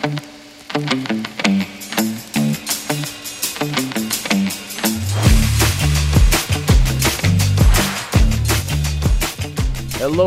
Hello, 0.00 0.16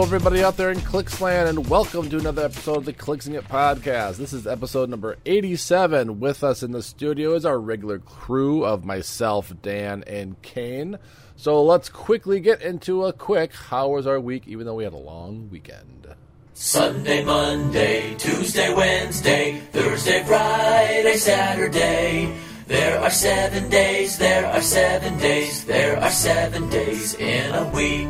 everybody 0.04 0.44
out 0.44 0.57
there 0.57 0.70
in 0.70 0.78
Clicksland, 0.79 1.49
and 1.49 1.67
welcome 1.67 2.07
to 2.07 2.20
another 2.20 2.46
episode 2.46 2.78
of 2.78 2.86
the 2.86 2.94
Clicksing 2.94 3.33
It 3.33 3.47
podcast. 3.47 4.17
This 4.17 4.31
is 4.31 4.46
episode 4.46 4.89
number 4.89 5.18
87. 5.25 6.20
With 6.20 6.44
us 6.44 6.62
in 6.62 6.71
the 6.71 6.84
studio 6.84 7.34
is 7.34 7.44
our 7.44 7.60
regular 7.60 7.98
crew 7.98 8.64
of 8.64 8.86
myself, 8.86 9.52
Dan, 9.64 10.04
and 10.05 10.40
Kane. 10.44 11.00
So 11.36 11.64
let's 11.64 11.90
quickly 11.90 12.40
get 12.40 12.62
into 12.62 13.05
a 13.05 13.14
quick 13.14 13.54
how 13.54 13.90
was 13.90 14.05
our 14.05 14.20
week, 14.20 14.48
even 14.48 14.68
though 14.68 14.76
we 14.76 14.84
had 14.84 14.94
a 14.94 14.98
long 14.98 15.50
weekend. 15.50 16.14
Sunday, 16.55 17.25
Monday, 17.25 18.13
Tuesday, 18.13 18.71
Wednesday, 18.71 19.59
Thursday, 19.71 20.23
Friday, 20.23 21.17
Saturday. 21.17 22.31
There 22.67 22.99
are 22.99 23.09
seven 23.09 23.71
days, 23.71 24.20
there 24.20 24.45
are 24.45 24.61
seven 24.61 25.17
days, 25.17 25.66
there 25.66 25.97
are 25.99 26.11
seven 26.11 26.70
days 26.70 27.16
in 27.16 27.55
a 27.55 27.67
week. 27.70 28.08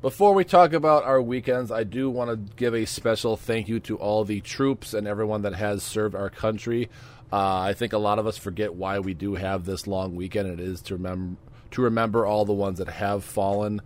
Before 0.00 0.32
we 0.32 0.44
talk 0.44 0.72
about 0.72 1.02
our 1.02 1.20
weekends, 1.20 1.72
I 1.72 1.82
do 1.82 2.08
want 2.08 2.30
to 2.30 2.54
give 2.54 2.72
a 2.72 2.84
special 2.84 3.36
thank 3.36 3.68
you 3.68 3.80
to 3.80 3.96
all 3.96 4.24
the 4.24 4.40
troops 4.40 4.94
and 4.94 5.08
everyone 5.08 5.42
that 5.42 5.54
has 5.54 5.82
served 5.82 6.14
our 6.14 6.30
country. 6.30 6.88
Uh, 7.32 7.58
I 7.58 7.72
think 7.72 7.92
a 7.92 7.98
lot 7.98 8.20
of 8.20 8.28
us 8.28 8.38
forget 8.38 8.74
why 8.74 9.00
we 9.00 9.12
do 9.12 9.34
have 9.34 9.64
this 9.64 9.88
long 9.88 10.14
weekend. 10.14 10.48
It 10.48 10.60
is 10.60 10.80
to 10.82 10.94
remember 10.94 11.36
to 11.72 11.82
remember 11.82 12.26
all 12.26 12.44
the 12.44 12.52
ones 12.52 12.78
that 12.78 12.88
have 12.88 13.22
fallen 13.22 13.80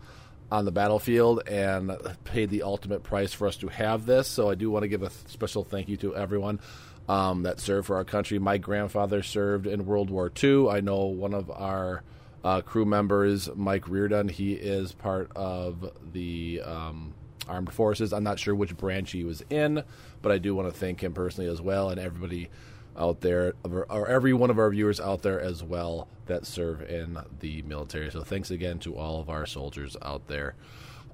on 0.50 0.64
the 0.64 0.72
battlefield 0.72 1.48
and 1.48 1.96
paid 2.24 2.50
the 2.50 2.62
ultimate 2.62 3.02
price 3.02 3.32
for 3.32 3.46
us 3.48 3.56
to 3.56 3.68
have 3.68 4.06
this. 4.06 4.28
So 4.28 4.50
I 4.50 4.54
do 4.54 4.70
want 4.70 4.82
to 4.82 4.88
give 4.88 5.02
a 5.02 5.10
special 5.10 5.64
thank 5.64 5.88
you 5.88 5.96
to 5.98 6.14
everyone 6.14 6.60
um, 7.08 7.42
that 7.42 7.60
served 7.60 7.86
for 7.86 7.96
our 7.96 8.04
country. 8.04 8.38
My 8.38 8.58
grandfather 8.58 9.22
served 9.22 9.66
in 9.66 9.86
World 9.86 10.10
War 10.10 10.30
II. 10.42 10.68
I 10.68 10.80
know 10.80 11.06
one 11.06 11.34
of 11.34 11.50
our 11.50 12.02
uh, 12.42 12.60
crew 12.60 12.84
members, 12.84 13.48
Mike 13.54 13.88
Reardon. 13.88 14.28
He 14.28 14.52
is 14.52 14.92
part 14.92 15.30
of 15.34 15.90
the 16.12 16.62
um, 16.64 17.14
armed 17.48 17.72
forces. 17.72 18.12
I'm 18.12 18.24
not 18.24 18.38
sure 18.38 18.54
which 18.54 18.76
branch 18.76 19.12
he 19.12 19.24
was 19.24 19.42
in, 19.50 19.82
but 20.22 20.32
I 20.32 20.38
do 20.38 20.54
want 20.54 20.72
to 20.72 20.78
thank 20.78 21.02
him 21.02 21.14
personally 21.14 21.50
as 21.50 21.60
well, 21.60 21.90
and 21.90 21.98
everybody 21.98 22.50
out 22.98 23.20
there, 23.20 23.54
or 23.64 24.08
every 24.08 24.32
one 24.32 24.50
of 24.50 24.58
our 24.58 24.70
viewers 24.70 25.00
out 25.00 25.22
there 25.22 25.40
as 25.40 25.62
well 25.62 26.08
that 26.26 26.46
serve 26.46 26.82
in 26.82 27.18
the 27.40 27.62
military. 27.62 28.10
So 28.10 28.22
thanks 28.22 28.50
again 28.50 28.78
to 28.80 28.96
all 28.96 29.20
of 29.20 29.28
our 29.28 29.46
soldiers 29.46 29.96
out 30.02 30.26
there. 30.26 30.54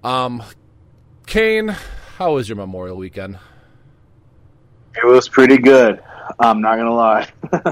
Um, 0.04 0.42
Kane, 1.26 1.68
how 2.18 2.34
was 2.34 2.48
your 2.48 2.56
Memorial 2.56 2.96
weekend? 2.96 3.38
It 4.96 5.06
was 5.06 5.28
pretty 5.28 5.58
good. 5.58 6.02
I'm 6.38 6.60
not 6.60 6.76
gonna 6.76 6.94
lie. 6.94 7.28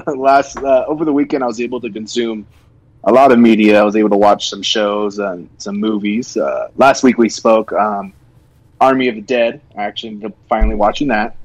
Last 0.15 0.57
uh, 0.57 0.85
over 0.87 1.05
the 1.05 1.13
weekend, 1.13 1.43
I 1.43 1.47
was 1.47 1.61
able 1.61 1.81
to 1.81 1.89
consume 1.89 2.47
a 3.03 3.11
lot 3.11 3.31
of 3.31 3.39
media. 3.39 3.79
I 3.79 3.83
was 3.83 3.95
able 3.95 4.09
to 4.09 4.17
watch 4.17 4.49
some 4.49 4.61
shows 4.61 5.19
and 5.19 5.49
some 5.57 5.77
movies. 5.77 6.35
Uh, 6.35 6.69
last 6.75 7.03
week 7.03 7.17
we 7.17 7.29
spoke 7.29 7.71
um, 7.73 8.13
Army 8.81 9.07
of 9.07 9.15
the 9.15 9.21
Dead. 9.21 9.61
I 9.77 9.83
actually 9.83 10.09
ended 10.09 10.31
up 10.31 10.37
finally 10.47 10.75
watching 10.75 11.07
that. 11.09 11.35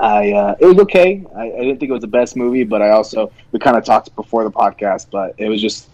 I 0.00 0.32
uh, 0.32 0.56
it 0.60 0.66
was 0.66 0.78
okay. 0.80 1.24
I, 1.34 1.42
I, 1.42 1.58
didn't 1.58 1.80
think 1.80 1.90
it 1.90 1.92
was 1.92 2.02
the 2.02 2.06
best 2.06 2.36
movie, 2.36 2.64
but 2.64 2.82
I 2.82 2.90
also 2.90 3.32
we 3.52 3.58
kind 3.58 3.76
of 3.76 3.84
talked 3.84 4.14
before 4.14 4.44
the 4.44 4.50
podcast. 4.50 5.08
But 5.10 5.34
it 5.38 5.48
was 5.48 5.60
just 5.60 5.88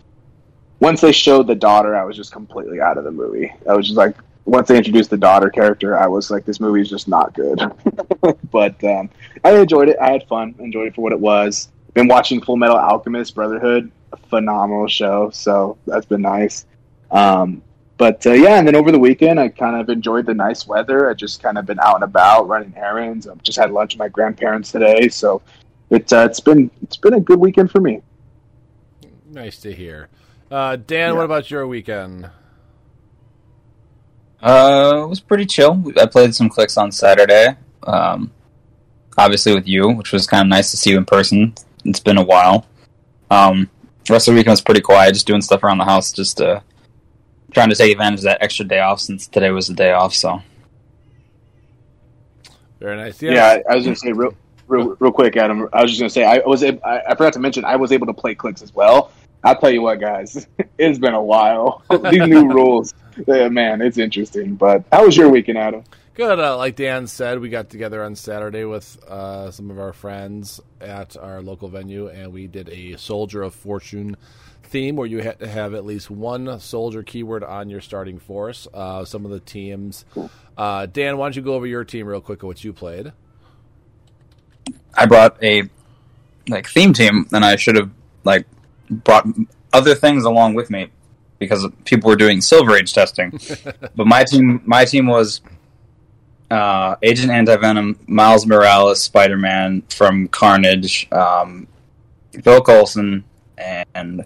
once 0.81 1.01
they 1.01 1.13
showed 1.13 1.47
the 1.47 1.55
daughter, 1.55 1.97
I 1.97 2.05
was 2.05 2.17
just 2.17 2.33
completely 2.33 2.81
out 2.81 2.99
of 2.99 3.05
the 3.05 3.13
movie. 3.13 3.53
I 3.69 3.75
was 3.75 3.87
just 3.87 3.97
like 3.97 4.17
once 4.45 4.69
they 4.69 4.77
introduced 4.77 5.09
the 5.09 5.17
daughter 5.17 5.49
character, 5.49 5.99
I 5.99 6.07
was 6.07 6.31
like, 6.31 6.45
this 6.45 6.61
movie 6.61 6.83
is 6.83 6.91
just 6.91 7.09
not 7.09 7.33
good. 7.33 7.61
but 8.51 8.83
um, 8.85 9.09
I 9.43 9.57
enjoyed 9.57 9.89
it. 9.89 9.97
I 10.01 10.11
had 10.11 10.29
fun. 10.29 10.55
Enjoyed 10.59 10.89
it 10.89 10.95
for 10.95 11.01
what 11.01 11.13
it 11.13 11.21
was. 11.21 11.69
Been 11.95 12.09
watching 12.09 12.43
Full 12.43 12.57
Metal 12.57 12.77
Alchemist 12.77 13.35
Brotherhood 13.35 13.91
phenomenal 14.29 14.89
show. 14.89 15.31
So 15.31 15.79
that's 15.87 16.07
been 16.07 16.23
nice. 16.23 16.67
Um, 17.11 17.63
but 17.97 18.27
uh, 18.27 18.33
yeah, 18.33 18.59
and 18.59 18.67
then 18.67 18.77
over 18.77 18.91
the 18.91 18.99
weekend, 18.99 19.39
I 19.39 19.49
kind 19.49 19.81
of 19.81 19.89
enjoyed 19.89 20.27
the 20.27 20.35
nice 20.35 20.67
weather. 20.67 21.09
I 21.09 21.15
just 21.15 21.43
kind 21.43 21.59
of 21.59 21.67
been 21.67 21.81
out 21.81 21.97
and 21.97 22.05
about 22.05 22.49
running 22.49 22.75
errands. 22.77 23.27
I've 23.27 23.43
just 23.43 23.59
had 23.59 23.71
lunch 23.71 23.95
with 23.95 24.01
my 24.01 24.09
grandparents 24.09 24.73
today, 24.73 25.09
so 25.09 25.43
it's 25.91 26.13
uh, 26.13 26.27
it's 26.29 26.41
been 26.41 26.71
it's 26.83 26.97
been 26.97 27.15
a 27.15 27.21
good 27.21 27.39
weekend 27.39 27.71
for 27.71 27.81
me. 27.81 28.03
Nice 29.27 29.59
to 29.61 29.73
hear. 29.73 30.09
Uh, 30.51 30.77
Dan, 30.77 31.11
yeah. 31.11 31.13
what 31.13 31.25
about 31.25 31.51
your 31.51 31.67
weekend? 31.67 32.31
Uh, 34.41 35.03
it 35.05 35.09
was 35.09 35.21
pretty 35.21 35.47
chill. 35.47 35.83
I 35.99 36.07
played 36.07 36.35
some 36.35 36.49
clicks 36.49 36.77
on 36.77 36.93
Saturday. 36.93 37.57
Um, 37.83 38.31
obviously 39.17 39.55
with 39.55 39.67
you, 39.67 39.89
which 39.91 40.13
was 40.13 40.27
kind 40.27 40.43
of 40.43 40.49
nice 40.49 40.71
to 40.71 40.77
see 40.77 40.91
you 40.91 40.99
in 40.99 41.05
person. 41.05 41.55
It's 41.85 42.01
been 42.01 42.19
a 42.19 42.25
while. 42.25 42.67
Um, 43.31 43.71
the 44.07 44.13
rest 44.13 44.29
of 44.29 44.35
the 44.35 44.39
weekend 44.39 44.53
was 44.53 44.61
pretty 44.61 44.81
quiet, 44.81 45.15
just 45.15 45.27
doing 45.27 45.41
stuff 45.41 45.63
around 45.63 45.79
the 45.79 45.85
house, 45.85 46.13
just 46.13 46.41
uh, 46.41 46.61
trying 47.55 47.71
to 47.71 47.77
take 47.77 47.93
advantage 47.93 48.21
of 48.21 48.25
that 48.25 48.43
extra 48.43 48.65
day 48.65 48.81
off 48.81 49.01
since 49.01 49.27
today 49.27 49.51
was 49.51 49.69
the 49.69 49.75
day 49.75 49.93
off. 49.93 50.15
So 50.15 50.43
very 52.81 52.97
nice. 52.97 53.23
Yeah, 53.23 53.33
yeah 53.33 53.47
I, 53.47 53.73
I 53.73 53.77
was 53.77 53.85
gonna 53.85 53.97
say 53.97 54.13
real, 54.13 54.35
real, 54.67 54.97
real 55.01 55.13
quick, 55.13 55.37
Adam. 55.37 55.69
I 55.73 55.81
was 55.81 55.91
just 55.91 56.01
gonna 56.01 56.11
say 56.11 56.25
I 56.25 56.39
was 56.45 56.63
I, 56.63 56.79
I 56.85 57.15
forgot 57.15 57.33
to 57.35 57.39
mention 57.39 57.65
I 57.65 57.77
was 57.77 57.93
able 57.93 58.07
to 58.09 58.13
play 58.13 58.35
clicks 58.35 58.61
as 58.61 58.75
well. 58.75 59.11
I'll 59.43 59.57
tell 59.57 59.71
you 59.71 59.83
what, 59.83 60.01
guys, 60.01 60.47
it's 60.79 60.99
been 60.99 61.15
a 61.15 61.23
while. 61.23 61.83
These 62.11 62.27
new 62.27 62.49
rules, 62.49 62.95
yeah, 63.27 63.49
man, 63.49 63.81
it's 63.81 63.99
interesting. 63.99 64.57
But 64.57 64.85
how 64.93 65.07
was 65.07 65.17
your 65.17 65.29
weekend, 65.29 65.59
Adam? 65.59 65.85
Good. 66.15 66.39
Uh, 66.39 66.57
like 66.57 66.77
Dan 66.77 67.07
said, 67.07 67.41
we 67.41 67.49
got 67.49 67.71
together 67.71 68.05
on 68.05 68.15
Saturday 68.15 68.65
with 68.65 69.03
uh, 69.09 69.51
some 69.51 69.71
of 69.71 69.81
our 69.81 69.93
friends 69.93 70.61
at 70.81 71.17
our 71.17 71.43
local 71.43 71.69
venue, 71.69 72.09
and 72.09 72.33
we 72.33 72.47
did 72.47 72.69
a 72.69 72.97
Soldier 72.97 73.43
of 73.43 73.55
Fortune 73.55 74.17
theme 74.75 74.97
where 74.97 75.07
you 75.07 75.23
had 75.23 75.39
to 75.39 75.47
have 75.47 75.73
at 75.73 75.85
least 75.85 76.11
one 76.11 76.59
soldier 76.59 77.05
keyword 77.05 77.45
on 77.45 77.71
your 77.71 77.81
starting 77.81 78.19
force. 78.19 78.67
Uh, 78.75 79.05
some 79.05 79.25
of 79.25 79.31
the 79.31 79.39
teams. 79.39 80.05
Uh, 80.59 80.87
Dan, 80.87 81.17
why 81.17 81.27
don't 81.27 81.37
you 81.37 81.43
go 81.43 81.55
over 81.55 81.65
your 81.65 81.85
team 81.85 82.09
real 82.09 82.21
quick? 82.21 82.43
Of 82.43 82.49
what 82.49 82.65
you 82.65 82.73
played? 82.73 83.13
I 84.93 85.07
brought 85.07 85.41
a 85.45 85.63
like 86.49 86.69
theme 86.69 86.93
team, 86.93 87.29
and 87.33 87.45
I 87.45 87.55
should 87.55 87.77
have 87.77 87.89
like 88.25 88.47
brought 88.91 89.29
other 89.73 89.95
things 89.95 90.25
along 90.25 90.55
with 90.55 90.71
me 90.71 90.89
because 91.39 91.65
people 91.85 92.11
were 92.11 92.17
doing 92.17 92.41
Silver 92.41 92.77
Age 92.77 92.93
testing. 92.93 93.39
but 93.95 94.09
my 94.09 94.25
team, 94.25 94.61
my 94.65 94.85
team 94.85 95.07
was 95.07 95.41
uh, 96.51 96.97
Agent 97.01 97.31
Anti-Venom, 97.31 98.01
Miles 98.09 98.45
Morales, 98.45 99.01
Spider-Man 99.01 99.83
from 99.83 100.27
Carnage, 100.27 101.07
um, 101.13 101.69
Phil 102.43 102.61
Coulson, 102.61 103.23
and 103.57 104.25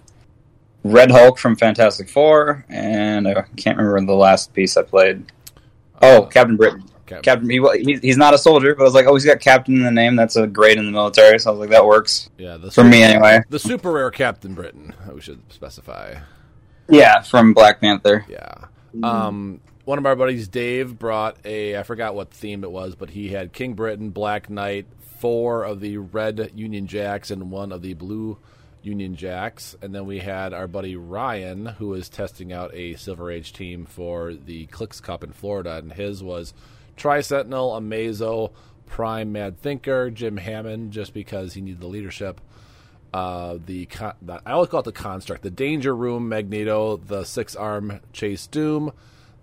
Red 0.83 1.11
Hulk 1.11 1.37
from 1.37 1.55
Fantastic 1.55 2.09
Four, 2.09 2.65
and 2.69 3.27
I 3.27 3.43
can't 3.57 3.77
remember 3.77 4.13
the 4.13 4.17
last 4.17 4.53
piece 4.53 4.77
I 4.77 4.83
played. 4.83 5.31
Oh, 6.01 6.23
uh, 6.23 6.25
Captain 6.27 6.55
Britain. 6.55 6.83
Captain. 7.05 7.23
Captain 7.23 7.49
he, 7.85 7.99
he's 8.01 8.17
not 8.17 8.33
a 8.33 8.37
soldier, 8.37 8.75
but 8.75 8.83
I 8.83 8.85
was 8.85 8.93
like, 8.93 9.07
oh, 9.07 9.15
he's 9.15 9.25
got 9.25 9.39
Captain 9.39 9.75
in 9.75 9.83
the 9.83 9.91
name. 9.91 10.15
That's 10.15 10.35
a 10.35 10.47
grade 10.47 10.77
in 10.77 10.85
the 10.85 10.91
military. 10.91 11.39
So 11.39 11.49
I 11.49 11.51
was 11.51 11.59
like, 11.59 11.71
that 11.71 11.85
works. 11.85 12.29
Yeah, 12.37 12.57
for 12.57 12.69
super, 12.69 12.87
me 12.87 13.01
anyway. 13.01 13.41
The 13.49 13.59
super 13.59 13.91
rare 13.91 14.11
Captain 14.11 14.53
Britain. 14.53 14.93
We 15.11 15.19
should 15.19 15.41
specify. 15.51 16.15
Yeah, 16.87 17.21
from 17.21 17.53
Black 17.53 17.81
Panther. 17.81 18.25
Yeah. 18.29 18.65
Um, 19.03 19.59
one 19.85 19.97
of 19.97 20.05
our 20.05 20.15
buddies, 20.15 20.47
Dave, 20.47 20.97
brought 20.97 21.37
a 21.45 21.77
I 21.77 21.83
forgot 21.83 22.15
what 22.15 22.31
theme 22.31 22.63
it 22.63 22.71
was, 22.71 22.95
but 22.95 23.09
he 23.09 23.29
had 23.29 23.53
King 23.53 23.73
Britain, 23.73 24.11
Black 24.11 24.49
Knight, 24.49 24.85
four 25.17 25.63
of 25.63 25.79
the 25.79 25.97
red 25.97 26.51
Union 26.55 26.87
Jacks, 26.87 27.31
and 27.31 27.51
one 27.51 27.71
of 27.71 27.81
the 27.81 27.93
blue 27.95 28.37
Union 28.81 29.15
Jacks. 29.15 29.75
And 29.81 29.93
then 29.93 30.05
we 30.05 30.19
had 30.19 30.53
our 30.53 30.67
buddy 30.67 30.95
Ryan, 30.95 31.65
who 31.65 31.89
was 31.89 32.09
testing 32.09 32.53
out 32.53 32.73
a 32.73 32.95
Silver 32.95 33.31
Age 33.31 33.53
team 33.53 33.85
for 33.85 34.33
the 34.33 34.65
Clicks 34.67 34.99
Cup 35.01 35.23
in 35.23 35.31
Florida, 35.31 35.77
and 35.77 35.93
his 35.93 36.23
was 36.23 36.53
Tri 36.95 37.21
Sentinel, 37.21 37.71
Amazo, 37.71 38.51
Prime 38.85 39.31
Mad 39.31 39.59
Thinker, 39.59 40.09
Jim 40.09 40.37
Hammond, 40.37 40.91
just 40.91 41.13
because 41.13 41.53
he 41.53 41.61
needed 41.61 41.79
the 41.79 41.87
leadership. 41.87 42.41
Uh, 43.13 43.57
the, 43.65 43.85
con- 43.87 44.15
the 44.21 44.41
I 44.45 44.51
always 44.51 44.69
call 44.69 44.81
it 44.81 44.83
the 44.83 44.91
construct, 44.91 45.41
the 45.41 45.49
Danger 45.49 45.95
Room 45.95 46.29
Magneto, 46.29 46.97
the 46.97 47.23
Six 47.23 47.55
Arm 47.55 47.99
Chase 48.13 48.45
Doom, 48.47 48.91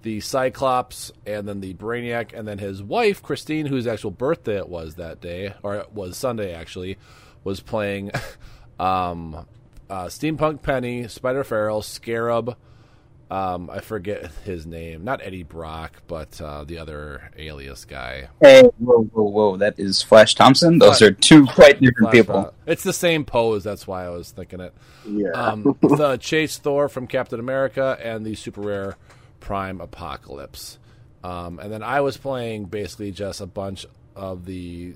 the 0.03 0.21
Cyclops, 0.21 1.11
and 1.27 1.49
then 1.49 1.61
the 1.61 1.75
Brainiac, 1.75 2.33
and 2.33 2.47
then 2.47 2.59
his 2.59 2.83
wife 2.83 3.23
Christine, 3.23 3.67
whose 3.67 3.87
actual 3.89 4.13
birthday 4.13 4.57
it 4.57 4.69
was 4.69 4.95
that 4.95 5.21
day, 5.21 5.55
or 5.65 5.75
it 5.77 5.93
was 5.93 6.17
Sunday 6.17 6.55
actually, 6.55 6.97
was 7.43 7.61
playing 7.61 8.13
um, 8.79 9.47
uh, 9.89 10.07
Steampunk 10.07 10.63
Penny, 10.63 11.09
Spider 11.09 11.45
Pharaoh, 11.45 11.81
Scarab. 11.81 12.57
Um, 13.29 13.71
I 13.71 13.81
forget 13.81 14.31
his 14.45 14.67
name. 14.67 15.03
Not 15.03 15.21
Eddie 15.21 15.43
Brock, 15.43 16.03
but 16.07 16.41
uh, 16.41 16.63
the 16.63 16.79
other 16.79 17.31
alias 17.37 17.85
guy. 17.85 18.29
Hey, 18.41 18.63
whoa, 18.79 19.03
whoa, 19.03 19.25
whoa! 19.25 19.57
That 19.57 19.81
is 19.81 20.01
Flash 20.01 20.37
Thompson. 20.37 20.79
Those 20.79 20.99
Flash, 20.99 21.11
are 21.11 21.15
two 21.15 21.47
quite 21.47 21.81
different 21.81 22.11
Flash 22.11 22.13
people. 22.13 22.55
It's 22.67 22.85
the 22.85 22.93
same 22.93 23.25
pose. 23.25 23.65
That's 23.65 23.85
why 23.85 24.05
I 24.05 24.11
was 24.11 24.31
thinking 24.31 24.61
it. 24.61 24.73
Yeah. 25.05 25.31
Um, 25.31 25.77
the 25.83 26.19
Chase 26.19 26.59
Thor 26.59 26.89
from 26.89 27.09
Captain 27.09 27.41
America 27.41 27.99
and 28.01 28.25
the 28.25 28.37
super 28.37 28.61
rare 28.61 28.97
Prime 29.41 29.81
Apocalypse. 29.81 30.79
Um, 31.25 31.59
and 31.59 31.73
then 31.73 31.83
I 31.83 32.03
was 32.03 32.17
playing 32.17 32.67
basically 32.67 33.11
just 33.11 33.41
a 33.41 33.47
bunch 33.47 33.87
of 34.15 34.45
the 34.45 34.95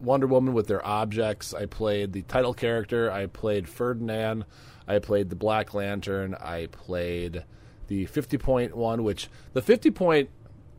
Wonder 0.00 0.26
Woman 0.26 0.54
with 0.54 0.66
their 0.66 0.84
objects. 0.86 1.54
I 1.54 1.66
played 1.66 2.12
the 2.12 2.22
title 2.22 2.54
character. 2.54 3.10
I 3.10 3.26
played 3.26 3.68
Ferdinand. 3.68 4.44
I 4.86 4.98
played 4.98 5.30
the 5.30 5.36
Black 5.36 5.74
Lantern. 5.74 6.34
I 6.34 6.66
played 6.66 7.44
the 7.88 8.06
50 8.06 8.38
point 8.38 8.76
one, 8.76 9.04
which 9.04 9.28
the 9.52 9.62
50 9.62 9.90
point 9.90 10.30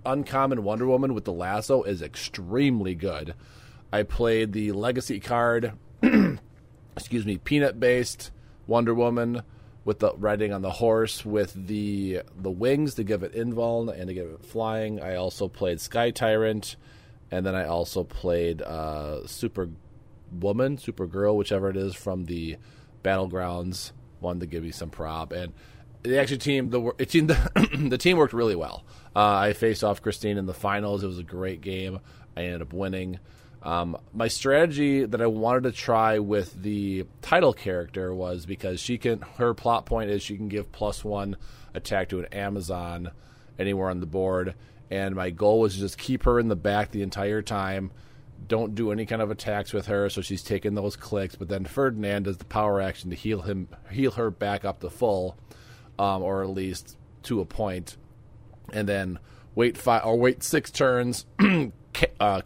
uncommon 0.05 0.63
Wonder 0.63 0.87
Woman 0.87 1.13
with 1.13 1.25
the 1.25 1.33
lasso 1.33 1.83
is 1.83 2.01
extremely 2.01 2.95
good. 2.95 3.33
I 3.91 4.03
played 4.03 4.53
the 4.53 4.71
legacy 4.71 5.19
card, 5.19 5.73
excuse 6.95 7.25
me, 7.25 7.37
peanut 7.37 7.79
based 7.79 8.31
Wonder 8.65 8.93
Woman 8.93 9.43
with 9.85 9.99
the 9.99 10.13
riding 10.17 10.51
on 10.51 10.61
the 10.61 10.71
horse 10.71 11.25
with 11.25 11.53
the 11.67 12.21
the 12.37 12.51
wings 12.51 12.95
to 12.95 13.03
give 13.05 13.23
it 13.23 13.33
invuln 13.33 13.89
and 13.89 14.09
to 14.09 14.13
give 14.13 14.27
it 14.27 14.45
flying. 14.45 15.01
I 15.01 15.15
also 15.15 15.47
played 15.47 15.79
Sky 15.79 16.11
Tyrant, 16.11 16.75
and 17.31 17.45
then 17.45 17.56
I 17.56 17.65
also 17.65 18.03
played 18.03 18.62
uh, 18.62 19.25
Super 19.27 19.69
Woman, 20.31 20.77
Super 20.77 21.07
Girl, 21.07 21.35
whichever 21.38 21.69
it 21.69 21.77
is 21.77 21.95
from 21.95 22.25
the 22.25 22.57
Battlegrounds 23.03 23.91
one 24.19 24.39
to 24.39 24.45
give 24.45 24.65
you 24.65 24.71
some 24.71 24.89
prop 24.89 25.31
and 25.31 25.53
the 26.03 26.19
actual 26.19 26.38
team 26.38 26.69
the 26.69 27.06
team 27.06 27.27
the, 27.27 27.69
the 27.89 27.97
team 27.97 28.18
worked 28.18 28.33
really 28.33 28.56
well. 28.56 28.83
Uh, 29.15 29.35
I 29.35 29.53
faced 29.53 29.83
off 29.83 30.01
Christine 30.01 30.38
in 30.38 30.45
the 30.45 30.53
finals. 30.53 31.03
It 31.03 31.07
was 31.07 31.19
a 31.19 31.24
great 31.24 31.62
game. 31.62 32.00
I 32.35 32.44
ended 32.44 32.62
up 32.62 32.74
winning. 32.74 33.19
Um, 33.63 33.97
my 34.13 34.27
strategy 34.27 35.06
that 35.06 35.21
I 35.21 35.27
wanted 35.27 35.63
to 35.63 35.71
try 35.71 36.19
with 36.19 36.62
the 36.62 37.06
title 37.21 37.53
character 37.53 38.13
was 38.13 38.45
because 38.45 38.80
she 38.80 38.97
can 38.97 39.21
her 39.38 39.53
plot 39.53 39.85
point 39.85 40.12
is 40.12 40.21
she 40.21 40.38
can 40.38 40.47
give 40.47 40.71
plus 40.71 41.03
one 41.03 41.35
attack 41.73 42.09
to 42.09 42.19
an 42.19 42.25
Amazon 42.25 43.12
anywhere 43.57 43.89
on 43.89 44.00
the 44.00 44.06
board, 44.06 44.53
and 44.89 45.15
my 45.15 45.29
goal 45.29 45.59
was 45.59 45.73
to 45.75 45.79
just 45.79 45.97
keep 45.97 46.23
her 46.23 46.39
in 46.39 46.47
the 46.47 46.55
back 46.55 46.91
the 46.91 47.01
entire 47.01 47.41
time. 47.41 47.91
Don't 48.47 48.75
do 48.75 48.91
any 48.91 49.05
kind 49.05 49.21
of 49.21 49.31
attacks 49.31 49.73
with 49.73 49.87
her, 49.87 50.09
so 50.09 50.21
she's 50.21 50.43
taking 50.43 50.75
those 50.75 50.95
clicks. 50.95 51.35
But 51.35 51.49
then 51.49 51.65
Ferdinand 51.65 52.23
does 52.23 52.37
the 52.37 52.45
power 52.45 52.79
action 52.79 53.09
to 53.09 53.15
heal 53.15 53.41
him, 53.41 53.67
heal 53.89 54.11
her 54.11 54.29
back 54.31 54.63
up 54.63 54.79
to 54.81 54.89
full, 54.89 55.37
um, 55.99 56.21
or 56.21 56.43
at 56.43 56.49
least 56.49 56.97
to 57.23 57.41
a 57.41 57.45
point, 57.45 57.97
and 58.71 58.87
then 58.87 59.19
wait 59.55 59.77
five 59.77 60.05
or 60.05 60.17
wait 60.17 60.43
six 60.43 60.71
turns, 60.71 61.25
uh, 62.19 62.41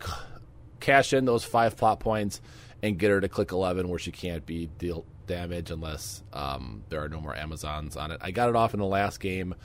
cash 0.79 1.13
in 1.13 1.25
those 1.25 1.43
five 1.43 1.77
plot 1.77 1.99
points, 1.99 2.41
and 2.81 2.97
get 2.97 3.11
her 3.11 3.21
to 3.21 3.29
click 3.29 3.51
eleven 3.51 3.89
where 3.89 3.99
she 3.99 4.11
can't 4.11 4.45
be 4.45 4.69
deal 4.79 5.05
damage 5.27 5.71
unless 5.71 6.23
um, 6.33 6.83
there 6.89 7.01
are 7.03 7.09
no 7.09 7.21
more 7.21 7.35
Amazons 7.35 7.95
on 7.95 8.11
it. 8.11 8.19
I 8.21 8.31
got 8.31 8.49
it 8.49 8.55
off 8.55 8.73
in 8.73 8.79
the 8.79 8.85
last 8.85 9.19
game. 9.19 9.55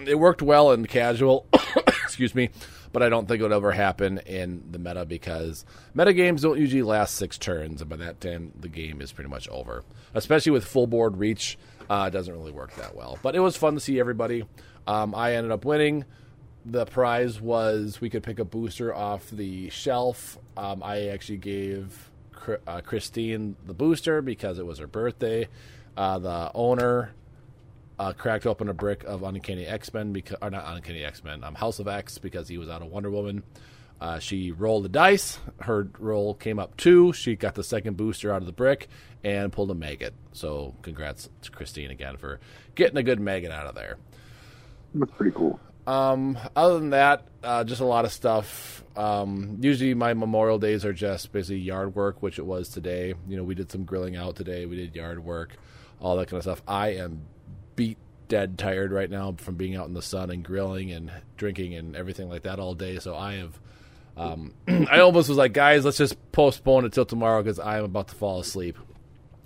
It 0.00 0.18
worked 0.18 0.42
well 0.42 0.72
in 0.72 0.86
casual. 0.86 1.46
excuse 2.08 2.34
me, 2.34 2.50
but 2.92 3.02
I 3.02 3.08
don't 3.08 3.28
think 3.28 3.40
it 3.40 3.42
would 3.42 3.52
ever 3.52 3.72
happen 3.72 4.18
in 4.18 4.64
the 4.70 4.78
meta 4.78 5.04
because 5.04 5.64
meta 5.94 6.12
games 6.12 6.42
don't 6.42 6.58
usually 6.58 6.82
last 6.82 7.14
six 7.16 7.36
turns, 7.38 7.80
and 7.80 7.90
by 7.90 7.96
that 7.96 8.20
time 8.20 8.52
the 8.58 8.68
game 8.68 9.00
is 9.00 9.12
pretty 9.12 9.30
much 9.30 9.48
over. 9.48 9.84
Especially 10.14 10.52
with 10.52 10.64
full 10.64 10.86
board 10.86 11.18
reach, 11.18 11.58
uh, 11.90 12.06
it 12.08 12.12
doesn't 12.12 12.32
really 12.32 12.52
work 12.52 12.74
that 12.76 12.96
well. 12.96 13.18
But 13.22 13.36
it 13.36 13.40
was 13.40 13.56
fun 13.56 13.74
to 13.74 13.80
see 13.80 14.00
everybody. 14.00 14.44
Um, 14.86 15.14
I 15.14 15.34
ended 15.34 15.52
up 15.52 15.64
winning. 15.64 16.06
The 16.64 16.86
prize 16.86 17.40
was 17.40 18.00
we 18.00 18.10
could 18.10 18.22
pick 18.22 18.38
a 18.38 18.44
booster 18.44 18.94
off 18.94 19.30
the 19.30 19.70
shelf. 19.70 20.38
Um, 20.56 20.82
I 20.82 21.08
actually 21.08 21.38
gave 21.38 22.10
uh, 22.66 22.80
Christine 22.80 23.56
the 23.66 23.74
booster 23.74 24.22
because 24.22 24.58
it 24.58 24.66
was 24.66 24.78
her 24.78 24.86
birthday. 24.86 25.48
Uh, 25.96 26.18
the 26.18 26.50
owner 26.54 27.12
uh, 27.98 28.12
cracked 28.12 28.46
open 28.46 28.68
a 28.68 28.74
brick 28.74 29.04
of 29.04 29.22
Uncanny 29.22 29.66
X 29.66 29.92
Men 29.92 30.12
because, 30.12 30.38
or 30.40 30.50
not 30.50 30.64
Uncanny 30.66 31.04
X 31.04 31.24
Men, 31.24 31.42
um, 31.44 31.54
House 31.54 31.78
of 31.78 31.88
X 31.88 32.18
because 32.18 32.48
he 32.48 32.58
was 32.58 32.68
out 32.68 32.82
of 32.82 32.88
Wonder 32.88 33.10
Woman. 33.10 33.42
Uh, 34.00 34.18
she 34.18 34.52
rolled 34.52 34.84
the 34.84 34.88
dice. 34.88 35.38
Her 35.60 35.88
roll 35.98 36.34
came 36.34 36.58
up 36.58 36.76
two. 36.76 37.12
She 37.12 37.34
got 37.34 37.54
the 37.54 37.64
second 37.64 37.96
booster 37.96 38.32
out 38.32 38.42
of 38.42 38.46
the 38.46 38.52
brick 38.52 38.88
and 39.24 39.52
pulled 39.52 39.70
a 39.72 39.74
Maggott. 39.74 40.12
So, 40.32 40.74
congrats 40.82 41.28
to 41.42 41.50
Christine 41.50 41.90
again 41.90 42.16
for 42.16 42.38
getting 42.76 42.96
a 42.96 43.02
good 43.02 43.18
Maggott 43.18 43.50
out 43.50 43.66
of 43.66 43.74
there. 43.74 43.96
That's 44.94 45.10
pretty 45.12 45.36
cool. 45.36 45.58
Um, 45.88 46.38
other 46.54 46.78
than 46.78 46.90
that, 46.90 47.26
uh, 47.42 47.64
just 47.64 47.80
a 47.80 47.84
lot 47.84 48.04
of 48.04 48.12
stuff. 48.12 48.84
Um, 48.94 49.56
usually 49.60 49.94
my 49.94 50.14
Memorial 50.14 50.58
days 50.58 50.84
are 50.84 50.92
just 50.92 51.32
basically 51.32 51.58
yard 51.58 51.94
work, 51.94 52.22
which 52.22 52.38
it 52.38 52.44
was 52.44 52.68
today. 52.68 53.14
You 53.26 53.36
know, 53.36 53.42
we 53.42 53.54
did 53.54 53.72
some 53.72 53.84
grilling 53.84 54.14
out 54.14 54.36
today. 54.36 54.66
We 54.66 54.76
did 54.76 54.94
yard 54.94 55.24
work, 55.24 55.56
all 55.98 56.16
that 56.16 56.28
kind 56.28 56.36
of 56.36 56.42
stuff. 56.44 56.62
I 56.68 56.90
am 56.90 57.22
beat 57.78 57.96
dead 58.26 58.58
tired 58.58 58.90
right 58.90 59.08
now 59.08 59.36
from 59.38 59.54
being 59.54 59.76
out 59.76 59.86
in 59.86 59.94
the 59.94 60.02
sun 60.02 60.30
and 60.32 60.42
grilling 60.42 60.90
and 60.90 61.12
drinking 61.36 61.74
and 61.76 61.94
everything 61.94 62.28
like 62.28 62.42
that 62.42 62.58
all 62.58 62.74
day. 62.74 62.98
So 62.98 63.14
I 63.14 63.34
have, 63.34 63.60
um, 64.16 64.52
I 64.90 64.98
almost 64.98 65.28
was 65.28 65.38
like, 65.38 65.52
guys, 65.52 65.84
let's 65.84 65.96
just 65.96 66.16
postpone 66.32 66.84
it 66.84 66.92
till 66.92 67.06
tomorrow 67.06 67.40
because 67.40 67.60
I 67.60 67.78
am 67.78 67.84
about 67.84 68.08
to 68.08 68.16
fall 68.16 68.40
asleep. 68.40 68.76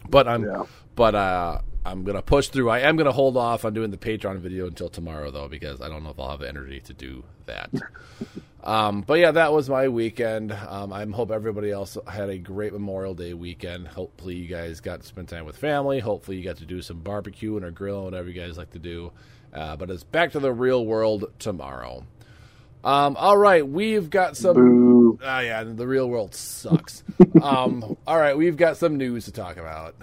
But 0.08 0.26
I'm, 0.26 0.44
yeah. 0.44 0.64
but 0.96 1.14
uh, 1.14 1.60
I'm 1.84 2.04
gonna 2.04 2.22
push 2.22 2.48
through. 2.48 2.70
I 2.70 2.80
am 2.80 2.96
gonna 2.96 3.12
hold 3.12 3.36
off 3.36 3.64
on 3.64 3.74
doing 3.74 3.90
the 3.90 3.96
Patreon 3.96 4.38
video 4.38 4.66
until 4.66 4.88
tomorrow 4.88 5.30
though 5.30 5.48
because 5.48 5.80
I 5.80 5.88
don't 5.88 6.04
know 6.04 6.10
if 6.10 6.18
I'll 6.20 6.30
have 6.30 6.40
the 6.40 6.48
energy 6.48 6.80
to 6.80 6.92
do 6.92 7.24
that. 7.46 7.70
Um, 8.64 9.00
but 9.02 9.14
yeah, 9.18 9.32
that 9.32 9.52
was 9.52 9.68
my 9.68 9.88
weekend. 9.88 10.52
Um, 10.52 10.92
I 10.92 11.04
hope 11.06 11.30
everybody 11.32 11.70
else 11.70 11.98
had 12.06 12.28
a 12.28 12.38
great 12.38 12.72
Memorial 12.72 13.14
Day 13.14 13.34
weekend. 13.34 13.88
Hopefully, 13.88 14.36
you 14.36 14.46
guys 14.46 14.80
got 14.80 15.00
to 15.00 15.06
spend 15.06 15.28
time 15.28 15.44
with 15.44 15.56
family. 15.56 15.98
Hopefully, 15.98 16.36
you 16.36 16.44
got 16.44 16.58
to 16.58 16.66
do 16.66 16.80
some 16.80 17.00
barbecue 17.00 17.56
and 17.56 17.64
or 17.64 17.72
grill, 17.72 17.96
and 17.96 18.04
whatever 18.04 18.28
you 18.28 18.40
guys 18.40 18.56
like 18.56 18.70
to 18.70 18.78
do. 18.78 19.10
Uh, 19.52 19.76
but 19.76 19.90
it's 19.90 20.04
back 20.04 20.32
to 20.32 20.38
the 20.38 20.52
real 20.52 20.86
world 20.86 21.24
tomorrow. 21.40 22.06
Um, 22.84 23.16
all 23.16 23.36
right, 23.36 23.66
we've 23.66 24.10
got 24.10 24.36
some. 24.36 25.18
Ah, 25.22 25.40
yeah, 25.40 25.64
the 25.64 25.86
real 25.86 26.08
world 26.08 26.34
sucks. 26.34 27.02
um, 27.42 27.96
all 28.06 28.18
right, 28.18 28.36
we've 28.36 28.56
got 28.56 28.76
some 28.76 28.96
news 28.96 29.24
to 29.24 29.32
talk 29.32 29.56
about. 29.56 29.96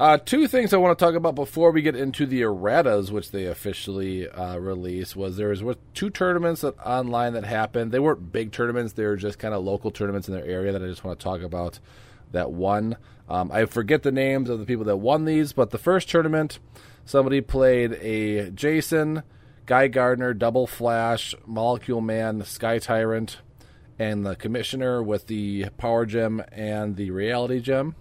Uh, 0.00 0.16
two 0.16 0.48
things 0.48 0.72
I 0.72 0.78
want 0.78 0.98
to 0.98 1.04
talk 1.04 1.14
about 1.14 1.34
before 1.34 1.72
we 1.72 1.82
get 1.82 1.94
into 1.94 2.24
the 2.24 2.40
erratas, 2.40 3.10
which 3.10 3.32
they 3.32 3.44
officially 3.44 4.26
uh, 4.26 4.56
released, 4.56 5.14
was 5.14 5.36
there 5.36 5.50
was 5.50 5.76
two 5.92 6.08
tournaments 6.08 6.62
that, 6.62 6.78
online 6.78 7.34
that 7.34 7.44
happened. 7.44 7.92
They 7.92 7.98
weren't 7.98 8.32
big 8.32 8.50
tournaments; 8.50 8.94
they 8.94 9.04
were 9.04 9.16
just 9.16 9.38
kind 9.38 9.52
of 9.52 9.62
local 9.62 9.90
tournaments 9.90 10.26
in 10.26 10.32
their 10.32 10.46
area 10.46 10.72
that 10.72 10.82
I 10.82 10.86
just 10.86 11.04
want 11.04 11.20
to 11.20 11.22
talk 11.22 11.42
about. 11.42 11.80
That 12.32 12.50
won. 12.50 12.96
Um, 13.28 13.52
I 13.52 13.66
forget 13.66 14.02
the 14.02 14.10
names 14.10 14.48
of 14.48 14.58
the 14.58 14.64
people 14.64 14.86
that 14.86 14.96
won 14.96 15.26
these, 15.26 15.52
but 15.52 15.68
the 15.68 15.76
first 15.76 16.08
tournament, 16.08 16.60
somebody 17.04 17.42
played 17.42 17.92
a 18.00 18.50
Jason, 18.52 19.22
Guy 19.66 19.88
Gardner, 19.88 20.32
Double 20.32 20.66
Flash, 20.66 21.34
Molecule 21.44 22.00
Man, 22.00 22.42
Sky 22.46 22.78
Tyrant, 22.78 23.36
and 23.98 24.24
the 24.24 24.34
Commissioner 24.34 25.02
with 25.02 25.26
the 25.26 25.66
Power 25.76 26.06
Gem 26.06 26.42
and 26.52 26.96
the 26.96 27.10
Reality 27.10 27.60
Gem. 27.60 27.96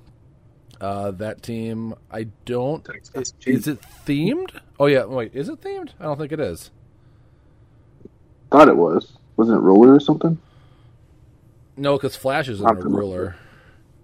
Uh, 0.82 1.12
that 1.12 1.44
team, 1.44 1.94
I 2.10 2.28
don't. 2.46 2.88
Is, 3.14 3.34
is, 3.46 3.68
it 3.68 3.82
themed? 4.06 4.52
Oh 4.80 4.86
yeah, 4.86 5.06
wait, 5.06 5.36
is 5.36 5.50
it 5.50 5.62
themed? 5.62 5.90
I 6.00 6.04
don't 6.04 6.18
think 6.18 6.32
it 6.32 6.40
is. 6.40 6.72
Thought 8.52 8.70
it 8.70 8.78
was. 8.78 9.18
Wasn't 9.36 9.58
it 9.58 9.62
roller 9.62 9.94
or 9.94 10.00
something? 10.00 10.38
No, 11.76 11.98
because 11.98 12.16
Flash 12.16 12.48
is 12.48 12.62
in 12.62 12.68
a 12.68 12.74
ruler. 12.74 13.36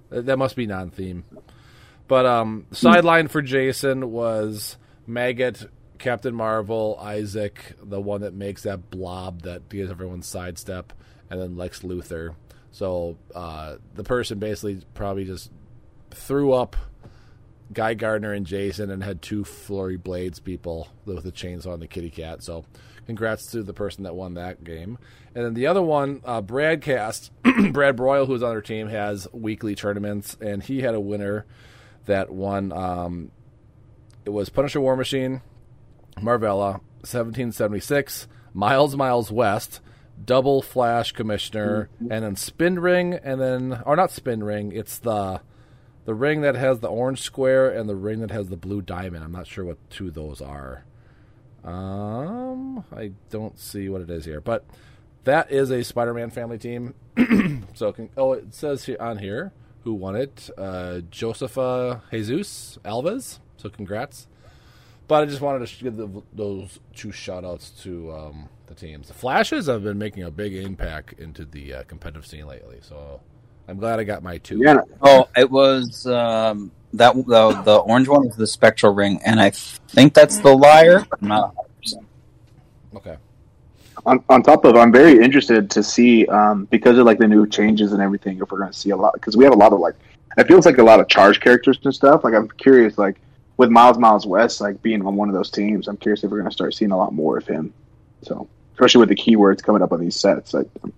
That 0.10 0.38
must 0.38 0.56
be 0.56 0.66
non-theme. 0.66 1.24
But 2.08 2.26
um, 2.26 2.68
sideline 2.72 3.28
for 3.28 3.42
Jason 3.42 4.12
was 4.12 4.78
Maggott, 5.08 5.68
Captain 5.98 6.36
Marvel, 6.36 6.98
Isaac, 7.02 7.76
the 7.82 8.00
one 8.00 8.22
that 8.22 8.34
makes 8.34 8.64
that 8.64 8.90
blob 8.90 9.42
that 9.42 9.70
gives 9.70 9.90
everyone 9.90 10.22
sidestep, 10.22 10.94
and 11.30 11.42
then 11.42 11.58
Lex 11.58 11.82
Luthor. 11.82 12.36
So 12.72 13.18
uh, 13.34 13.78
the 13.94 14.04
person 14.04 14.38
basically 14.40 14.82
probably 14.94 15.26
just 15.26 15.52
threw 16.16 16.54
up 16.54 16.76
Guy 17.74 17.94
Gardner 17.94 18.32
and 18.32 18.46
Jason 18.46 18.92
and 18.92 19.04
had 19.04 19.22
two 19.22 19.44
Flurry 19.44 19.98
Blades 19.98 20.40
people 20.40 20.90
with 21.06 21.24
the 21.24 21.32
chainsaw 21.32 21.74
and 21.74 21.82
the 21.82 21.88
kitty 21.88 22.10
cat. 22.10 22.44
So, 22.44 22.66
congrats 23.06 23.52
to 23.52 23.64
the 23.64 23.74
person 23.74 24.04
that 24.04 24.16
won 24.16 24.36
that 24.36 24.64
game. 24.64 24.98
And 25.34 25.46
then 25.46 25.54
the 25.54 25.68
other 25.68 25.82
one, 25.82 26.22
uh, 26.26 26.42
Bradcast, 26.42 27.30
Brad 27.74 27.98
Broyle, 27.98 28.28
who's 28.28 28.44
on 28.44 28.52
their 28.52 28.62
team, 28.62 28.88
has 28.88 29.28
weekly 29.32 29.76
tournaments, 29.76 30.38
and 30.40 30.64
he 30.64 30.82
had 30.82 30.96
a 30.96 31.00
winner 31.00 31.46
that 32.06 32.32
won. 32.32 32.72
Um, 32.72 33.32
it 34.24 34.30
was 34.30 34.50
Punisher 34.50 34.82
War 34.82 34.96
Machine, 34.96 35.42
Marvella, 36.18 36.80
1776, 37.02 38.28
Miles 38.54 38.96
Miles 38.96 39.32
West, 39.32 39.82
Double 40.24 40.62
Flash 40.62 41.12
Commissioner, 41.12 41.90
mm-hmm. 41.96 42.12
and 42.12 42.24
then 42.24 42.36
Spin 42.36 42.80
Ring, 42.80 43.14
and 43.14 43.40
then, 43.40 43.82
or 43.86 43.96
not 43.96 44.12
Spin 44.12 44.44
Ring, 44.44 44.72
it's 44.72 45.00
the 45.00 45.42
the 46.06 46.14
ring 46.14 46.42
that 46.42 46.56
has 46.56 46.80
the 46.80 46.88
orange 46.88 47.22
square 47.22 47.70
and 47.70 47.90
the 47.90 47.96
ring 47.96 48.22
that 48.22 48.32
has 48.32 48.50
the 48.50 48.56
blue 48.56 48.82
diamond. 48.82 49.24
I'm 49.24 49.32
not 49.32 49.48
sure 49.48 49.66
what 49.66 49.78
two 49.90 50.12
those 50.12 50.42
are. 50.42 50.86
Um, 51.64 52.86
I 52.96 53.12
don't 53.32 53.60
see 53.60 53.90
what 53.90 54.02
it 54.02 54.10
is 54.10 54.26
here, 54.26 54.40
but 54.40 54.64
that 55.24 55.52
is 55.52 55.72
a 55.72 55.84
Spider-Man 55.84 56.30
family 56.30 56.60
team. 56.60 56.94
so, 57.74 57.92
can, 57.92 58.10
oh, 58.16 58.34
it 58.34 58.54
says 58.54 58.86
here 58.86 58.98
on 59.00 59.18
here 59.18 59.52
who 59.84 59.94
won 59.94 60.16
it: 60.16 60.50
uh, 60.58 61.02
Josefa 61.12 62.02
Jesus 62.12 62.78
Alves. 62.86 63.40
So, 63.58 63.70
congrats. 63.70 64.28
But 65.08 65.24
I 65.24 65.26
just 65.26 65.42
wanted 65.42 65.68
to 65.68 65.84
give 65.84 65.98
the, 65.98 66.24
those 66.34 66.80
two 66.94 67.12
shout 67.12 67.46
outs 67.46 67.70
to 67.84 68.12
um, 68.12 68.50
the 68.68 68.76
teams. 68.76 69.08
The 69.08 69.14
Flashes 69.14 69.68
have 69.68 69.84
been 69.84 69.98
making 69.98 70.24
a 70.24 70.32
big 70.32 70.56
impact 70.56 71.20
into 71.20 71.46
the 71.46 71.76
uh, 71.76 71.84
competitive 71.84 72.26
scene 72.26 72.48
lately, 72.48 72.80
so 72.82 73.22
I'm 73.68 73.78
glad 73.78 74.00
I 74.00 74.04
got 74.04 74.24
my 74.24 74.38
two. 74.38 74.60
Yeah, 74.60 74.82
Oh, 75.02 75.28
it 75.36 75.50
was 75.50 76.06
um, 76.08 76.72
that 76.94 77.16
the 77.16 77.62
the 77.64 77.78
orange 77.78 78.08
one 78.08 78.28
was 78.28 78.36
the 78.36 78.48
spectral 78.48 78.94
ring, 78.94 79.20
and 79.26 79.40
I 79.40 79.50
think 79.50 80.14
that's 80.14 80.38
the 80.38 80.56
liar. 80.56 81.06
I'm 81.22 81.28
not. 81.28 81.56
100%. 81.84 82.06
Okay. 82.96 83.18
on, 84.06 84.24
on 84.30 84.42
top 84.42 84.64
of, 84.66 84.76
I'm 84.78 84.92
very 84.92 85.22
interested 85.22 85.70
to 85.72 85.84
see 85.84 86.26
um, 86.28 86.66
because 86.66 86.98
of 86.98 87.06
like 87.06 87.18
the 87.18 87.28
new 87.28 87.46
changes 87.48 87.92
and 87.92 88.02
everything. 88.02 88.40
If 88.40 88.52
we're 88.52 88.60
going 88.60 88.72
to 88.72 88.78
see 88.78 88.92
a 88.92 88.96
lot, 88.96 89.14
because 89.14 89.36
we 89.36 89.44
have 89.44 89.54
a 89.54 89.58
lot 89.58 89.74
of 89.74 89.80
like, 89.80 89.96
it 90.38 90.48
feels 90.48 90.66
like 90.66 90.78
a 90.78 90.84
lot 90.84 91.00
of 91.00 91.08
charge 91.08 91.40
characters 91.40 91.80
and 91.84 91.94
stuff. 91.94 92.24
Like 92.24 92.34
I'm 92.34 92.48
curious, 92.50 92.98
like 92.98 93.18
with 93.58 93.70
Miles 93.70 93.98
Miles 93.98 94.26
West, 94.26 94.62
like 94.62 94.82
being 94.82 95.06
on 95.06 95.16
one 95.16 95.28
of 95.28 95.36
those 95.36 95.50
teams, 95.50 95.88
I'm 95.88 95.98
curious 95.98 96.24
if 96.24 96.32
we're 96.32 96.38
going 96.38 96.50
to 96.50 96.54
start 96.54 96.74
seeing 96.74 96.92
a 96.92 96.98
lot 96.98 97.14
more 97.14 97.38
of 97.38 97.48
him. 97.48 97.74
So 98.22 98.48
especially 98.74 99.00
with 99.00 99.10
the 99.10 99.16
keywords 99.16 99.62
coming 99.64 99.82
up 99.82 99.92
on 99.92 100.00
these 100.00 100.20
sets, 100.20 100.54
like, 100.54 100.68
I'm 100.84 100.94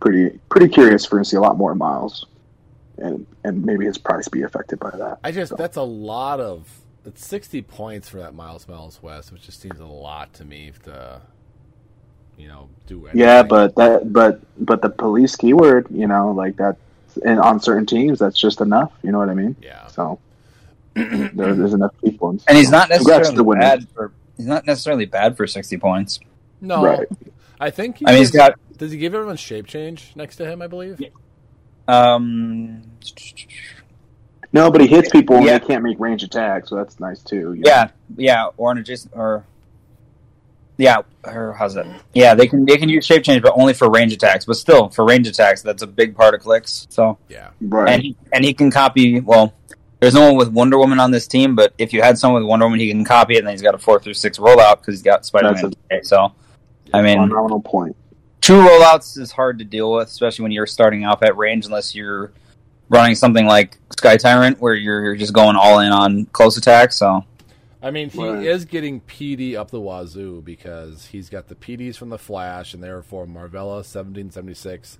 pretty 0.00 0.38
pretty 0.48 0.68
curious 0.68 1.04
if 1.04 1.12
we're 1.12 1.18
going 1.18 1.24
to 1.24 1.30
see 1.30 1.36
a 1.36 1.40
lot 1.40 1.56
more 1.56 1.74
Miles, 1.74 2.26
and 2.98 3.26
and 3.44 3.64
maybe 3.64 3.84
his 3.86 3.98
price 3.98 4.28
be 4.28 4.42
affected 4.42 4.78
by 4.78 4.90
that. 4.90 5.18
I 5.24 5.32
just 5.32 5.56
that's 5.56 5.76
a 5.76 5.82
lot 5.82 6.40
of 6.40 6.68
it's 7.04 7.26
60 7.26 7.62
points 7.62 8.08
for 8.08 8.18
that 8.18 8.34
Miles 8.34 8.68
Miles 8.68 9.02
West, 9.02 9.32
which 9.32 9.42
just 9.42 9.60
seems 9.60 9.80
a 9.80 9.86
lot 9.86 10.34
to 10.34 10.44
me 10.44 10.72
to 10.84 11.20
you 12.36 12.48
know 12.48 12.68
do 12.86 13.06
anything. 13.06 13.20
Yeah, 13.20 13.42
but 13.42 13.74
that 13.76 14.12
but 14.12 14.40
but 14.58 14.82
the 14.82 14.90
police 14.90 15.34
keyword, 15.36 15.86
you 15.90 16.06
know, 16.06 16.32
like 16.32 16.56
that, 16.56 16.76
and 17.24 17.40
on 17.40 17.60
certain 17.60 17.86
teams, 17.86 18.18
that's 18.18 18.38
just 18.38 18.60
enough. 18.60 18.92
You 19.02 19.12
know 19.12 19.18
what 19.18 19.28
I 19.28 19.34
mean? 19.34 19.56
yeah. 19.62 19.86
So 19.88 20.18
there, 20.94 21.54
there's 21.54 21.74
enough 21.74 21.94
people, 22.04 22.30
And 22.46 22.58
he's 22.58 22.70
not 22.70 22.90
Congrats 22.90 23.30
to 23.30 23.36
the 23.36 23.44
necessarily 23.44 23.60
bad 23.60 23.88
for. 23.94 24.12
He's 24.36 24.46
not 24.46 24.66
necessarily 24.66 25.06
bad 25.06 25.36
for 25.36 25.46
sixty 25.46 25.78
points. 25.78 26.20
No, 26.60 26.84
Right. 26.84 27.08
I 27.60 27.70
think 27.70 27.98
he 27.98 28.06
I 28.06 28.10
mean, 28.10 28.18
he's 28.18 28.30
gives- 28.30 28.48
got 28.48 28.78
Does 28.78 28.92
he 28.92 28.98
give 28.98 29.14
everyone 29.14 29.36
shape 29.36 29.66
change 29.66 30.12
next 30.14 30.36
to 30.36 30.46
him? 30.46 30.62
I 30.62 30.66
believe. 30.68 31.00
um, 31.88 32.82
No, 34.52 34.70
but 34.70 34.80
he 34.80 34.86
hits 34.86 35.10
people 35.10 35.36
and 35.36 35.44
Yeah. 35.46 35.58
they 35.58 35.66
can't 35.66 35.82
make 35.82 35.98
range 36.00 36.22
attacks, 36.22 36.70
so 36.70 36.76
that's 36.76 36.98
nice 37.00 37.22
too. 37.22 37.54
you 37.54 37.62
know? 37.62 37.70
yeah, 37.70 37.88
yeah, 38.16 38.46
or 38.56 38.70
an 38.72 38.78
adjacent, 38.78 39.12
or 39.14 39.44
yeah, 40.78 40.98
or 41.24 41.52
how's 41.58 41.76
it? 41.76 41.86
Yeah, 42.14 42.34
they 42.34 42.46
can 42.46 42.64
they 42.64 42.76
can 42.76 42.88
use 42.88 43.04
shape 43.04 43.24
change, 43.24 43.42
but 43.42 43.52
only 43.56 43.74
for 43.74 43.90
range 43.90 44.12
attacks. 44.12 44.44
But 44.44 44.56
still, 44.56 44.88
for 44.88 45.04
range 45.04 45.26
attacks, 45.26 45.60
that's 45.62 45.82
a 45.82 45.86
big 45.86 46.14
part 46.16 46.34
of 46.34 46.40
clicks. 46.40 46.86
So 46.88 47.18
Yeah. 47.28 47.48
right. 47.60 47.88
and 47.90 48.02
he 48.02 48.16
and 48.32 48.44
he 48.44 48.54
can 48.54 48.70
copy. 48.70 49.20
Well, 49.20 49.52
there's 50.00 50.14
no 50.14 50.28
one 50.28 50.36
with 50.36 50.48
Wonder 50.52 50.78
Woman 50.78 51.00
on 51.00 51.10
this 51.10 51.26
team, 51.26 51.56
but 51.56 51.74
if 51.76 51.92
you 51.92 52.00
had 52.00 52.16
someone 52.16 52.40
with 52.42 52.48
Wonder 52.48 52.66
Woman, 52.66 52.78
he 52.80 52.88
can 52.88 53.04
copy 53.04 53.34
it, 53.34 53.38
and 53.38 53.46
then 53.48 53.54
he's 53.54 53.62
got 53.62 53.74
a 53.74 53.78
four 53.78 53.98
through 53.98 54.14
six 54.14 54.38
rollout 54.38 54.78
because 54.80 54.94
he's 54.94 55.02
got 55.02 55.26
Spider 55.26 55.52
Man. 55.52 56.04
So, 56.04 56.32
I 56.94 57.02
mean, 57.02 57.18
phenomenal 57.18 57.60
point. 57.60 57.96
two 58.40 58.54
rollouts 58.54 59.18
is 59.18 59.30
hard 59.32 59.58
to 59.58 59.64
deal 59.64 59.92
with, 59.92 60.08
especially 60.08 60.44
when 60.44 60.52
you're 60.52 60.66
starting 60.66 61.04
off 61.04 61.22
at 61.22 61.36
range, 61.36 61.66
unless 61.66 61.94
you're 61.94 62.32
running 62.88 63.14
something 63.14 63.46
like 63.46 63.76
Sky 63.90 64.16
Tyrant, 64.16 64.60
where 64.60 64.74
you're 64.74 65.14
just 65.16 65.32
going 65.32 65.56
all 65.56 65.80
in 65.80 65.92
on 65.92 66.24
close 66.26 66.56
attack. 66.56 66.92
So, 66.92 67.24
I 67.82 67.90
mean, 67.90 68.08
he 68.10 68.22
Right. 68.26 68.44
is 68.46 68.64
getting 68.64 69.00
PD 69.02 69.54
up 69.54 69.70
the 69.70 69.80
wazoo 69.80 70.40
because 70.42 71.06
he's 71.06 71.28
got 71.28 71.48
the 71.48 71.54
PDs 71.54 71.96
from 71.96 72.08
the 72.08 72.18
Flash, 72.18 72.72
and 72.74 72.82
therefore 72.82 73.26
Marvella 73.26 73.84
1776 73.84 74.98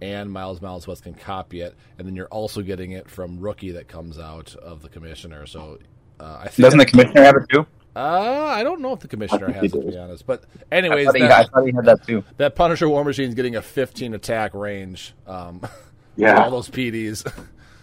and 0.00 0.30
Miles 0.30 0.60
Miles 0.60 0.86
West 0.86 1.02
can 1.04 1.14
copy 1.14 1.60
it, 1.60 1.74
and 1.98 2.06
then 2.06 2.14
you're 2.16 2.26
also 2.26 2.62
getting 2.62 2.92
it 2.92 3.10
from 3.10 3.38
Rookie 3.38 3.72
that 3.72 3.88
comes 3.88 4.18
out 4.18 4.54
of 4.56 4.82
the 4.82 4.88
Commissioner. 4.88 5.46
So 5.46 5.78
uh, 6.20 6.38
I 6.40 6.48
think 6.48 6.64
doesn't 6.64 6.78
the 6.78 6.86
commissioner 6.86 7.22
have 7.22 7.36
it 7.36 7.48
too? 7.48 7.66
Uh, 7.98 8.44
I 8.54 8.62
don't 8.62 8.80
know 8.80 8.92
if 8.92 9.00
the 9.00 9.08
Commissioner 9.08 9.50
has 9.52 9.64
it, 9.64 9.72
to 9.72 9.80
be 9.80 9.96
honest. 9.98 10.26
But 10.26 10.44
I 10.70 10.76
anyways, 10.76 11.06
thought, 11.06 11.16
he, 11.16 11.22
I 11.22 11.28
that, 11.28 11.50
thought 11.50 11.64
he 11.66 11.72
had 11.72 11.84
that 11.86 12.06
too. 12.06 12.24
that 12.36 12.54
Punisher 12.54 12.88
War 12.88 13.04
Machine's 13.04 13.34
getting 13.34 13.56
a 13.56 13.62
15 13.62 14.14
attack 14.14 14.54
range. 14.54 15.14
Um, 15.26 15.60
Yeah. 16.16 16.42
all 16.42 16.50
those 16.50 16.68
PDs. 16.68 17.22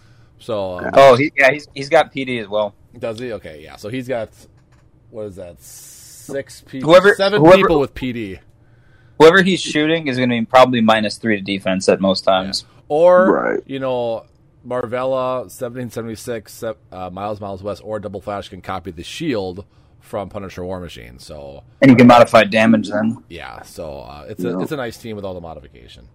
so 0.38 0.78
um, 0.80 0.90
Oh, 0.92 1.16
he, 1.16 1.32
yeah, 1.36 1.50
he's 1.52 1.66
he's 1.74 1.88
got 1.88 2.12
PD 2.12 2.40
as 2.42 2.48
well. 2.48 2.74
Does 2.98 3.18
he? 3.18 3.32
Okay, 3.32 3.62
yeah. 3.62 3.76
So 3.76 3.88
he's 3.88 4.06
got 4.08 4.28
what 5.10 5.26
is 5.26 5.36
that? 5.36 5.60
Six 5.62 6.60
people, 6.62 6.90
Whoever- 6.90 7.14
seven 7.14 7.40
whoever- 7.40 7.56
people 7.56 7.80
with 7.80 7.94
PD, 7.94 8.38
Whoever 9.18 9.42
he's 9.42 9.62
shooting 9.62 10.08
is 10.08 10.18
going 10.18 10.28
to 10.28 10.40
be 10.40 10.44
probably 10.44 10.82
minus 10.82 11.16
three 11.16 11.36
to 11.36 11.42
defense 11.42 11.88
at 11.88 12.00
most 12.00 12.22
times. 12.22 12.66
or 12.88 13.32
Right. 13.32 13.62
you 13.66 13.78
know, 13.78 14.26
Marvella 14.66 15.50
seventeen 15.50 15.90
seventy 15.90 16.16
six, 16.16 16.62
uh, 16.62 16.74
Miles 17.10 17.40
Miles 17.40 17.62
West, 17.62 17.80
or 17.84 17.98
Double 18.00 18.20
Flash 18.20 18.48
can 18.50 18.60
copy 18.60 18.90
the 18.90 19.02
shield 19.04 19.64
from 20.06 20.28
Punisher 20.28 20.64
War 20.64 20.80
Machine. 20.80 21.18
So 21.18 21.62
And 21.82 21.90
you 21.90 21.96
can 21.96 22.06
modify 22.06 22.44
damage 22.44 22.88
then. 22.88 23.22
yeah, 23.28 23.62
so 23.62 23.98
uh, 24.00 24.26
it's 24.28 24.42
a 24.44 24.58
it's 24.60 24.72
a 24.72 24.76
nice 24.76 24.96
team 24.96 25.16
with 25.16 25.24
all 25.24 25.34
the 25.34 25.40
modification. 25.40 26.08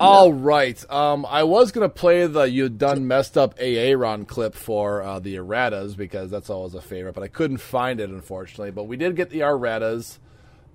All 0.00 0.32
right. 0.32 0.84
Um, 0.90 1.24
I 1.28 1.44
was 1.44 1.70
gonna 1.70 1.88
play 1.88 2.26
the 2.26 2.42
"You 2.50 2.68
Done 2.68 3.06
Messed 3.06 3.38
Up" 3.38 3.54
AA 3.60 3.92
Ron 3.96 4.24
clip 4.24 4.54
for 4.54 5.00
uh, 5.02 5.20
the 5.20 5.36
erratas 5.36 5.96
because 5.96 6.30
that's 6.30 6.50
always 6.50 6.74
a 6.74 6.80
favorite, 6.80 7.14
but 7.14 7.22
I 7.22 7.28
couldn't 7.28 7.58
find 7.58 8.00
it 8.00 8.10
unfortunately. 8.10 8.72
But 8.72 8.84
we 8.84 8.96
did 8.96 9.14
get 9.14 9.30
the 9.30 9.40
erratas. 9.40 10.18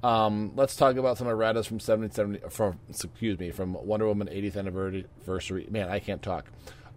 Um, 0.02 0.54
let's 0.56 0.76
talk 0.78 0.96
about 0.96 1.18
some 1.18 1.28
erratas 1.28 1.66
from 1.66 1.80
1770 1.80 2.50
from 2.50 2.80
excuse 2.90 3.38
me 3.38 3.52
from 3.52 3.74
Wonder 3.74 4.08
Woman 4.08 4.28
80th 4.28 4.56
anniversary. 4.56 5.68
Man, 5.70 5.90
I 5.90 6.00
can't 6.00 6.22
talk. 6.22 6.46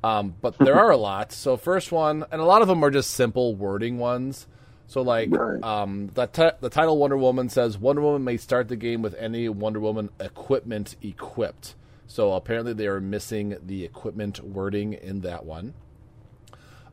Um, 0.04 0.34
but 0.40 0.56
there 0.58 0.78
are 0.78 0.90
a 0.90 0.96
lot. 0.96 1.32
So 1.32 1.56
first 1.56 1.90
one, 1.90 2.24
and 2.30 2.40
a 2.40 2.44
lot 2.44 2.62
of 2.62 2.68
them 2.68 2.82
are 2.84 2.90
just 2.90 3.10
simple 3.10 3.54
wording 3.56 3.98
ones. 3.98 4.46
So 4.90 5.02
like 5.02 5.28
Right. 5.30 5.62
um, 5.62 6.08
the 6.14 6.26
ti- 6.26 6.50
the 6.60 6.68
title 6.68 6.98
Wonder 6.98 7.16
Woman 7.16 7.48
says 7.48 7.78
Wonder 7.78 8.02
Woman 8.02 8.24
may 8.24 8.36
start 8.36 8.66
the 8.66 8.74
game 8.74 9.02
with 9.02 9.14
any 9.14 9.48
Wonder 9.48 9.78
Woman 9.78 10.10
equipment 10.18 10.96
equipped. 11.00 11.76
So 12.08 12.32
apparently 12.32 12.72
they 12.72 12.88
are 12.88 13.00
missing 13.00 13.56
the 13.64 13.84
equipment 13.84 14.40
wording 14.42 14.94
in 14.94 15.20
that 15.20 15.44
one. 15.46 15.74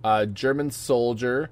Uh, 0.04 0.27
German 0.27 0.70
soldier. 0.70 1.50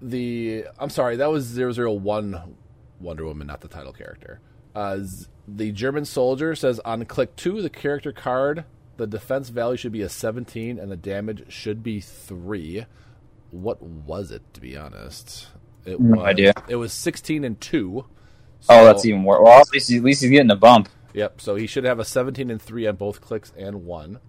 The 0.00 0.66
I'm 0.78 0.90
sorry, 0.90 1.16
that 1.16 1.28
was 1.28 1.58
001 1.58 2.54
Wonder 3.00 3.24
Woman, 3.24 3.48
not 3.48 3.60
the 3.60 3.66
title 3.66 3.92
character. 3.92 4.38
Uh, 4.76 4.98
z- 5.00 5.26
the 5.48 5.72
German 5.72 6.04
soldier 6.04 6.54
says 6.54 6.78
on 6.84 7.04
click 7.04 7.34
two, 7.34 7.62
the 7.62 7.70
character 7.70 8.12
card, 8.12 8.64
the 8.96 9.08
defense 9.08 9.48
value 9.48 9.76
should 9.76 9.90
be 9.90 10.02
a 10.02 10.08
17 10.08 10.78
and 10.78 10.88
the 10.92 10.96
damage 10.96 11.50
should 11.52 11.82
be 11.82 12.00
three. 12.00 12.86
What 13.50 13.82
was 13.82 14.30
it, 14.30 14.42
to 14.54 14.60
be 14.60 14.76
honest? 14.76 15.48
It 15.84 16.00
No 16.00 16.18
was, 16.18 16.26
idea. 16.26 16.52
It 16.68 16.76
was 16.76 16.92
16 16.92 17.44
and 17.44 17.60
two. 17.60 18.04
Oh, 18.68 18.84
that's 18.84 19.04
even 19.06 19.24
worse. 19.24 19.40
Well, 19.42 19.60
at 19.60 19.70
least, 19.72 19.90
at 19.90 20.02
least 20.02 20.22
he's 20.22 20.30
getting 20.30 20.50
a 20.50 20.56
bump. 20.56 20.88
Yep. 21.14 21.40
So 21.40 21.54
he 21.56 21.66
should 21.66 21.84
have 21.84 21.98
a 21.98 22.04
17 22.04 22.50
and 22.50 22.60
3 22.60 22.86
on 22.86 22.96
both 22.96 23.20
clicks 23.20 23.52
and 23.56 23.84
1. 23.84 24.20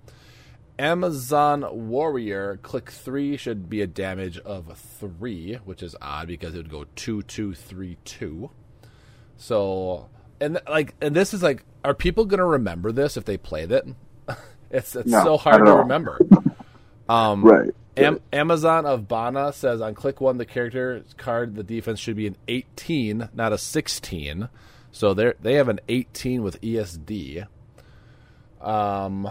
Amazon 0.77 1.65
Warrior, 1.89 2.57
click 2.61 2.89
3 2.89 3.35
should 3.35 3.69
be 3.69 3.81
a 3.81 3.87
damage 3.87 4.37
of 4.39 4.77
3, 4.77 5.55
which 5.65 5.83
is 5.83 5.95
odd 6.01 6.27
because 6.27 6.53
it 6.53 6.57
would 6.57 6.69
go 6.69 6.85
2 6.95 7.21
2 7.23 7.53
3 7.53 7.97
2. 8.05 8.49
So, 9.35 10.09
and 10.39 10.61
like, 10.69 10.95
and 11.01 11.13
this 11.15 11.33
is 11.33 11.43
like, 11.43 11.65
are 11.83 11.93
people 11.93 12.25
going 12.25 12.37
to 12.39 12.45
remember 12.45 12.91
this 12.93 13.17
if 13.17 13.25
they 13.25 13.37
played 13.37 13.71
it? 13.71 13.85
it's 14.69 14.95
it's 14.95 15.09
No, 15.09 15.23
so 15.23 15.37
hard 15.37 15.65
to 15.65 15.73
remember. 15.73 16.19
Um, 17.09 17.43
Right. 17.43 17.71
Am- 17.99 18.19
Amazon 18.31 18.85
of 18.85 19.07
Bana 19.07 19.53
says 19.53 19.81
on 19.81 19.93
click 19.93 20.21
one, 20.21 20.37
the 20.37 20.45
character 20.45 21.03
card, 21.17 21.55
the 21.55 21.63
defense 21.63 21.99
should 21.99 22.15
be 22.15 22.27
an 22.27 22.37
18, 22.47 23.29
not 23.33 23.53
a 23.53 23.57
16. 23.57 24.49
So 24.91 25.13
they 25.13 25.33
they 25.41 25.53
have 25.55 25.69
an 25.69 25.79
18 25.87 26.41
with 26.41 26.59
ESD. 26.61 27.47
Um, 28.61 29.29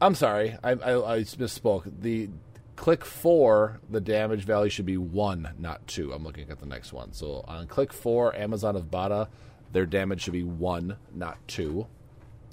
I'm 0.00 0.14
sorry, 0.14 0.56
I, 0.64 0.70
I, 0.70 1.16
I 1.16 1.20
misspoke. 1.20 2.00
The 2.00 2.30
click 2.76 3.04
four, 3.04 3.80
the 3.90 4.00
damage 4.00 4.44
value 4.44 4.70
should 4.70 4.86
be 4.86 4.96
one, 4.96 5.50
not 5.58 5.86
two. 5.86 6.12
I'm 6.12 6.24
looking 6.24 6.50
at 6.50 6.58
the 6.58 6.66
next 6.66 6.92
one. 6.92 7.12
So 7.12 7.44
on 7.46 7.66
click 7.66 7.92
four, 7.92 8.34
Amazon 8.34 8.76
of 8.76 8.90
Bana, 8.90 9.28
their 9.72 9.86
damage 9.86 10.22
should 10.22 10.32
be 10.32 10.42
one, 10.42 10.96
not 11.14 11.36
two. 11.46 11.86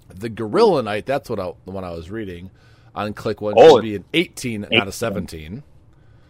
The 0.09 0.29
Gorilla 0.29 0.83
Knight, 0.83 1.05
that's 1.05 1.29
what 1.29 1.39
I, 1.39 1.53
the 1.65 1.71
one 1.71 1.83
I 1.83 1.91
was 1.91 2.11
reading. 2.11 2.51
On 2.97 3.13
click 3.13 3.41
one, 3.41 3.53
Oh, 3.55 3.75
should 3.77 3.83
be 3.83 3.95
an 3.95 4.05
18, 4.13 4.67
not 4.71 4.87
a 4.87 4.91
17. 4.91 5.61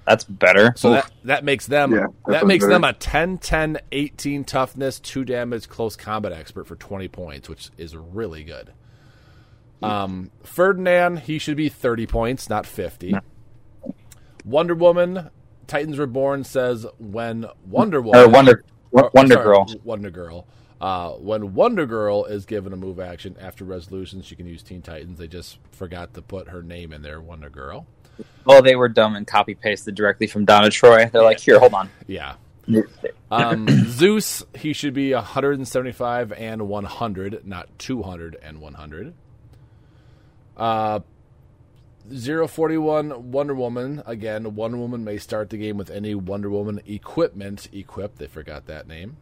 That's 0.06 0.24
better. 0.26 0.74
So 0.76 0.90
Oof. 0.94 1.04
that, 1.04 1.12
that 1.24 1.44
makes 1.46 1.66
them 1.66 1.94
Yeah, 1.94 2.08
that 2.28 2.32
that 2.42 2.48
makes 2.48 2.64
better. 2.66 2.74
them 2.76 2.84
a 2.84 2.94
10 2.94 3.38
10 3.40 3.78
18 3.92 4.44
toughness, 4.44 5.00
2 5.00 5.24
damage 5.26 5.68
close 5.70 5.96
combat 5.96 6.32
expert 6.34 6.66
for 6.68 6.76
20 6.76 7.08
points, 7.08 7.48
which 7.50 7.70
is 7.78 7.96
really 7.96 8.44
good. 8.44 8.74
Um 9.82 10.32
Ferdinand, 10.44 11.20
he 11.20 11.40
should 11.40 11.58
be 11.58 11.70
30 11.70 12.06
points, 12.08 12.50
not 12.50 12.66
50. 12.66 13.16
Wonder 14.46 14.76
Woman, 14.76 15.30
Titans 15.68 16.00
Reborn 16.00 16.44
says 16.44 16.86
when 16.98 17.46
Wonder 17.66 18.02
Woman 18.02 18.20
or 18.22 18.28
Wonder 18.30 18.64
or- 18.92 19.12
Wonder 19.14 19.34
sorry, 19.36 19.46
Girl. 19.46 19.66
Wonder 19.84 20.10
Girl. 20.10 20.48
Uh, 20.80 21.12
when 21.14 21.54
Wonder 21.54 21.86
Girl 21.86 22.26
is 22.26 22.46
given 22.46 22.72
a 22.72 22.76
move 22.76 23.00
action 23.00 23.36
after 23.40 23.66
resolution, 23.66 24.22
she 24.22 24.36
can 24.36 24.46
use 24.46 24.62
Teen 24.62 24.82
Titans. 24.82 25.18
They 25.18 25.28
just 25.28 25.58
forgot 25.72 26.14
to 26.14 26.22
put 26.22 26.50
her 26.50 26.62
name 26.62 26.94
in 26.94 27.02
there, 27.02 27.20
Wonder 27.20 27.50
Girl. 27.50 27.88
Well, 28.46 28.62
they 28.62 28.76
were 28.76 28.90
dumb 28.90 29.16
and 29.16 29.26
copy 29.26 29.56
pasted 29.56 29.96
directly 29.96 30.28
from 30.28 30.46
Donna 30.46 30.70
Troy. 30.70 31.10
They're 31.12 31.24
like, 31.24 31.40
here, 31.40 31.60
hold 31.60 31.74
on. 31.74 31.90
Yeah. 32.08 32.36
Um, 33.30 33.68
Zeus, 33.88 34.46
he 34.56 34.72
should 34.72 34.94
be 34.94 35.14
175 35.14 36.32
and 36.32 36.70
100, 36.70 37.46
not 37.46 37.68
200 37.78 38.38
and 38.42 38.62
100. 38.62 39.14
Uh, 40.56 41.00
041 42.10 43.32
Wonder 43.32 43.54
Woman. 43.54 44.02
Again, 44.06 44.56
Wonder 44.56 44.78
Woman 44.78 45.04
may 45.04 45.18
start 45.18 45.50
the 45.50 45.58
game 45.58 45.78
with 45.78 45.90
any 45.90 46.16
Wonder 46.16 46.50
Woman 46.50 46.80
equipment 46.86 47.68
equipped. 47.74 48.18
They 48.18 48.28
forgot 48.28 48.66
that 48.68 48.88
name. 48.88 49.18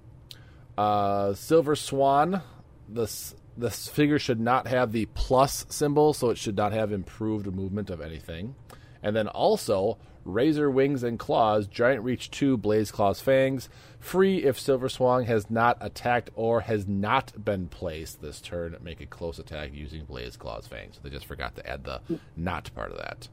Uh, 0.77 1.33
Silver 1.33 1.75
Swan. 1.75 2.41
This 2.87 3.35
this 3.57 3.87
figure 3.87 4.19
should 4.19 4.39
not 4.39 4.67
have 4.67 4.91
the 4.91 5.05
plus 5.07 5.65
symbol, 5.69 6.13
so 6.13 6.29
it 6.29 6.37
should 6.37 6.57
not 6.57 6.73
have 6.73 6.91
improved 6.91 7.45
movement 7.47 7.89
of 7.89 8.01
anything. 8.01 8.55
And 9.01 9.15
then 9.15 9.27
also 9.27 9.97
Razor 10.25 10.69
Wings 10.69 11.03
and 11.03 11.19
Claws, 11.19 11.67
Giant 11.67 12.03
Reach 12.03 12.31
2, 12.31 12.57
Blaze 12.57 12.91
Claws 12.91 13.21
Fangs. 13.21 13.69
Free 13.99 14.43
if 14.43 14.59
Silver 14.59 14.89
Swan 14.89 15.23
has 15.25 15.49
not 15.49 15.77
attacked 15.79 16.31
or 16.35 16.61
has 16.61 16.87
not 16.87 17.45
been 17.45 17.67
placed 17.67 18.21
this 18.21 18.41
turn. 18.41 18.75
Make 18.81 18.99
a 19.01 19.05
close 19.05 19.39
attack 19.39 19.71
using 19.73 20.03
Blaze 20.05 20.35
Claws 20.35 20.67
Fangs. 20.67 20.99
They 21.01 21.09
just 21.09 21.27
forgot 21.27 21.55
to 21.55 21.69
add 21.69 21.83
the 21.83 22.01
not 22.35 22.73
part 22.75 22.91
of 22.91 22.97
that. 22.97 23.27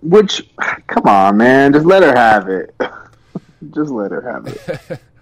Which, 0.00 0.48
come 0.86 1.06
on, 1.06 1.36
man, 1.36 1.72
just 1.72 1.86
let 1.86 2.02
her 2.02 2.14
have 2.14 2.48
it. 2.48 2.74
just 3.70 3.90
let 3.90 4.12
her 4.12 4.22
have 4.22 4.46
it. 4.46 5.00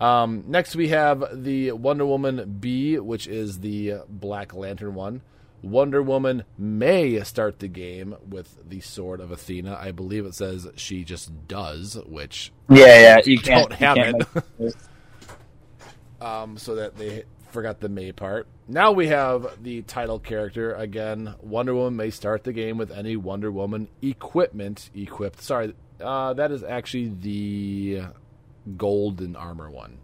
Um, 0.00 0.44
next, 0.46 0.76
we 0.76 0.88
have 0.88 1.24
the 1.32 1.72
Wonder 1.72 2.04
Woman 2.04 2.58
B, 2.60 2.98
which 2.98 3.26
is 3.26 3.60
the 3.60 4.02
Black 4.08 4.54
Lantern 4.54 4.94
one. 4.94 5.22
Wonder 5.62 6.02
Woman 6.02 6.44
may 6.58 7.22
start 7.24 7.58
the 7.58 7.68
game 7.68 8.14
with 8.28 8.58
the 8.68 8.80
Sword 8.80 9.20
of 9.20 9.32
Athena. 9.32 9.76
I 9.80 9.90
believe 9.90 10.26
it 10.26 10.34
says 10.34 10.68
she 10.76 11.02
just 11.02 11.48
does, 11.48 11.98
which 12.06 12.52
Yeah, 12.68 12.86
yeah. 12.86 13.20
You 13.24 13.38
Don't 13.42 13.70
can't 13.70 13.96
have 13.96 13.96
you 13.96 14.66
it. 14.66 14.76
um, 16.20 16.56
so 16.58 16.76
that 16.76 16.96
they 16.96 17.24
forgot 17.50 17.80
the 17.80 17.88
May 17.88 18.12
part. 18.12 18.46
Now 18.68 18.92
we 18.92 19.08
have 19.08 19.62
the 19.62 19.82
title 19.82 20.18
character 20.18 20.74
again. 20.74 21.34
Wonder 21.40 21.74
Woman 21.74 21.96
may 21.96 22.10
start 22.10 22.44
the 22.44 22.52
game 22.52 22.78
with 22.78 22.90
any 22.90 23.16
Wonder 23.16 23.50
Woman 23.50 23.88
equipment 24.02 24.90
equipped. 24.94 25.40
Sorry, 25.40 25.74
uh, 26.00 26.34
that 26.34 26.52
is 26.52 26.62
actually 26.62 27.14
the 27.20 28.02
golden 28.76 29.36
armor 29.36 29.70
one. 29.70 29.98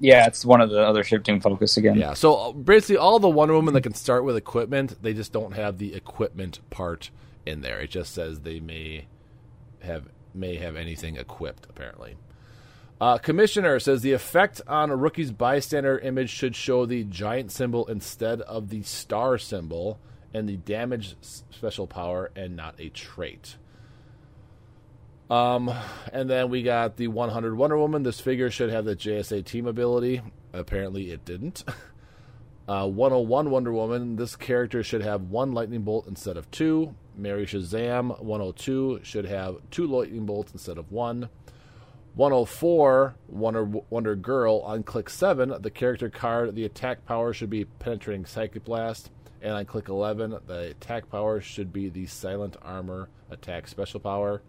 yeah, 0.00 0.26
it's 0.26 0.44
one 0.44 0.60
of 0.60 0.70
the 0.70 0.80
other 0.80 1.02
shifting 1.04 1.40
focus 1.40 1.76
again. 1.76 1.96
Yeah. 1.96 2.14
So 2.14 2.34
uh, 2.34 2.52
basically, 2.52 2.96
all 2.96 3.18
the 3.18 3.28
Wonder 3.28 3.54
Woman 3.54 3.74
that 3.74 3.82
can 3.82 3.94
start 3.94 4.24
with 4.24 4.36
equipment, 4.36 5.02
they 5.02 5.12
just 5.14 5.32
don't 5.32 5.52
have 5.52 5.78
the 5.78 5.94
equipment 5.94 6.60
part 6.70 7.10
in 7.44 7.60
there. 7.62 7.80
It 7.80 7.90
just 7.90 8.14
says 8.14 8.40
they 8.40 8.60
may 8.60 9.06
have 9.80 10.08
may 10.34 10.56
have 10.56 10.76
anything 10.76 11.16
equipped. 11.16 11.66
Apparently, 11.68 12.16
uh, 13.00 13.18
Commissioner 13.18 13.80
says 13.80 14.02
the 14.02 14.12
effect 14.12 14.60
on 14.68 14.90
a 14.90 14.96
rookie's 14.96 15.32
bystander 15.32 15.98
image 15.98 16.30
should 16.30 16.54
show 16.54 16.86
the 16.86 17.04
giant 17.04 17.50
symbol 17.50 17.86
instead 17.86 18.40
of 18.42 18.68
the 18.70 18.82
star 18.82 19.36
symbol, 19.38 19.98
and 20.32 20.48
the 20.48 20.56
damage 20.56 21.16
special 21.20 21.86
power 21.86 22.30
and 22.36 22.54
not 22.54 22.74
a 22.78 22.88
trait. 22.90 23.56
Um, 25.30 25.72
and 26.12 26.28
then 26.28 26.48
we 26.48 26.62
got 26.62 26.96
the 26.96 27.08
100 27.08 27.56
Wonder 27.56 27.76
Woman. 27.76 28.02
This 28.02 28.20
figure 28.20 28.50
should 28.50 28.70
have 28.70 28.84
the 28.84 28.96
JSA 28.96 29.44
team 29.44 29.66
ability. 29.66 30.22
Apparently, 30.52 31.10
it 31.10 31.24
didn't. 31.24 31.64
Uh, 32.68 32.86
101 32.86 33.48
Wonder 33.48 33.72
Woman. 33.72 34.16
This 34.16 34.36
character 34.36 34.82
should 34.82 35.00
have 35.00 35.22
one 35.22 35.52
lightning 35.52 35.80
bolt 35.80 36.06
instead 36.06 36.36
of 36.36 36.50
two. 36.50 36.94
Mary 37.16 37.46
Shazam 37.46 38.20
102 38.20 39.00
should 39.02 39.24
have 39.24 39.56
two 39.70 39.86
lightning 39.86 40.26
bolts 40.26 40.52
instead 40.52 40.76
of 40.76 40.92
one. 40.92 41.30
104 42.14 43.14
Wonder 43.28 43.64
Wonder 43.64 44.16
Girl 44.16 44.58
on 44.66 44.82
click 44.82 45.08
7, 45.08 45.54
the 45.60 45.70
character 45.70 46.10
card, 46.10 46.54
the 46.54 46.64
attack 46.64 47.06
power 47.06 47.32
should 47.32 47.48
be 47.48 47.64
penetrating 47.64 48.26
psychic 48.26 48.64
blast, 48.64 49.10
and 49.40 49.54
on 49.54 49.64
click 49.64 49.88
11, 49.88 50.36
the 50.46 50.70
attack 50.70 51.08
power 51.10 51.40
should 51.40 51.72
be 51.72 51.88
the 51.88 52.04
silent 52.04 52.56
armor 52.60 53.08
attack 53.30 53.66
special 53.66 54.00
power. 54.00 54.42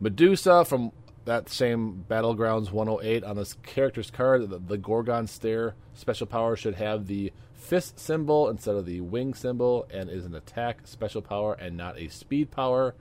Medusa 0.00 0.64
from 0.64 0.92
that 1.24 1.48
same 1.48 2.04
Battlegrounds 2.08 2.70
108 2.70 3.24
on 3.24 3.36
this 3.36 3.54
character's 3.64 4.10
card, 4.10 4.48
the, 4.48 4.58
the 4.58 4.78
Gorgon 4.78 5.26
Stare 5.26 5.74
special 5.94 6.26
power 6.26 6.56
should 6.56 6.76
have 6.76 7.06
the 7.06 7.32
fist 7.54 7.98
symbol 7.98 8.48
instead 8.48 8.76
of 8.76 8.86
the 8.86 9.00
wing 9.00 9.34
symbol 9.34 9.88
and 9.92 10.08
is 10.08 10.24
an 10.24 10.34
attack 10.34 10.86
special 10.86 11.20
power 11.20 11.54
and 11.54 11.76
not 11.76 11.98
a 11.98 12.08
speed 12.08 12.50
power. 12.50 12.94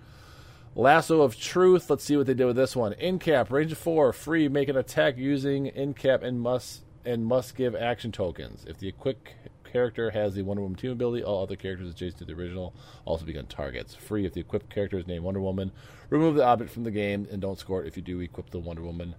Lasso 0.73 1.21
of 1.21 1.37
Truth. 1.37 1.89
Let's 1.89 2.03
see 2.03 2.17
what 2.17 2.25
they 2.25 2.33
did 2.33 2.45
with 2.45 2.55
this 2.55 2.75
one. 2.75 2.93
Incap, 2.93 3.49
range 3.49 3.71
of 3.71 3.77
four, 3.77 4.11
free. 4.11 4.49
Make 4.49 4.67
an 4.67 4.75
attack 4.75 5.17
using 5.17 5.71
incap 5.71 6.21
and 6.23 6.41
must 6.41 6.83
and 7.05 7.25
must 7.25 7.55
give 7.55 7.75
action 7.75 8.11
tokens. 8.11 8.65
If 8.67 8.79
the 8.79 8.91
quick 8.91 9.35
character 9.71 10.09
has 10.11 10.33
the 10.33 10.41
Wonder 10.41 10.63
Woman 10.63 10.77
team 10.77 10.91
ability, 10.91 11.23
all 11.23 11.43
other 11.43 11.55
characters 11.55 11.91
adjacent 11.91 12.19
to 12.19 12.25
the 12.25 12.33
original 12.33 12.73
also 13.05 13.25
become 13.25 13.45
targets. 13.45 13.93
Free 13.93 14.25
if 14.25 14.33
the 14.33 14.41
equipped 14.41 14.73
character 14.73 14.97
is 14.97 15.05
named 15.05 15.23
Wonder 15.23 15.41
Woman. 15.41 15.71
Remove 16.09 16.35
the 16.35 16.45
object 16.45 16.71
from 16.71 16.83
the 16.83 16.91
game 16.91 17.27
and 17.31 17.41
don't 17.41 17.59
score 17.59 17.83
it 17.83 17.87
if 17.87 17.97
you 17.97 18.03
do 18.03 18.19
equip 18.19 18.49
the 18.51 18.59
Wonder 18.59 18.81
Woman. 18.81 19.15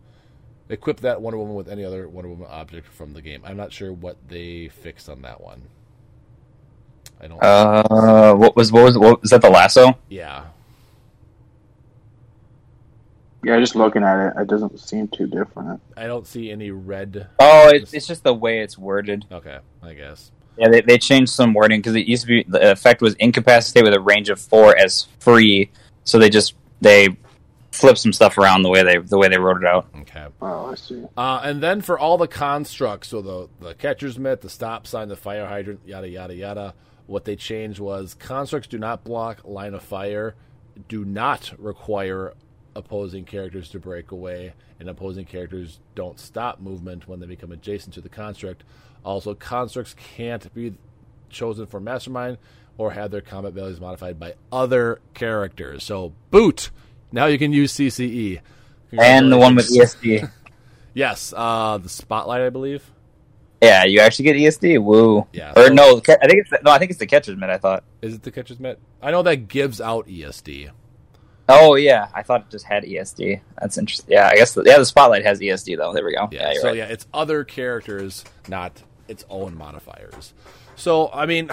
Equip 0.68 1.00
that 1.00 1.20
Wonder 1.20 1.38
Woman 1.38 1.54
with 1.54 1.68
any 1.68 1.84
other 1.84 2.08
Wonder 2.08 2.30
Woman 2.30 2.46
object 2.50 2.88
from 2.88 3.12
the 3.12 3.22
game. 3.22 3.42
I'm 3.44 3.56
not 3.56 3.72
sure 3.72 3.92
what 3.92 4.16
they 4.28 4.68
fixed 4.68 5.08
on 5.08 5.22
that 5.22 5.40
one. 5.40 5.62
I 7.20 7.28
don't. 7.28 7.42
Uh, 7.42 8.34
what 8.34 8.56
was 8.56 8.72
what 8.72 8.84
was 8.84 8.98
what 8.98 9.22
was 9.22 9.30
that? 9.30 9.42
The 9.42 9.50
lasso? 9.50 9.98
yeah. 10.08 10.46
Yeah, 13.44 13.60
just 13.60 13.76
looking 13.76 14.02
at 14.02 14.26
it, 14.26 14.32
it 14.40 14.48
doesn't 14.48 14.76
seem 14.80 15.06
too 15.06 15.28
different. 15.28 15.80
I 15.96 16.08
don't 16.08 16.26
see 16.26 16.50
any 16.50 16.72
red. 16.72 17.28
Oh, 17.38 17.68
it's, 17.68 17.94
it's 17.94 18.04
just 18.04 18.24
the 18.24 18.34
way 18.34 18.58
it's 18.58 18.76
worded. 18.76 19.24
Okay, 19.30 19.58
I 19.84 19.94
guess. 19.94 20.32
Yeah, 20.58 20.68
they, 20.68 20.80
they 20.80 20.98
changed 20.98 21.30
some 21.30 21.54
wording 21.54 21.78
because 21.78 21.94
it 21.94 22.06
used 22.06 22.22
to 22.22 22.26
be 22.26 22.44
the 22.48 22.72
effect 22.72 23.00
was 23.00 23.14
incapacitate 23.14 23.84
with 23.84 23.94
a 23.94 24.00
range 24.00 24.30
of 24.30 24.40
four 24.40 24.76
as 24.76 25.06
free. 25.20 25.70
So 26.02 26.18
they 26.18 26.28
just 26.28 26.54
they 26.80 27.16
flip 27.76 27.98
some 27.98 28.12
stuff 28.12 28.38
around 28.38 28.62
the 28.62 28.70
way 28.70 28.82
they 28.82 28.98
the 28.98 29.18
way 29.18 29.28
they 29.28 29.38
wrote 29.38 29.58
it 29.62 29.66
out. 29.66 29.86
Okay. 30.00 30.26
Oh, 30.40 30.66
I 30.66 30.74
see. 30.74 31.04
Uh, 31.16 31.40
and 31.44 31.62
then 31.62 31.80
for 31.80 31.98
all 31.98 32.18
the 32.18 32.28
constructs, 32.28 33.08
so 33.08 33.20
the 33.22 33.48
the 33.60 33.74
catcher's 33.74 34.18
mitt, 34.18 34.40
the 34.40 34.50
stop 34.50 34.86
sign, 34.86 35.08
the 35.08 35.16
fire 35.16 35.46
hydrant, 35.46 35.80
yada 35.86 36.08
yada 36.08 36.34
yada. 36.34 36.74
What 37.06 37.24
they 37.24 37.36
changed 37.36 37.78
was 37.78 38.14
constructs 38.14 38.68
do 38.68 38.78
not 38.78 39.04
block 39.04 39.44
line 39.44 39.74
of 39.74 39.82
fire, 39.82 40.34
do 40.88 41.04
not 41.04 41.52
require 41.58 42.34
opposing 42.74 43.24
characters 43.24 43.70
to 43.70 43.78
break 43.78 44.10
away, 44.10 44.52
and 44.80 44.88
opposing 44.88 45.24
characters 45.24 45.80
don't 45.94 46.18
stop 46.18 46.60
movement 46.60 47.06
when 47.06 47.20
they 47.20 47.26
become 47.26 47.52
adjacent 47.52 47.94
to 47.94 48.00
the 48.00 48.08
construct. 48.08 48.64
Also, 49.04 49.34
constructs 49.34 49.94
can't 49.94 50.52
be 50.52 50.74
chosen 51.30 51.66
for 51.66 51.80
mastermind 51.80 52.38
or 52.78 52.92
have 52.92 53.10
their 53.10 53.20
combat 53.20 53.52
values 53.52 53.80
modified 53.80 54.18
by 54.20 54.34
other 54.52 55.00
characters. 55.14 55.84
So, 55.84 56.12
boot. 56.30 56.70
Now 57.12 57.26
you 57.26 57.38
can 57.38 57.52
use 57.52 57.72
CCE. 57.72 58.40
And 58.98 59.30
the 59.32 59.38
one 59.38 59.54
with 59.56 59.68
ESD. 59.70 60.30
Yes, 60.94 61.34
uh, 61.36 61.76
the 61.76 61.90
spotlight, 61.90 62.40
I 62.40 62.48
believe. 62.48 62.90
Yeah, 63.62 63.84
you 63.84 64.00
actually 64.00 64.24
get 64.24 64.36
ESD. 64.36 64.82
Woo. 64.82 65.26
Yeah, 65.30 65.52
Or 65.54 65.66
so- 65.66 65.72
no, 65.74 65.96
I 65.98 66.26
think 66.26 66.46
it's 66.46 66.50
no, 66.64 66.70
I 66.70 66.78
think 66.78 66.90
it's 66.90 66.98
the 67.00 67.06
catcher's 67.06 67.36
mitt. 67.36 67.50
I 67.50 67.58
thought. 67.58 67.84
Is 68.00 68.14
it 68.14 68.22
the 68.22 68.30
catcher's 68.30 68.58
mitt? 68.58 68.78
I 69.02 69.10
know 69.10 69.22
that 69.22 69.48
gives 69.48 69.78
out 69.78 70.06
ESD. 70.08 70.70
Oh 71.50 71.74
yeah, 71.74 72.08
I 72.14 72.22
thought 72.22 72.40
it 72.42 72.50
just 72.50 72.64
had 72.64 72.84
ESD. 72.84 73.42
That's 73.60 73.76
interesting. 73.76 74.10
Yeah, 74.10 74.26
I 74.28 74.36
guess 74.36 74.54
the, 74.54 74.62
yeah 74.64 74.78
the 74.78 74.86
spotlight 74.86 75.24
has 75.26 75.38
ESD 75.38 75.76
though. 75.76 75.92
There 75.92 76.02
we 76.04 76.14
go. 76.14 76.28
Yeah, 76.32 76.52
Yeah, 76.52 76.60
so 76.62 76.68
right. 76.68 76.76
yeah, 76.78 76.84
it's 76.86 77.06
other 77.12 77.44
characters, 77.44 78.24
not 78.48 78.82
its 79.06 79.22
own 79.28 79.54
modifiers. 79.54 80.32
So 80.76 81.10
I 81.12 81.26
mean, 81.26 81.50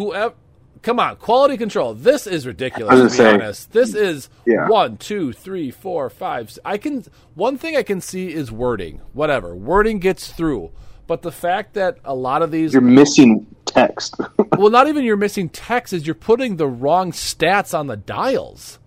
whoever, 0.00 0.34
come 0.82 0.98
on, 0.98 1.16
quality 1.16 1.56
control. 1.56 1.94
This 1.94 2.26
is 2.26 2.46
ridiculous. 2.46 2.92
I 2.92 2.96
To 2.96 3.02
was 3.04 3.12
be 3.12 3.18
gonna 3.24 3.44
honest, 3.44 3.72
this 3.72 3.94
is 3.94 4.28
Yeah. 4.46 4.68
one, 4.68 4.96
two, 4.96 5.32
three, 5.32 5.70
four, 5.70 6.08
five. 6.10 6.56
I 6.64 6.78
can 6.78 7.04
one 7.34 7.58
thing 7.58 7.76
I 7.76 7.82
can 7.82 8.00
see 8.00 8.32
is 8.32 8.50
wording. 8.50 9.00
Whatever 9.12 9.54
wording 9.54 9.98
gets 9.98 10.32
through, 10.32 10.70
but 11.06 11.22
the 11.22 11.32
fact 11.32 11.74
that 11.74 11.98
a 12.04 12.14
lot 12.14 12.42
of 12.42 12.50
these 12.50 12.72
You're 12.72 12.82
missing 12.82 13.46
text. 13.66 14.14
well, 14.58 14.70
not 14.70 14.88
even 14.88 15.04
you're 15.04 15.16
missing 15.16 15.48
text 15.48 15.92
is 15.92 16.06
you're 16.06 16.14
putting 16.14 16.56
the 16.56 16.66
wrong 16.68 17.12
stats 17.12 17.78
on 17.78 17.86
the 17.86 17.96
dials. 17.96 18.78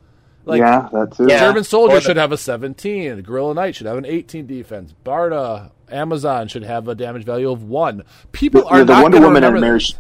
Like 0.46 0.60
yeah, 0.60 0.90
that's 0.92 1.20
it. 1.22 1.30
Yeah. 1.30 1.40
German 1.40 1.64
soldier 1.64 1.96
Or 1.98 2.02
should 2.02 2.18
have 2.18 2.34
a 2.34 2.38
17. 2.38 3.22
Gorilla 3.22 3.54
Knight 3.54 3.76
should 3.76 3.88
have 3.88 3.98
an 3.98 4.06
18 4.06 4.46
defense. 4.46 4.94
Barda, 5.06 5.72
Amazon 5.90 6.50
should 6.50 6.64
have 6.64 6.88
a 6.90 6.96
damage 6.96 7.24
value 7.24 7.50
of 7.50 7.64
one. 7.64 8.04
People 8.34 8.62
The, 8.64 8.68
are 8.68 8.84
the 8.84 8.94
not 8.94 9.04
Wonder 9.04 9.22
Woman 9.22 9.44
and 9.46 9.54
remember 9.54 9.66
Mary, 9.66 9.80
this. 9.80 9.94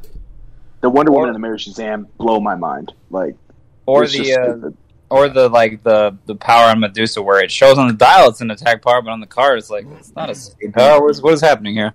The 0.84 0.90
Wonder 0.90 1.12
Or- 1.12 1.16
Woman 1.16 1.30
and 1.30 1.36
the 1.36 1.40
Mary 1.40 1.58
Shazam 1.58 2.06
blow 2.18 2.40
my 2.40 2.56
mind. 2.56 2.94
Like, 3.10 3.36
or 3.88 4.06
the 4.06 4.34
uh, 4.36 4.70
or 5.10 5.30
the 5.30 5.50
like 5.50 5.82
the 5.84 6.16
the 6.26 6.36
power 6.36 6.70
on 6.70 6.80
Medusa 6.80 7.22
where 7.22 7.44
it 7.44 7.52
shows 7.52 7.78
on 7.78 7.88
the 7.88 7.94
dial 7.94 8.30
it's 8.30 8.42
an 8.42 8.52
attack 8.52 8.82
power, 8.84 9.02
but 9.02 9.10
on 9.12 9.20
the 9.20 9.28
card 9.28 9.58
it's 9.58 9.70
like 9.70 9.86
it's 9.98 10.16
not 10.16 10.30
a 10.30 10.36
speed 10.36 10.74
power. 10.74 11.02
What 11.02 11.12
is, 11.12 11.22
what 11.22 11.34
is 11.34 11.42
happening 11.42 11.74
here? 11.74 11.94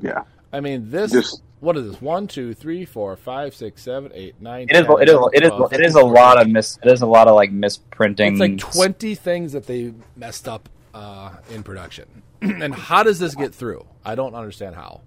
yeah, 0.00 0.22
I 0.52 0.60
mean, 0.60 0.90
this 0.90 1.12
just 1.12 1.42
what 1.60 1.76
is 1.76 1.90
this? 1.90 2.00
One, 2.02 2.26
two, 2.26 2.54
three, 2.54 2.84
four, 2.84 3.16
five, 3.16 3.54
six, 3.54 3.82
seven, 3.82 4.12
eight, 4.14 4.40
nine. 4.40 4.68
It 4.68 4.76
is. 4.76 4.86
10, 4.86 5.00
It 5.00 5.08
is. 5.08 5.18
It 5.32 5.42
is. 5.42 5.48
12, 5.50 5.72
It 5.72 5.80
is 5.80 5.94
a 5.94 6.04
lot 6.04 6.40
of 6.40 6.48
mis. 6.48 6.78
It 6.82 6.90
is 6.90 7.02
a 7.02 7.06
lot 7.06 7.28
of 7.28 7.34
like 7.34 7.50
misprinting. 7.50 8.32
It's 8.32 8.40
like 8.40 8.58
twenty 8.58 9.14
things 9.14 9.52
that 9.52 9.66
they 9.66 9.94
messed 10.14 10.46
up 10.46 10.68
uh, 10.94 11.30
in 11.50 11.62
production. 11.62 12.22
and 12.42 12.74
how 12.74 13.02
does 13.02 13.18
this 13.18 13.34
get 13.34 13.54
through? 13.54 13.86
I 14.04 14.14
don't 14.14 14.34
understand 14.34 14.74
how. 14.74 15.00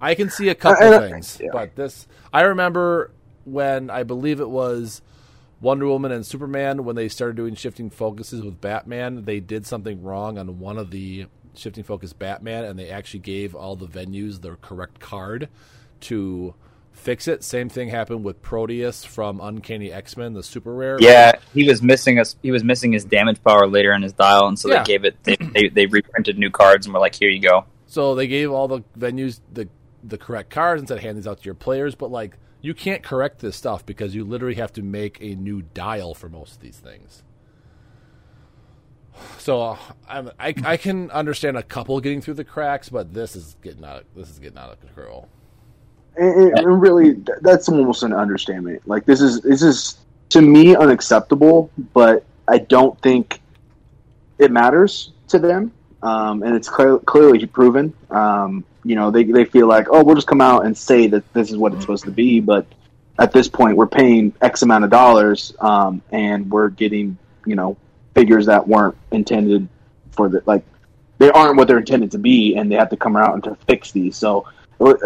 I 0.00 0.14
can 0.14 0.30
see 0.30 0.48
a 0.48 0.52
uh, 0.52 0.54
couple 0.54 0.84
I- 0.84 0.96
I- 0.96 1.10
things, 1.10 1.38
yeah. 1.42 1.50
but 1.52 1.76
this 1.76 2.06
I 2.32 2.42
remember 2.42 3.10
when 3.44 3.90
I 3.90 4.02
believe 4.02 4.40
it 4.40 4.48
was 4.50 5.02
Wonder 5.60 5.86
Woman 5.86 6.12
and 6.12 6.26
Superman 6.26 6.84
when 6.84 6.96
they 6.96 7.08
started 7.08 7.36
doing 7.36 7.54
shifting 7.54 7.88
focuses 7.90 8.42
with 8.42 8.60
Batman, 8.60 9.24
they 9.24 9.40
did 9.40 9.66
something 9.66 10.02
wrong 10.02 10.36
on 10.38 10.58
one 10.58 10.76
of 10.78 10.90
the 10.90 11.26
shifting 11.54 11.84
focus 11.84 12.12
Batman 12.12 12.64
and 12.64 12.78
they 12.78 12.90
actually 12.90 13.20
gave 13.20 13.54
all 13.54 13.76
the 13.76 13.86
venues 13.86 14.42
their 14.42 14.56
correct 14.56 15.00
card 15.00 15.48
to 16.02 16.54
fix 16.92 17.28
it. 17.28 17.42
Same 17.42 17.68
thing 17.70 17.88
happened 17.88 18.24
with 18.24 18.42
Proteus 18.42 19.04
from 19.04 19.40
Uncanny 19.40 19.90
X-Men, 19.92 20.34
the 20.34 20.42
super 20.42 20.74
rare. 20.74 20.98
Yeah, 21.00 21.36
he 21.54 21.66
was 21.66 21.82
missing 21.82 22.18
us. 22.18 22.36
He 22.42 22.50
was 22.50 22.62
missing 22.64 22.92
his 22.92 23.04
damage 23.04 23.42
power 23.42 23.66
later 23.66 23.92
in 23.92 24.02
his 24.02 24.12
dial, 24.12 24.48
and 24.48 24.58
so 24.58 24.68
Yeah. 24.68 24.82
they 24.82 24.84
gave 24.92 25.04
it. 25.04 25.16
They, 25.22 25.36
they 25.36 25.68
they 25.68 25.86
reprinted 25.86 26.38
new 26.38 26.50
cards 26.50 26.86
and 26.86 26.92
were 26.94 27.00
like, 27.00 27.14
"Here 27.14 27.30
you 27.30 27.40
go." 27.40 27.64
So 27.86 28.14
they 28.14 28.26
gave 28.26 28.50
all 28.50 28.66
the 28.68 28.80
venues 28.98 29.40
the 29.52 29.68
the 30.06 30.18
correct 30.18 30.50
cards 30.50 30.80
instead 30.82 30.96
said 30.96 31.04
hand 31.04 31.18
these 31.18 31.26
out 31.26 31.38
to 31.38 31.44
your 31.44 31.54
players, 31.54 31.94
but 31.94 32.10
like 32.10 32.36
you 32.60 32.74
can't 32.74 33.02
correct 33.02 33.40
this 33.40 33.56
stuff 33.56 33.84
because 33.84 34.14
you 34.14 34.24
literally 34.24 34.54
have 34.56 34.72
to 34.74 34.82
make 34.82 35.18
a 35.20 35.34
new 35.34 35.62
dial 35.62 36.14
for 36.14 36.28
most 36.28 36.54
of 36.54 36.60
these 36.60 36.78
things. 36.78 37.22
So 39.38 39.62
uh, 39.62 39.76
I 40.08 40.54
I 40.64 40.76
can 40.76 41.10
understand 41.10 41.56
a 41.56 41.62
couple 41.62 41.98
getting 42.00 42.20
through 42.20 42.34
the 42.34 42.44
cracks, 42.44 42.88
but 42.88 43.14
this 43.14 43.34
is 43.34 43.56
getting 43.62 43.84
out. 43.84 44.02
Of, 44.02 44.04
this 44.14 44.30
is 44.30 44.38
getting 44.38 44.58
out 44.58 44.70
of 44.70 44.80
control. 44.80 45.28
and, 46.16 46.58
and 46.58 46.80
really 46.80 47.16
that's 47.42 47.68
almost 47.68 48.02
an 48.02 48.12
understatement 48.12 48.86
like 48.88 49.04
this 49.04 49.20
is 49.20 49.40
this 49.42 49.62
is 49.62 49.98
to 50.30 50.40
me 50.40 50.74
unacceptable 50.74 51.70
but 51.92 52.24
i 52.48 52.58
don't 52.58 53.00
think 53.02 53.40
it 54.38 54.50
matters 54.50 55.12
to 55.28 55.38
them 55.38 55.72
um, 56.02 56.42
and 56.42 56.54
it's 56.54 56.68
clear, 56.68 56.98
clearly 56.98 57.44
proven 57.46 57.92
um, 58.10 58.64
you 58.84 58.94
know 58.94 59.10
they, 59.10 59.24
they 59.24 59.44
feel 59.44 59.66
like 59.66 59.86
oh 59.90 60.02
we'll 60.02 60.14
just 60.14 60.26
come 60.26 60.40
out 60.40 60.64
and 60.66 60.76
say 60.76 61.06
that 61.06 61.32
this 61.32 61.50
is 61.50 61.56
what 61.56 61.72
it's 61.72 61.82
supposed 61.82 62.04
to 62.04 62.10
be 62.10 62.40
but 62.40 62.66
at 63.18 63.32
this 63.32 63.48
point 63.48 63.76
we're 63.76 63.86
paying 63.86 64.32
x 64.42 64.62
amount 64.62 64.84
of 64.84 64.90
dollars 64.90 65.54
um, 65.60 66.02
and 66.10 66.50
we're 66.50 66.68
getting 66.68 67.16
you 67.44 67.54
know 67.54 67.76
figures 68.14 68.46
that 68.46 68.66
weren't 68.66 68.96
intended 69.12 69.68
for 70.12 70.28
the 70.28 70.42
like 70.46 70.64
they 71.18 71.30
aren't 71.30 71.56
what 71.56 71.66
they're 71.66 71.78
intended 71.78 72.10
to 72.10 72.18
be 72.18 72.56
and 72.56 72.70
they 72.70 72.76
have 72.76 72.90
to 72.90 72.96
come 72.96 73.16
out 73.16 73.34
and 73.34 73.44
to 73.44 73.54
fix 73.66 73.90
these 73.92 74.16
so 74.16 74.46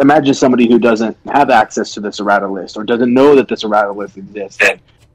imagine 0.01 0.35
somebody 0.35 0.69
who 0.69 0.79
doesn't 0.79 1.17
have 1.27 1.51
access 1.51 1.95
to 1.95 2.01
this 2.01 2.21
errata 2.21 2.49
list 2.49 2.77
or 2.77 2.85
doesn't 2.85 3.13
know 3.13 3.37
that 3.37 3.49
this 3.49 3.65
errata 3.65 3.93
list 3.93 4.17
exists. 4.17 4.63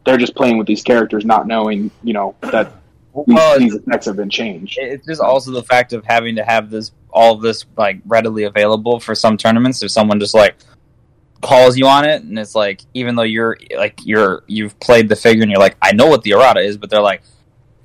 They're 0.06 0.18
just 0.18 0.36
playing 0.36 0.58
with 0.58 0.68
these 0.68 0.84
characters, 0.84 1.26
not 1.26 1.48
knowing, 1.48 1.92
you 2.04 2.14
know, 2.14 2.36
that 2.42 2.72
Well, 3.16 3.58
these 3.58 3.74
effects 3.74 4.08
have 4.08 4.18
been 4.18 4.30
changed. 4.30 4.78
it's 4.78 5.06
just 5.06 5.22
also 5.22 5.52
the 5.52 5.64
fact 5.64 5.94
of 5.94 6.04
having 6.06 6.36
to 6.36 6.44
have 6.44 6.70
this 6.70 6.92
all 7.12 7.34
of 7.34 7.42
this 7.42 7.66
like 7.78 8.02
readily 8.06 8.44
available 8.44 9.00
for 9.00 9.16
some 9.16 9.38
tournaments. 9.38 9.82
If 9.82 9.92
someone 9.92 10.20
just 10.20 10.34
like 10.34 10.56
calls 11.42 11.78
you 11.78 11.88
on 11.88 12.06
it, 12.06 12.24
and 12.24 12.38
it's 12.38 12.56
like 12.56 12.82
even 12.94 13.16
though 13.16 13.24
you're 13.24 13.58
like 13.78 14.00
you're 14.04 14.44
you've 14.48 14.78
played 14.80 15.08
the 15.08 15.16
figure 15.16 15.44
and 15.44 15.52
you're 15.52 15.62
like 15.62 15.78
I 15.82 15.94
know 15.94 16.08
what 16.08 16.24
the 16.24 16.32
errata 16.32 16.60
is, 16.60 16.78
but 16.78 16.90
they're 16.90 17.02
like. 17.02 17.22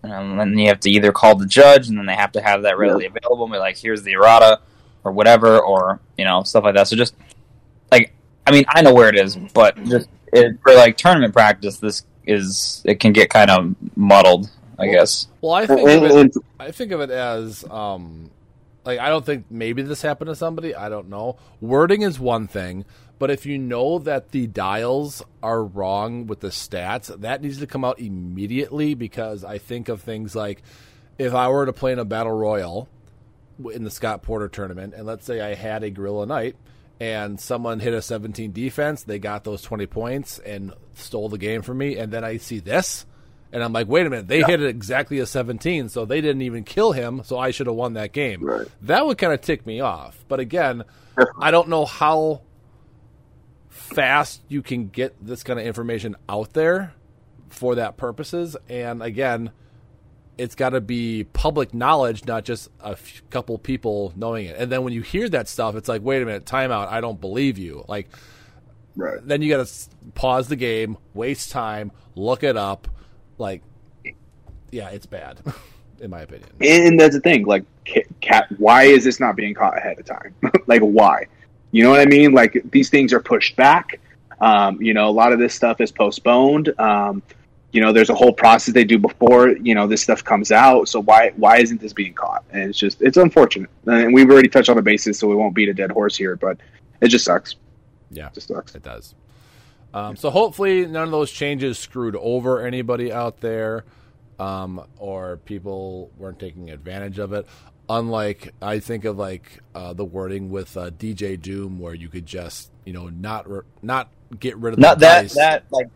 Um, 0.03 0.40
and 0.40 0.53
then 0.53 0.59
you 0.59 0.69
have 0.69 0.81
to 0.81 0.90
either 0.90 1.12
call 1.12 1.37
the 1.37 1.45
judge, 1.45 1.90
and 1.90 1.99
then 1.99 2.07
they 2.07 2.14
have 2.14 2.33
to 2.33 2.40
have 2.40 2.62
that 2.62 2.79
readily 2.79 3.05
available. 3.05 3.45
And 3.45 3.53
be 3.53 3.59
like, 3.59 3.77
"Here's 3.77 4.03
the 4.03 4.12
errata," 4.12 4.61
or 5.05 5.12
whatever, 5.12 5.59
or 5.61 6.01
you 6.16 6.25
know, 6.25 6.43
stuff 6.43 6.64
like 6.64 6.75
that. 6.75 6.88
So 6.88 6.97
just 6.97 7.14
like, 7.93 8.12
I 8.47 8.51
mean, 8.51 8.64
I 8.69 8.81
know 8.81 8.95
where 8.95 9.11
it 9.11 9.16
is, 9.16 9.37
but 9.37 9.77
just 9.85 10.09
it, 10.33 10.59
for 10.62 10.75
like 10.75 10.97
tournament 10.97 11.33
practice, 11.33 11.77
this 11.77 12.05
is 12.27 12.83
it 12.85 13.01
can 13.01 13.12
get 13.12 13.31
kind 13.31 13.51
of 13.51 13.75
muddled, 13.97 14.51
I 14.81 14.88
guess. 14.88 15.29
Well, 15.40 15.53
I 15.53 15.62
And, 15.62 15.79
think 15.81 16.05
of 16.05 16.16
it, 16.16 16.37
I 16.59 16.71
think 16.71 16.93
of 16.93 17.01
it 17.01 17.11
as 17.11 17.64
um, 17.71 18.31
like 18.85 18.99
I 18.99 19.09
don't 19.09 19.25
think 19.25 19.47
maybe 19.51 19.83
this 19.83 20.03
happened 20.03 20.29
to 20.29 20.35
somebody. 20.35 20.75
I 20.75 20.88
don't 20.88 21.09
know. 21.09 21.37
Wording 21.61 22.03
is 22.03 22.19
one 22.19 22.47
thing, 22.49 22.85
but 23.19 23.31
if 23.31 23.45
you 23.45 23.59
know 23.59 23.99
that 23.99 24.31
the 24.31 24.47
dials 24.47 25.23
are 25.43 25.62
wrong 25.62 26.27
with 26.27 26.40
the 26.40 26.49
stats, 26.49 27.14
that 27.21 27.43
needs 27.43 27.59
to 27.59 27.66
come 27.66 27.85
out 27.85 28.01
immediately 28.01 28.95
because 28.95 29.45
I 29.45 29.59
think 29.59 29.88
of 29.88 30.01
things 30.01 30.35
like 30.35 30.62
if 31.19 31.35
I 31.35 31.49
were 31.49 31.66
to 31.66 31.73
play 31.73 31.93
in 31.93 31.99
a 31.99 32.05
battle 32.05 32.33
royal 32.33 32.88
in 33.73 33.85
the 33.85 33.90
Scott 33.90 34.23
Porter 34.23 34.49
tournament, 34.49 34.95
and 34.95 35.07
let's 35.07 35.27
say 35.27 35.40
I 35.40 35.55
had 35.55 35.83
a 35.83 35.90
Gorilla 35.90 36.25
Knight 36.25 36.57
and 36.99 37.38
someone 37.38 37.81
hit 37.81 37.93
a 37.95 38.03
17 38.03 38.53
defense, 38.53 39.03
they 39.05 39.19
got 39.19 39.45
those 39.45 39.62
20 39.62 39.87
points 39.87 40.38
and 40.38 40.73
stole 40.95 41.29
the 41.29 41.38
game 41.38 41.62
from 41.62 41.79
me, 41.79 41.97
and 41.97 42.12
then 42.12 42.25
I 42.25 42.37
see 42.38 42.59
this, 42.59 43.07
and 43.53 43.63
I'm 43.63 43.73
like, 43.73 43.89
wait 43.89 44.07
a 44.07 44.11
minute, 44.11 44.29
they 44.29 44.43
hit 44.43 44.63
it 44.63 44.69
exactly 44.69 45.19
a 45.19 45.27
17, 45.27 45.89
so 45.89 46.05
they 46.05 46.21
didn't 46.21 46.43
even 46.43 46.65
kill 46.65 46.93
him, 46.93 47.23
so 47.25 47.39
I 47.39 47.51
should 47.51 47.67
have 47.67 47.77
won 47.77 47.95
that 47.95 48.13
game. 48.13 48.43
Right. 48.43 48.67
That 48.83 49.07
would 49.07 49.19
kind 49.19 49.33
of 49.33 49.41
tick 49.41 49.67
me 49.67 49.81
off. 49.81 50.25
But 50.29 50.41
again, 50.41 50.85
I 51.39 51.51
don't 51.51 51.69
know 51.69 51.85
how 51.85 52.43
fast 53.69 54.43
you 54.49 54.63
can 54.63 54.89
get 54.89 55.17
this 55.25 55.43
kind 55.43 55.59
of 55.59 55.67
information 55.67 56.17
out 56.29 56.53
there 56.53 56.95
for 57.49 57.75
that 57.75 57.97
purposes, 57.97 58.57
and 58.69 59.03
again, 59.03 59.51
it's 60.41 60.55
got 60.55 60.71
to 60.71 60.81
be 60.81 61.25
public 61.25 61.75
knowledge, 61.75 62.25
not 62.25 62.45
just 62.45 62.71
a 62.83 62.93
f- 62.93 63.23
couple 63.29 63.59
people 63.59 64.15
knowing 64.17 64.47
it. 64.47 64.57
And 64.57 64.73
then 64.73 64.85
when 64.85 64.95
you 64.95 65.03
hear 65.03 65.29
that 65.29 65.49
stuff, 65.49 65.75
it's 65.75 65.89
like, 65.89 66.01
wait 66.03 66.23
a 66.23 66.25
minute, 66.25 66.47
timeout. 66.47 66.89
I 66.89 67.03
don't 67.03 67.21
believe 67.21 67.59
you. 67.59 67.85
Like, 67.89 68.09
right. 68.97 69.19
then 69.23 69.43
you 69.43 69.55
got 69.55 69.67
to 69.67 69.91
pause 70.15 70.49
the 70.49 70.57
game, 70.57 70.97
waste 71.13 71.51
time, 71.51 71.93
look 72.15 72.43
it 72.43 72.57
up. 72.57 72.89
Like, 73.40 73.62
yeah, 74.70 74.90
it's 74.90 75.07
bad, 75.07 75.40
in 76.00 76.11
my 76.11 76.20
opinion. 76.20 76.48
And 76.61 77.00
that's 77.00 77.14
the 77.14 77.20
thing, 77.20 77.44
like, 77.46 77.64
cat, 78.20 78.46
why 78.59 78.85
is 78.85 79.03
this 79.03 79.18
not 79.18 79.35
being 79.35 79.55
caught 79.55 79.76
ahead 79.76 79.98
of 79.98 80.05
time? 80.05 80.35
like, 80.66 80.83
why? 80.83 81.26
You 81.72 81.83
know 81.83 81.90
what 81.90 82.00
I 82.00 82.05
mean? 82.05 82.33
Like, 82.33 82.62
these 82.70 82.90
things 82.90 83.12
are 83.12 83.20
pushed 83.20 83.57
back. 83.57 83.98
Um, 84.40 84.81
you 84.81 84.94
know, 84.94 85.09
a 85.09 85.11
lot 85.11 85.33
of 85.33 85.38
this 85.38 85.55
stuff 85.55 85.81
is 85.81 85.90
postponed. 85.90 86.72
Um, 86.79 87.22
you 87.72 87.81
know, 87.81 87.92
there's 87.92 88.11
a 88.11 88.14
whole 88.14 88.33
process 88.33 88.74
they 88.74 88.85
do 88.85 88.98
before 88.98 89.50
you 89.50 89.74
know 89.76 89.87
this 89.87 90.03
stuff 90.03 90.24
comes 90.24 90.50
out. 90.50 90.88
So 90.88 91.00
why 91.00 91.31
why 91.37 91.59
isn't 91.59 91.81
this 91.81 91.92
being 91.92 92.14
caught? 92.14 92.42
And 92.50 92.62
it's 92.68 92.79
just 92.79 93.00
it's 93.00 93.16
unfortunate. 93.16 93.70
And 93.87 94.12
we've 94.12 94.29
already 94.29 94.48
touched 94.48 94.68
on 94.70 94.74
the 94.76 94.83
basis, 94.83 95.18
so 95.20 95.29
we 95.29 95.37
won't 95.37 95.55
beat 95.55 95.68
a 95.68 95.74
dead 95.74 95.92
horse 95.92 96.16
here. 96.16 96.35
But 96.35 96.57
it 97.00 97.09
just 97.09 97.24
sucks. 97.24 97.55
Yeah, 98.11 98.26
It 98.26 98.35
just 98.35 98.48
sucks. 98.48 98.74
it 98.74 98.83
does. 98.83 99.14
Um, 99.92 100.16
so 100.16 100.31
hopefully 100.31 100.87
none 100.87 101.05
of 101.05 101.11
those 101.11 101.31
changes 101.31 101.79
screwed 101.79 102.16
over 102.16 102.64
anybody 102.64 103.12
out 103.12 103.40
there, 103.40 103.85
um, 104.38 104.85
or 104.98 105.38
people 105.38 106.11
weren't 106.16 106.38
taking 106.38 106.70
advantage 106.70 107.18
of 107.18 107.33
it. 107.33 107.46
Unlike 107.88 108.55
I 108.62 108.79
think 108.79 109.05
of 109.05 109.18
like 109.18 109.61
uh, 109.74 109.92
the 109.92 110.05
wording 110.05 110.50
with 110.50 110.76
uh, 110.76 110.90
DJ 110.90 111.40
Doom, 111.40 111.81
where 111.81 111.94
you 111.94 112.09
could 112.09 112.24
just 112.26 112.70
you 112.85 112.92
know 112.92 113.09
not 113.09 113.50
re- 113.50 113.62
not 113.83 114.11
get 114.38 114.57
rid 114.59 114.74
of 114.74 114.79
not 114.79 114.98
the 114.98 115.07
that 115.07 115.22
dice. 115.22 115.35
that 115.35 115.64
like 115.70 115.88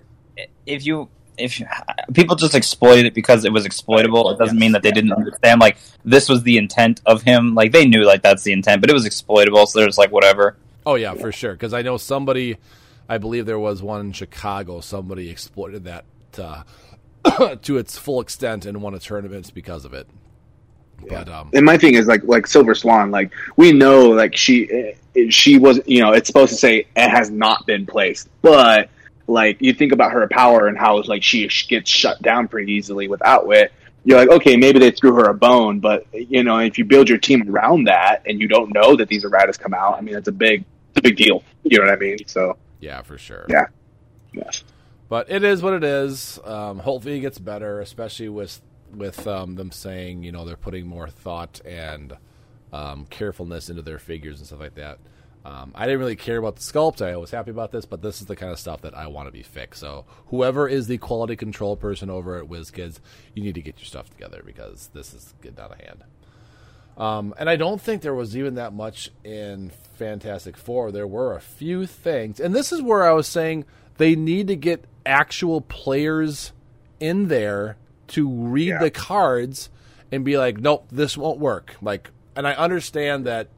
if 0.66 0.85
you 0.85 1.09
if 1.38 1.62
people 2.12 2.35
just 2.35 2.54
exploited 2.54 3.07
it 3.07 3.14
because 3.14 3.44
it 3.44 3.52
was 3.52 3.64
exploitable 3.64 4.30
it 4.30 4.38
doesn't 4.38 4.59
mean 4.59 4.70
that 4.72 4.83
they 4.83 4.92
didn't 4.92 5.12
understand 5.12 5.61
like 5.61 5.76
this 6.04 6.28
was 6.28 6.42
the 6.44 6.57
intent 6.57 7.00
of 7.07 7.22
him 7.22 7.54
like 7.54 7.72
they 7.72 7.87
knew 7.87 8.04
like 8.04 8.22
that's 8.22 8.44
the 8.44 8.52
intent 8.52 8.80
but 8.80 8.88
it 8.88 8.92
was 8.92 9.04
exploitable 9.04 9.66
so 9.66 9.78
they're 9.80 9.88
like 9.96 10.12
whatever 10.12 10.57
Oh 10.87 10.96
yeah, 10.96 11.14
for 11.14 11.33
sure. 11.33 11.52
Because 11.52 11.72
I 11.72 11.83
know 11.83 11.96
somebody, 11.96 12.57
I 13.09 13.19
believe 13.19 13.47
there 13.47 13.59
was 13.59 13.83
one 13.83 14.01
in 14.01 14.12
Chicago. 14.12 14.81
Somebody 14.81 15.31
exploited 15.31 15.85
that 15.85 16.05
uh, 16.38 16.62
to 17.62 17.79
its 17.79 17.99
full 17.99 18.21
extent 18.21 18.67
and 18.67 18.83
won 18.83 18.95
a 18.95 18.99
tournament 18.99 19.53
because 19.55 19.85
of 19.85 19.95
it. 19.95 20.09
But 21.09 21.29
um, 21.29 21.51
and 21.53 21.67
my 21.67 21.77
thing 21.77 21.95
is 21.95 22.07
like 22.07 22.25
like 22.25 22.47
Silver 22.47 22.75
Swan, 22.75 23.11
like 23.11 23.33
we 23.57 23.73
know 23.73 24.09
like 24.11 24.37
she 24.37 24.71
eh, 24.71 25.29
she 25.29 25.59
was 25.59 25.81
you 25.87 26.01
know 26.01 26.12
it's 26.12 26.27
supposed 26.27 26.51
to 26.53 26.57
say 26.57 26.87
it 26.97 27.11
has 27.11 27.31
not 27.31 27.67
been 27.67 27.85
placed, 27.85 28.29
but 28.43 28.88
like 29.27 29.61
you 29.61 29.73
think 29.73 29.93
about 29.93 30.12
her 30.12 30.27
power 30.29 30.69
and 30.69 30.79
how 30.79 31.03
like 31.03 31.23
she 31.23 31.49
gets 31.69 31.90
shut 31.90 32.21
down 32.23 32.49
pretty 32.49 32.73
easily 32.73 33.09
without 33.09 33.45
it. 33.53 33.73
You're 34.07 34.19
like, 34.19 34.29
okay, 34.29 34.57
maybe 34.57 34.79
they 34.79 34.90
threw 34.90 35.14
her 35.14 35.31
a 35.31 35.35
bone, 35.35 35.81
but 35.81 36.07
you 36.12 36.45
know, 36.45 36.59
if 36.59 36.77
you 36.77 36.85
build 36.85 37.09
your 37.09 37.19
team 37.19 37.49
around 37.49 37.85
that 37.85 38.23
and 38.27 38.38
you 38.38 38.49
don't 38.49 38.73
know 38.75 38.97
that 38.97 39.09
these 39.09 39.25
erratas 39.25 39.59
come 39.59 39.73
out, 39.73 39.97
I 39.97 40.03
mean, 40.03 40.14
it's 40.14 40.29
a 40.29 40.33
big, 40.33 40.64
it's 40.90 40.99
a 40.99 41.03
big 41.03 41.17
deal. 41.17 41.43
You 41.62 41.79
know 41.79 41.87
what 41.87 41.95
I 41.95 41.97
mean? 41.97 42.19
So, 42.27 42.59
yeah, 42.80 43.02
for 43.02 43.18
sure. 43.18 43.46
Yeah. 43.48 43.66
yeah. 44.32 44.50
But 45.08 45.30
it 45.30 45.44
is 45.44 45.62
what 45.62 45.74
it 45.74 45.84
is. 45.84 46.38
Um, 46.44 46.78
hopefully, 46.78 47.18
it 47.18 47.20
gets 47.20 47.38
better, 47.38 47.80
especially 47.80 48.28
with 48.28 48.60
with 48.92 49.26
um, 49.26 49.56
them 49.56 49.72
saying 49.72 50.22
you 50.22 50.32
know 50.32 50.44
they're 50.44 50.56
putting 50.56 50.87
more 50.87 51.08
thought 51.08 51.60
and 51.64 52.16
um, 52.72 53.06
carefulness 53.10 53.70
into 53.70 53.82
their 53.82 53.98
figures 53.98 54.38
and 54.38 54.46
stuff 54.46 54.60
like 54.60 54.74
that. 54.74 54.98
Um, 55.44 55.72
I 55.74 55.84
didn't 55.84 56.00
really 56.00 56.16
care 56.16 56.38
about 56.38 56.56
the 56.56 56.62
sculpt. 56.62 57.02
I 57.02 57.16
was 57.16 57.30
happy 57.30 57.50
about 57.50 57.70
this, 57.70 57.84
but 57.84 58.00
this 58.00 58.22
is 58.22 58.26
the 58.26 58.37
kind 58.37 58.50
of 58.50 58.58
stuff 58.58 58.80
that 58.80 58.96
I 58.96 59.08
want 59.08 59.28
to 59.28 59.32
be 59.32 59.42
fixed. 59.42 59.80
So 59.80 60.06
whoever 60.28 60.66
is 60.66 60.87
the 60.87 60.96
quality 60.96 61.37
control 61.37 61.76
person 61.76 62.08
over 62.08 62.38
at 62.38 62.48
WizKids, 62.48 62.98
you 63.34 63.42
need 63.42 63.54
to 63.54 63.60
get 63.60 63.78
your 63.78 63.84
stuff 63.84 64.08
together 64.08 64.42
because 64.44 64.88
this 64.94 65.12
is 65.12 65.34
getting 65.42 65.60
out 65.60 65.72
of 65.72 65.80
hand. 65.80 66.04
Um, 66.96 67.35
and 67.38 67.50
I 67.50 67.57
don't 67.57 67.80
think 67.80 68.02
there 68.02 68.14
was 68.14 68.37
even 68.37 68.54
that 68.54 68.72
much 68.72 69.11
in 69.24 69.70
Fantastic 69.96 70.57
Four. 70.57 70.92
There 70.92 71.07
were 71.07 71.35
a 71.35 71.40
few 71.40 71.87
things, 71.87 72.38
and 72.40 72.54
this 72.54 72.72
is 72.72 72.80
where 72.83 73.02
I 73.04 73.12
was 73.12 73.26
saying 73.26 73.64
they 73.96 74.14
need 74.14 74.46
to 74.48 74.57
get 74.57 74.85
actual 75.07 75.61
players 75.61 76.52
in 77.00 77.28
there 77.28 77.76
to 78.09 78.28
read 78.28 78.68
Yeah. 78.68 78.78
the 78.78 78.90
cards 78.90 79.70
and 80.12 80.24
be 80.24 80.38
like, 80.38 80.59
nope, 80.59 80.87
this 80.92 81.16
won't 81.16 81.38
work. 81.40 81.76
Like, 81.83 82.11
and 82.37 82.46
I 82.46 82.52
understand 82.54 83.26
that, 83.26 83.48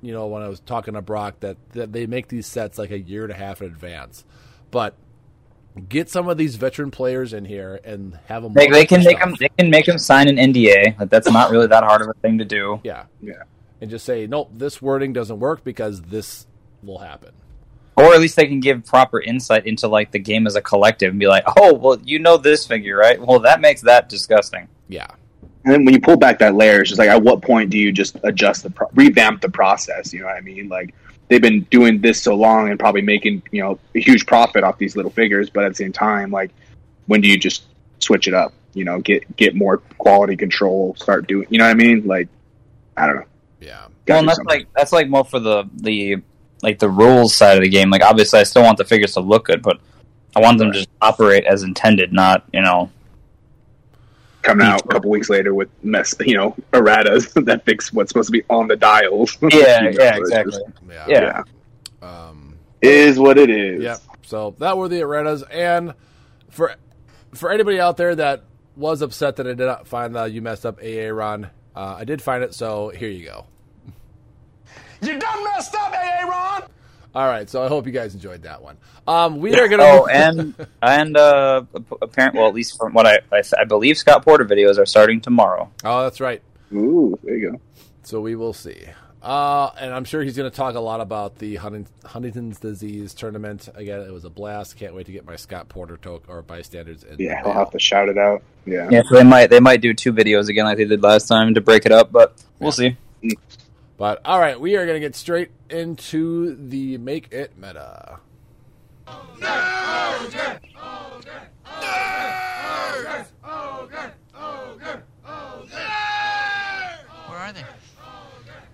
you 0.00 0.12
know, 0.12 0.26
when 0.26 0.42
I 0.42 0.48
was 0.48 0.60
talking 0.60 0.94
to 0.94 1.02
Brock, 1.02 1.40
that, 1.40 1.56
that 1.72 1.92
they 1.92 2.06
make 2.06 2.28
these 2.28 2.46
sets 2.46 2.78
like 2.78 2.90
a 2.90 2.98
year 2.98 3.24
and 3.24 3.32
a 3.32 3.36
half 3.36 3.60
in 3.60 3.66
advance, 3.68 4.24
but 4.70 4.94
get 5.88 6.08
some 6.08 6.28
of 6.28 6.36
these 6.36 6.56
veteran 6.56 6.90
players 6.90 7.32
in 7.32 7.44
here 7.44 7.80
and 7.84 8.18
have 8.26 8.42
them. 8.42 8.52
They, 8.52 8.68
they 8.68 8.86
can 8.86 9.02
make 9.04 9.18
them. 9.18 9.34
They 9.38 9.48
can 9.58 9.70
make 9.70 9.86
them 9.86 9.98
sign 9.98 10.28
an 10.28 10.36
NDA. 10.36 10.98
Like, 10.98 11.10
that's 11.10 11.30
not 11.30 11.50
really 11.50 11.66
that 11.66 11.82
hard 11.84 12.02
of 12.02 12.08
a 12.08 12.14
thing 12.14 12.38
to 12.38 12.44
do. 12.44 12.80
yeah, 12.84 13.04
Yeah. 13.20 13.42
and 13.80 13.90
just 13.90 14.04
say, 14.04 14.26
nope, 14.26 14.50
this 14.54 14.80
wording 14.80 15.12
doesn't 15.12 15.38
work 15.40 15.64
because 15.64 16.00
this 16.02 16.46
will 16.82 16.98
happen. 16.98 17.32
Or 17.96 18.12
at 18.12 18.20
least 18.20 18.34
they 18.36 18.46
can 18.46 18.58
give 18.60 18.84
proper 18.84 19.20
insight 19.20 19.66
into 19.66 19.86
like 19.86 20.10
the 20.10 20.18
game 20.18 20.46
as 20.48 20.56
a 20.56 20.60
collective 20.62 21.10
and 21.10 21.20
be 21.20 21.28
like, 21.28 21.44
oh, 21.56 21.74
well, 21.74 21.98
you 22.04 22.18
know 22.18 22.36
this 22.36 22.66
figure, 22.66 22.96
right? 22.96 23.20
Well, 23.20 23.38
that 23.40 23.60
makes 23.60 23.82
that 23.82 24.08
disgusting. 24.08 24.68
Yeah, 24.88 25.06
And 25.64 25.72
then 25.72 25.84
when 25.84 25.94
you 25.94 26.00
pull 26.00 26.16
back 26.16 26.40
that 26.40 26.54
layer, 26.56 26.80
it's 26.80 26.90
just 26.90 26.98
like, 26.98 27.08
at 27.08 27.22
what 27.22 27.40
point 27.40 27.70
do 27.70 27.78
you 27.78 27.92
just 27.92 28.16
adjust 28.24 28.64
the 28.64 28.70
pro- 28.70 28.88
revamp 28.94 29.40
the 29.42 29.48
process? 29.48 30.12
You 30.12 30.20
know 30.20 30.26
what 30.26 30.34
I 30.36 30.40
mean? 30.40 30.68
Like 30.68 30.92
they've 31.28 31.40
been 31.42 31.62
doing 31.70 32.00
this 32.00 32.22
so 32.22 32.34
long 32.34 32.70
and 32.70 32.78
probably 32.78 33.02
making 33.02 33.42
you 33.50 33.62
know 33.62 33.78
a 33.94 34.00
huge 34.00 34.26
profit 34.26 34.64
off 34.64 34.78
these 34.78 34.96
little 34.96 35.10
figures, 35.10 35.50
but 35.50 35.64
at 35.64 35.68
the 35.70 35.74
same 35.74 35.92
time, 35.92 36.30
like 36.30 36.50
when 37.06 37.20
do 37.20 37.28
you 37.28 37.38
just 37.38 37.64
switch 38.00 38.28
it 38.28 38.34
up? 38.34 38.52
You 38.74 38.84
know, 38.84 39.00
get 39.00 39.36
get 39.36 39.54
more 39.54 39.78
quality 39.98 40.36
control, 40.36 40.94
start 40.96 41.26
doing. 41.28 41.46
You 41.50 41.58
know 41.58 41.64
what 41.64 41.70
I 41.70 41.74
mean? 41.74 42.06
Like 42.06 42.28
I 42.96 43.06
don't 43.06 43.16
know. 43.16 43.24
yeah, 43.60 43.80
well, 43.80 43.90
Gotta 44.06 44.18
and 44.20 44.28
that's 44.28 44.36
something. 44.38 44.58
like 44.58 44.68
that's 44.74 44.92
like 44.92 45.08
more 45.08 45.24
for 45.24 45.40
the 45.40 45.64
the 45.74 46.16
like 46.62 46.78
the 46.78 46.88
rules 46.88 47.34
side 47.34 47.56
of 47.56 47.62
the 47.62 47.68
game. 47.68 47.90
Like 47.90 48.02
obviously, 48.02 48.40
I 48.40 48.44
still 48.44 48.62
want 48.62 48.78
the 48.78 48.84
figures 48.84 49.14
to 49.14 49.20
look 49.20 49.46
good, 49.46 49.62
but 49.62 49.78
I 50.36 50.40
want 50.40 50.58
them 50.58 50.72
to 50.72 50.78
just 50.78 50.88
operate 51.00 51.44
as 51.44 51.62
intended, 51.62 52.12
not 52.12 52.44
you 52.52 52.62
know. 52.62 52.90
Coming 54.44 54.66
out 54.66 54.82
a 54.84 54.88
couple 54.88 55.10
weeks 55.10 55.28
later 55.30 55.54
with 55.54 55.68
mess, 55.82 56.14
you 56.20 56.36
know, 56.36 56.54
erratas 56.72 57.32
that 57.46 57.64
fix 57.64 57.92
what's 57.92 58.10
supposed 58.10 58.28
to 58.28 58.32
be 58.32 58.42
on 58.50 58.68
the 58.68 58.76
dials. 58.76 59.36
Yeah, 59.42 59.82
You 59.84 59.90
know, 59.92 60.04
yeah, 60.04 60.16
exactly. 60.16 60.52
just- 60.52 60.64
yeah, 60.88 61.06
Yeah. 61.08 61.42
yeah, 62.02 62.08
Um, 62.08 62.56
is 62.82 63.18
what 63.18 63.38
it 63.38 63.50
is. 63.50 63.82
Yep. 63.82 63.98
So 64.22 64.54
that 64.58 64.76
were 64.78 64.88
the 64.88 65.00
erratas, 65.00 65.42
and 65.50 65.94
for 66.50 66.74
for 67.34 67.50
anybody 67.50 67.80
out 67.80 67.96
there 67.96 68.14
that 68.14 68.44
was 68.76 69.02
upset 69.02 69.36
that 69.36 69.46
I 69.46 69.50
did 69.54 69.58
not 69.66 69.86
find 69.88 70.14
the 70.14 70.24
you 70.24 70.40
messed 70.42 70.64
up 70.66 70.78
AA 70.82 71.08
Ron, 71.12 71.50
uh, 71.76 71.96
I 71.98 72.04
did 72.04 72.22
find 72.22 72.42
it. 72.44 72.54
So 72.54 72.88
here 72.90 73.08
you 73.10 73.24
go. 73.26 73.46
You 75.02 75.18
done 75.18 75.44
messed 75.44 75.74
up, 75.74 75.92
AA 75.92 76.26
Ron! 76.28 76.62
All 77.14 77.26
right. 77.28 77.48
So 77.48 77.62
I 77.62 77.68
hope 77.68 77.86
you 77.86 77.92
guys 77.92 78.14
enjoyed 78.14 78.42
that 78.42 78.62
one. 78.62 78.76
Um, 79.06 79.38
we 79.38 79.54
are 79.54 79.68
gonna. 79.68 79.84
Oh, 79.84 80.06
and 80.06 80.54
and 80.82 81.16
uh, 81.16 81.62
apparent. 82.02 82.34
Well, 82.34 82.48
at 82.48 82.54
least 82.54 82.76
from 82.78 82.92
what 82.92 83.06
I, 83.06 83.20
I 83.32 83.42
I 83.58 83.64
believe, 83.64 83.96
Scott 83.98 84.24
Porter 84.24 84.44
videos 84.44 84.78
are 84.78 84.86
starting 84.86 85.20
tomorrow. 85.20 85.70
oh, 85.84 86.02
that's 86.02 86.20
right. 86.20 86.42
Ooh, 86.72 87.18
there 87.22 87.36
you 87.36 87.52
go. 87.52 87.60
So 88.02 88.20
we 88.20 88.34
will 88.34 88.52
see. 88.52 88.84
Uh, 89.22 89.70
and 89.80 89.94
I'm 89.94 90.04
sure 90.04 90.22
he's 90.22 90.36
going 90.36 90.50
to 90.50 90.54
talk 90.54 90.74
a 90.74 90.80
lot 90.80 91.00
about 91.00 91.38
the 91.38 91.56
Hunting- 91.56 91.86
Huntington's 92.04 92.60
disease 92.60 93.14
tournament. 93.14 93.70
Again, 93.74 94.00
it 94.02 94.12
was 94.12 94.26
a 94.26 94.28
blast. 94.30 94.76
Can't 94.76 94.94
wait 94.94 95.06
to 95.06 95.12
get 95.12 95.24
my 95.24 95.36
Scott 95.36 95.70
Porter 95.70 95.96
token 95.96 96.30
or 96.30 96.42
bystanders 96.42 97.04
in. 97.04 97.16
Yeah, 97.18 97.42
the 97.42 97.48
I'll 97.48 97.54
have 97.54 97.70
to 97.70 97.78
shout 97.78 98.10
it 98.10 98.18
out. 98.18 98.42
Yeah. 98.66 98.86
Yeah, 98.90 99.00
so 99.08 99.14
they 99.14 99.24
might 99.24 99.48
they 99.48 99.60
might 99.60 99.80
do 99.80 99.94
two 99.94 100.12
videos 100.12 100.50
again 100.50 100.66
like 100.66 100.76
they 100.76 100.84
did 100.84 101.02
last 101.02 101.26
time 101.26 101.54
to 101.54 101.62
break 101.62 101.86
it 101.86 101.92
up, 101.92 102.12
but 102.12 102.34
we'll 102.58 102.70
see. 102.72 102.98
But 103.96 104.20
all 104.24 104.40
right, 104.40 104.58
we 104.58 104.76
are 104.76 104.84
going 104.86 104.96
to 104.96 105.00
get 105.00 105.14
straight 105.14 105.50
into 105.70 106.56
the 106.56 106.98
make 106.98 107.32
it 107.32 107.56
meta. 107.56 108.18
Where 117.26 117.38
are 117.38 117.52
they? 117.52 117.62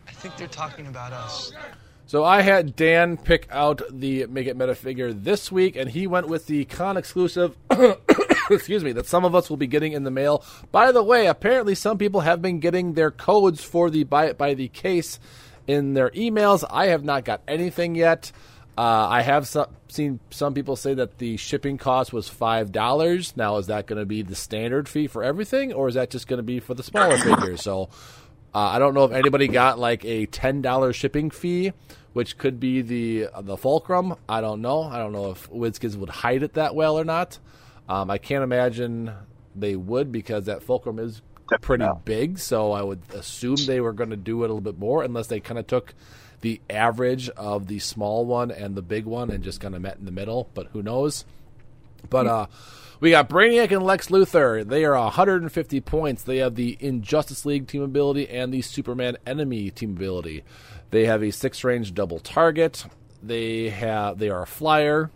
I 0.08 0.12
think 0.12 0.36
they're 0.36 0.48
talking 0.48 0.86
about 0.86 1.12
us. 1.12 1.52
So 2.06 2.24
I 2.24 2.40
had 2.40 2.74
Dan 2.74 3.16
pick 3.16 3.46
out 3.50 3.82
the 3.90 4.26
Make 4.26 4.48
It 4.48 4.56
Meta 4.56 4.74
figure 4.74 5.12
this 5.12 5.52
week, 5.52 5.76
and 5.76 5.88
he 5.88 6.08
went 6.08 6.26
with 6.28 6.46
the 6.46 6.64
con 6.64 6.96
exclusive. 6.96 7.56
excuse 8.56 8.84
me, 8.84 8.92
that 8.92 9.06
some 9.06 9.24
of 9.24 9.34
us 9.34 9.48
will 9.48 9.56
be 9.56 9.66
getting 9.66 9.92
in 9.92 10.04
the 10.04 10.10
mail. 10.10 10.44
By 10.72 10.92
the 10.92 11.02
way, 11.02 11.26
apparently 11.26 11.74
some 11.74 11.98
people 11.98 12.20
have 12.20 12.42
been 12.42 12.60
getting 12.60 12.94
their 12.94 13.10
codes 13.10 13.62
for 13.62 13.90
the 13.90 14.04
buy 14.04 14.26
it 14.26 14.38
by 14.38 14.54
the 14.54 14.68
case 14.68 15.18
in 15.66 15.94
their 15.94 16.10
emails. 16.10 16.64
I 16.68 16.86
have 16.86 17.04
not 17.04 17.24
got 17.24 17.42
anything 17.46 17.94
yet. 17.94 18.32
Uh, 18.78 19.08
I 19.08 19.22
have 19.22 19.46
some, 19.46 19.66
seen 19.88 20.20
some 20.30 20.54
people 20.54 20.74
say 20.74 20.94
that 20.94 21.18
the 21.18 21.36
shipping 21.36 21.76
cost 21.76 22.12
was 22.12 22.28
five 22.28 22.72
dollars. 22.72 23.36
Now, 23.36 23.56
is 23.58 23.66
that 23.66 23.86
going 23.86 23.98
to 23.98 24.06
be 24.06 24.22
the 24.22 24.34
standard 24.34 24.88
fee 24.88 25.06
for 25.06 25.22
everything, 25.22 25.72
or 25.72 25.88
is 25.88 25.94
that 25.96 26.10
just 26.10 26.26
going 26.26 26.38
to 26.38 26.44
be 26.44 26.60
for 26.60 26.74
the 26.74 26.82
smaller 26.82 27.18
figures? 27.18 27.62
So, 27.62 27.90
uh, 28.54 28.58
I 28.58 28.78
don't 28.78 28.94
know 28.94 29.04
if 29.04 29.12
anybody 29.12 29.48
got 29.48 29.78
like 29.78 30.04
a 30.04 30.26
ten 30.26 30.62
dollar 30.62 30.92
shipping 30.92 31.30
fee, 31.30 31.72
which 32.14 32.38
could 32.38 32.58
be 32.58 32.80
the 32.80 33.28
the 33.40 33.56
fulcrum. 33.56 34.14
I 34.28 34.40
don't 34.40 34.62
know. 34.62 34.84
I 34.84 34.98
don't 34.98 35.12
know 35.12 35.30
if 35.32 35.50
WizKids 35.50 35.96
would 35.96 36.08
hide 36.08 36.42
it 36.42 36.54
that 36.54 36.74
well 36.74 36.98
or 36.98 37.04
not. 37.04 37.38
Um, 37.90 38.08
I 38.08 38.18
can't 38.18 38.44
imagine 38.44 39.12
they 39.56 39.74
would 39.74 40.12
because 40.12 40.44
that 40.46 40.62
fulcrum 40.62 41.00
is 41.00 41.22
pretty 41.60 41.88
big. 42.04 42.38
So 42.38 42.70
I 42.70 42.82
would 42.82 43.02
assume 43.12 43.56
they 43.66 43.80
were 43.80 43.92
going 43.92 44.10
to 44.10 44.16
do 44.16 44.44
it 44.44 44.50
a 44.50 44.54
little 44.54 44.60
bit 44.60 44.78
more, 44.78 45.02
unless 45.02 45.26
they 45.26 45.40
kind 45.40 45.58
of 45.58 45.66
took 45.66 45.94
the 46.40 46.60
average 46.70 47.28
of 47.30 47.66
the 47.66 47.80
small 47.80 48.24
one 48.24 48.52
and 48.52 48.76
the 48.76 48.82
big 48.82 49.06
one 49.06 49.30
and 49.30 49.42
just 49.42 49.60
kind 49.60 49.74
of 49.74 49.82
met 49.82 49.98
in 49.98 50.04
the 50.04 50.12
middle. 50.12 50.48
But 50.54 50.68
who 50.68 50.84
knows? 50.84 51.24
But 52.08 52.26
uh, 52.28 52.46
we 53.00 53.10
got 53.10 53.28
Brainiac 53.28 53.72
and 53.72 53.82
Lex 53.82 54.06
Luthor. 54.06 54.66
They 54.66 54.84
are 54.84 54.94
150 54.94 55.80
points. 55.80 56.22
They 56.22 56.36
have 56.38 56.54
the 56.54 56.76
Injustice 56.78 57.44
League 57.44 57.66
team 57.66 57.82
ability 57.82 58.28
and 58.28 58.54
the 58.54 58.62
Superman 58.62 59.16
enemy 59.26 59.68
team 59.70 59.96
ability. 59.96 60.44
They 60.90 61.06
have 61.06 61.24
a 61.24 61.32
six 61.32 61.64
range 61.64 61.92
double 61.92 62.20
target. 62.20 62.84
They 63.20 63.68
have 63.70 64.18
they 64.18 64.30
are 64.30 64.42
a 64.42 64.46
flyer. 64.46 65.10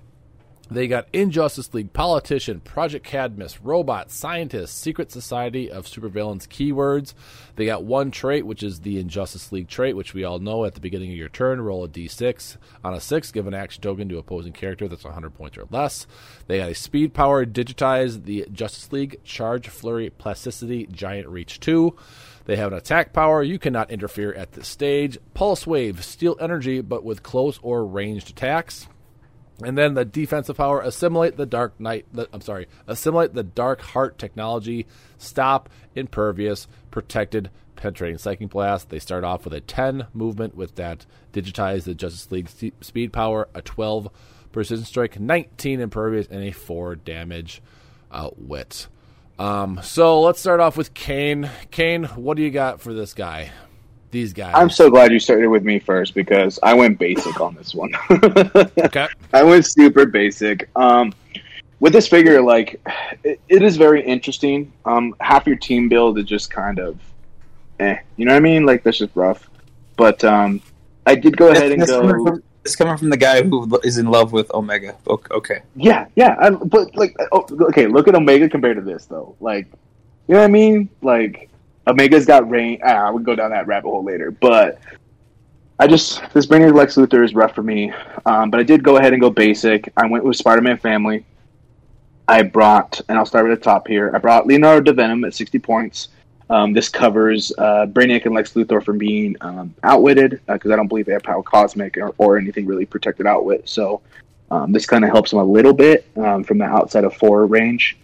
They 0.71 0.89
got 0.89 1.09
Injustice 1.13 1.75
League, 1.75 1.93
Politician, 1.93 2.61
Project 2.61 3.05
Cadmus, 3.05 3.61
Robot, 3.61 4.11
Scientist, 4.11 4.79
Secret 4.81 5.13
Society 5.13 5.71
of 5.71 5.87
Supervillains 5.87 6.49
keywords. 6.49 7.13
They 7.57 7.67
got 7.67 7.85
one 7.85 8.11
trait, 8.11 8.47
which 8.47 8.63
is 8.63 8.81
the 8.81 8.99
Injustice 8.99 9.53
League 9.53 9.69
trait, 9.69 9.95
which 9.95 10.15
we 10.15 10.25
all 10.25 10.39
know 10.39 10.65
at 10.65 10.75
the 10.75 10.81
beginning 10.81 11.11
of 11.11 11.19
your 11.19 11.29
turn. 11.29 11.61
Roll 11.61 11.85
a 11.85 11.89
d6. 11.89 12.57
On 12.83 12.95
a 12.95 13.01
6, 13.01 13.33
give 13.33 13.47
an 13.47 13.53
action 13.53 13.83
token 13.83 14.09
to 14.09 14.17
opposing 14.17 14.55
character 14.55 14.89
that's 14.89 15.05
100 15.05 15.35
points 15.35 15.59
or 15.59 15.67
less. 15.71 16.07
They 16.47 16.59
got 16.59 16.71
a 16.71 16.75
Speed 16.75 17.13
Power, 17.13 17.45
Digitize, 17.45 18.25
the 18.25 18.47
Justice 18.51 18.91
League, 18.91 19.23
Charge, 19.23 19.69
Flurry, 19.69 20.09
Plasticity, 20.09 20.87
Giant 20.91 21.29
Reach 21.29 21.61
2. 21.61 21.95
They 22.47 22.57
have 22.57 22.73
an 22.73 22.79
attack 22.79 23.13
power. 23.13 23.43
You 23.43 23.59
cannot 23.59 23.91
interfere 23.91 24.33
at 24.33 24.53
this 24.53 24.69
stage. 24.69 25.19
Pulse 25.35 25.67
Wave, 25.67 26.03
Steal 26.05 26.37
Energy, 26.41 26.81
but 26.81 27.05
with 27.05 27.23
close 27.23 27.59
or 27.63 27.87
ranged 27.87 28.31
attacks. 28.31 28.89
And 29.63 29.79
then 29.79 29.95
the 29.95 30.05
defensive 30.05 30.57
power, 30.57 30.81
assimilate 30.81 31.37
the 31.37 31.47
Dark 31.47 31.79
Knight. 31.79 32.07
The, 32.13 32.29
I'm 32.33 32.41
sorry, 32.41 32.67
assimilate 32.87 33.35
the 33.35 33.45
Dark 33.45 33.81
Heart 33.81 34.19
technology. 34.19 34.87
Stop, 35.17 35.69
impervious, 35.95 36.67
protected, 36.91 37.51
penetrating 37.77 38.19
psychic 38.19 38.51
blast. 38.51 38.91
They 38.91 38.99
start 38.99 39.23
off 39.23 39.45
with 39.45 39.55
a 39.55 39.61
10 39.61 40.09
movement 40.13 40.57
with 40.57 40.75
that 40.75 41.07
digitize 41.33 41.85
the 41.85 41.95
Justice 41.95 42.31
League 42.33 42.49
speed 42.81 43.13
power, 43.13 43.49
a 43.55 43.63
12 43.63 44.09
precision 44.51 44.85
strike, 44.85 45.21
19 45.21 45.81
impervious, 45.81 46.27
and 46.29 46.43
a 46.43 46.53
4 46.53 46.97
damage 46.97 47.63
uh, 48.11 48.31
wit. 48.37 48.89
Um, 49.39 49.81
so 49.83 50.21
let's 50.21 50.41
start 50.41 50.61
off 50.61 50.77
with 50.77 50.95
Kane. 50.95 51.51
Kane, 51.71 52.05
what 52.05 52.37
do 52.37 52.43
you 52.43 52.51
got 52.51 52.81
for 52.81 52.93
this 52.93 53.15
guy? 53.15 53.51
These 54.15 54.33
guys. 54.33 54.53
I'm 54.55 54.71
so 54.71 54.91
glad 54.91 55.11
you 55.11 55.19
started 55.19 55.49
with 55.49 55.65
me 55.65 55.81
first 55.81 56.15
because 56.15 56.61
I 56.63 56.73
went 56.73 57.01
basic 57.01 57.41
on 57.41 57.57
this 57.57 57.75
one. 57.75 57.93
okay. 58.79 59.09
I 59.33 59.43
went 59.43 59.67
super 59.67 60.07
basic. 60.07 60.71
Um, 60.77 61.13
with 61.81 61.93
this 61.93 62.07
figure, 62.07 62.41
like 62.41 62.81
it, 63.25 63.41
it 63.49 63.63
is 63.63 63.77
very 63.77 64.07
interesting. 64.07 64.73
Um, 64.85 65.17
half 65.19 65.49
your 65.49 65.57
team 65.57 65.89
build 65.89 66.17
is 66.21 66.27
just 66.27 66.49
kind 66.49 66.79
of, 66.79 67.01
eh, 67.81 67.97
you 68.17 68.25
know 68.25 68.31
what 68.31 68.37
I 68.37 68.41
mean? 68.41 68.65
Like 68.65 68.85
that's 68.85 68.99
just 68.99 69.17
rough. 69.17 69.51
But 69.97 70.23
um, 70.23 70.63
I 71.07 71.17
did 71.17 71.37
go 71.37 71.49
ahead 71.51 71.73
and 71.73 71.83
It's 71.83 71.91
coming, 71.91 72.17
go. 72.17 72.25
from, 72.25 72.43
it's 72.65 72.77
coming 72.77 72.97
from 72.97 73.11
the 73.11 73.17
guy 73.17 73.43
who 73.43 73.81
is 73.83 73.99
in 73.99 74.07
love 74.07 74.31
with 74.31 74.49
Omega. 74.55 74.97
Ok- 75.09 75.33
Okay. 75.33 75.63
Yeah, 75.75 76.07
yeah. 76.15 76.37
I, 76.39 76.51
but 76.51 76.95
like, 76.95 77.17
oh, 77.33 77.45
okay, 77.63 77.89
look 77.89 78.07
at 78.07 78.15
Omega 78.15 78.49
compared 78.49 78.77
to 78.77 78.83
this 78.83 79.07
though. 79.07 79.35
Like, 79.41 79.67
you 80.29 80.35
know 80.35 80.39
what 80.39 80.45
I 80.45 80.53
mean? 80.53 80.89
Like, 81.03 81.51
Omega's 81.87 82.27
got 82.27 82.49
rain. 82.49 82.81
Ah, 82.83 83.07
I 83.07 83.11
would 83.11 83.25
go 83.25 83.35
down 83.35 83.51
that 83.51 83.67
rabbit 83.67 83.89
hole 83.89 84.05
later. 84.05 84.31
But 84.31 84.79
I 85.79 85.87
just 85.87 86.23
this 86.33 86.47
Brainiac 86.47 86.75
Lex 86.75 86.97
Luthor 86.97 87.25
is 87.25 87.35
rough 87.35 87.55
for 87.55 87.63
me. 87.63 87.93
Um, 88.27 88.51
but 88.51 88.61
I 88.61 88.63
did 88.63 88.83
go 88.83 88.97
ahead 88.97 89.13
and 89.13 89.21
go 89.21 89.31
basic. 89.31 89.93
I 89.97 90.07
went 90.07 90.25
with 90.25 90.37
Spider-Man 90.37 90.79
Family. 90.79 91.25
I 92.27 92.43
brought, 92.43 93.01
and 93.09 93.19
I'll 93.19 93.27
start 93.27 93.51
at 93.51 93.59
the 93.59 93.63
top 93.63 93.87
here. 93.87 94.11
I 94.15 94.19
brought 94.19 94.47
Leonardo 94.47 94.93
da 94.93 94.97
Venom 94.97 95.25
at 95.25 95.35
sixty 95.35 95.59
points. 95.59 96.09
Um, 96.51 96.73
this 96.73 96.89
covers 96.89 97.53
uh, 97.59 97.87
Brainiac 97.87 98.27
and 98.27 98.35
Lex 98.35 98.53
Luthor 98.53 98.85
from 98.85 98.99
being 98.99 99.35
um, 99.41 99.75
outwitted 99.83 100.41
because 100.47 100.71
I 100.71 100.77
don't 100.77 100.89
believe 100.89 101.07
they 101.07 101.13
have 101.13 101.23
power 101.23 101.43
cosmic 101.43 101.97
or, 101.97 102.15
or 102.19 102.39
anything 102.39 102.67
really 102.67 102.85
protected 102.85 103.27
outwit. 103.27 103.69
So 103.69 104.03
um, 104.51 104.71
this 104.71 104.85
kind 104.85 105.05
of 105.05 105.11
helps 105.11 105.31
them 105.31 105.41
a 105.41 105.45
little 105.45 105.73
bit 105.73 106.07
um, 106.17 106.45
from 106.45 106.59
the 106.59 106.65
outside 106.65 107.05
of 107.05 107.15
four 107.17 107.47
range. 107.47 107.97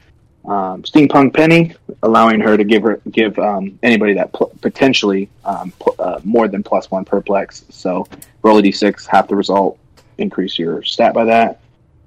Um, 0.45 0.83
Steampunk 0.83 1.35
Penny, 1.35 1.75
allowing 2.03 2.41
her 2.41 2.57
to 2.57 2.65
give 2.65 2.83
her 2.83 3.01
give 3.11 3.39
um, 3.39 3.79
anybody 3.83 4.15
that 4.15 4.33
pl- 4.33 4.53
potentially 4.63 5.29
um, 5.45 5.71
pl- 5.79 5.95
uh, 5.99 6.21
more 6.25 6.49
than 6.49 6.63
plus 6.63 6.91
one 6.91 7.05
perplex. 7.05 7.65
So 7.69 8.07
roll 8.43 8.59
a 8.59 8.63
d6, 8.63 9.07
half 9.07 9.29
the 9.29 9.37
result, 9.37 9.79
increase 10.17 10.59
your 10.59 10.83
stat 10.83 11.13
by 11.13 11.25
that. 11.27 11.61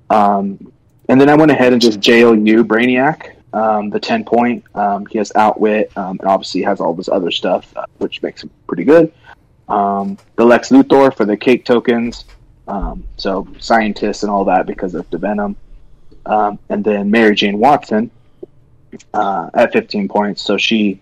Um, 0.09 0.71
and 1.09 1.21
then 1.21 1.29
I 1.29 1.35
went 1.35 1.51
ahead 1.51 1.73
and 1.73 1.81
just 1.81 1.99
jail 1.99 2.33
JLU 2.33 2.63
Brainiac, 2.63 3.35
um, 3.53 3.91
the 3.91 3.99
10 3.99 4.25
point. 4.25 4.63
Um, 4.73 5.05
he 5.05 5.19
has 5.19 5.31
Outwit, 5.35 5.91
and 5.95 6.19
obviously 6.23 6.63
has 6.63 6.79
all 6.79 6.93
this 6.93 7.09
other 7.09 7.29
stuff, 7.29 7.71
uh, 7.75 7.85
which 7.99 8.21
makes 8.23 8.43
him 8.43 8.49
pretty 8.67 8.83
good. 8.83 9.13
The 9.67 10.17
Lex 10.45 10.69
Luthor 10.69 11.15
for 11.15 11.25
the 11.25 11.37
cake 11.37 11.65
tokens, 11.65 12.25
so 13.17 13.47
scientists 13.59 14.23
and 14.23 14.31
all 14.31 14.45
that 14.45 14.65
because 14.65 14.95
of 14.95 15.07
the 15.11 15.19
Venom. 15.19 15.55
And 16.25 16.83
then 16.83 17.11
Mary 17.11 17.35
Jane 17.35 17.59
Watson 17.59 18.09
uh, 19.13 19.49
at 19.53 19.73
15 19.73 20.07
points. 20.07 20.41
So 20.41 20.57
she, 20.57 21.01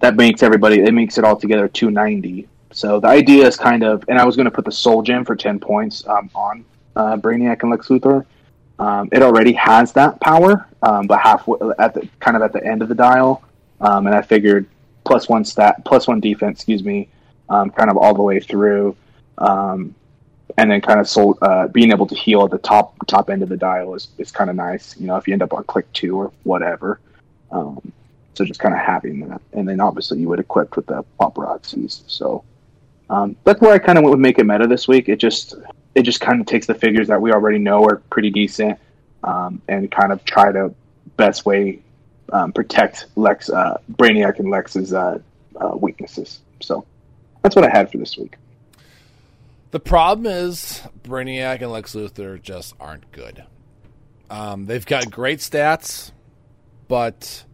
that 0.00 0.16
makes 0.16 0.42
everybody, 0.42 0.80
it 0.80 0.92
makes 0.92 1.18
it 1.18 1.24
all 1.24 1.36
together 1.36 1.68
290. 1.68 2.48
So 2.72 3.00
the 3.00 3.08
idea 3.08 3.46
is 3.46 3.56
kind 3.56 3.82
of, 3.82 4.04
and 4.08 4.18
I 4.18 4.24
was 4.24 4.36
going 4.36 4.44
to 4.44 4.50
put 4.50 4.64
the 4.64 4.72
Soul 4.72 5.02
Gem 5.02 5.24
for 5.24 5.34
10 5.34 5.58
points 5.58 6.06
um, 6.06 6.30
on 6.34 6.64
uh, 6.96 7.16
Brainiac 7.16 7.62
and 7.62 7.70
Lex 7.70 7.88
Luthor. 7.88 8.24
Um, 8.78 9.08
it 9.12 9.22
already 9.22 9.52
has 9.52 9.92
that 9.92 10.20
power, 10.20 10.66
um, 10.82 11.06
but 11.06 11.20
halfway 11.20 11.58
at 11.78 11.92
the 11.92 12.08
kind 12.18 12.36
of 12.36 12.42
at 12.42 12.52
the 12.52 12.64
end 12.64 12.80
of 12.80 12.88
the 12.88 12.94
dial, 12.94 13.42
um, 13.80 14.06
and 14.06 14.16
I 14.16 14.22
figured 14.22 14.66
plus 15.04 15.28
one 15.28 15.44
stat, 15.44 15.84
plus 15.84 16.08
one 16.08 16.18
defense, 16.18 16.60
excuse 16.60 16.82
me, 16.82 17.08
um, 17.50 17.70
kind 17.70 17.90
of 17.90 17.98
all 17.98 18.14
the 18.14 18.22
way 18.22 18.40
through, 18.40 18.96
um, 19.36 19.94
and 20.56 20.70
then 20.70 20.80
kind 20.80 20.98
of 20.98 21.06
sold, 21.06 21.38
uh, 21.42 21.68
being 21.68 21.90
able 21.90 22.06
to 22.06 22.14
heal 22.14 22.42
at 22.44 22.50
the 22.50 22.58
top 22.58 22.94
top 23.06 23.28
end 23.28 23.42
of 23.42 23.50
the 23.50 23.56
dial 23.56 23.94
is, 23.94 24.08
is 24.16 24.30
kind 24.30 24.48
of 24.48 24.56
nice. 24.56 24.98
You 24.98 25.08
know, 25.08 25.16
if 25.16 25.28
you 25.28 25.34
end 25.34 25.42
up 25.42 25.52
on 25.52 25.64
click 25.64 25.92
two 25.92 26.16
or 26.16 26.32
whatever, 26.44 27.00
um, 27.50 27.92
so 28.34 28.44
just 28.44 28.60
kind 28.60 28.74
of 28.74 28.80
having 28.80 29.28
that, 29.28 29.40
and 29.52 29.68
then 29.68 29.80
obviously 29.80 30.20
you 30.20 30.28
would 30.28 30.40
equip 30.40 30.76
with 30.76 30.86
the 30.86 31.04
paparazzis. 31.18 32.02
So 32.06 32.44
um, 33.08 33.36
that's 33.44 33.60
where 33.60 33.72
I 33.72 33.78
kind 33.78 33.98
of 33.98 34.04
would 34.04 34.20
make 34.20 34.38
it 34.38 34.44
meta 34.44 34.66
this 34.66 34.86
week. 34.86 35.08
It 35.08 35.16
just 35.16 35.54
it 35.94 36.02
just 36.02 36.20
kind 36.20 36.40
of 36.40 36.46
takes 36.46 36.66
the 36.66 36.74
figures 36.74 37.08
that 37.08 37.20
we 37.20 37.32
already 37.32 37.58
know 37.58 37.84
are 37.84 37.96
pretty 38.10 38.30
decent 38.30 38.78
um, 39.24 39.60
and 39.68 39.90
kind 39.90 40.12
of 40.12 40.24
try 40.24 40.52
to 40.52 40.74
best 41.16 41.44
way 41.44 41.80
um, 42.32 42.52
protect 42.52 43.06
Lex 43.16 43.50
uh, 43.50 43.78
Brainiac 43.92 44.38
and 44.38 44.50
Lex's 44.50 44.92
uh, 44.92 45.18
uh, 45.56 45.76
weaknesses. 45.76 46.40
So 46.60 46.86
that's 47.42 47.56
what 47.56 47.64
I 47.64 47.70
had 47.70 47.90
for 47.90 47.98
this 47.98 48.16
week. 48.16 48.36
The 49.72 49.80
problem 49.80 50.26
is 50.26 50.82
Brainiac 51.02 51.60
and 51.62 51.70
Lex 51.70 51.94
Luthor 51.94 52.40
just 52.40 52.74
aren't 52.80 53.10
good. 53.12 53.44
Um, 54.28 54.66
they've 54.66 54.86
got 54.86 55.10
great 55.10 55.40
stats, 55.40 56.12
but 56.90 57.44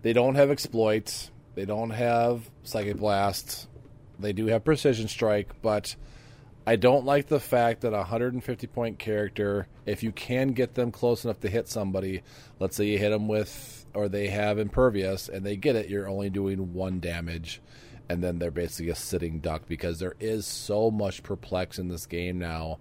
they 0.00 0.14
don't 0.14 0.36
have 0.36 0.50
exploits. 0.50 1.30
They 1.54 1.66
don't 1.66 1.90
have 1.90 2.48
psychic 2.62 2.96
blast. 2.96 3.68
They 4.18 4.32
do 4.32 4.46
have 4.46 4.64
precision 4.64 5.08
strike, 5.08 5.60
but 5.60 5.94
I 6.66 6.76
don't 6.76 7.04
like 7.04 7.26
the 7.26 7.38
fact 7.38 7.82
that 7.82 7.92
a 7.92 7.98
150 7.98 8.66
point 8.68 8.98
character, 8.98 9.68
if 9.84 10.02
you 10.02 10.10
can 10.10 10.52
get 10.52 10.74
them 10.74 10.90
close 10.90 11.22
enough 11.22 11.38
to 11.40 11.50
hit 11.50 11.68
somebody, 11.68 12.22
let's 12.60 12.76
say 12.76 12.86
you 12.86 12.96
hit 12.96 13.10
them 13.10 13.28
with, 13.28 13.84
or 13.92 14.08
they 14.08 14.28
have 14.28 14.58
impervious 14.58 15.28
and 15.28 15.44
they 15.44 15.56
get 15.56 15.76
it, 15.76 15.90
you're 15.90 16.08
only 16.08 16.30
doing 16.30 16.72
one 16.72 16.98
damage, 16.98 17.60
and 18.08 18.24
then 18.24 18.38
they're 18.38 18.50
basically 18.50 18.88
a 18.88 18.94
sitting 18.94 19.40
duck 19.40 19.68
because 19.68 19.98
there 19.98 20.16
is 20.18 20.46
so 20.46 20.90
much 20.90 21.22
perplex 21.22 21.78
in 21.78 21.88
this 21.88 22.06
game 22.06 22.38
now 22.38 22.78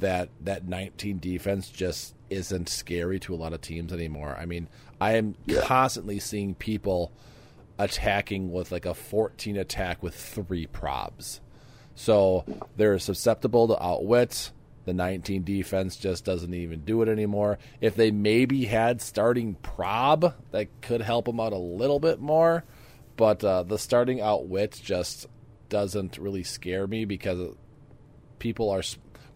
that 0.00 0.28
that 0.40 0.66
19 0.66 1.20
defense 1.20 1.68
just 1.68 2.14
isn't 2.30 2.68
scary 2.68 3.18
to 3.20 3.34
a 3.34 3.36
lot 3.36 3.52
of 3.52 3.60
teams 3.60 3.92
anymore. 3.92 4.36
I 4.38 4.46
mean, 4.46 4.68
I 5.00 5.14
am 5.14 5.34
constantly 5.62 6.18
seeing 6.18 6.54
people 6.54 7.12
attacking 7.78 8.52
with 8.52 8.72
like 8.72 8.86
a 8.86 8.94
14 8.94 9.56
attack 9.56 10.02
with 10.02 10.14
three 10.14 10.66
probs. 10.66 11.40
So 11.94 12.44
they're 12.76 12.98
susceptible 12.98 13.68
to 13.68 13.82
outwit. 13.82 14.52
The 14.84 14.94
19 14.94 15.42
defense 15.42 15.96
just 15.96 16.24
doesn't 16.24 16.54
even 16.54 16.80
do 16.80 17.02
it 17.02 17.08
anymore. 17.08 17.58
If 17.80 17.96
they 17.96 18.10
maybe 18.10 18.66
had 18.66 19.02
starting 19.02 19.54
prob, 19.56 20.34
that 20.52 20.68
could 20.80 21.00
help 21.00 21.24
them 21.26 21.40
out 21.40 21.52
a 21.52 21.58
little 21.58 21.98
bit 21.98 22.20
more. 22.20 22.64
But 23.16 23.42
uh, 23.42 23.64
the 23.64 23.78
starting 23.78 24.20
outwit 24.20 24.80
just 24.82 25.26
doesn't 25.68 26.18
really 26.18 26.44
scare 26.44 26.86
me 26.86 27.04
because 27.04 27.54
people 28.38 28.70
are. 28.70 28.82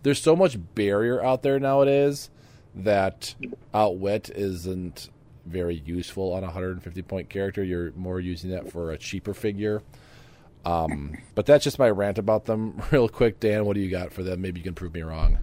There's 0.02 0.22
so 0.22 0.36
much 0.36 0.56
barrier 0.74 1.22
out 1.22 1.42
there 1.42 1.58
nowadays 1.58 2.30
that 2.74 3.34
outwit 3.74 4.30
isn't 4.30 5.10
very 5.46 5.82
useful 5.84 6.32
on 6.32 6.42
a 6.42 6.46
150 6.46 7.02
point 7.02 7.28
character. 7.28 7.62
You're 7.62 7.92
more 7.92 8.20
using 8.20 8.50
that 8.50 8.70
for 8.70 8.90
a 8.92 8.98
cheaper 8.98 9.34
figure. 9.34 9.82
Um, 10.64 11.16
but 11.34 11.46
that's 11.46 11.64
just 11.64 11.78
my 11.78 11.88
rant 11.88 12.18
about 12.18 12.44
them. 12.44 12.82
Real 12.90 13.08
quick, 13.08 13.40
Dan, 13.40 13.64
what 13.64 13.74
do 13.74 13.80
you 13.80 13.90
got 13.90 14.12
for 14.12 14.22
them? 14.22 14.40
Maybe 14.40 14.60
you 14.60 14.64
can 14.64 14.74
prove 14.74 14.94
me 14.94 15.02
wrong. 15.02 15.38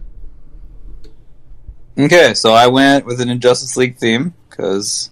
Okay, 1.98 2.34
so 2.34 2.52
I 2.52 2.68
went 2.68 3.06
with 3.06 3.20
an 3.20 3.28
Injustice 3.28 3.76
League 3.76 3.96
theme 3.96 4.32
because 4.48 5.10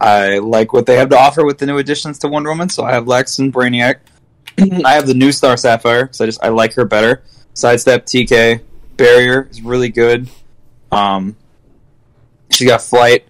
I 0.00 0.38
like 0.38 0.72
what 0.72 0.86
they 0.86 0.96
have 0.96 1.08
to 1.08 1.18
offer 1.18 1.44
with 1.44 1.58
the 1.58 1.66
new 1.66 1.78
additions 1.78 2.20
to 2.20 2.28
Wonder 2.28 2.50
Woman. 2.50 2.68
So 2.68 2.84
I 2.84 2.92
have 2.92 3.08
Lex 3.08 3.40
and 3.40 3.52
Brainiac. 3.52 3.96
I 4.84 4.94
have 4.94 5.06
the 5.06 5.14
new 5.14 5.32
Star 5.32 5.56
Sapphire 5.56 6.04
because 6.04 6.20
I 6.20 6.26
just 6.26 6.42
I 6.42 6.48
like 6.48 6.74
her 6.74 6.84
better. 6.84 7.24
Sidestep, 7.54 8.06
TK, 8.06 8.62
Barrier 8.96 9.48
is 9.50 9.60
really 9.60 9.88
good. 9.88 10.30
Um, 10.92 11.36
she 12.50 12.64
got 12.64 12.82
flight, 12.82 13.26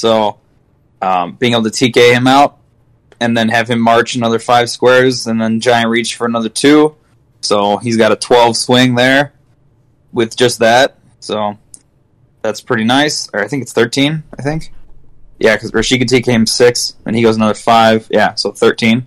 so 0.00 0.38
um, 1.02 1.34
being 1.34 1.52
able 1.52 1.64
to 1.64 1.70
TK 1.70 2.14
him 2.14 2.26
out 2.26 2.58
and 3.20 3.36
then 3.36 3.50
have 3.50 3.68
him 3.68 3.80
march 3.80 4.14
another 4.14 4.38
five 4.38 4.70
squares, 4.70 5.26
and 5.26 5.40
then 5.40 5.60
giant 5.60 5.90
reach 5.90 6.16
for 6.16 6.26
another 6.26 6.48
two. 6.48 6.96
So 7.42 7.76
he's 7.76 7.98
got 7.98 8.10
a 8.10 8.16
twelve 8.16 8.56
swing 8.56 8.94
there 8.94 9.34
with 10.10 10.36
just 10.36 10.60
that. 10.60 10.98
So 11.20 11.58
that's 12.40 12.62
pretty 12.62 12.84
nice. 12.84 13.28
Or 13.34 13.40
I 13.40 13.48
think 13.48 13.62
it's 13.62 13.74
thirteen. 13.74 14.22
I 14.38 14.42
think. 14.42 14.72
Yeah, 15.38 15.54
because 15.54 15.72
Rashika 15.72 16.02
TK 16.02 16.26
him 16.26 16.46
six, 16.46 16.96
and 17.04 17.14
he 17.14 17.22
goes 17.22 17.36
another 17.36 17.54
five. 17.54 18.08
Yeah, 18.10 18.34
so 18.34 18.52
thirteen. 18.52 19.06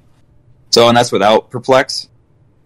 So 0.69 0.87
and 0.87 0.95
that's 0.95 1.11
without 1.11 1.49
perplex. 1.49 2.07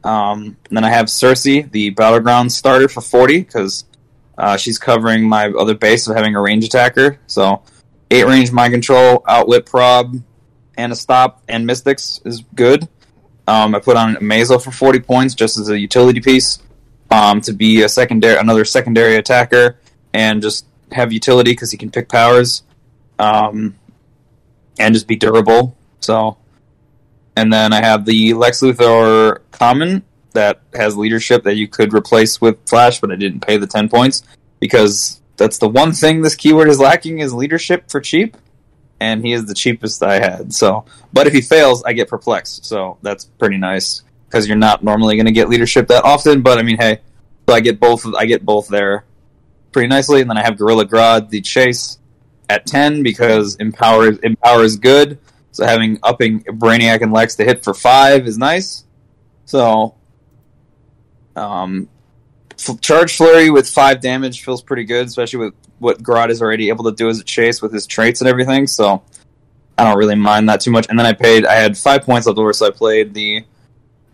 Um, 0.03 0.57
and 0.67 0.77
then 0.77 0.83
I 0.83 0.89
have 0.89 1.09
Circe, 1.09 1.43
the 1.43 1.89
battleground 1.91 2.51
starter 2.51 2.89
for 2.89 3.01
forty, 3.01 3.39
because 3.39 3.85
uh, 4.37 4.57
she's 4.57 4.77
covering 4.77 5.27
my 5.27 5.47
other 5.47 5.75
base 5.75 6.07
of 6.07 6.15
having 6.15 6.35
a 6.35 6.41
range 6.41 6.65
attacker. 6.65 7.19
So 7.27 7.63
eight 8.11 8.25
range 8.25 8.51
mind 8.51 8.73
control, 8.73 9.23
outwit 9.27 9.65
prob, 9.65 10.21
and 10.77 10.91
a 10.91 10.95
stop, 10.95 11.41
and 11.47 11.65
mystics 11.65 12.21
is 12.25 12.43
good. 12.55 12.87
Um, 13.47 13.73
I 13.75 13.79
put 13.79 13.97
on 13.97 14.15
Amazo 14.15 14.61
for 14.61 14.71
forty 14.71 14.99
points 14.99 15.33
just 15.33 15.57
as 15.57 15.69
a 15.69 15.79
utility 15.79 16.19
piece 16.19 16.59
um, 17.11 17.41
to 17.41 17.53
be 17.53 17.81
a 17.83 17.89
secondary, 17.89 18.37
another 18.37 18.65
secondary 18.65 19.15
attacker, 19.15 19.79
and 20.13 20.41
just 20.41 20.65
have 20.91 21.11
utility 21.11 21.51
because 21.51 21.71
he 21.71 21.77
can 21.77 21.89
pick 21.89 22.09
powers, 22.09 22.63
um, 23.19 23.75
and 24.79 24.93
just 24.93 25.07
be 25.07 25.15
durable. 25.15 25.75
So, 25.99 26.37
and 27.35 27.51
then 27.51 27.73
I 27.73 27.81
have 27.81 28.05
the 28.05 28.33
Lex 28.33 28.61
Luthor 28.61 29.39
common 29.51 30.03
that 30.33 30.61
has 30.73 30.95
leadership 30.95 31.43
that 31.43 31.55
you 31.55 31.67
could 31.67 31.93
replace 31.93 32.39
with 32.39 32.57
Flash, 32.67 32.99
but 32.99 33.11
I 33.11 33.15
didn't 33.15 33.39
pay 33.39 33.57
the 33.57 33.67
ten 33.67 33.89
points 33.89 34.23
because 34.59 35.21
that's 35.37 35.59
the 35.59 35.69
one 35.69 35.93
thing 35.93 36.21
this 36.21 36.35
keyword 36.35 36.67
is 36.67 36.79
lacking 36.79 37.19
is 37.19 37.33
leadership 37.33 37.89
for 37.89 38.01
cheap, 38.01 38.35
and 38.99 39.23
he 39.23 39.33
is 39.33 39.45
the 39.45 39.53
cheapest 39.53 40.03
I 40.03 40.19
had. 40.19 40.53
So, 40.53 40.85
but 41.13 41.27
if 41.27 41.33
he 41.33 41.41
fails, 41.41 41.83
I 41.83 41.93
get 41.93 42.09
perplexed. 42.09 42.65
So 42.65 42.97
that's 43.03 43.25
pretty 43.25 43.57
nice 43.57 44.03
because 44.27 44.47
you're 44.47 44.57
not 44.57 44.83
normally 44.83 45.15
going 45.15 45.27
to 45.27 45.31
get 45.31 45.47
leadership 45.47 45.87
that 45.87 46.03
often. 46.03 46.41
But 46.41 46.57
I 46.57 46.63
mean, 46.63 46.77
hey, 46.77 47.01
so 47.47 47.55
I 47.55 47.59
get 47.59 47.79
both. 47.79 48.05
I 48.15 48.25
get 48.25 48.43
both 48.43 48.67
there 48.67 49.05
pretty 49.71 49.87
nicely, 49.87 50.21
and 50.21 50.29
then 50.29 50.37
I 50.37 50.43
have 50.43 50.57
Gorilla 50.57 50.85
Grodd 50.85 51.29
the 51.29 51.41
chase 51.41 51.99
at 52.49 52.65
ten 52.65 53.03
because 53.03 53.55
empower 53.55 54.13
empower 54.23 54.63
is 54.63 54.77
good. 54.77 55.19
So 55.51 55.65
having 55.65 55.99
upping 56.03 56.43
Brainiac 56.43 57.01
and 57.01 57.11
Lex 57.11 57.35
to 57.35 57.43
hit 57.43 57.63
for 57.63 57.73
five 57.73 58.27
is 58.27 58.37
nice. 58.37 58.85
So, 59.45 59.95
um, 61.35 61.89
charge 62.81 63.15
flurry 63.15 63.49
with 63.49 63.69
five 63.69 64.01
damage 64.01 64.43
feels 64.43 64.61
pretty 64.61 64.83
good, 64.83 65.07
especially 65.07 65.39
with 65.39 65.53
what 65.79 66.01
Grodd 66.01 66.29
is 66.29 66.41
already 66.41 66.69
able 66.69 66.85
to 66.85 66.91
do 66.91 67.09
as 67.09 67.19
a 67.19 67.23
chase 67.23 67.61
with 67.61 67.71
his 67.71 67.85
traits 67.85 68.21
and 68.21 68.27
everything. 68.27 68.67
So 68.67 69.03
I 69.77 69.83
don't 69.83 69.97
really 69.97 70.15
mind 70.15 70.49
that 70.49 70.61
too 70.61 70.71
much. 70.71 70.87
And 70.89 70.97
then 70.97 71.05
I 71.05 71.13
paid. 71.13 71.45
I 71.45 71.53
had 71.53 71.77
five 71.77 72.03
points 72.03 72.27
left 72.27 72.39
over, 72.39 72.51
so 72.53 72.67
I 72.67 72.71
played 72.71 73.13
the 73.13 73.45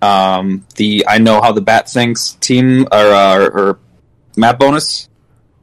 um, 0.02 0.66
the 0.76 1.06
I 1.08 1.18
know 1.18 1.42
how 1.42 1.54
the 1.54 1.62
bat 1.62 1.90
thinks 1.90 2.34
team 2.34 2.84
or, 2.92 2.98
uh, 2.98 3.48
or 3.48 3.80
map 4.36 4.60
bonus 4.60 5.08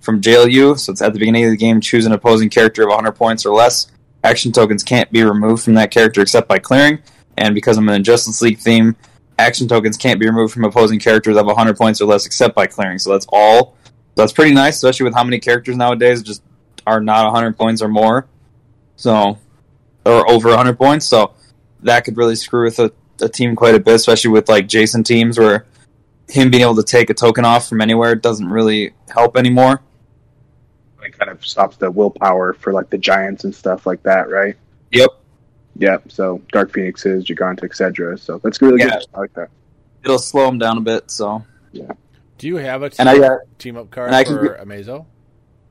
from 0.00 0.22
JLU. 0.22 0.78
So 0.78 0.92
it's 0.92 1.02
at 1.02 1.12
the 1.12 1.18
beginning 1.18 1.44
of 1.44 1.50
the 1.50 1.56
game. 1.58 1.80
Choose 1.82 2.06
an 2.06 2.12
opposing 2.12 2.48
character 2.48 2.82
of 2.82 2.88
100 2.88 3.12
points 3.12 3.44
or 3.44 3.54
less. 3.54 3.90
Action 4.24 4.52
tokens 4.52 4.82
can't 4.82 5.10
be 5.12 5.22
removed 5.22 5.64
from 5.64 5.74
that 5.74 5.90
character 5.90 6.22
except 6.22 6.48
by 6.48 6.58
clearing. 6.58 7.00
and 7.36 7.54
because 7.54 7.76
I'm 7.76 7.88
in 7.88 8.00
a 8.00 8.04
Justice 8.04 8.40
League 8.42 8.58
theme, 8.58 8.96
action 9.40 9.68
tokens 9.68 9.96
can't 9.96 10.20
be 10.20 10.26
removed 10.26 10.52
from 10.52 10.64
opposing 10.64 10.98
characters 10.98 11.36
of 11.36 11.46
100 11.46 11.76
points 11.76 12.00
or 12.00 12.06
less 12.06 12.26
except 12.26 12.54
by 12.54 12.66
clearing. 12.66 12.98
So 12.98 13.10
that's 13.10 13.26
all. 13.32 13.76
So 13.84 13.92
that's 14.22 14.32
pretty 14.32 14.54
nice, 14.54 14.76
especially 14.76 15.04
with 15.04 15.14
how 15.14 15.24
many 15.24 15.38
characters 15.38 15.76
nowadays 15.76 16.22
just 16.22 16.42
are 16.86 17.00
not 17.00 17.24
100 17.32 17.56
points 17.56 17.82
or 17.82 17.88
more. 17.88 18.26
So, 18.96 19.38
or 20.04 20.30
over 20.30 20.48
100 20.48 20.76
points. 20.76 21.06
So 21.06 21.32
that 21.82 22.04
could 22.04 22.16
really 22.16 22.36
screw 22.36 22.64
with 22.64 22.78
a, 22.78 22.92
a 23.20 23.28
team 23.28 23.56
quite 23.56 23.74
a 23.74 23.80
bit, 23.80 23.94
especially 23.94 24.30
with 24.30 24.48
like 24.48 24.68
Jason 24.68 25.04
teams 25.04 25.38
where 25.38 25.66
him 26.28 26.50
being 26.50 26.62
able 26.62 26.76
to 26.76 26.82
take 26.82 27.10
a 27.10 27.14
token 27.14 27.44
off 27.44 27.68
from 27.68 27.80
anywhere 27.80 28.14
doesn't 28.14 28.48
really 28.48 28.92
help 29.08 29.36
anymore. 29.36 29.82
It 31.02 31.18
kind 31.18 31.30
of 31.30 31.44
stops 31.44 31.76
the 31.76 31.90
willpower 31.90 32.52
for 32.52 32.72
like 32.72 32.90
the 32.90 32.98
giants 32.98 33.44
and 33.44 33.54
stuff 33.54 33.86
like 33.86 34.02
that, 34.02 34.28
right? 34.30 34.56
Yep. 34.92 35.10
Yep. 35.80 36.12
So 36.12 36.40
Dark 36.52 36.72
Phoenixes, 36.72 37.24
Giganta, 37.24 37.64
etc. 37.64 38.16
So 38.18 38.38
that's 38.44 38.60
really 38.62 38.80
Yeah. 38.80 38.90
good. 38.90 39.06
I 39.14 39.20
like 39.20 39.34
that. 39.34 39.48
It'll 40.04 40.18
slow 40.18 40.48
him 40.48 40.58
down 40.58 40.78
a 40.78 40.80
bit. 40.80 41.10
So, 41.10 41.44
yeah. 41.72 41.90
Do 42.38 42.46
you 42.46 42.56
have 42.56 42.82
a 42.82 42.90
and 42.98 43.08
I 43.08 43.18
got 43.18 43.40
team 43.58 43.76
up 43.76 43.90
card 43.90 44.06
and 44.08 44.16
I 44.16 44.24
can 44.24 44.38
for 44.38 44.56
Amazo? 44.58 45.06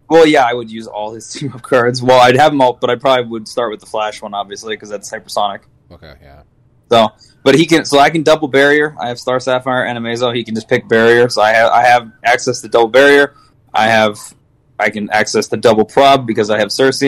Well, 0.09 0.25
yeah, 0.25 0.43
I 0.43 0.53
would 0.53 0.71
use 0.71 0.87
all 0.87 1.13
his 1.13 1.29
team 1.33 1.53
up 1.53 1.61
cards. 1.61 2.01
Well, 2.01 2.19
I'd 2.19 2.35
have 2.35 2.51
them 2.51 2.61
all, 2.61 2.73
but 2.73 2.89
I 2.89 2.95
probably 2.95 3.25
would 3.27 3.47
start 3.47 3.71
with 3.71 3.79
the 3.79 3.85
Flash 3.85 4.21
one, 4.21 4.33
obviously, 4.33 4.75
because 4.75 4.89
that's 4.89 5.11
hypersonic. 5.11 5.61
Okay, 5.91 6.13
yeah. 6.21 6.41
So, 6.91 7.07
but 7.43 7.53
he 7.55 7.65
can, 7.67 7.85
so 7.85 7.99
I 7.99 8.09
can 8.09 8.23
double 8.23 8.47
barrier. 8.47 8.95
I 8.99 9.07
have 9.09 9.19
Star 9.19 9.39
Sapphire 9.39 9.85
and 9.85 9.97
Amazo. 9.97 10.35
He 10.35 10.43
can 10.43 10.55
just 10.55 10.67
pick 10.67 10.87
barrier. 10.87 11.29
So 11.29 11.41
I 11.41 11.53
have, 11.53 11.71
I 11.71 11.83
have 11.85 12.11
access 12.23 12.61
to 12.61 12.67
double 12.67 12.87
barrier. 12.87 13.35
I 13.73 13.87
have, 13.87 14.17
I 14.79 14.89
can 14.89 15.09
access 15.11 15.47
the 15.47 15.57
double 15.57 15.85
prob 15.85 16.25
because 16.25 16.49
I 16.49 16.57
have 16.57 16.71
Circe. 16.71 17.03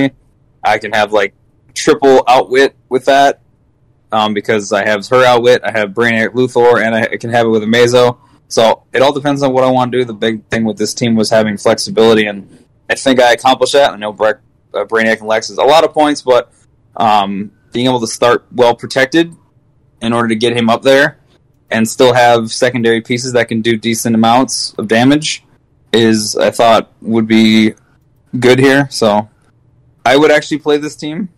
I 0.63 0.77
can 0.77 0.91
have 0.91 1.11
like 1.13 1.33
triple 1.73 2.23
outwit 2.27 2.75
with 2.89 3.05
that 3.05 3.41
um, 4.11 4.33
because 4.33 4.71
I 4.71 4.85
have 4.85 5.07
her 5.07 5.25
outwit. 5.25 5.61
I 5.63 5.71
have 5.71 5.91
Brainiac 5.91 6.29
Luthor, 6.29 6.83
and 6.83 6.93
I 6.95 7.17
can 7.17 7.29
have 7.29 7.45
it 7.45 7.49
with 7.49 7.63
Amazo. 7.63 8.17
So 8.47 8.83
it 8.91 9.01
all 9.01 9.13
depends 9.13 9.41
on 9.43 9.53
what 9.53 9.63
I 9.63 9.71
want 9.71 9.91
to 9.91 9.99
do. 9.99 10.05
The 10.05 10.13
big 10.13 10.45
thing 10.47 10.65
with 10.65 10.77
this 10.77 10.93
team 10.93 11.15
was 11.15 11.29
having 11.29 11.57
flexibility, 11.57 12.25
and 12.25 12.65
I 12.89 12.95
think 12.95 13.21
I 13.21 13.33
accomplished 13.33 13.73
that. 13.73 13.93
I 13.93 13.95
know 13.95 14.11
Bra- 14.11 14.33
uh, 14.73 14.85
Brainiac 14.85 15.19
and 15.19 15.27
Lex 15.27 15.49
is 15.49 15.57
a 15.57 15.63
lot 15.63 15.83
of 15.83 15.93
points, 15.93 16.21
but 16.21 16.51
um, 16.97 17.51
being 17.71 17.85
able 17.85 18.01
to 18.01 18.07
start 18.07 18.45
well 18.51 18.75
protected 18.75 19.33
in 20.01 20.13
order 20.13 20.27
to 20.27 20.35
get 20.35 20.55
him 20.55 20.69
up 20.69 20.81
there 20.81 21.19
and 21.69 21.87
still 21.87 22.13
have 22.13 22.51
secondary 22.51 23.01
pieces 23.01 23.33
that 23.33 23.47
can 23.47 23.61
do 23.61 23.77
decent 23.77 24.13
amounts 24.13 24.73
of 24.73 24.87
damage 24.87 25.43
is 25.93 26.35
I 26.35 26.51
thought 26.51 26.91
would 27.01 27.27
be 27.27 27.73
good 28.37 28.59
here. 28.59 28.87
So 28.91 29.29
I 30.05 30.17
would 30.17 30.31
actually 30.31 30.59
play 30.59 30.77
this 30.77 30.95
team. 30.95 31.29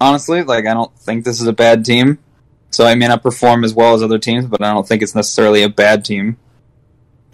Honestly, 0.00 0.42
like 0.42 0.66
I 0.66 0.74
don't 0.74 0.96
think 0.98 1.24
this 1.24 1.40
is 1.40 1.46
a 1.46 1.52
bad 1.52 1.84
team. 1.84 2.18
So 2.70 2.84
I 2.86 2.94
may 2.94 3.08
not 3.08 3.22
perform 3.22 3.64
as 3.64 3.72
well 3.74 3.94
as 3.94 4.02
other 4.02 4.18
teams, 4.18 4.46
but 4.46 4.62
I 4.62 4.72
don't 4.72 4.86
think 4.86 5.02
it's 5.02 5.14
necessarily 5.14 5.62
a 5.62 5.68
bad 5.70 6.04
team. 6.04 6.36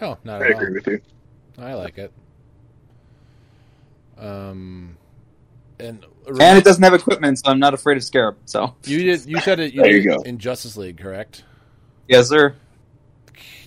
No, 0.00 0.16
not 0.24 0.42
I 0.42 0.46
at 0.46 0.50
agree 0.52 0.72
with 0.74 0.86
you. 0.86 1.00
I 1.58 1.74
like 1.74 1.98
it. 1.98 2.12
Um, 4.18 4.96
and 5.78 6.04
And 6.26 6.58
it 6.58 6.64
doesn't 6.64 6.82
have 6.82 6.94
equipment, 6.94 7.38
so 7.40 7.50
I'm 7.50 7.58
not 7.58 7.74
afraid 7.74 7.96
of 7.96 8.04
Scarab. 8.04 8.36
So 8.46 8.74
you 8.84 8.98
did 9.04 9.26
you 9.26 9.40
said 9.40 9.58
it 9.60 9.74
you 9.74 9.82
There 9.82 9.90
did 9.92 10.04
you 10.04 10.10
go. 10.16 10.22
in 10.22 10.38
Justice 10.38 10.76
League, 10.76 10.98
correct? 10.98 11.44
yes, 12.08 12.28
sir. 12.28 12.54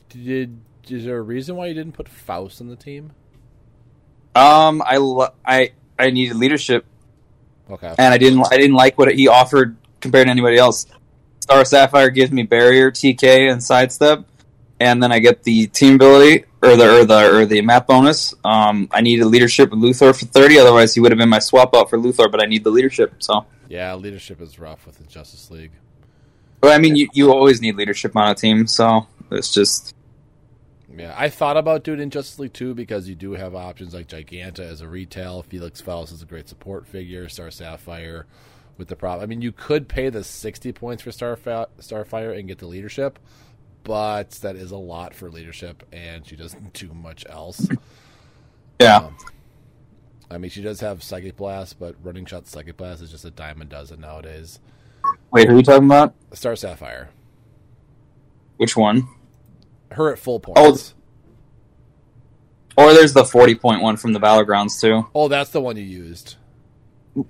Did 0.10 0.60
is 0.90 1.04
there 1.04 1.18
a 1.18 1.22
reason 1.22 1.58
why 1.58 1.68
you 1.68 1.74
didn't 1.74 1.94
put 1.94 2.08
Faust 2.08 2.62
on 2.62 2.68
the 2.70 2.78
team? 2.78 3.12
Um, 4.36 4.82
I 4.86 4.98
lo- 4.98 5.34
I 5.46 5.74
I 6.00 6.12
needed 6.12 6.38
leadership 6.38 6.86
Okay. 7.70 7.94
and 7.98 8.14
I 8.14 8.18
didn't 8.18 8.46
I 8.52 8.58
didn't 8.58 8.76
like 8.76 8.98
what 8.98 9.14
he 9.14 9.28
offered 9.28 9.76
compared 10.00 10.28
to 10.28 10.32
anybody 10.32 10.58
else. 10.58 10.86
Star 11.40 11.64
Sapphire 11.66 12.10
gives 12.10 12.32
me 12.32 12.44
barrier, 12.44 12.92
TK, 12.92 13.52
and 13.52 13.64
sidestep, 13.64 14.26
and 14.80 15.02
then 15.02 15.12
I 15.12 15.20
get 15.20 15.44
the 15.44 15.68
team 15.68 15.96
ability 15.96 16.46
or 16.62 16.76
the 16.76 17.02
or 17.02 17.06
the 17.06 17.38
or 17.38 17.46
the 17.46 17.62
map 17.62 17.88
bonus. 17.88 18.34
Um, 18.44 18.90
I 18.92 19.02
needed 19.02 19.26
leadership 19.26 19.72
with 19.72 19.80
Luthor 19.80 20.18
for 20.18 20.26
thirty, 20.26 20.60
otherwise 20.60 20.94
he 20.94 21.00
would 21.00 21.12
have 21.12 21.20
been 21.20 21.30
my 21.30 21.40
swap 21.40 21.76
out 21.76 21.90
for 21.90 21.98
Luthor. 21.98 22.32
But 22.32 22.42
I 22.44 22.48
need 22.48 22.64
the 22.64 22.70
leadership, 22.72 23.16
so. 23.20 23.46
Yeah, 23.70 23.96
leadership 23.96 24.42
is 24.42 24.60
rough 24.60 24.86
with 24.86 24.98
the 24.98 25.04
Justice 25.04 25.52
League. 25.52 25.72
But 26.62 26.74
I 26.74 26.80
mean, 26.80 26.96
you 26.96 27.10
you 27.14 27.32
always 27.32 27.62
need 27.62 27.76
leadership 27.76 28.16
on 28.16 28.32
a 28.32 28.36
team, 28.36 28.66
so 28.68 29.08
it's 29.32 29.54
just 29.54 29.94
Yeah, 30.98 31.14
I 31.16 31.30
thought 31.30 31.58
about 31.58 31.84
doing 31.84 32.00
it 32.00 32.04
in 32.04 32.10
Justice 32.10 32.40
League 32.40 32.54
2 32.54 32.74
because 32.74 33.08
you 33.08 33.14
do 33.14 33.34
have 33.34 33.54
options 33.54 33.94
like 33.94 34.08
Giganta 34.08 34.62
as 34.62 34.82
a 34.82 34.88
retail, 34.88 35.44
Felix 35.44 35.80
Faust 35.80 36.12
is 36.12 36.24
a 36.24 36.26
great 36.26 36.50
support 36.50 36.88
figure, 36.88 37.30
Star 37.30 37.52
Sapphire 37.52 38.26
with 38.78 38.88
the 38.88 38.96
prop. 38.96 39.22
I 39.22 39.28
mean, 39.28 39.42
you 39.42 39.52
could 39.52 39.88
pay 39.88 40.10
the 40.10 40.24
60 40.24 40.72
points 40.72 41.04
for 41.04 41.12
Starfa- 41.12 41.68
Starfire 41.80 42.38
and 42.38 42.48
get 42.48 42.58
the 42.58 42.66
leadership, 42.68 43.20
but 43.84 44.32
that 44.42 44.56
is 44.56 44.72
a 44.72 44.78
lot 44.78 45.14
for 45.14 45.30
leadership, 45.30 45.84
and 45.92 46.26
she 46.26 46.36
doesn't 46.36 46.74
do 46.74 46.92
much 46.94 47.26
else. 47.30 47.68
yeah. 48.80 48.98
Um, 48.98 49.18
I 50.30 50.38
mean, 50.40 50.50
she 50.50 50.62
does 50.62 50.80
have 50.82 51.04
Psychic 51.04 51.38
Blast, 51.38 51.80
but 51.80 51.96
running 52.04 52.26
shot 52.26 52.48
Psychic 52.48 52.76
Blast 52.76 53.02
is 53.02 53.12
just 53.12 53.24
a 53.24 53.32
dime 53.32 53.62
a 53.62 53.66
dozen 53.66 54.02
nowadays. 54.02 54.60
Wait, 55.32 55.48
who 55.48 55.54
are 55.54 55.58
you 55.58 55.64
talking 55.64 55.86
about? 55.86 56.16
Star 56.34 56.56
Sapphire. 56.56 57.10
Which 58.58 58.76
one? 58.76 59.08
Her 59.92 60.12
at 60.12 60.20
full 60.20 60.40
points. 60.40 60.94
Or 62.76 62.94
there's 62.94 63.14
the 63.14 63.26
forty 63.26 63.56
point 63.56 63.82
one 63.82 63.98
from 63.98 64.14
the 64.14 64.20
battlegrounds 64.20 64.80
too. 64.80 65.08
Oh, 65.16 65.28
that's 65.28 65.50
the 65.50 65.62
one 65.62 65.78
you 65.78 65.84
used. 65.84 66.36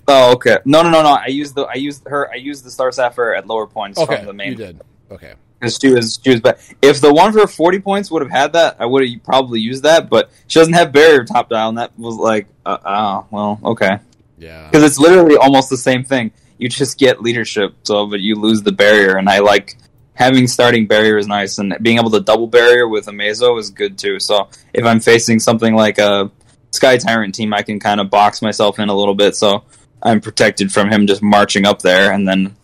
Oh, 0.08 0.34
okay. 0.34 0.58
No, 0.66 0.82
no, 0.84 0.90
no, 0.90 1.02
no. 1.02 1.12
I 1.14 1.28
used 1.28 1.56
the 1.56 1.62
I 1.64 1.76
used 1.76 2.06
her. 2.08 2.30
I 2.32 2.36
used 2.36 2.66
the 2.66 2.72
Star 2.72 2.92
Sapphire 2.92 3.34
at 3.36 3.48
lower 3.48 3.68
points 3.68 3.98
Okay, 4.00 4.18
from 4.18 4.26
the 4.26 4.34
main 4.34 4.50
you 4.52 4.56
did. 4.58 4.82
Okay. 5.10 5.36
because 5.58 5.78
she 5.82 5.90
was 5.94 6.20
she 6.22 6.32
was 6.32 6.42
bad. 6.42 6.60
If 6.82 7.00
the 7.00 7.14
one 7.14 7.32
for 7.32 7.48
forty 7.48 7.80
points 7.80 8.12
would 8.12 8.22
have 8.22 8.32
had 8.32 8.54
that, 8.54 8.76
I 8.80 8.86
would 8.86 9.08
have 9.08 9.24
probably 9.24 9.62
used 9.62 9.84
that. 9.84 10.10
But 10.10 10.30
she 10.48 10.60
doesn't 10.60 10.74
have 10.74 10.92
barrier 10.92 11.24
top 11.24 11.48
dial, 11.50 11.70
and 11.70 11.78
that 11.78 11.98
was 11.98 12.16
like, 12.18 12.48
uh, 12.66 12.78
oh, 12.84 13.26
well, 13.32 13.60
okay, 13.64 14.00
Yeah. 14.38 14.66
because 14.70 14.84
it's 14.84 15.00
literally 15.00 15.38
almost 15.38 15.70
the 15.70 15.78
same 15.78 16.04
thing. 16.04 16.32
You 16.58 16.68
just 16.68 16.98
get 16.98 17.22
leadership, 17.22 17.74
so 17.84 18.06
but 18.08 18.20
you 18.20 18.36
lose 18.36 18.64
the 18.64 18.74
barrier, 18.74 19.16
and 19.16 19.30
I 19.30 19.40
like 19.40 19.78
having 20.18 20.48
starting 20.48 20.88
barrier 20.88 21.18
is 21.18 21.28
nice, 21.28 21.60
and 21.60 21.78
being 21.82 22.00
able 22.00 22.10
to 22.10 22.20
double 22.20 22.48
barrier 22.48 22.88
with 22.88 23.06
Amazo 23.06 23.60
is 23.60 23.70
good 23.70 24.00
too. 24.00 24.20
So 24.20 24.50
if 24.74 24.84
I'm 24.84 25.00
facing 25.00 25.40
something 25.40 25.76
like 25.76 26.00
a 26.00 26.32
Sky 26.72 26.98
Tyrant 26.98 27.36
team, 27.36 27.54
I 27.54 27.62
can 27.62 27.80
kind 27.80 28.02
of 28.02 28.10
box 28.10 28.42
myself 28.42 28.80
in 28.80 28.90
a 28.90 28.96
little 28.96 29.14
bit, 29.14 29.36
so 29.36 29.64
I'm 30.02 30.20
protected 30.20 30.72
from 30.72 30.92
him 30.92 31.06
just 31.06 31.22
marching 31.22 31.68
up 31.68 31.84
there, 31.84 32.12
and 32.12 32.28
then 32.28 32.56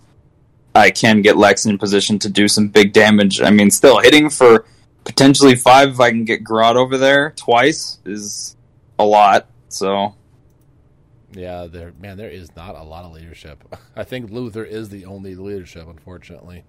I 0.74 0.90
can 0.90 1.22
get 1.22 1.38
Lex 1.38 1.68
in 1.68 1.78
position 1.78 2.18
to 2.20 2.30
do 2.30 2.48
some 2.48 2.70
big 2.70 2.92
damage. 2.92 3.40
I 3.40 3.52
mean, 3.52 3.70
still 3.70 4.00
hitting 4.00 4.32
for 4.32 4.66
potentially 5.04 5.56
five 5.56 5.90
if 5.90 6.00
I 6.00 6.10
can 6.10 6.26
get 6.26 6.44
Grodd 6.44 6.76
over 6.76 6.98
there 6.98 7.34
twice 7.36 8.00
is 8.04 8.58
a 8.98 9.06
lot. 9.06 9.48
So 9.70 10.16
Yeah, 11.34 11.68
there 11.68 11.94
man, 12.00 12.18
there 12.18 12.30
is 12.30 12.56
not 12.56 12.76
a 12.76 12.84
lot 12.84 13.06
of 13.06 13.14
leadership. 13.14 13.64
I 13.96 14.04
think 14.06 14.32
Luthor 14.32 14.68
is 14.68 14.90
the 14.90 15.06
only 15.06 15.36
leadership, 15.36 15.88
unfortunately. 15.88 16.64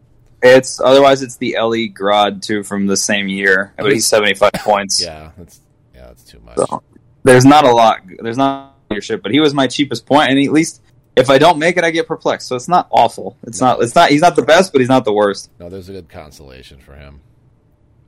It's 0.44 0.80
otherwise 0.80 1.22
it's 1.22 1.36
the 1.36 1.56
Ellie 1.56 1.90
Grodd 1.90 2.42
too 2.42 2.62
from 2.62 2.86
the 2.86 2.96
same 2.96 3.28
year, 3.28 3.72
but 3.76 3.92
he's 3.92 4.06
seventy 4.06 4.34
five 4.34 4.52
points. 4.54 5.02
Yeah, 5.02 5.30
that's 5.36 5.60
yeah, 5.94 6.06
that's 6.06 6.24
too 6.24 6.40
much. 6.40 6.56
So 6.56 6.82
there's 7.22 7.44
not 7.44 7.64
a 7.64 7.72
lot. 7.72 8.00
There's 8.18 8.36
not 8.36 8.76
leadership, 8.90 9.22
but 9.22 9.32
he 9.32 9.40
was 9.40 9.54
my 9.54 9.66
cheapest 9.66 10.06
point, 10.06 10.30
and 10.30 10.38
at 10.38 10.52
least 10.52 10.82
if 11.16 11.30
I 11.30 11.38
don't 11.38 11.58
make 11.58 11.76
it, 11.76 11.84
I 11.84 11.90
get 11.90 12.06
perplexed. 12.06 12.48
So 12.48 12.56
it's 12.56 12.68
not 12.68 12.88
awful. 12.90 13.36
It's 13.44 13.60
not. 13.60 13.82
It's 13.82 13.94
not. 13.94 14.10
He's 14.10 14.20
not 14.20 14.36
the 14.36 14.42
best, 14.42 14.72
but 14.72 14.80
he's 14.80 14.88
not 14.88 15.04
the 15.04 15.12
worst. 15.12 15.50
No, 15.58 15.68
there's 15.68 15.88
a 15.88 15.92
good 15.92 16.08
consolation 16.08 16.78
for 16.78 16.94
him. 16.94 17.20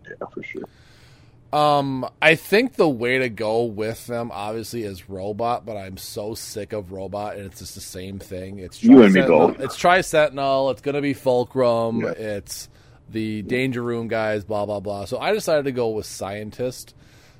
Yeah, 0.04 0.26
for 0.32 0.42
sure. 0.42 0.64
Um, 1.52 2.08
I 2.20 2.34
think 2.34 2.74
the 2.74 2.88
way 2.88 3.18
to 3.18 3.28
go 3.28 3.64
with 3.64 4.06
them 4.06 4.30
obviously 4.32 4.82
is 4.82 5.08
robot, 5.08 5.64
but 5.64 5.76
I'm 5.76 5.96
so 5.96 6.34
sick 6.34 6.72
of 6.72 6.92
robot, 6.92 7.36
and 7.36 7.46
it's 7.46 7.60
just 7.60 7.74
the 7.74 7.80
same 7.80 8.18
thing. 8.18 8.58
It's 8.58 8.82
You 8.82 9.02
and 9.02 9.14
me 9.14 9.22
both. 9.22 9.60
It's 9.60 9.76
Tri 9.76 10.00
Sentinel. 10.00 10.70
It's 10.70 10.82
gonna 10.82 11.00
be 11.00 11.14
Fulcrum. 11.14 12.00
Yeah. 12.00 12.10
It's 12.10 12.68
the 13.10 13.42
Danger 13.42 13.82
Room 13.82 14.08
guys. 14.08 14.44
Blah 14.44 14.66
blah 14.66 14.80
blah. 14.80 15.04
So 15.04 15.18
I 15.18 15.32
decided 15.32 15.64
to 15.66 15.72
go 15.72 15.90
with 15.90 16.06
Scientist. 16.06 16.94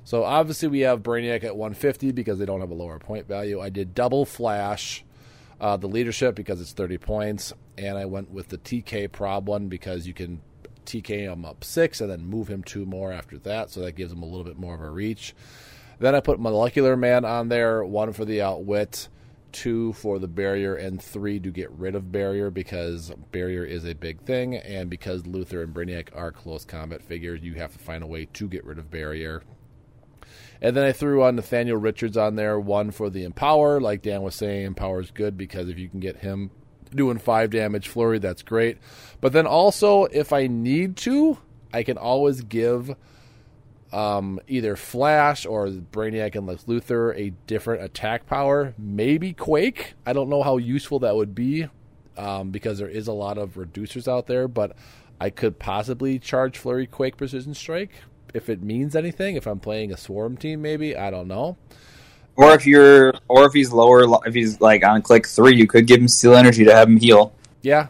So 0.05 0.23
obviously 0.23 0.69
we 0.69 0.79
have 0.81 1.03
Brainiac 1.03 1.43
at 1.43 1.57
150 1.57 2.13
because 2.13 2.39
they 2.39 2.45
don't 2.45 2.61
have 2.61 2.71
a 2.71 2.75
lower 2.75 2.97
point 2.97 3.27
value. 3.27 3.59
I 3.59 3.67
did 3.67 3.93
double 3.93 4.23
Flash, 4.23 5.03
uh, 5.59 5.75
the 5.75 5.87
leadership 5.87 6.33
because 6.33 6.61
it's 6.61 6.71
30 6.71 6.97
points, 6.97 7.51
and 7.77 7.97
I 7.97 8.05
went 8.05 8.31
with 8.31 8.47
the 8.47 8.57
TK 8.57 9.11
Prob 9.11 9.49
one 9.49 9.67
because 9.67 10.07
you 10.07 10.13
can 10.13 10.39
TK 10.87 11.31
him 11.31 11.45
up 11.45 11.63
six 11.63 12.01
and 12.01 12.09
then 12.09 12.25
move 12.25 12.47
him 12.47 12.63
two 12.63 12.85
more 12.85 13.11
after 13.11 13.37
that, 13.39 13.69
so 13.69 13.81
that 13.81 13.95
gives 13.95 14.11
him 14.11 14.23
a 14.23 14.25
little 14.25 14.43
bit 14.43 14.57
more 14.57 14.73
of 14.73 14.81
a 14.81 14.89
reach. 14.89 15.35
Then 15.99 16.15
I 16.15 16.19
put 16.19 16.39
Molecular 16.39 16.95
Man 16.95 17.25
on 17.25 17.49
there, 17.49 17.83
one 17.83 18.13
for 18.13 18.23
the 18.23 18.41
outwit, 18.41 19.09
two 19.51 19.93
for 19.93 20.19
the 20.19 20.27
barrier, 20.27 20.75
and 20.75 21.01
three 21.01 21.39
to 21.39 21.51
get 21.51 21.71
rid 21.71 21.95
of 21.95 22.11
barrier 22.11 22.49
because 22.49 23.11
barrier 23.31 23.63
is 23.65 23.85
a 23.85 23.95
big 23.95 24.21
thing, 24.21 24.55
and 24.55 24.89
because 24.89 25.23
Luthor 25.23 25.63
and 25.63 25.73
Brainiac 25.73 26.09
are 26.15 26.31
close 26.31 26.65
combat 26.65 27.01
figures, 27.01 27.41
you 27.41 27.55
have 27.55 27.73
to 27.73 27.79
find 27.79 28.03
a 28.03 28.07
way 28.07 28.25
to 28.25 28.47
get 28.47 28.63
rid 28.65 28.79
of 28.79 28.89
barrier. 28.89 29.43
And 30.61 30.75
then 30.75 30.85
I 30.85 30.91
threw 30.91 31.23
on 31.23 31.35
Nathaniel 31.35 31.77
Richards 31.77 32.17
on 32.17 32.35
there, 32.35 32.59
one 32.59 32.91
for 32.91 33.09
the 33.09 33.23
Empower. 33.23 33.79
Like 33.79 34.01
Dan 34.01 34.23
was 34.23 34.35
saying, 34.35 34.65
Empower 34.65 35.01
is 35.01 35.11
good 35.11 35.37
because 35.37 35.69
if 35.69 35.77
you 35.77 35.87
can 35.89 35.99
get 35.99 36.17
him 36.17 36.51
doing 36.95 37.17
five 37.17 37.49
damage 37.49 37.87
flurry. 37.87 38.19
That's 38.19 38.43
great. 38.43 38.77
But 39.21 39.33
then 39.33 39.47
also, 39.47 40.05
if 40.05 40.33
I 40.33 40.47
need 40.47 40.97
to, 40.97 41.37
I 41.73 41.83
can 41.83 41.97
always 41.97 42.41
give 42.41 42.95
um, 43.91 44.39
either 44.47 44.75
Flash 44.75 45.45
or 45.45 45.67
Brainiac 45.67 46.35
and 46.35 46.45
Lex 46.45 46.63
Luthor 46.63 47.17
a 47.17 47.31
different 47.47 47.83
attack 47.83 48.25
power. 48.25 48.73
Maybe 48.77 49.33
Quake. 49.33 49.93
I 50.05 50.13
don't 50.13 50.29
know 50.29 50.43
how 50.43 50.57
useful 50.57 50.99
that 50.99 51.15
would 51.15 51.33
be 51.33 51.67
um, 52.17 52.51
because 52.51 52.79
there 52.79 52.89
is 52.89 53.07
a 53.07 53.13
lot 53.13 53.37
of 53.37 53.55
reducers 53.55 54.07
out 54.07 54.27
there, 54.27 54.47
but 54.47 54.75
I 55.19 55.29
could 55.29 55.59
possibly 55.59 56.19
charge 56.19 56.57
Flurry 56.57 56.87
Quake 56.87 57.17
Precision 57.17 57.53
Strike 57.53 57.91
if 58.33 58.49
it 58.49 58.61
means 58.61 58.95
anything. 58.95 59.35
If 59.35 59.47
I'm 59.47 59.59
playing 59.59 59.91
a 59.91 59.97
Swarm 59.97 60.37
team, 60.37 60.61
maybe. 60.61 60.95
I 60.95 61.09
don't 61.09 61.27
know. 61.27 61.57
Or 62.37 62.53
if 62.53 62.65
you're, 62.65 63.13
or 63.27 63.45
if 63.45 63.53
he's 63.53 63.73
lower, 63.73 64.05
if 64.25 64.33
he's 64.33 64.61
like 64.61 64.85
on 64.85 65.01
click 65.01 65.27
three, 65.27 65.55
you 65.55 65.67
could 65.67 65.87
give 65.87 65.99
him 65.99 66.07
Steal 66.07 66.35
Energy 66.35 66.63
to 66.65 66.73
have 66.73 66.87
him 66.87 66.97
heal. 66.97 67.33
Yeah. 67.61 67.87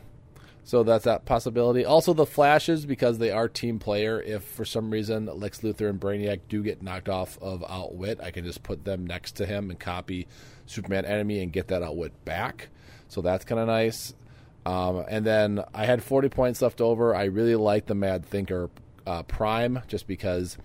So 0.63 0.83
that's 0.83 1.05
that 1.05 1.25
possibility. 1.25 1.85
Also, 1.85 2.13
the 2.13 2.25
flashes 2.25 2.85
because 2.85 3.19
they 3.19 3.31
are 3.31 3.47
team 3.47 3.79
player. 3.79 4.21
If 4.21 4.43
for 4.43 4.65
some 4.65 4.89
reason 4.89 5.25
Lex 5.25 5.59
Luthor 5.59 5.89
and 5.89 5.99
Brainiac 5.99 6.41
do 6.49 6.63
get 6.63 6.81
knocked 6.81 7.07
off 7.07 7.37
of 7.41 7.63
Outwit, 7.69 8.19
I 8.21 8.31
can 8.31 8.43
just 8.43 8.63
put 8.63 8.83
them 8.83 9.05
next 9.05 9.33
to 9.33 9.45
him 9.45 9.69
and 9.69 9.79
copy 9.79 10.27
Superman 10.65 11.05
enemy 11.05 11.41
and 11.41 11.53
get 11.53 11.67
that 11.69 11.83
Outwit 11.83 12.25
back. 12.25 12.69
So 13.07 13.21
that's 13.21 13.45
kind 13.45 13.61
of 13.61 13.67
nice. 13.67 14.13
Um, 14.65 15.05
and 15.07 15.25
then 15.25 15.63
I 15.73 15.85
had 15.85 16.03
40 16.03 16.27
points 16.29 16.61
left 16.61 16.81
over. 16.81 17.15
I 17.15 17.25
really 17.25 17.55
like 17.55 17.85
the 17.85 17.95
Mad 17.95 18.25
Thinker 18.25 18.69
uh, 19.05 19.23
Prime 19.23 19.81
just 19.87 20.07
because 20.07 20.57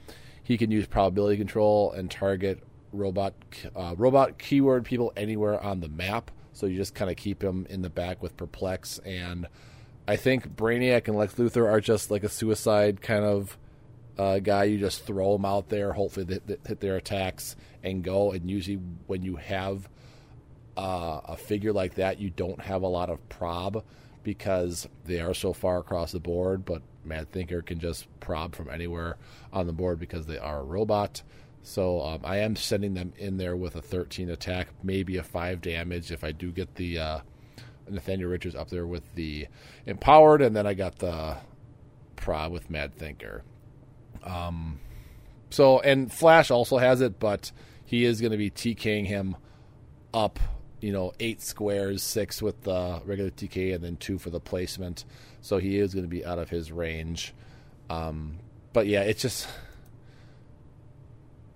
he 0.42 0.58
can 0.58 0.72
use 0.72 0.86
probability 0.86 1.36
control 1.36 1.92
and 1.92 2.10
target 2.10 2.60
robot 2.92 3.34
uh, 3.74 3.94
robot 3.96 4.38
keyword 4.38 4.84
people 4.84 5.12
anywhere 5.16 5.60
on 5.62 5.80
the 5.80 5.88
map. 5.88 6.30
So 6.52 6.66
you 6.66 6.76
just 6.76 6.94
kind 6.94 7.10
of 7.10 7.16
keep 7.16 7.42
him 7.42 7.66
in 7.70 7.82
the 7.82 7.90
back 7.90 8.22
with 8.22 8.36
perplex 8.36 8.98
and 9.00 9.46
I 10.06 10.16
think 10.16 10.56
Brainiac 10.56 11.06
and 11.06 11.16
Lex 11.16 11.34
Luthor 11.34 11.70
are 11.70 11.80
just 11.80 12.10
like 12.10 12.24
a 12.24 12.28
suicide 12.28 13.00
kind 13.00 13.24
of 13.24 13.56
uh, 14.18 14.40
guy. 14.40 14.64
You 14.64 14.78
just 14.78 15.06
throw 15.06 15.32
them 15.32 15.44
out 15.44 15.68
there, 15.68 15.92
hopefully 15.92 16.26
they, 16.26 16.38
they 16.44 16.56
hit 16.66 16.80
their 16.80 16.96
attacks 16.96 17.56
and 17.82 18.02
go. 18.02 18.32
And 18.32 18.50
usually, 18.50 18.80
when 19.06 19.22
you 19.22 19.36
have 19.36 19.88
uh, 20.76 21.20
a 21.24 21.36
figure 21.36 21.72
like 21.72 21.94
that, 21.94 22.18
you 22.18 22.30
don't 22.30 22.60
have 22.60 22.82
a 22.82 22.88
lot 22.88 23.10
of 23.10 23.26
prob 23.28 23.84
because 24.24 24.88
they 25.04 25.20
are 25.20 25.34
so 25.34 25.52
far 25.52 25.78
across 25.78 26.12
the 26.12 26.20
board. 26.20 26.64
But 26.64 26.82
Mad 27.04 27.30
Thinker 27.30 27.62
can 27.62 27.78
just 27.78 28.06
prob 28.18 28.56
from 28.56 28.68
anywhere 28.70 29.16
on 29.52 29.66
the 29.66 29.72
board 29.72 30.00
because 30.00 30.26
they 30.26 30.38
are 30.38 30.60
a 30.60 30.64
robot. 30.64 31.22
So 31.62 32.02
um, 32.02 32.20
I 32.24 32.38
am 32.38 32.56
sending 32.56 32.94
them 32.94 33.12
in 33.16 33.36
there 33.36 33.56
with 33.56 33.76
a 33.76 33.82
13 33.82 34.30
attack, 34.30 34.68
maybe 34.82 35.16
a 35.16 35.22
5 35.22 35.60
damage 35.60 36.10
if 36.10 36.24
I 36.24 36.32
do 36.32 36.50
get 36.50 36.74
the 36.74 36.98
uh, 36.98 37.18
Nathaniel 37.88 38.30
Richards 38.30 38.56
up 38.56 38.68
there 38.68 38.86
with 38.86 39.14
the 39.14 39.46
Empowered, 39.86 40.42
and 40.42 40.56
then 40.56 40.66
I 40.66 40.74
got 40.74 40.98
the 40.98 41.36
Prob 42.16 42.52
with 42.52 42.70
Mad 42.70 42.94
Thinker. 42.94 43.44
Um, 44.24 44.80
so 45.50 45.80
and 45.80 46.12
Flash 46.12 46.50
also 46.50 46.78
has 46.78 47.00
it, 47.00 47.18
but 47.18 47.52
he 47.84 48.04
is 48.04 48.20
going 48.20 48.32
to 48.32 48.38
be 48.38 48.50
TKing 48.50 49.06
him 49.06 49.36
up, 50.14 50.40
you 50.80 50.92
know, 50.92 51.12
eight 51.20 51.42
squares, 51.42 52.02
six 52.02 52.40
with 52.40 52.62
the 52.62 53.02
regular 53.04 53.30
TK, 53.30 53.74
and 53.74 53.84
then 53.84 53.96
two 53.96 54.18
for 54.18 54.30
the 54.30 54.40
placement. 54.40 55.04
So 55.40 55.58
he 55.58 55.78
is 55.78 55.94
going 55.94 56.04
to 56.04 56.10
be 56.10 56.24
out 56.24 56.38
of 56.38 56.50
his 56.50 56.72
range. 56.72 57.34
Um, 57.90 58.38
but 58.72 58.86
yeah, 58.86 59.02
it's 59.02 59.22
just 59.22 59.46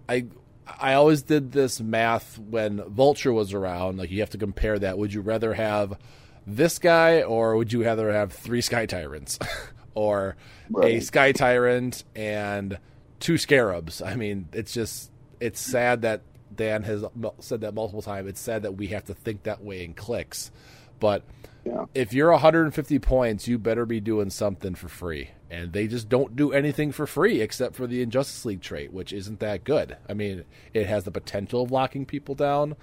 I 0.09 0.27
I 0.67 0.95
always 0.95 1.23
did 1.23 1.53
this 1.53 1.81
math 1.81 2.39
when 2.39 2.83
Vulture 2.89 3.33
was 3.33 3.53
around. 3.53 3.99
Like 3.99 4.11
you 4.11 4.21
have 4.21 4.31
to 4.31 4.39
compare 4.39 4.79
that. 4.79 4.99
Would 4.99 5.13
you 5.13 5.21
rather 5.21 5.55
have 5.55 5.99
this 6.47 6.79
guy 6.79 7.23
or 7.23 7.57
would 7.57 7.73
you 7.73 7.85
rather 7.85 8.13
have 8.13 8.33
three 8.33 8.61
Sky 8.61 8.87
Tyrants 8.87 9.39
or 9.95 10.37
right. 10.71 10.97
a 10.97 11.01
Sky 11.01 11.33
Tyrant 11.33 12.05
and 12.15 12.79
two 13.21 13.39
Scarabs? 13.39 14.03
I 14.03 14.17
mean, 14.17 14.49
it's 14.53 14.73
just 14.73 15.11
it's 15.41 15.61
sad 15.61 16.03
that 16.03 16.23
Dan 16.55 16.83
has 16.83 17.05
said 17.41 17.61
that 17.61 17.75
multiple 17.75 18.03
times. 18.03 18.29
It's 18.29 18.41
sad 18.41 18.63
that 18.63 18.77
we 18.77 18.89
have 18.89 19.05
to 19.05 19.15
think 19.15 19.45
that 19.45 19.63
way 19.63 19.85
in 19.85 19.95
clicks, 19.95 20.51
but 20.99 21.23
yeah. 21.65 21.85
if 21.95 22.13
you're 22.13 22.31
150 22.31 22.99
points, 23.01 23.47
you 23.47 23.59
better 23.59 23.85
be 23.85 24.01
doing 24.01 24.31
something 24.31 24.75
for 24.75 24.89
free 24.89 25.31
and 25.51 25.73
they 25.73 25.87
just 25.87 26.09
don't 26.09 26.35
do 26.35 26.53
anything 26.53 26.93
for 26.93 27.07
free 27.07 27.41
except 27.41 27.75
for 27.77 27.87
the 27.87 28.03
Injustice 28.03 28.45
League 28.45 28.61
trait, 28.61 28.93
which 28.93 29.13
isn't 29.13 29.41
that 29.41 29.65
good. 29.65 29.97
I 30.09 30.15
mean, 30.15 30.45
it 30.75 30.87
has 30.87 31.05
the 31.05 31.11
potential 31.11 31.63
of 31.63 31.71
locking 31.71 32.05
people 32.05 32.35
down, 32.35 32.77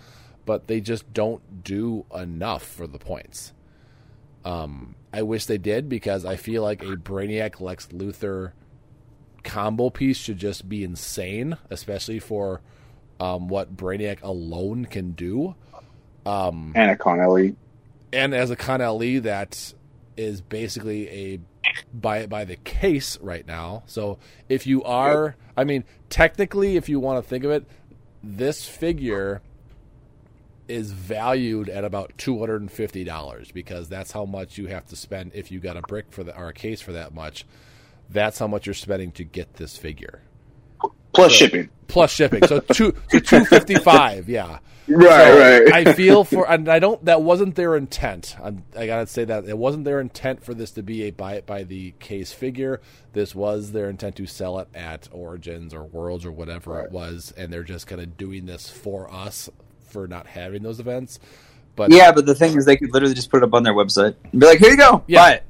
but 0.45 0.67
they 0.67 0.79
just 0.79 1.11
don't 1.13 1.63
do 1.63 2.05
enough 2.15 2.63
for 2.63 2.87
the 2.87 2.99
points. 2.99 3.53
Um, 4.45 4.95
I 5.11 5.21
wish 5.23 5.45
they 5.45 5.57
did 5.57 5.89
because 5.89 6.25
I 6.25 6.35
feel 6.35 6.63
like 6.63 6.81
a 6.83 6.97
Brainiac 6.97 7.59
Lex 7.61 7.87
Luthor 7.87 8.51
combo 9.43 9.89
piece 9.89 10.17
should 10.17 10.37
just 10.37 10.67
be 10.67 10.83
insane, 10.83 11.57
especially 11.69 12.19
for 12.19 12.61
um, 13.19 13.47
what 13.47 13.75
Brainiac 13.75 14.21
alone 14.21 14.85
can 14.85 15.11
do. 15.11 15.55
Um, 16.25 16.71
and 16.75 16.91
a 16.91 16.95
Con 16.95 17.55
And 18.13 18.33
as 18.33 18.51
a 18.51 18.55
Con-El 18.55 18.99
that 19.21 19.73
is 20.17 20.41
basically 20.41 21.09
a 21.09 21.39
by 21.93 22.25
by 22.25 22.45
the 22.45 22.55
case 22.57 23.17
right 23.21 23.45
now. 23.45 23.83
So 23.85 24.19
if 24.49 24.67
you 24.67 24.83
are, 24.83 25.35
I 25.55 25.63
mean, 25.63 25.83
technically, 26.09 26.77
if 26.77 26.89
you 26.89 26.99
want 26.99 27.23
to 27.23 27.27
think 27.27 27.43
of 27.43 27.51
it, 27.51 27.65
this 28.21 28.67
figure 28.67 29.41
is 30.67 30.91
valued 30.91 31.69
at 31.69 31.83
about 31.83 32.13
two 32.17 32.39
hundred 32.39 32.61
and 32.61 32.71
fifty 32.71 33.03
dollars 33.03 33.51
because 33.51 33.89
that's 33.89 34.11
how 34.11 34.25
much 34.25 34.57
you 34.57 34.67
have 34.67 34.85
to 34.87 34.95
spend 34.95 35.31
if 35.33 35.51
you 35.51 35.59
got 35.59 35.77
a 35.77 35.81
brick 35.81 36.11
for 36.11 36.23
the 36.23 36.35
or 36.37 36.49
a 36.49 36.53
case 36.53 36.81
for 36.81 36.93
that 36.93 37.13
much. 37.13 37.45
That's 38.09 38.39
how 38.39 38.47
much 38.47 38.65
you're 38.65 38.73
spending 38.73 39.11
to 39.13 39.23
get 39.23 39.55
this 39.55 39.77
figure. 39.77 40.21
Plus 41.13 41.31
so, 41.31 41.37
shipping. 41.37 41.69
Plus 41.87 42.11
shipping. 42.11 42.45
So 42.47 42.59
two 42.59 42.95
so 43.09 43.19
two 43.19 43.45
fifty 43.45 43.75
five, 43.75 44.29
yeah. 44.29 44.59
Right, 44.85 45.07
so 45.07 45.39
right. 45.39 45.87
I 45.87 45.93
feel 45.93 46.25
for, 46.25 46.49
and 46.49 46.67
I 46.67 46.79
don't. 46.79 47.05
That 47.05 47.21
wasn't 47.21 47.55
their 47.55 47.77
intent. 47.77 48.35
I'm, 48.43 48.65
i 48.77 48.85
got 48.85 48.99
to 48.99 49.07
say 49.07 49.23
that 49.23 49.45
it 49.45 49.57
wasn't 49.57 49.85
their 49.85 50.01
intent 50.01 50.43
for 50.43 50.53
this 50.53 50.71
to 50.71 50.83
be 50.83 51.03
a 51.03 51.11
buy 51.11 51.35
it 51.35 51.45
by 51.45 51.63
the 51.63 51.91
case 51.99 52.33
figure. 52.33 52.81
This 53.13 53.33
was 53.33 53.71
their 53.71 53.89
intent 53.89 54.17
to 54.17 54.25
sell 54.25 54.59
it 54.59 54.67
at 54.75 55.07
Origins 55.13 55.73
or 55.73 55.83
Worlds 55.83 56.25
or 56.25 56.33
whatever 56.33 56.71
right. 56.71 56.85
it 56.85 56.91
was, 56.91 57.33
and 57.37 57.51
they're 57.51 57.63
just 57.63 57.87
kind 57.87 58.01
of 58.01 58.17
doing 58.17 58.45
this 58.45 58.69
for 58.69 59.09
us 59.09 59.49
for 59.87 60.05
not 60.05 60.27
having 60.27 60.63
those 60.63 60.81
events. 60.81 61.17
But 61.77 61.91
yeah, 61.91 62.11
but 62.11 62.25
the 62.25 62.35
thing 62.35 62.57
is, 62.57 62.65
they 62.65 62.75
could 62.75 62.91
literally 62.91 63.15
just 63.15 63.31
put 63.31 63.37
it 63.37 63.43
up 63.45 63.53
on 63.53 63.63
their 63.63 63.73
website 63.73 64.15
and 64.33 64.41
be 64.41 64.47
like, 64.47 64.59
"Here 64.59 64.71
you 64.71 64.77
go, 64.77 65.05
yeah. 65.07 65.21
buy 65.21 65.31
it." 65.35 65.43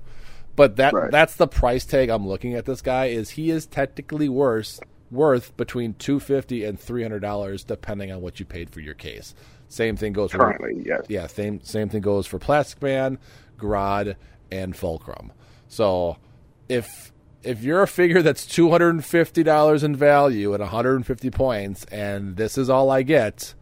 But 0.55 0.75
that 0.75 0.93
right. 0.93 1.09
that's 1.09 1.35
the 1.35 1.47
price 1.47 1.85
tag 1.85 2.09
I'm 2.09 2.27
looking 2.27 2.53
at. 2.53 2.65
This 2.65 2.83
guy 2.83 3.05
is 3.05 3.31
he 3.31 3.49
is 3.49 3.65
technically 3.65 4.29
worse 4.29 4.79
worth 5.13 5.55
between 5.55 5.93
two 5.93 6.19
fifty 6.19 6.65
and 6.65 6.79
three 6.79 7.03
hundred 7.03 7.21
dollars, 7.21 7.63
depending 7.63 8.11
on 8.11 8.21
what 8.21 8.39
you 8.39 8.45
paid 8.45 8.69
for 8.69 8.79
your 8.81 8.95
case. 8.95 9.33
Same 9.69 9.95
thing 9.95 10.13
goes 10.13 10.31
currently, 10.31 10.73
for, 10.81 10.87
yes. 10.87 11.05
yeah. 11.07 11.27
Same 11.27 11.61
same 11.63 11.89
thing 11.89 12.01
goes 12.01 12.27
for 12.27 12.39
Plastic 12.39 12.81
Man, 12.81 13.17
Grodd, 13.57 14.15
and 14.51 14.75
Fulcrum. 14.75 15.31
So 15.67 16.17
if 16.67 17.11
if 17.43 17.63
you're 17.63 17.81
a 17.81 17.87
figure 17.87 18.21
that's 18.21 18.45
two 18.45 18.69
hundred 18.71 18.89
and 18.89 19.05
fifty 19.05 19.43
dollars 19.43 19.83
in 19.83 19.95
value 19.95 20.53
and 20.53 20.61
one 20.61 20.69
hundred 20.69 20.95
and 20.95 21.05
fifty 21.05 21.29
points, 21.29 21.85
and 21.85 22.35
this 22.35 22.57
is 22.57 22.69
all 22.69 22.89
I 22.91 23.03
get, 23.03 23.53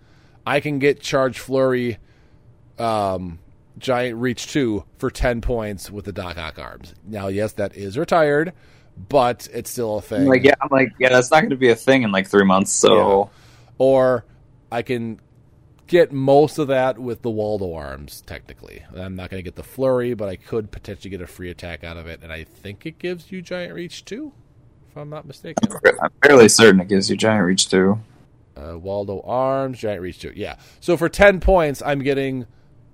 I 0.46 0.60
can 0.60 0.80
get 0.80 1.02
Charge 1.02 1.40
Flurry, 1.40 1.98
um, 2.78 3.40
Giant 3.78 4.18
Reach 4.18 4.48
two 4.48 4.86
for 4.98 5.10
ten 5.10 5.42
points 5.42 5.90
with 5.90 6.06
the 6.06 6.12
Doc 6.12 6.38
Ock 6.38 6.60
arms. 6.60 6.94
Now, 7.06 7.28
yes, 7.28 7.54
that 7.54 7.76
is 7.76 7.98
retired 7.98 8.54
but 8.98 9.48
it's 9.54 9.70
still 9.70 9.98
a 9.98 10.02
thing. 10.02 10.26
Like 10.26 10.44
yeah, 10.44 10.56
I'm 10.62 10.70
like 10.72 10.94
yeah, 11.00 11.10
that's 11.10 11.32
not 11.32 11.42
going 11.42 11.52
to 11.52 11.56
be 11.56 11.70
a 11.70 11.76
thing 11.76 12.04
in 12.04 12.12
like 12.12 12.28
three 12.28 12.46
months. 12.46 12.72
So, 12.72 13.30
yeah. 13.34 13.40
or 13.78 14.26
I 14.72 14.82
can 14.82 15.20
get 15.88 16.12
most 16.12 16.58
of 16.58 16.68
that 16.68 16.98
with 16.98 17.22
the 17.22 17.30
Waldo 17.30 17.74
arms. 17.74 18.22
Technically, 18.22 18.84
I'm 18.96 19.16
not 19.16 19.30
going 19.30 19.40
to 19.40 19.44
get 19.44 19.56
the 19.56 19.64
flurry, 19.64 20.14
but 20.14 20.30
I 20.30 20.36
could 20.36 20.72
potentially 20.72 21.10
get 21.10 21.22
a 21.22 21.28
free 21.28 21.50
attack 21.50 21.84
out 21.84 21.98
of 21.98 22.08
it, 22.08 22.22
and 22.24 22.32
I 22.32 22.44
think 22.44 22.86
it 22.86 22.98
gives 23.00 23.32
you 23.32 23.42
giant 23.42 23.74
reach 23.74 24.06
too, 24.06 24.32
if 24.90 24.98
I'm 24.98 25.10
not 25.10 25.26
mistaken. 25.26 25.70
I'm 26.02 26.12
fairly 26.24 26.50
certain 26.50 26.80
it 26.82 26.88
gives 26.88 27.10
you 27.10 27.18
giant 27.18 27.46
reach 27.46 27.70
too. 27.70 28.00
Uh, 28.56 28.78
Waldo 28.78 29.22
arms, 29.22 29.80
giant 29.80 30.02
reach 30.02 30.20
too. 30.20 30.34
Yeah. 30.36 30.58
So 30.80 30.98
for 30.98 31.10
ten 31.10 31.40
points, 31.40 31.82
I'm 31.82 32.00
getting 32.00 32.46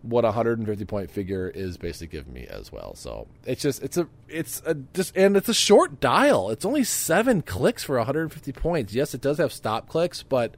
what 0.01 0.23
a 0.23 0.27
150 0.27 0.85
point 0.85 1.11
figure 1.11 1.49
is 1.49 1.77
basically 1.77 2.07
giving 2.07 2.33
me 2.33 2.45
as 2.47 2.71
well. 2.71 2.95
So 2.95 3.27
it's 3.45 3.61
just 3.61 3.83
it's 3.83 3.97
a 3.97 4.07
it's 4.27 4.61
a 4.65 4.75
just 4.93 5.15
and 5.15 5.35
it's 5.35 5.49
a 5.49 5.53
short 5.53 5.99
dial. 5.99 6.49
It's 6.49 6.65
only 6.65 6.83
seven 6.83 7.41
clicks 7.41 7.83
for 7.83 7.97
150 7.97 8.51
points. 8.53 8.93
Yes, 8.93 9.13
it 9.13 9.21
does 9.21 9.37
have 9.37 9.51
stop 9.51 9.87
clicks, 9.87 10.23
but 10.23 10.55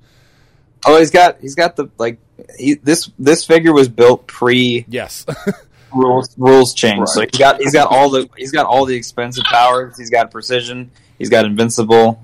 oh, 0.86 0.98
he's 1.00 1.12
got 1.12 1.40
he's 1.42 1.56
got 1.56 1.76
the 1.76 1.90
like 1.98 2.20
he, 2.58 2.76
this 2.76 3.10
this 3.18 3.46
figure 3.46 3.74
was 3.74 3.90
built 3.90 4.28
pre 4.28 4.86
yes 4.88 5.26
rules 5.94 6.38
rules 6.38 6.74
change. 6.74 7.00
Right. 7.00 7.10
So 7.10 7.22
he's 7.22 7.40
got 7.40 7.60
he's 7.60 7.74
got 7.74 7.92
all 7.92 8.10
the 8.10 8.30
he's 8.38 8.52
got 8.52 8.66
all 8.66 8.86
the 8.86 8.96
expensive 8.96 9.46
powers. 9.46 9.98
He's 9.98 10.10
got 10.10 10.32
precision. 10.32 10.92
He's 11.18 11.30
got 11.30 11.46
invincible. 11.46 12.24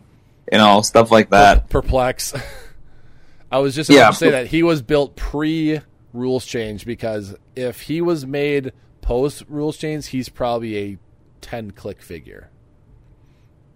You 0.52 0.58
know 0.60 0.82
stuff 0.82 1.12
like 1.12 1.30
that. 1.32 1.70
Perplex. 1.70 2.34
I 3.52 3.60
was 3.60 3.76
just 3.76 3.90
about 3.90 4.00
yeah, 4.00 4.10
to 4.10 4.16
say 4.16 4.30
that 4.32 4.48
he 4.48 4.64
was 4.64 4.82
built 4.82 5.16
pre 5.16 5.80
rules 6.16 6.46
change 6.46 6.86
because 6.86 7.36
if 7.56 7.82
he 7.82 8.02
was 8.02 8.26
made 8.26 8.72
post 9.02 9.44
rules 9.48 9.78
change, 9.78 10.08
he's 10.08 10.30
probably 10.30 10.78
a 10.78 10.98
ten 11.42 11.72
click 11.72 12.02
figure. 12.02 12.50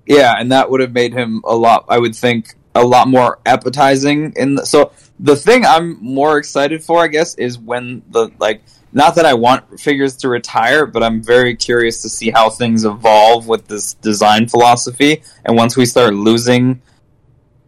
Yeah, 0.05 0.33
and 0.37 0.51
that 0.51 0.71
would 0.71 0.81
have 0.81 0.93
made 0.93 1.13
him 1.13 1.41
a 1.45 1.55
lot. 1.55 1.85
I 1.87 1.99
would 1.99 2.15
think 2.15 2.55
a 2.73 2.83
lot 2.83 3.07
more 3.07 3.39
appetizing. 3.45 4.33
In 4.35 4.55
the, 4.55 4.65
so 4.65 4.91
the 5.19 5.35
thing 5.35 5.65
I'm 5.65 6.03
more 6.03 6.37
excited 6.37 6.83
for, 6.83 7.03
I 7.03 7.07
guess, 7.07 7.35
is 7.35 7.59
when 7.59 8.01
the 8.09 8.31
like. 8.39 8.63
Not 8.91 9.13
that 9.15 9.25
I 9.27 9.35
want 9.35 9.79
figures 9.79 10.17
to 10.17 10.29
retire, 10.29 10.87
but 10.87 11.03
I'm 11.03 11.21
very 11.21 11.55
curious 11.55 12.01
to 12.01 12.09
see 12.09 12.31
how 12.31 12.49
things 12.49 12.85
evolve 12.85 13.47
with 13.47 13.67
this 13.67 13.93
design 13.93 14.47
philosophy. 14.47 15.21
And 15.45 15.55
once 15.55 15.77
we 15.77 15.85
start 15.85 16.15
losing 16.15 16.81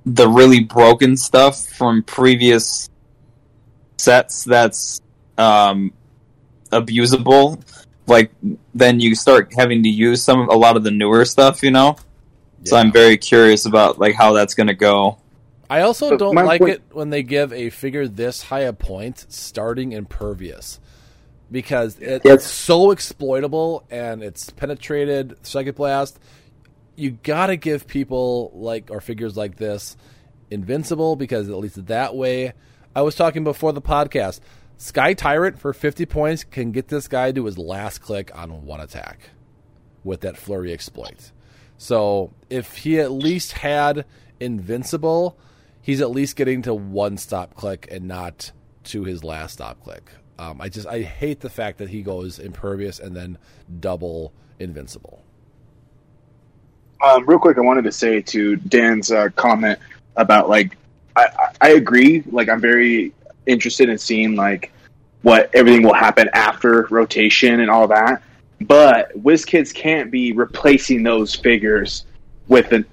the 0.03 0.27
really 0.27 0.61
broken 0.61 1.15
stuff 1.15 1.63
from 1.67 2.01
previous 2.01 2.89
sets, 4.01 4.43
that's 4.43 5.01
um, 5.37 5.93
abusable. 6.71 7.61
Like 8.07 8.31
then 8.73 8.99
you 8.99 9.15
start 9.15 9.53
having 9.57 9.83
to 9.83 9.89
use 9.89 10.23
some 10.23 10.49
a 10.49 10.55
lot 10.55 10.75
of 10.75 10.83
the 10.83 10.91
newer 10.91 11.25
stuff, 11.25 11.63
you 11.63 11.71
know. 11.71 11.95
So 12.63 12.77
I'm 12.77 12.91
very 12.91 13.17
curious 13.17 13.65
about 13.65 13.99
like 13.99 14.15
how 14.15 14.33
that's 14.33 14.53
going 14.53 14.67
to 14.67 14.73
go. 14.75 15.17
I 15.69 15.81
also 15.81 16.11
But 16.11 16.19
don't 16.19 16.35
like 16.35 16.59
point- 16.61 16.73
it 16.75 16.81
when 16.91 17.09
they 17.09 17.23
give 17.23 17.53
a 17.53 17.69
figure 17.69 18.07
this 18.07 18.43
high 18.43 18.61
a 18.61 18.73
point 18.73 19.25
starting 19.29 19.93
impervious 19.93 20.79
because 21.49 21.97
it, 21.99 22.21
Yes. 22.25 22.35
it's 22.35 22.45
so 22.47 22.91
exploitable 22.91 23.85
and 23.89 24.21
it's 24.21 24.49
penetrated 24.49 25.35
psychic 25.43 25.75
blast. 25.77 26.19
You 26.95 27.11
got 27.11 27.47
to 27.47 27.55
give 27.55 27.87
people 27.87 28.51
like 28.53 28.89
or 28.91 28.99
figures 29.01 29.37
like 29.37 29.55
this 29.55 29.95
invincible 30.51 31.15
because 31.15 31.49
at 31.49 31.55
least 31.57 31.85
that 31.87 32.15
way. 32.15 32.53
I 32.95 33.01
was 33.01 33.15
talking 33.15 33.43
before 33.43 33.71
the 33.73 33.81
podcast. 33.81 34.41
Sky 34.77 35.13
Tyrant 35.13 35.59
for 35.59 35.73
50 35.73 36.05
points 36.07 36.43
can 36.43 36.71
get 36.71 36.89
this 36.89 37.07
guy 37.07 37.31
to 37.31 37.45
his 37.45 37.57
last 37.57 37.99
click 37.99 38.31
on 38.33 38.65
one 38.65 38.79
attack 38.81 39.29
with 40.03 40.21
that 40.21 40.35
flurry 40.35 40.73
exploit. 40.73 41.31
So 41.77 42.33
if 42.49 42.77
he 42.77 42.99
at 42.99 43.11
least 43.11 43.53
had 43.53 44.05
invincible, 44.39 45.37
he's 45.81 46.01
at 46.01 46.11
least 46.11 46.35
getting 46.35 46.63
to 46.63 46.73
one 46.73 47.17
stop 47.17 47.53
click 47.53 47.87
and 47.89 48.07
not 48.07 48.51
to 48.85 49.03
his 49.03 49.23
last 49.23 49.53
stop 49.53 49.81
click. 49.83 50.11
Um, 50.37 50.59
I 50.59 50.69
just 50.69 50.87
I 50.87 51.01
hate 51.01 51.39
the 51.39 51.49
fact 51.49 51.77
that 51.77 51.89
he 51.89 52.01
goes 52.01 52.39
impervious 52.39 52.99
and 52.99 53.15
then 53.15 53.37
double 53.79 54.33
invincible. 54.59 55.23
Um, 57.03 57.25
real 57.27 57.39
quick, 57.39 57.57
I 57.57 57.61
wanted 57.61 57.83
to 57.85 57.91
say 57.91 58.21
to 58.21 58.55
Dan's 58.57 59.11
uh, 59.11 59.29
comment 59.35 59.79
about 60.15 60.49
like 60.49 60.75
I, 61.15 61.53
I, 61.61 61.69
agree. 61.71 62.23
Like 62.31 62.49
I'm 62.49 62.61
very 62.61 63.13
interested 63.45 63.89
in 63.89 63.97
seeing 63.97 64.35
like 64.35 64.71
what 65.21 65.49
everything 65.53 65.83
will 65.83 65.93
happen 65.93 66.29
after 66.33 66.87
rotation 66.89 67.59
and 67.59 67.69
all 67.69 67.87
that. 67.87 68.23
But 68.61 69.11
WizKids 69.21 69.73
can't 69.73 70.11
be 70.11 70.33
replacing 70.33 71.03
those 71.03 71.35
figures 71.35 72.05
with 72.47 72.71
a, 72.73 72.85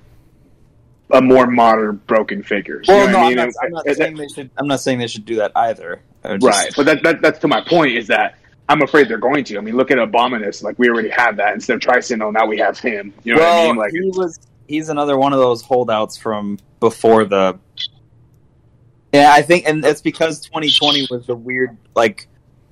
a 1.10 1.20
more 1.20 1.46
modern 1.46 1.96
broken 2.06 2.42
figures. 2.42 2.88
You 2.88 2.94
Well, 2.94 3.06
know 3.06 3.12
no, 3.12 3.18
I 3.18 3.28
I'm 3.28 3.36
not, 3.36 3.54
I'm 3.62 3.70
not 3.70 3.96
saying 3.96 4.16
they 4.16 4.28
should. 4.28 4.50
I'm 4.56 4.66
not 4.66 4.80
saying 4.80 4.98
they 4.98 5.06
should 5.06 5.26
do 5.26 5.36
that 5.36 5.52
either. 5.54 6.00
Just- 6.24 6.42
Right, 6.42 6.72
but 6.76 6.86
that, 6.86 7.02
that 7.02 7.22
that's 7.22 7.38
to 7.40 7.48
my 7.48 7.60
point 7.60 7.96
is 7.96 8.06
that 8.08 8.36
I'm 8.68 8.82
afraid 8.82 9.08
they're 9.08 9.18
going 9.18 9.44
to. 9.44 9.58
I 9.58 9.60
mean, 9.60 9.76
look 9.76 9.90
at 9.90 9.98
Abominus. 9.98 10.62
Like 10.62 10.78
we 10.78 10.88
already 10.90 11.08
have 11.10 11.36
that 11.36 11.54
instead 11.54 11.74
of 11.76 11.80
Tri-Sentinel. 11.80 12.32
Now 12.32 12.46
we 12.46 12.58
have 12.58 12.78
him. 12.78 13.14
You 13.24 13.34
know 13.34 13.40
well, 13.40 13.56
what 13.56 13.64
I 13.64 13.66
mean? 13.68 13.76
Like 13.76 13.92
he 13.92 14.10
was. 14.10 14.38
He's 14.66 14.90
another 14.90 15.16
one 15.16 15.32
of 15.32 15.38
those 15.38 15.62
holdouts 15.62 16.16
from 16.16 16.58
before 16.80 17.24
the. 17.24 17.58
Yeah, 19.12 19.32
I 19.32 19.42
think, 19.42 19.66
and 19.66 19.82
that's 19.82 20.02
because 20.02 20.40
2020 20.40 21.08
was 21.10 21.28
a 21.28 21.34
weird 21.34 21.76
like 21.94 22.28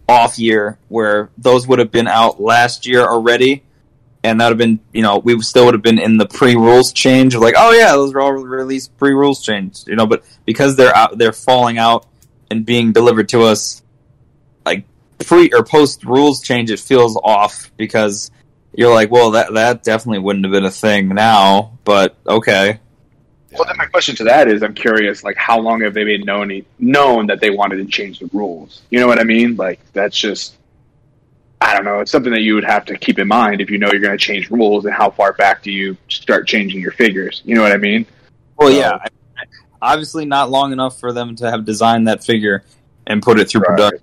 off 0.08 0.38
year 0.38 0.78
where 0.88 1.30
those 1.38 1.66
would 1.66 1.78
have 1.78 1.90
been 1.90 2.06
out 2.06 2.40
last 2.40 2.86
year 2.86 3.00
already, 3.00 3.62
and 4.22 4.40
that 4.40 4.46
would 4.46 4.50
have 4.50 4.58
been 4.58 4.80
you 4.92 5.02
know 5.02 5.18
we 5.18 5.40
still 5.42 5.64
would 5.64 5.74
have 5.74 5.82
been 5.82 5.98
in 5.98 6.18
the 6.18 6.26
pre 6.26 6.54
rules 6.54 6.92
change 6.92 7.34
of 7.34 7.40
like 7.40 7.54
oh 7.56 7.72
yeah 7.72 7.92
those 7.92 8.12
were 8.12 8.20
all 8.20 8.32
released 8.32 8.96
pre 8.98 9.12
rules 9.12 9.42
change 9.42 9.86
you 9.86 9.96
know. 9.96 10.06
But 10.06 10.24
because 10.44 10.76
they're 10.76 10.94
out 10.94 11.16
they're 11.16 11.32
falling 11.32 11.78
out 11.78 12.06
and 12.50 12.64
being 12.66 12.92
delivered 12.92 13.28
to 13.30 13.42
us 13.42 13.82
like 14.64 14.84
pre 15.24 15.50
or 15.52 15.64
post 15.64 16.04
rules 16.04 16.42
change 16.42 16.70
it 16.70 16.80
feels 16.80 17.16
off 17.16 17.70
because 17.76 18.30
you're 18.74 18.92
like 18.92 19.10
well 19.10 19.32
that 19.32 19.54
that 19.54 19.82
definitely 19.82 20.18
wouldn't 20.18 20.44
have 20.44 20.52
been 20.52 20.64
a 20.64 20.70
thing 20.70 21.08
now 21.08 21.78
but 21.84 22.16
okay 22.26 22.80
Well, 23.52 23.64
then 23.66 23.76
my 23.76 23.86
question 23.86 24.16
to 24.16 24.24
that 24.24 24.48
is, 24.48 24.62
I'm 24.62 24.74
curious, 24.74 25.22
like, 25.24 25.36
how 25.36 25.58
long 25.60 25.80
have 25.82 25.94
they 25.94 26.04
been 26.04 26.22
known 26.22 26.62
known 26.78 27.26
that 27.28 27.40
they 27.40 27.50
wanted 27.50 27.76
to 27.76 27.84
change 27.86 28.18
the 28.18 28.28
rules? 28.32 28.82
You 28.90 29.00
know 29.00 29.06
what 29.06 29.18
I 29.18 29.24
mean? 29.24 29.56
Like, 29.56 29.80
that's 29.92 30.16
just, 30.16 30.56
I 31.60 31.74
don't 31.74 31.84
know. 31.84 32.00
It's 32.00 32.10
something 32.10 32.32
that 32.32 32.42
you 32.42 32.54
would 32.56 32.64
have 32.64 32.84
to 32.86 32.98
keep 32.98 33.18
in 33.18 33.28
mind 33.28 33.60
if 33.60 33.70
you 33.70 33.78
know 33.78 33.88
you're 33.92 34.00
going 34.02 34.16
to 34.18 34.22
change 34.22 34.50
rules, 34.50 34.84
and 34.84 34.92
how 34.92 35.10
far 35.10 35.32
back 35.32 35.62
do 35.62 35.70
you 35.70 35.96
start 36.08 36.46
changing 36.48 36.80
your 36.80 36.92
figures? 36.92 37.40
You 37.44 37.54
know 37.54 37.62
what 37.62 37.72
I 37.72 37.76
mean? 37.78 38.04
well 38.58 38.68
So- 38.70 38.76
yeah 38.78 38.98
obviously 39.82 40.24
not 40.24 40.50
long 40.50 40.72
enough 40.72 40.98
for 40.98 41.12
them 41.12 41.36
to 41.36 41.50
have 41.50 41.64
designed 41.66 42.08
that 42.08 42.24
figure 42.24 42.64
and 43.06 43.22
put 43.22 43.38
it 43.38 43.48
through 43.50 43.60
Right. 43.60 43.76
production 43.76 44.00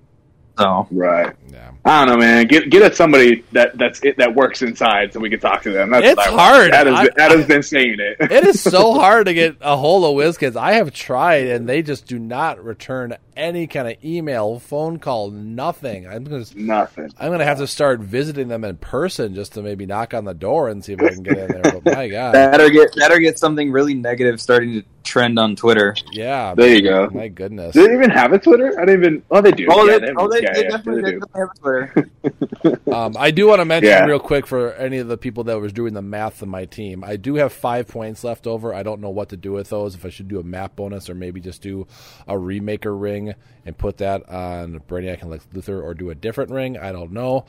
so 0.60 0.88
Right. 0.92 1.36
Yeah. 1.52 1.72
I 1.86 2.06
don't 2.06 2.14
know, 2.14 2.18
man. 2.26 2.48
Get 2.48 2.70
get 2.70 2.82
us 2.82 2.96
somebody 2.96 3.44
that 3.52 3.78
that's 3.78 4.02
it, 4.04 4.18
that 4.18 4.34
works 4.34 4.62
inside, 4.62 5.12
so 5.12 5.20
we 5.20 5.30
can 5.30 5.40
talk 5.42 5.64
to 5.64 5.72
them. 5.72 5.90
That's 5.92 6.06
It's 6.06 6.26
hard. 6.26 6.72
Adam's, 6.72 7.00
I- 7.00 7.10
Adam's 7.18 7.46
been 7.46 7.64
saying 7.64 7.98
it. 8.00 8.32
It 8.32 8.48
is 8.48 8.62
so 8.62 8.94
hard 9.00 9.26
to 9.26 9.34
get 9.34 9.58
a 9.60 9.76
hold 9.76 10.06
of 10.06 10.12
WizKids. 10.26 10.56
I 10.56 10.74
have 10.74 10.94
tried, 10.94 11.48
and 11.48 11.68
they 11.68 11.82
just 11.82 12.08
do 12.08 12.18
not 12.20 12.64
return 12.64 13.18
any 13.36 13.68
kind 13.68 13.88
of 13.88 14.04
email, 14.04 14.60
phone 14.60 15.00
call, 15.00 15.32
nothing. 15.32 16.08
I'm 16.08 16.24
gonna, 16.24 16.46
Nothing. 16.56 17.14
I'm 17.20 17.32
gonna 17.32 17.46
have 17.46 17.58
to 17.60 17.68
start 17.68 18.00
visiting 18.00 18.48
them 18.48 18.64
in 18.64 18.78
person 18.78 19.36
just 19.36 19.54
to 19.54 19.62
maybe 19.62 19.86
knock 19.86 20.14
on 20.14 20.26
the 20.26 20.34
door 20.34 20.70
and 20.70 20.84
see 20.84 20.94
if 20.94 21.02
I 21.02 21.12
can 21.14 21.24
get 21.24 21.38
in 21.38 21.52
there. 21.52 21.68
But 21.70 21.86
my 21.86 22.08
God, 22.10 22.34
that 22.36 22.60
or 22.62 22.70
get 22.70 22.90
that 22.98 23.12
or 23.12 23.20
get 23.20 23.40
something 23.40 23.72
really 23.72 23.94
negative 23.94 24.40
starting 24.42 24.74
to 24.74 24.84
trend 25.04 25.38
on 25.38 25.54
twitter 25.54 25.94
yeah, 26.14 26.56
There 26.56 26.74
you 26.74 26.82
go. 26.82 27.10
my 27.12 27.28
goodness. 27.28 27.74
Do 27.74 27.86
they 27.86 27.94
even 27.94 28.10
have 28.10 28.32
a 28.32 28.40
Twitter? 28.40 28.74
I 28.80 28.86
didn't 28.86 29.04
even. 29.04 29.24
Oh, 29.30 29.42
they 29.42 29.52
do. 29.52 29.68
oh 29.70 29.84
yeah, 29.86 30.00
they, 30.00 30.14
oh, 30.16 30.30
they, 30.30 30.42
yeah, 30.42 30.54
they 30.54 30.64
yeah, 30.64 30.70
definitely, 30.70 31.02
they 31.02 31.12
they 31.12 31.18
do. 31.18 31.26
have 31.36 31.50
a 31.50 31.60
twitter 31.60 32.10
Um, 32.94 33.16
I 33.20 33.32
do 33.32 33.48
want 33.48 33.60
to 33.60 33.66
mention 33.66 33.90
Yeah. 33.90 34.06
real 34.06 34.20
quick 34.20 34.48
for 34.48 34.72
any 34.74 35.00
of 35.00 35.08
the 35.10 35.18
people 35.18 35.44
that 35.46 35.60
was 35.60 35.74
doing 35.74 35.94
the 35.94 36.02
math 36.02 36.42
of 36.42 36.48
my 36.48 36.64
team. 36.66 37.04
I 37.04 37.18
do 37.18 37.36
have 37.36 37.52
five 37.52 37.88
points 37.90 38.24
left 38.24 38.48
over. 38.48 38.74
I 38.74 38.84
don't 38.84 39.02
know 39.02 39.10
what 39.10 39.30
to 39.30 39.38
do 39.38 39.52
with 39.52 39.70
those. 39.70 39.94
If 39.96 40.06
I 40.06 40.10
should 40.10 40.30
do 40.30 40.40
a 40.40 40.44
map 40.44 40.76
bonus 40.78 41.10
or 41.10 41.16
maybe 41.16 41.42
just 41.42 41.62
do 41.62 41.86
a 42.28 42.34
remaker 42.36 42.98
ring 43.00 43.23
and 43.66 43.78
put 43.78 43.98
that 43.98 44.28
on 44.30 44.80
Brainiac 44.88 45.22
and 45.22 45.30
Lex 45.32 45.48
Luthor, 45.54 45.82
or 45.82 45.94
do 45.94 46.10
a 46.10 46.16
different 46.16 46.52
ring. 46.52 46.78
I 46.78 46.92
don't 46.92 47.12
know. 47.12 47.46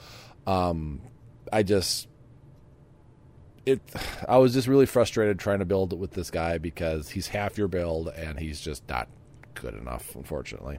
Um, 0.46 1.00
I 1.52 1.62
just 1.62 2.08
it. 3.66 3.80
I 4.28 4.38
was 4.38 4.52
just 4.54 4.68
really 4.68 4.86
frustrated 4.86 5.38
trying 5.38 5.60
to 5.60 5.64
build 5.64 5.98
with 5.98 6.12
this 6.12 6.30
guy 6.30 6.58
because 6.58 7.08
he's 7.10 7.28
half 7.28 7.56
your 7.58 7.68
build 7.68 8.08
and 8.08 8.38
he's 8.38 8.60
just 8.60 8.88
not 8.88 9.08
good 9.54 9.74
enough, 9.74 10.14
unfortunately. 10.14 10.78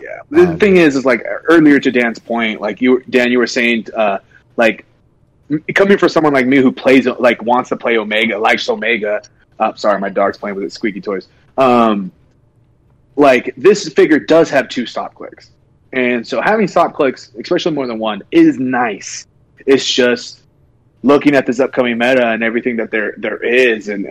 Yeah. 0.00 0.18
The 0.30 0.50
Um, 0.50 0.58
thing 0.58 0.76
is, 0.76 0.94
is 0.96 1.06
like 1.06 1.24
earlier 1.48 1.80
to 1.80 1.90
Dan's 1.90 2.18
point, 2.18 2.60
like 2.60 2.82
you, 2.82 3.02
Dan, 3.08 3.32
you 3.32 3.38
were 3.38 3.46
saying, 3.46 3.86
uh, 3.96 4.18
like 4.56 4.84
m- 5.50 5.64
coming 5.74 5.96
for 5.96 6.08
someone 6.08 6.34
like 6.34 6.46
me 6.46 6.58
who 6.58 6.70
plays, 6.70 7.06
like 7.06 7.42
wants 7.42 7.70
to 7.70 7.76
play 7.76 7.96
Omega, 7.96 8.38
likes 8.38 8.68
Omega. 8.68 9.22
Uh, 9.58 9.72
sorry, 9.74 9.98
my 9.98 10.10
dog's 10.10 10.36
playing 10.36 10.54
with 10.56 10.64
its 10.64 10.74
squeaky 10.74 11.00
toys. 11.00 11.28
Um, 11.56 12.12
like 13.16 13.54
this 13.56 13.88
figure 13.92 14.18
does 14.18 14.50
have 14.50 14.68
two 14.68 14.86
stop 14.86 15.14
clicks, 15.14 15.50
and 15.92 16.26
so 16.26 16.40
having 16.40 16.68
stop 16.68 16.94
clicks, 16.94 17.32
especially 17.38 17.72
more 17.72 17.86
than 17.86 17.98
one, 17.98 18.22
is 18.30 18.58
nice. 18.58 19.26
It's 19.66 19.90
just 19.90 20.42
looking 21.02 21.34
at 21.34 21.46
this 21.46 21.60
upcoming 21.60 21.98
meta 21.98 22.26
and 22.28 22.42
everything 22.42 22.76
that 22.76 22.90
there 22.90 23.14
there 23.18 23.42
is, 23.42 23.88
and 23.88 24.06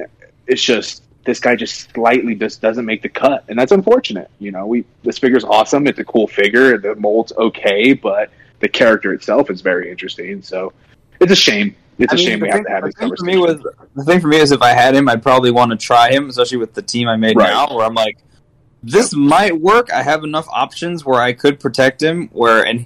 it's 0.48 0.64
just 0.64 1.04
this 1.26 1.40
guy 1.40 1.56
just 1.56 1.92
slightly 1.94 2.36
just 2.36 2.62
doesn't 2.62 2.86
make 2.86 3.02
the 3.02 3.10
cut, 3.10 3.46
and 3.48 3.58
that's 3.58 3.72
unfortunate. 3.72 4.30
You 4.40 4.52
know, 4.52 4.66
we 4.66 4.86
this 5.04 5.18
figure's 5.18 5.44
awesome. 5.44 5.88
It's 5.88 6.00
a 6.00 6.06
cool 6.06 6.28
figure. 6.28 6.78
The 6.78 6.96
mold's 6.96 7.34
okay, 7.38 7.94
but 7.94 8.32
the 8.60 8.70
character 8.70 9.14
itself 9.14 9.50
is 9.50 9.62
very 9.62 9.92
interesting. 9.92 10.42
So 10.42 10.74
it's 11.20 11.32
a 11.32 11.36
shame. 11.36 11.76
It's 11.98 12.12
a 12.12 12.16
I 12.16 12.18
mean, 12.18 12.28
shame 12.28 12.40
we 12.42 12.50
have 12.50 12.64
to 12.64 12.70
have 12.70 12.84
this 12.84 12.96
thing 12.96 13.16
for 13.16 13.24
me 13.24 13.38
was 13.38 13.66
the 13.96 14.04
thing 14.04 14.20
for 14.20 14.28
me 14.28 14.38
is 14.38 14.52
if 14.52 14.62
I 14.62 14.72
had 14.72 14.96
him, 14.96 15.08
I'd 15.08 15.24
probably 15.24 15.52
want 15.52 15.72
to 15.72 15.78
try 15.78 16.12
him, 16.12 16.30
especially 16.30 16.58
with 16.58 16.74
the 16.74 16.82
team 16.82 17.08
I 17.08 17.16
made 17.16 17.38
Right. 17.38 17.50
now, 17.50 17.74
where 17.76 17.86
I'm 17.86 17.94
like, 17.94 18.18
this 18.86 19.16
might 19.16 19.60
work. 19.60 19.92
I 19.92 20.04
have 20.04 20.24
enough 20.24 20.48
options 20.50 21.04
where 21.04 21.20
I 21.20 21.34
could 21.34 21.60
protect 21.60 22.02
him. 22.02 22.30
Where 22.32 22.64
and 22.66 22.86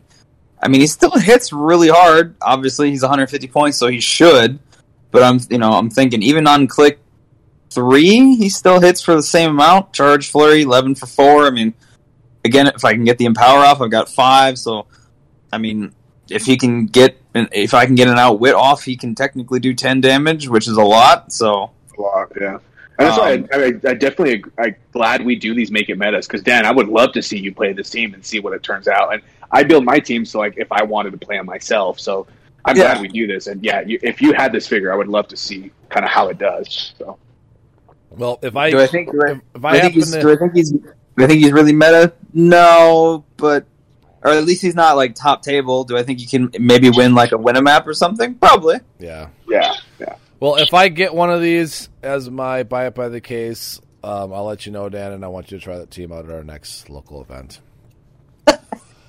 I 0.61 0.69
mean, 0.69 0.81
he 0.81 0.87
still 0.87 1.11
hits 1.11 1.51
really 1.51 1.89
hard. 1.89 2.35
Obviously, 2.41 2.89
he's 2.89 3.01
150 3.01 3.47
points, 3.47 3.77
so 3.77 3.87
he 3.87 3.99
should. 3.99 4.59
But 5.11 5.23
I'm, 5.23 5.39
you 5.49 5.57
know, 5.57 5.73
I'm 5.73 5.89
thinking 5.89 6.21
even 6.23 6.47
on 6.47 6.67
click 6.67 6.99
three, 7.69 8.35
he 8.35 8.49
still 8.49 8.79
hits 8.79 9.01
for 9.01 9.15
the 9.15 9.23
same 9.23 9.51
amount. 9.51 9.93
Charge 9.93 10.31
flurry, 10.31 10.61
11 10.61 10.95
for 10.95 11.05
four. 11.05 11.47
I 11.47 11.49
mean, 11.49 11.73
again, 12.45 12.67
if 12.67 12.85
I 12.85 12.93
can 12.93 13.03
get 13.03 13.17
the 13.17 13.25
empower 13.25 13.59
off, 13.59 13.81
I've 13.81 13.91
got 13.91 14.09
five. 14.09 14.57
So, 14.57 14.87
I 15.51 15.57
mean, 15.57 15.93
if 16.29 16.45
he 16.45 16.57
can 16.57 16.85
get, 16.85 17.17
if 17.33 17.73
I 17.73 17.85
can 17.85 17.95
get 17.95 18.07
an 18.07 18.17
outwit 18.17 18.55
off, 18.55 18.83
he 18.83 18.95
can 18.95 19.15
technically 19.15 19.59
do 19.59 19.73
10 19.73 20.01
damage, 20.01 20.47
which 20.47 20.67
is 20.67 20.77
a 20.77 20.83
lot. 20.83 21.33
So, 21.33 21.71
a 21.97 22.01
lot, 22.01 22.31
yeah. 22.39 22.59
And 22.99 23.07
that's 23.07 23.17
Um, 23.17 23.47
why 23.49 23.57
I, 23.57 23.63
I, 23.63 23.91
I 23.91 23.93
definitely 23.95 24.43
I'm 24.59 24.75
glad 24.91 25.25
we 25.25 25.35
do 25.35 25.55
these 25.55 25.71
make 25.71 25.89
it 25.89 25.97
metas 25.97 26.27
because 26.27 26.43
Dan, 26.43 26.65
I 26.65 26.71
would 26.71 26.87
love 26.89 27.13
to 27.13 27.21
see 27.21 27.37
you 27.39 27.53
play 27.53 27.71
this 27.73 27.89
team 27.89 28.13
and 28.13 28.23
see 28.23 28.39
what 28.39 28.53
it 28.53 28.61
turns 28.61 28.87
out. 28.87 29.13
And 29.13 29.21
I 29.51 29.63
build 29.63 29.85
my 29.85 29.99
team 29.99 30.25
so 30.25 30.39
like 30.39 30.55
if 30.57 30.71
I 30.71 30.83
wanted 30.83 31.11
to 31.11 31.17
play 31.17 31.37
them 31.37 31.45
myself, 31.45 31.99
so 31.99 32.27
I'm 32.65 32.75
Yeah. 32.75 32.83
glad 32.93 33.01
we 33.01 33.07
do 33.07 33.25
this. 33.25 33.47
And 33.47 33.63
yeah, 33.63 33.81
you, 33.81 33.97
if 34.03 34.21
you 34.21 34.33
had 34.33 34.51
this 34.51 34.67
figure, 34.67 34.91
I 34.93 34.97
would 34.97 35.07
love 35.07 35.27
to 35.29 35.37
see 35.37 35.71
kind 35.89 36.05
of 36.05 36.11
how 36.11 36.27
it 36.27 36.37
does. 36.37 36.93
So 36.99 37.17
Well, 38.11 38.37
if 38.41 38.55
I 38.57 38.69
do 38.69 38.79
I 38.81 38.87
think? 38.87 39.11
Do 39.11 39.21
I, 39.25 39.31
if, 39.31 39.41
if 39.55 39.65
I 39.65 39.69
I 39.77 39.79
think 39.79 39.93
he's? 39.93 40.11
to, 40.11 40.21
Do 40.21 40.31
I 40.31 40.35
think 40.35 40.53
he's? 40.55 40.71
Do 40.71 40.83
I 41.23 41.27
think 41.27 41.39
he's 41.41 41.51
really 41.53 41.73
meta? 41.73 42.13
No, 42.33 43.23
but 43.37 43.65
or 44.23 44.31
at 44.31 44.43
least 44.43 44.61
he's 44.61 44.75
not 44.75 44.97
like 44.97 45.15
top 45.15 45.41
table. 45.41 45.85
Do 45.85 45.97
I 45.97 46.03
think 46.03 46.19
you 46.19 46.27
can 46.27 46.51
maybe 46.59 46.89
win 46.89 47.15
like 47.15 47.31
a 47.31 47.37
win 47.37 47.55
a 47.55 47.61
map 47.61 47.87
or 47.87 47.93
something? 47.93 48.35
Probably. 48.35 48.75
yeah. 48.99 49.29
yeah, 49.47 49.73
yeah. 49.99 50.15
Well, 50.39 50.55
if 50.55 50.73
I 50.73 50.87
get 50.87 51.13
one 51.13 51.29
of 51.29 51.41
these 51.41 51.89
as 52.01 52.29
my 52.29 52.63
buy 52.63 52.87
it 52.87 52.95
by 52.95 53.09
the 53.09 53.19
case, 53.21 53.81
um, 54.03 54.33
I'll 54.33 54.45
let 54.45 54.65
you 54.65 54.71
know, 54.71 54.87
Dan, 54.87 55.11
and 55.11 55.25
I 55.25 55.27
want 55.27 55.51
you 55.51 55.57
to 55.57 55.63
try 55.63 55.77
that 55.79 55.91
team 55.91 56.11
out 56.11 56.25
at 56.25 56.31
our 56.31 56.43
next 56.43 56.89
local 56.89 57.21
event. 57.21 57.59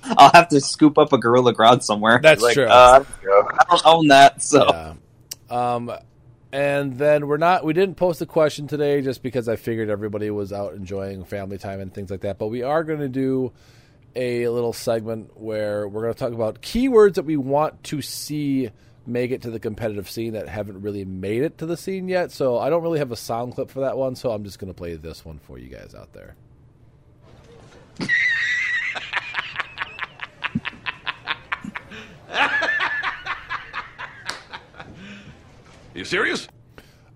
I'll 0.03 0.31
have 0.33 0.49
to 0.49 0.59
scoop 0.59 0.97
up 0.97 1.13
a 1.13 1.17
Gorilla 1.17 1.53
Grodd 1.53 1.83
somewhere. 1.83 2.19
That's 2.21 2.41
Like, 2.41 2.55
true. 2.55 2.65
Uh, 2.65 3.03
I 3.05 3.63
don't 3.69 3.85
own 3.85 4.07
that, 4.07 4.43
so 4.43 4.67
Yeah. 4.69 4.93
Um, 5.49 5.91
and 6.51 6.97
then 6.97 7.27
we're 7.27 7.37
not. 7.37 7.63
We 7.63 7.73
didn't 7.73 7.95
post 7.95 8.21
a 8.21 8.25
question 8.25 8.67
today 8.67 9.01
just 9.01 9.23
because 9.23 9.47
I 9.47 9.55
figured 9.55 9.89
everybody 9.89 10.29
was 10.31 10.51
out 10.51 10.73
enjoying 10.73 11.23
family 11.23 11.57
time 11.57 11.79
and 11.79 11.93
things 11.93 12.11
like 12.11 12.21
that. 12.21 12.37
But 12.39 12.47
we 12.47 12.63
are 12.63 12.83
going 12.83 12.99
to 12.99 13.09
do 13.09 13.53
a 14.15 14.49
little 14.49 14.73
segment 14.73 15.39
where 15.39 15.87
we're 15.87 16.01
going 16.01 16.13
to 16.13 16.19
talk 16.19 16.33
about 16.33 16.61
keywords 16.61 17.13
that 17.13 17.23
we 17.23 17.37
want 17.37 17.81
to 17.85 18.01
see 18.01 18.69
make 19.05 19.31
it 19.31 19.41
to 19.41 19.49
the 19.49 19.59
competitive 19.59 20.09
scene 20.09 20.33
that 20.33 20.47
haven't 20.47 20.81
really 20.81 21.05
made 21.05 21.41
it 21.43 21.57
to 21.57 21.65
the 21.65 21.77
scene 21.77 22.07
yet. 22.07 22.31
So 22.31 22.57
I 22.57 22.69
don't 22.69 22.83
really 22.83 22.99
have 22.99 23.11
a 23.11 23.15
sound 23.15 23.55
clip 23.55 23.69
for 23.69 23.79
that 23.81 23.97
one. 23.97 24.15
So 24.15 24.31
I'm 24.31 24.43
just 24.43 24.59
going 24.59 24.71
to 24.71 24.77
play 24.77 24.95
this 24.95 25.25
one 25.25 25.39
for 25.39 25.57
you 25.57 25.69
guys 25.69 25.95
out 25.95 26.13
there. 26.13 26.35
You 35.93 36.05
serious? 36.05 36.47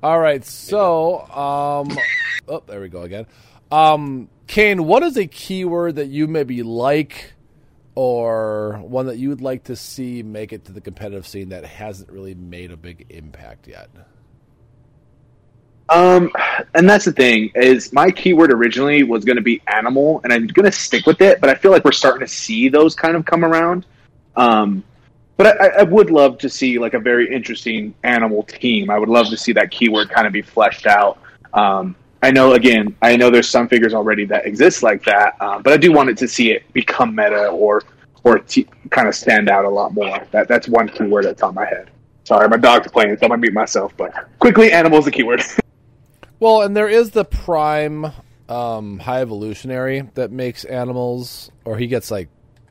All 0.03 0.19
right, 0.19 0.43
so 0.43 1.21
um, 1.31 1.97
oh, 2.47 2.61
there 2.67 2.81
we 2.81 2.89
go 2.89 3.03
again. 3.03 3.25
Um, 3.71 4.27
Kane, 4.47 4.85
what 4.85 5.01
is 5.01 5.15
a 5.17 5.25
keyword 5.25 5.95
that 5.95 6.07
you 6.07 6.27
maybe 6.27 6.61
like, 6.61 7.33
or 7.95 8.79
one 8.83 9.07
that 9.07 9.17
you 9.17 9.29
would 9.29 9.41
like 9.41 9.65
to 9.65 9.75
see 9.75 10.21
make 10.21 10.53
it 10.53 10.65
to 10.65 10.73
the 10.73 10.81
competitive 10.81 11.25
scene 11.25 11.49
that 11.49 11.65
hasn't 11.65 12.11
really 12.11 12.35
made 12.35 12.71
a 12.71 12.77
big 12.77 13.05
impact 13.09 13.67
yet? 13.67 13.89
Um, 15.87 16.31
and 16.73 16.89
that's 16.89 17.05
the 17.05 17.11
thing 17.11 17.51
is 17.55 17.93
my 17.93 18.09
keyword 18.09 18.51
originally 18.51 19.03
was 19.03 19.23
going 19.23 19.37
to 19.37 19.43
be 19.43 19.61
animal, 19.67 20.19
and 20.23 20.33
I'm 20.33 20.47
going 20.47 20.65
to 20.65 20.71
stick 20.71 21.05
with 21.05 21.21
it. 21.21 21.39
But 21.39 21.49
I 21.49 21.55
feel 21.55 21.71
like 21.71 21.85
we're 21.85 21.91
starting 21.91 22.25
to 22.25 22.31
see 22.31 22.69
those 22.69 22.95
kind 22.95 23.15
of 23.15 23.25
come 23.25 23.45
around. 23.45 23.85
Um, 24.35 24.83
but 25.37 25.61
I, 25.61 25.81
I 25.81 25.83
would 25.83 26.09
love 26.09 26.37
to 26.39 26.49
see 26.49 26.79
like 26.79 26.93
a 26.93 26.99
very 26.99 27.33
interesting 27.33 27.93
animal 28.03 28.43
team. 28.43 28.89
I 28.89 28.97
would 28.97 29.09
love 29.09 29.29
to 29.29 29.37
see 29.37 29.53
that 29.53 29.71
keyword 29.71 30.09
kind 30.09 30.25
of 30.25 30.33
be 30.33 30.41
fleshed 30.41 30.87
out. 30.87 31.19
Um, 31.53 31.95
I 32.25 32.31
know 32.31 32.53
again, 32.53 32.95
I 33.03 33.15
know 33.17 33.29
there's 33.29 33.47
some 33.47 33.67
figures 33.67 33.93
already 33.93 34.25
that 34.25 34.47
exist 34.47 34.81
like 34.81 35.05
that, 35.05 35.39
um, 35.39 35.61
but 35.61 35.73
I 35.73 35.77
do 35.77 35.91
want 35.91 36.09
it 36.09 36.17
to 36.17 36.27
see 36.27 36.49
it 36.49 36.63
become 36.73 37.13
meta 37.13 37.49
or 37.49 37.83
or 38.23 38.39
t- 38.39 38.67
kind 38.89 39.07
of 39.07 39.13
stand 39.13 39.47
out 39.47 39.63
a 39.63 39.69
lot 39.69 39.93
more. 39.93 40.25
That 40.31 40.47
that's 40.47 40.67
one 40.67 40.89
keyword 40.89 41.25
that's 41.25 41.43
on 41.43 41.53
my 41.53 41.65
head. 41.65 41.91
Sorry, 42.23 42.49
my 42.49 42.57
dog's 42.57 42.91
playing, 42.91 43.15
so 43.17 43.25
I'm 43.25 43.29
gonna 43.29 43.41
mute 43.41 43.53
myself. 43.53 43.95
But 43.95 44.11
quickly, 44.39 44.71
animal's 44.71 45.05
the 45.05 45.11
keyword. 45.11 45.43
Well, 46.37 46.63
and 46.63 46.75
there 46.75 46.89
is 46.89 47.11
the 47.11 47.23
prime 47.23 48.11
um, 48.49 48.99
high 48.99 49.21
evolutionary 49.21 50.09
that 50.15 50.31
makes 50.31 50.65
animals, 50.65 51.49
or 51.63 51.77
he 51.77 51.87
gets 51.87 52.11
like, 52.11 52.27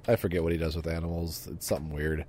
I 0.07 0.17
forget 0.17 0.43
what 0.43 0.53
he 0.53 0.59
does 0.59 0.77
with 0.77 0.87
animals. 0.87 1.49
It's 1.51 1.67
something 1.67 1.91
weird. 1.91 2.27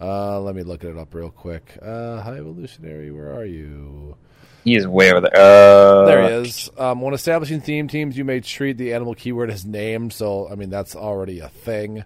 Uh, 0.00 0.40
let 0.40 0.56
me 0.56 0.64
look 0.64 0.82
it 0.82 0.98
up 0.98 1.14
real 1.14 1.30
quick. 1.30 1.78
Uh, 1.80 2.20
high 2.20 2.36
evolutionary, 2.38 3.12
where 3.12 3.32
are 3.32 3.44
you? 3.44 4.16
He 4.64 4.76
is 4.76 4.86
way 4.86 5.10
over 5.10 5.20
there. 5.20 5.36
Uh, 5.36 6.04
There 6.06 6.22
he 6.22 6.48
is. 6.48 6.70
Um, 6.78 7.00
when 7.00 7.14
establishing 7.14 7.60
theme 7.60 7.88
teams, 7.88 8.16
you 8.16 8.24
may 8.24 8.40
treat 8.40 8.78
the 8.78 8.94
animal 8.94 9.14
keyword 9.14 9.50
as 9.50 9.64
named. 9.64 10.12
So, 10.12 10.48
I 10.50 10.54
mean, 10.54 10.70
that's 10.70 10.94
already 10.96 11.40
a 11.40 11.48
thing. 11.48 12.04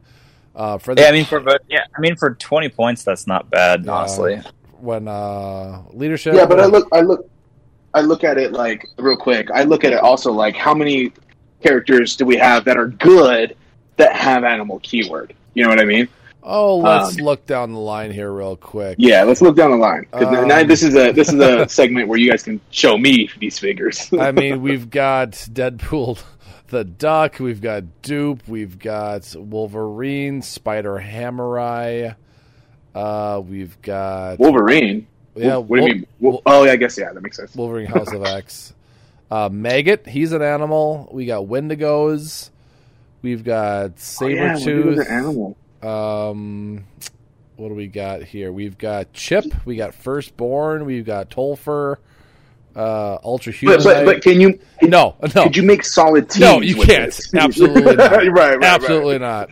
Uh, 0.54 0.78
for 0.78 0.94
the, 0.94 1.02
Yeah, 1.02 1.08
I 1.08 1.12
mean 1.12 1.26
for 1.26 1.38
but 1.40 1.62
yeah, 1.68 1.84
I 1.96 2.00
mean 2.00 2.16
for 2.16 2.34
twenty 2.34 2.70
points, 2.70 3.04
that's 3.04 3.26
not 3.26 3.50
bad, 3.50 3.86
honestly. 3.86 4.40
when 4.80 5.06
uh, 5.06 5.82
leadership. 5.90 6.34
Yeah, 6.34 6.46
but 6.46 6.58
I 6.60 6.64
look, 6.64 6.88
I 6.92 7.00
look, 7.02 7.28
I 7.92 8.00
look 8.00 8.24
at 8.24 8.38
it 8.38 8.52
like 8.52 8.86
real 8.98 9.18
quick. 9.18 9.50
I 9.50 9.64
look 9.64 9.84
at 9.84 9.92
it 9.92 9.98
also 9.98 10.32
like 10.32 10.56
how 10.56 10.72
many 10.74 11.12
characters 11.62 12.16
do 12.16 12.24
we 12.24 12.36
have 12.38 12.64
that 12.64 12.78
are 12.78 12.88
good 12.88 13.54
that 13.96 14.16
have 14.16 14.44
animal 14.44 14.78
keyword? 14.80 15.34
You 15.52 15.62
know 15.64 15.68
what 15.68 15.80
I 15.80 15.84
mean? 15.84 16.08
Oh, 16.48 16.76
let's 16.78 17.18
um, 17.18 17.24
look 17.24 17.44
down 17.44 17.72
the 17.72 17.80
line 17.80 18.12
here 18.12 18.30
real 18.30 18.56
quick. 18.56 18.96
Yeah, 18.98 19.24
let's 19.24 19.42
look 19.42 19.56
down 19.56 19.72
the 19.72 19.76
line. 19.76 20.06
Um, 20.12 20.46
now 20.46 20.62
this 20.62 20.82
is 20.84 20.94
a 20.94 21.10
this 21.12 21.28
is 21.32 21.40
a 21.40 21.68
segment 21.68 22.06
where 22.08 22.18
you 22.18 22.30
guys 22.30 22.44
can 22.44 22.60
show 22.70 22.96
me 22.96 23.28
these 23.40 23.58
figures. 23.58 24.08
I 24.18 24.30
mean, 24.32 24.62
we've 24.62 24.88
got 24.88 25.32
Deadpool 25.32 26.22
the 26.68 26.84
Duck, 26.84 27.38
we've 27.38 27.60
got 27.60 28.02
Dupe, 28.02 28.46
we've 28.48 28.78
got 28.78 29.34
Wolverine, 29.36 30.42
Spider 30.42 30.98
Hammerai, 30.98 32.16
uh, 32.94 33.40
we've 33.46 33.80
got 33.82 34.38
Wolverine. 34.38 35.06
yeah, 35.36 35.56
What 35.58 35.76
do 35.80 35.86
you 35.86 35.94
mean? 35.94 36.06
Wol- 36.18 36.42
oh, 36.44 36.64
yeah, 36.64 36.72
I 36.72 36.76
guess 36.76 36.98
yeah, 36.98 37.12
that 37.12 37.20
makes 37.22 37.36
sense. 37.36 37.54
Wolverine 37.54 37.86
House 37.86 38.12
of 38.12 38.24
X. 38.24 38.72
Uh, 39.30 39.48
Maggott, 39.48 40.06
he's 40.08 40.32
an 40.32 40.42
animal. 40.42 41.08
We 41.12 41.26
got 41.26 41.44
Wendigos. 41.44 42.50
We've 43.22 43.44
got 43.44 43.90
Oh, 44.20 44.26
yeah, 44.26 44.54
Sabretooth. 44.54 45.00
an 45.00 45.06
animal. 45.06 45.56
Um, 45.82 46.84
what 47.56 47.68
do 47.68 47.74
we 47.74 47.86
got 47.86 48.22
here? 48.22 48.52
We've 48.52 48.76
got 48.78 49.12
Chip. 49.12 49.44
We 49.64 49.76
got 49.76 49.94
Firstborn. 49.94 50.84
We've 50.84 51.04
got 51.06 51.30
Tolfer. 51.30 51.96
Uh, 52.74 53.18
Ultra 53.24 53.54
But, 53.62 53.82
but 53.84 54.04
but 54.04 54.22
can 54.22 54.38
you? 54.38 54.58
no, 54.82 55.16
no. 55.34 55.44
Could 55.44 55.56
you 55.56 55.62
make 55.62 55.82
solid 55.82 56.28
teams? 56.28 56.40
No, 56.40 56.60
you 56.60 56.74
can't. 56.76 57.18
Absolutely 57.34 57.96
not. 57.96 58.10
right, 58.10 58.30
right, 58.30 58.58
right. 58.58 58.64
Absolutely 58.64 59.18
not. 59.18 59.50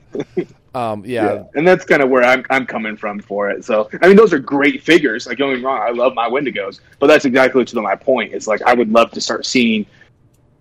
Um, 0.74 1.04
yeah, 1.06 1.32
Yeah. 1.32 1.44
and 1.54 1.66
that's 1.66 1.86
kind 1.86 2.02
of 2.02 2.10
where 2.10 2.22
I'm 2.22 2.44
I'm 2.50 2.66
coming 2.66 2.98
from 2.98 3.20
for 3.20 3.48
it. 3.48 3.64
So 3.64 3.88
I 4.02 4.08
mean, 4.08 4.16
those 4.16 4.34
are 4.34 4.38
great 4.38 4.82
figures. 4.82 5.26
Like 5.26 5.38
don't 5.38 5.50
get 5.52 5.60
me 5.60 5.64
wrong, 5.64 5.80
I 5.80 5.90
love 5.90 6.12
my 6.14 6.28
Wendigos, 6.28 6.80
but 6.98 7.06
that's 7.06 7.24
exactly 7.24 7.64
to 7.64 7.80
my 7.80 7.94
point. 7.94 8.34
It's 8.34 8.46
like 8.46 8.60
I 8.60 8.74
would 8.74 8.90
love 8.92 9.10
to 9.12 9.22
start 9.22 9.46
seeing 9.46 9.86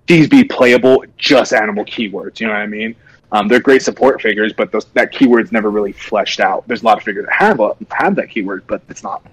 these 0.07 0.29
be 0.29 0.45
playable, 0.45 1.03
just 1.17 1.51
animal 1.51 1.83
keywords. 1.83 2.39
You 2.39 2.47
know 2.47 2.53
what 2.53 2.61
I 2.61 2.67
mean? 2.67 2.95
Um, 3.33 3.47
they're 3.47 3.59
great 3.59 3.81
support 3.81 4.21
figures, 4.21 4.53
but 4.53 4.71
those, 4.71 4.85
that 4.93 5.11
keyword's 5.11 5.51
never 5.51 5.69
really 5.71 5.91
fleshed 5.91 6.39
out. 6.39 6.67
There's 6.67 6.83
a 6.83 6.85
lot 6.85 6.97
of 6.99 7.03
figures 7.03 7.25
that 7.25 7.33
have 7.33 7.59
a, 7.59 7.75
have 7.89 8.15
that 8.15 8.29
keyword, 8.29 8.65
but 8.67 8.83
it's 8.89 9.01
not 9.03 9.25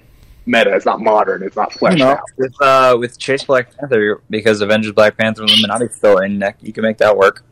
meta. 0.46 0.74
It's 0.74 0.86
not 0.86 1.00
modern. 1.00 1.42
It's 1.42 1.54
not 1.54 1.72
You 1.74 1.78
fleshed 1.78 1.98
know, 1.98 2.08
out. 2.12 2.20
with 2.38 2.54
uh, 2.62 2.96
with 2.98 3.18
Chase 3.18 3.44
Black 3.44 3.76
Panther 3.76 4.22
because 4.30 4.62
Avengers 4.62 4.92
Black 4.92 5.16
Panther 5.18 5.42
and 5.42 5.50
Illuminati 5.50 5.88
still 5.92 6.18
in 6.18 6.38
neck, 6.38 6.56
you 6.62 6.72
can 6.72 6.82
make 6.82 6.96
that 6.98 7.14
work. 7.16 7.44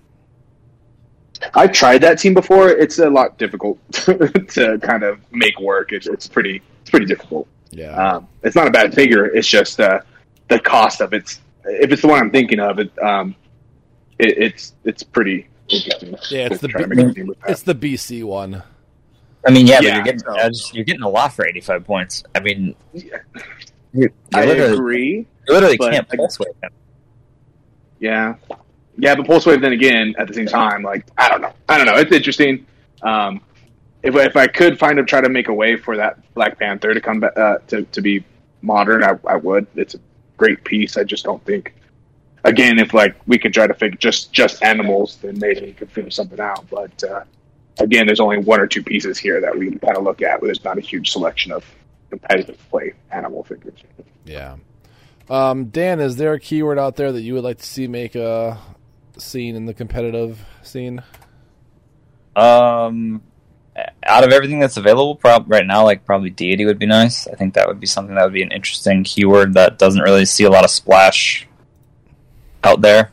I've 1.54 1.72
tried 1.72 1.98
that 2.00 2.18
team 2.18 2.34
before. 2.34 2.68
It's 2.70 2.98
a 2.98 3.08
lot 3.08 3.38
difficult 3.38 3.78
to 3.92 4.78
kind 4.82 5.04
of 5.04 5.20
make 5.30 5.60
work. 5.60 5.92
It's, 5.92 6.06
it's 6.08 6.26
pretty 6.26 6.62
it's 6.80 6.90
pretty 6.90 7.06
difficult. 7.06 7.46
yeah. 7.70 7.90
Um, 8.14 8.28
it's 8.42 8.56
not 8.56 8.66
a 8.66 8.70
bad 8.70 8.94
figure. 8.94 9.26
It's 9.26 9.46
just 9.46 9.78
uh, 9.80 10.00
the 10.48 10.58
cost 10.58 11.00
of 11.00 11.12
it's 11.12 11.40
If 11.64 11.92
it's 11.92 12.02
the 12.02 12.08
one 12.08 12.18
I'm 12.20 12.30
thinking 12.30 12.58
of, 12.58 12.78
it, 12.80 12.98
um, 13.00 13.36
it 14.18 14.38
it's 14.38 14.72
it's 14.84 15.02
pretty 15.02 15.34
interesting. 15.34 15.57
Yeah, 15.68 16.46
it's 16.46 16.60
the 16.60 16.68
try 16.68 16.82
to 16.82 16.88
big- 16.88 16.96
make 16.98 17.06
a 17.08 17.14
team 17.14 17.26
with 17.28 17.40
that. 17.40 17.50
it's 17.50 17.62
the 17.62 17.74
BC 17.74 18.24
one. 18.24 18.62
I 19.46 19.50
mean, 19.50 19.66
yeah, 19.66 19.80
Yeah, 19.80 19.90
but 19.90 19.94
you're 19.96 20.04
getting 20.04 20.18
so- 20.20 20.48
just- 20.48 20.74
you're 20.74 20.84
getting 20.84 21.02
a 21.02 21.08
lot 21.08 21.32
for 21.32 21.46
85 21.46 21.84
points. 21.84 22.24
I 22.34 22.40
mean, 22.40 22.74
Yeah. 22.92 23.02
you, 23.92 24.02
you 24.02 24.10
I 24.34 24.44
literally, 24.44 24.74
agree. 24.74 25.14
you 25.46 25.54
literally 25.54 25.78
can't 25.78 26.06
I- 26.12 26.16
pulse 26.16 26.38
wave 26.38 26.48
him. 26.62 26.70
Yeah, 28.00 28.34
yeah, 28.96 29.14
but 29.16 29.26
Pulse 29.26 29.44
Wave 29.46 29.60
then 29.60 29.72
again 29.72 30.14
at 30.18 30.28
the 30.28 30.34
same 30.34 30.46
time, 30.46 30.82
like 30.82 31.04
I 31.18 31.28
don't 31.28 31.40
know, 31.40 31.52
I 31.68 31.76
don't 31.78 31.86
know. 31.86 31.96
It's 31.96 32.12
interesting. 32.12 32.64
Um, 33.02 33.40
if 34.04 34.14
if 34.14 34.36
I 34.36 34.46
could 34.46 34.78
find 34.78 34.98
a 35.00 35.04
try 35.04 35.20
to 35.20 35.28
make 35.28 35.48
a 35.48 35.52
way 35.54 35.76
for 35.76 35.96
that 35.96 36.18
Black 36.34 36.58
Panther 36.60 36.94
to 36.94 37.00
come 37.00 37.20
back 37.20 37.36
uh, 37.36 37.58
to 37.68 37.82
to 37.82 38.00
be 38.00 38.24
modern, 38.62 39.02
I, 39.02 39.14
I 39.26 39.34
would. 39.36 39.66
It's 39.74 39.94
a 39.94 40.00
great 40.36 40.62
piece. 40.64 40.96
I 40.96 41.02
just 41.04 41.24
don't 41.24 41.44
think. 41.44 41.74
Again, 42.44 42.78
if 42.78 42.94
like 42.94 43.16
we 43.26 43.38
could 43.38 43.52
try 43.52 43.66
to 43.66 43.74
figure 43.74 43.98
just 43.98 44.32
just 44.32 44.62
animals, 44.62 45.18
then 45.22 45.38
maybe 45.38 45.66
we 45.66 45.72
could 45.72 45.90
figure 45.90 46.10
something 46.10 46.40
out. 46.40 46.68
But 46.70 47.02
uh, 47.04 47.24
again, 47.78 48.06
there's 48.06 48.20
only 48.20 48.38
one 48.38 48.60
or 48.60 48.66
two 48.66 48.82
pieces 48.82 49.18
here 49.18 49.40
that 49.40 49.56
we 49.56 49.70
kind 49.76 49.96
of 49.96 50.04
look 50.04 50.22
at. 50.22 50.40
Where 50.40 50.48
there's 50.48 50.64
not 50.64 50.78
a 50.78 50.82
huge 50.82 51.10
selection 51.10 51.52
of 51.52 51.64
competitive 52.10 52.58
play 52.70 52.94
animal 53.10 53.44
figures. 53.44 53.80
Yeah. 54.24 54.56
Um, 55.28 55.66
Dan, 55.66 56.00
is 56.00 56.16
there 56.16 56.32
a 56.32 56.40
keyword 56.40 56.78
out 56.78 56.96
there 56.96 57.12
that 57.12 57.20
you 57.20 57.34
would 57.34 57.44
like 57.44 57.58
to 57.58 57.66
see 57.66 57.86
make 57.86 58.14
a 58.14 58.58
scene 59.18 59.56
in 59.56 59.66
the 59.66 59.74
competitive 59.74 60.40
scene? 60.62 61.02
Um, 62.34 63.22
out 64.04 64.24
of 64.24 64.32
everything 64.32 64.60
that's 64.60 64.76
available, 64.76 65.16
prob- 65.16 65.50
right 65.50 65.66
now, 65.66 65.84
like 65.84 66.04
probably 66.04 66.30
deity 66.30 66.64
would 66.64 66.78
be 66.78 66.86
nice. 66.86 67.26
I 67.26 67.34
think 67.34 67.54
that 67.54 67.66
would 67.68 67.80
be 67.80 67.86
something 67.86 68.14
that 68.14 68.24
would 68.24 68.32
be 68.32 68.42
an 68.42 68.52
interesting 68.52 69.04
keyword 69.04 69.54
that 69.54 69.78
doesn't 69.78 70.02
really 70.02 70.24
see 70.24 70.44
a 70.44 70.50
lot 70.50 70.64
of 70.64 70.70
splash 70.70 71.47
out 72.64 72.80
there. 72.80 73.12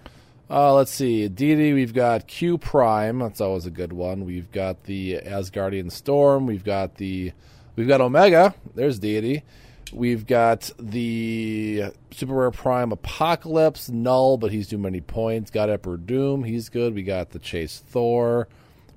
Uh, 0.49 0.73
let's 0.73 0.91
see. 0.91 1.27
Deity, 1.27 1.73
we've 1.73 1.93
got 1.93 2.27
Q 2.27 2.57
Prime. 2.57 3.19
That's 3.19 3.41
always 3.41 3.65
a 3.65 3.71
good 3.71 3.93
one. 3.93 4.25
We've 4.25 4.51
got 4.51 4.83
the 4.83 5.19
Asgardian 5.25 5.91
Storm. 5.91 6.45
We've 6.45 6.63
got 6.63 6.95
the 6.95 7.31
we've 7.75 7.87
got 7.87 8.01
Omega. 8.01 8.53
There's 8.75 8.99
Deity. 8.99 9.43
We've 9.91 10.25
got 10.25 10.69
the 10.77 11.85
Super 12.11 12.33
Rare 12.33 12.51
Prime 12.51 12.91
Apocalypse, 12.91 13.89
Knull, 13.89 14.37
but 14.37 14.51
he's 14.51 14.67
too 14.67 14.77
many 14.77 14.99
points. 15.01 15.51
Got 15.51 15.69
Emperor 15.69 15.97
Doom, 15.97 16.43
he's 16.43 16.69
good. 16.69 16.93
We 16.93 17.03
got 17.03 17.29
the 17.29 17.39
Chase 17.39 17.83
Thor. 17.87 18.47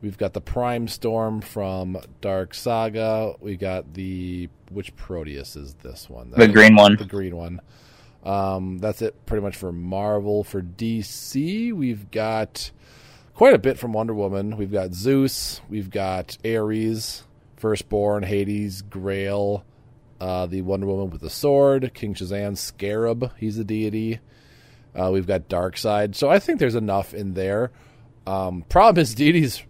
We've 0.00 0.18
got 0.18 0.32
the 0.32 0.40
Prime 0.40 0.86
Storm 0.88 1.40
from 1.40 1.98
Dark 2.20 2.54
Saga. 2.54 3.34
We 3.40 3.56
got 3.56 3.94
the 3.94 4.48
which 4.70 4.94
Proteus 4.96 5.56
is 5.56 5.74
this 5.74 6.08
one? 6.08 6.30
The 6.30 6.48
green 6.48 6.76
one. 6.76 6.96
The 6.96 7.04
green 7.04 7.36
one. 7.36 7.60
Um, 8.24 8.78
that's 8.78 9.02
it 9.02 9.14
pretty 9.26 9.42
much 9.42 9.56
for 9.56 9.72
Marvel. 9.72 10.44
For 10.44 10.62
DC, 10.62 11.72
we've 11.72 12.10
got 12.10 12.70
quite 13.34 13.54
a 13.54 13.58
bit 13.58 13.78
from 13.78 13.92
Wonder 13.92 14.14
Woman. 14.14 14.56
We've 14.56 14.72
got 14.72 14.92
Zeus, 14.92 15.60
we've 15.68 15.90
got 15.90 16.36
Ares, 16.44 17.22
Firstborn, 17.56 18.24
Hades, 18.24 18.82
Grail, 18.82 19.64
uh, 20.20 20.46
the 20.46 20.62
Wonder 20.62 20.86
Woman 20.86 21.10
with 21.10 21.20
the 21.20 21.30
sword, 21.30 21.92
King 21.94 22.14
Shazam, 22.14 22.56
Scarab, 22.56 23.32
he's 23.36 23.58
a 23.58 23.64
deity. 23.64 24.20
Uh, 24.94 25.10
we've 25.12 25.26
got 25.26 25.48
Darkseid. 25.48 26.14
So 26.14 26.28
I 26.28 26.38
think 26.38 26.58
there's 26.58 26.74
enough 26.74 27.14
in 27.14 27.34
there. 27.34 27.70
Um, 28.26 28.62
problem 28.68 29.00
is, 29.02 29.14
deity's 29.14 29.62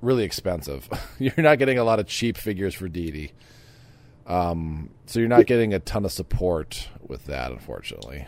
really 0.00 0.24
expensive. 0.24 0.88
You're 1.18 1.34
not 1.38 1.58
getting 1.58 1.78
a 1.78 1.84
lot 1.84 2.00
of 2.00 2.06
cheap 2.06 2.36
figures 2.36 2.74
for 2.74 2.88
deity. 2.88 3.32
Um, 4.26 4.90
so 5.06 5.18
you're 5.18 5.28
not 5.28 5.46
getting 5.46 5.74
a 5.74 5.80
ton 5.80 6.04
of 6.04 6.12
support 6.12 6.88
with 7.12 7.26
that, 7.26 7.52
unfortunately. 7.52 8.26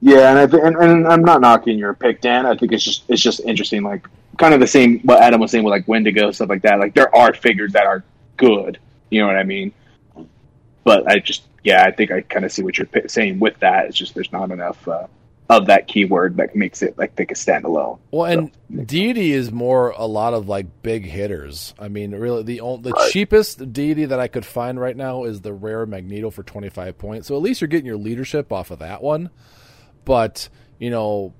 Yeah, 0.00 0.30
and, 0.30 0.38
I 0.38 0.46
th- 0.46 0.62
and 0.62 0.76
and 0.76 1.06
I'm 1.08 1.22
not 1.22 1.40
knocking 1.40 1.78
your 1.78 1.94
pick, 1.94 2.20
Dan. 2.20 2.46
I 2.46 2.56
think 2.56 2.72
it's 2.72 2.84
just 2.84 3.04
it's 3.08 3.20
just 3.20 3.40
interesting, 3.40 3.82
like 3.82 4.06
kind 4.38 4.54
of 4.54 4.60
the 4.60 4.66
same 4.66 5.00
what 5.00 5.20
Adam 5.20 5.40
was 5.40 5.50
saying 5.50 5.64
with 5.64 5.72
like 5.72 5.88
Wendigo 5.88 6.30
stuff 6.30 6.48
like 6.48 6.62
that. 6.62 6.78
Like 6.78 6.94
there 6.94 7.14
are 7.14 7.34
figures 7.34 7.72
that 7.72 7.84
are 7.84 8.04
good, 8.36 8.78
you 9.10 9.20
know 9.20 9.26
what 9.26 9.36
I 9.36 9.42
mean? 9.42 9.72
But 10.84 11.06
I 11.10 11.18
just 11.18 11.42
yeah, 11.64 11.84
I 11.84 11.90
think 11.90 12.10
I 12.10 12.22
kind 12.22 12.44
of 12.44 12.52
see 12.52 12.62
what 12.62 12.78
you're 12.78 12.86
p- 12.86 13.08
saying 13.08 13.40
with 13.40 13.58
that. 13.60 13.86
It's 13.86 13.96
just 13.96 14.14
there's 14.14 14.32
not 14.32 14.50
enough 14.50 14.86
uh, 14.88 15.06
of 15.50 15.66
that 15.66 15.88
keyword 15.88 16.36
that 16.36 16.54
makes 16.54 16.80
it 16.80 16.96
like 16.96 17.14
take 17.16 17.30
a 17.30 17.34
standalone. 17.34 17.98
Well, 18.10 18.24
and 18.24 18.86
deity 18.86 19.32
is 19.32 19.50
more 19.52 19.90
a 19.90 20.06
lot 20.06 20.32
of 20.32 20.48
like 20.48 20.66
big 20.82 21.04
hitters. 21.04 21.74
I 21.78 21.88
mean, 21.88 22.12
really, 22.12 22.42
the 22.44 22.60
only, 22.60 22.82
the 22.84 22.90
Right. 22.92 23.10
cheapest 23.10 23.72
deity 23.72 24.04
that 24.06 24.20
I 24.20 24.28
could 24.28 24.46
find 24.46 24.78
right 24.80 24.96
now 24.96 25.24
is 25.24 25.40
the 25.40 25.52
rare 25.52 25.84
Magneto 25.86 26.30
for 26.30 26.42
twenty 26.44 26.68
five 26.70 26.96
points. 26.98 27.26
So 27.28 27.36
at 27.36 27.42
least 27.42 27.60
you're 27.60 27.68
getting 27.68 27.86
your 27.86 27.96
leadership 27.98 28.52
off 28.52 28.70
of 28.70 28.78
that 28.78 29.02
one. 29.02 29.30
But 30.04 30.48
you 30.78 30.88
know, 30.88 31.34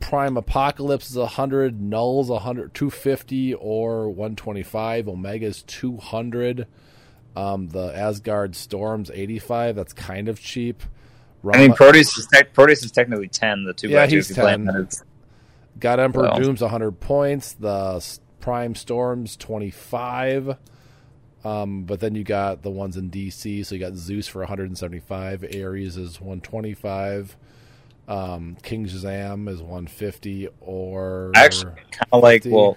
Prime 0.00 0.36
Apocalypse 0.36 1.10
is 1.14 1.16
hundred, 1.16 1.80
Knull's 1.80 2.28
100, 2.28 2.74
250 2.74 3.54
or 3.54 4.10
one 4.10 4.34
twenty 4.34 4.64
five. 4.64 5.08
Omega's 5.08 5.62
two 5.62 5.98
hundred. 5.98 6.66
Um, 7.36 7.68
the 7.68 7.96
Asgard 7.96 8.56
Storm's 8.56 9.10
eighty 9.14 9.38
five. 9.38 9.76
That's 9.76 9.92
kind 9.92 10.28
of 10.28 10.40
cheap. 10.40 10.82
I 11.50 11.58
mean, 11.58 11.72
Proteus 11.74 12.16
is, 12.16 12.26
tech 12.26 12.52
Proteus 12.52 12.84
is 12.84 12.92
technically 12.92 13.28
ten. 13.28 13.64
The 13.64 13.72
two 13.72 13.88
Yeah, 13.88 14.04
by 14.04 14.06
two, 14.06 14.16
he's 14.16 14.34
10. 14.34 14.88
Got 15.78 16.00
Emperor 16.00 16.24
Well. 16.24 16.38
Doom's 16.38 16.60
100 16.60 16.92
points. 17.00 17.54
The 17.54 18.18
Prime 18.40 18.74
Storm's 18.74 19.36
25. 19.36 20.56
Um, 21.44 21.84
but 21.84 21.98
then 21.98 22.14
you 22.14 22.22
got 22.22 22.62
the 22.62 22.70
ones 22.70 22.96
in 22.96 23.10
DC. 23.10 23.66
So 23.66 23.74
you 23.74 23.80
got 23.80 23.94
Zeus 23.94 24.28
for 24.28 24.40
175. 24.40 25.42
Ares 25.42 25.96
is 25.96 26.20
125. 26.20 27.36
Um, 28.06 28.56
King 28.62 28.86
Shazam 28.86 29.48
is 29.48 29.60
150. 29.60 30.48
Or 30.60 31.32
Actually, 31.34 31.72
kind 31.90 32.08
of 32.12 32.22
like 32.22 32.44
well, 32.46 32.76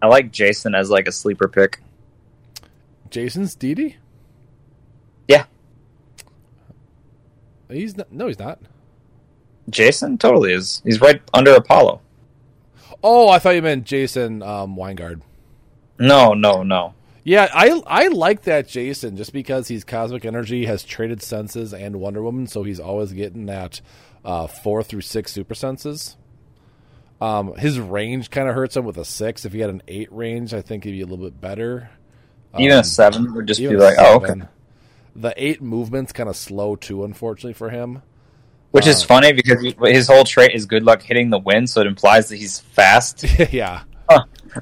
I 0.00 0.06
like 0.06 0.30
Jason 0.30 0.74
as 0.74 0.90
like 0.90 1.08
a 1.08 1.12
sleeper 1.12 1.48
pick. 1.48 1.80
Jason's 3.10 3.54
Didi? 3.54 3.96
Yeah. 5.28 5.46
He's 7.74 7.96
not, 7.96 8.12
no, 8.12 8.26
he's 8.26 8.38
not. 8.38 8.58
Jason 9.70 10.18
totally 10.18 10.52
is. 10.52 10.82
He's 10.84 11.00
right 11.00 11.20
under 11.32 11.54
Apollo. 11.54 12.00
Oh, 13.02 13.28
I 13.28 13.38
thought 13.38 13.54
you 13.54 13.62
meant 13.62 13.84
Jason 13.84 14.42
um, 14.42 14.76
Wyngarde. 14.76 15.22
No, 15.98 16.34
no, 16.34 16.62
no. 16.62 16.94
Yeah, 17.22 17.48
I 17.54 17.80
I 17.86 18.08
like 18.08 18.42
that 18.42 18.68
Jason 18.68 19.16
just 19.16 19.32
because 19.32 19.68
he's 19.68 19.82
cosmic 19.82 20.26
energy, 20.26 20.66
has 20.66 20.84
traded 20.84 21.22
senses 21.22 21.72
and 21.72 21.96
Wonder 21.96 22.22
Woman, 22.22 22.46
so 22.46 22.62
he's 22.62 22.80
always 22.80 23.12
getting 23.12 23.46
that 23.46 23.80
uh, 24.24 24.46
four 24.46 24.82
through 24.82 25.00
six 25.00 25.32
super 25.32 25.54
senses. 25.54 26.16
Um, 27.22 27.54
his 27.54 27.78
range 27.80 28.30
kind 28.30 28.48
of 28.48 28.54
hurts 28.54 28.76
him 28.76 28.84
with 28.84 28.98
a 28.98 29.04
six. 29.06 29.46
If 29.46 29.54
he 29.54 29.60
had 29.60 29.70
an 29.70 29.82
eight 29.88 30.12
range, 30.12 30.52
I 30.52 30.60
think 30.60 30.84
he'd 30.84 30.90
be 30.92 31.00
a 31.00 31.06
little 31.06 31.24
bit 31.24 31.40
better. 31.40 31.88
Even 32.58 32.72
Um, 32.72 32.80
a 32.80 32.84
seven 32.84 33.32
would 33.34 33.46
just 33.46 33.60
be 33.60 33.64
even 33.64 33.78
like, 33.78 33.96
oh, 33.98 34.16
okay. 34.16 34.42
The 35.16 35.32
eight 35.36 35.62
movement's 35.62 36.12
kind 36.12 36.28
of 36.28 36.36
slow 36.36 36.76
too, 36.76 37.04
unfortunately 37.04 37.52
for 37.54 37.70
him. 37.70 38.02
Which 38.72 38.86
is 38.88 39.02
Uh, 39.04 39.06
funny 39.06 39.32
because 39.32 39.60
he- 39.62 39.76
his 39.84 40.08
whole 40.08 40.24
trait 40.24 40.50
is 40.52 40.66
good 40.66 40.82
luck 40.82 41.02
hitting 41.02 41.30
the 41.30 41.38
wind, 41.38 41.70
so 41.70 41.80
it 41.80 41.86
implies 41.86 42.28
that 42.30 42.36
he's 42.36 42.58
fast. 42.58 43.24
yeah, 43.52 43.82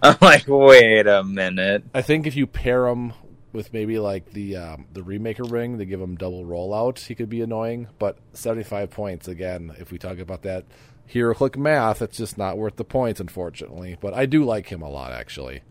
I'm 0.03 0.17
like, 0.21 0.45
wait 0.47 1.07
a 1.07 1.25
minute. 1.25 1.85
I 1.95 2.03
think 2.03 2.27
if 2.27 2.37
you 2.37 2.47
pair 2.47 2.87
him 2.89 3.15
with 3.55 3.73
maybe 3.73 3.99
like 3.99 4.33
the 4.33 4.57
um, 4.57 4.87
the 4.93 5.01
remaker 5.01 5.51
ring, 5.51 5.79
they 5.79 5.87
give 5.87 6.01
him 6.01 6.17
double 6.17 6.45
rollout. 6.45 6.99
He 6.99 7.15
could 7.15 7.31
be 7.31 7.41
annoying, 7.41 7.89
but 7.99 8.19
seventy 8.35 8.65
five 8.65 8.91
points 8.91 9.29
again. 9.29 9.73
If 9.79 9.91
we 9.91 9.97
talk 9.99 10.19
about 10.19 10.43
that 10.43 10.65
hero 11.07 11.35
click 11.35 11.57
math, 11.57 12.03
it's 12.03 12.17
just 12.19 12.37
not 12.37 12.59
worth 12.59 12.77
the 12.77 12.85
points, 12.85 13.19
unfortunately. 13.21 13.97
But 13.99 14.13
I 14.13 14.27
do 14.27 14.45
like 14.45 14.69
him 14.71 14.83
a 14.83 14.91
lot, 14.91 15.13
actually. 15.13 15.63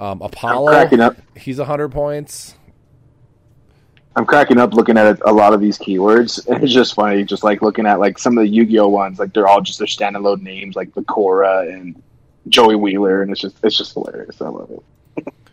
Um, 0.00 0.20
Apollo, 0.22 0.70
cracking 0.72 1.00
up. 1.00 1.16
he's 1.36 1.60
hundred 1.60 1.90
points. 1.90 2.56
I'm 4.16 4.24
cracking 4.26 4.58
up 4.58 4.74
looking 4.74 4.96
at 4.96 5.20
a 5.24 5.32
lot 5.32 5.54
of 5.54 5.60
these 5.60 5.78
keywords. 5.78 6.40
It's 6.62 6.72
just 6.72 6.94
funny, 6.94 7.24
just 7.24 7.42
like 7.44 7.62
looking 7.62 7.86
at 7.86 7.98
like 7.98 8.18
some 8.18 8.38
of 8.38 8.44
the 8.44 8.48
Yu-Gi-Oh 8.48 8.88
ones, 8.88 9.18
like 9.18 9.32
they're 9.34 9.48
all 9.48 9.60
just 9.60 9.78
their 9.78 9.88
standalone 9.88 10.42
names, 10.42 10.76
like 10.76 10.90
Bakura 10.92 11.72
and 11.72 12.00
Joey 12.48 12.76
Wheeler, 12.76 13.22
and 13.22 13.32
it's 13.32 13.40
just 13.40 13.56
it's 13.64 13.76
just 13.76 13.94
hilarious. 13.94 14.40
I 14.40 14.48
love 14.48 14.70
it. 14.70 15.26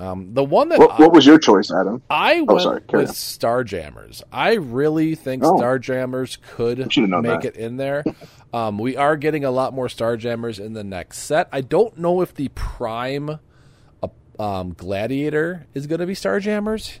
Um, 0.00 0.32
the 0.32 0.44
one 0.44 0.68
that 0.68 0.78
What, 0.78 0.96
what 1.00 1.12
was 1.12 1.26
your 1.26 1.40
choice, 1.40 1.72
Adam? 1.72 2.00
I 2.08 2.44
Oh, 2.46 2.54
went 2.54 2.62
sorry, 2.62 2.82
with 2.92 3.08
on. 3.08 3.14
Starjammers. 3.16 4.22
I 4.30 4.52
really 4.54 5.16
think 5.16 5.42
Oh. 5.44 5.54
Starjammers 5.58 6.38
could 6.52 6.78
make 6.78 7.40
that. 7.40 7.44
it 7.44 7.56
in 7.56 7.78
there. 7.78 8.04
Um, 8.52 8.78
we 8.78 8.96
are 8.96 9.16
getting 9.16 9.44
a 9.44 9.50
lot 9.50 9.74
more 9.74 9.88
Starjammers 9.88 10.64
in 10.64 10.74
the 10.74 10.84
next 10.84 11.18
set. 11.18 11.48
I 11.50 11.62
don't 11.62 11.98
know 11.98 12.20
if 12.22 12.32
the 12.32 12.46
Prime 12.54 13.40
uh, 14.00 14.08
um, 14.38 14.74
Gladiator 14.74 15.66
is 15.74 15.88
going 15.88 15.98
to 15.98 16.06
be 16.06 16.14
Starjammers. 16.14 17.00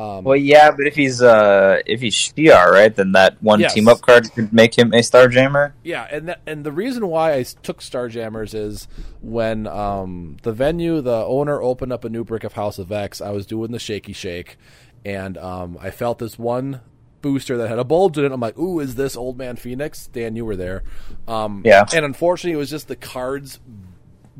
Um, 0.00 0.24
Well, 0.24 0.36
yeah, 0.36 0.70
but 0.70 0.86
if 0.86 0.94
he's 0.96 1.20
uh 1.22 1.78
if 1.86 2.00
he's 2.00 2.14
Shi'ar, 2.14 2.70
right, 2.70 2.94
then 2.94 3.12
that 3.12 3.42
one 3.42 3.60
Yes. 3.60 3.74
team 3.74 3.88
up 3.88 4.00
card 4.00 4.32
could 4.32 4.52
make 4.52 4.76
him 4.78 4.92
a 4.94 4.98
Starjammer. 4.98 5.72
Yeah, 5.84 6.06
and 6.10 6.28
that, 6.28 6.40
and 6.46 6.64
the 6.64 6.72
reason 6.72 7.06
why 7.08 7.34
I 7.34 7.42
took 7.42 7.80
Starjammers 7.80 8.54
is 8.54 8.88
when 9.20 9.66
um, 9.66 10.36
the 10.42 10.52
venue, 10.52 11.00
the 11.00 11.24
owner 11.26 11.60
opened 11.60 11.92
up 11.92 12.04
a 12.04 12.08
new 12.08 12.24
brick 12.24 12.44
of 12.44 12.54
House 12.54 12.78
of 12.78 12.90
X. 12.90 13.20
I 13.20 13.30
was 13.30 13.46
doing 13.46 13.72
the 13.72 13.78
shaky 13.78 14.12
shake, 14.12 14.56
and 15.04 15.36
um, 15.38 15.76
I 15.80 15.90
felt 15.90 16.18
this 16.18 16.38
one 16.38 16.80
booster 17.22 17.58
that 17.58 17.68
had 17.68 17.78
a 17.78 17.84
bulge 17.84 18.16
in 18.16 18.24
it. 18.24 18.32
I'm 18.32 18.40
like, 18.40 18.58
"Ooh, 18.58 18.80
is 18.80 18.94
this 18.94 19.14
Old 19.16 19.36
Man 19.36 19.56
Phoenix?" 19.56 20.06
Dan, 20.06 20.36
you 20.36 20.44
were 20.46 20.56
there. 20.56 20.82
Um, 21.28 21.62
Yeah. 21.64 21.84
and 21.92 22.04
unfortunately, 22.06 22.52
it 22.54 22.56
was 22.58 22.70
just 22.70 22.88
the 22.88 22.96
cards 22.96 23.60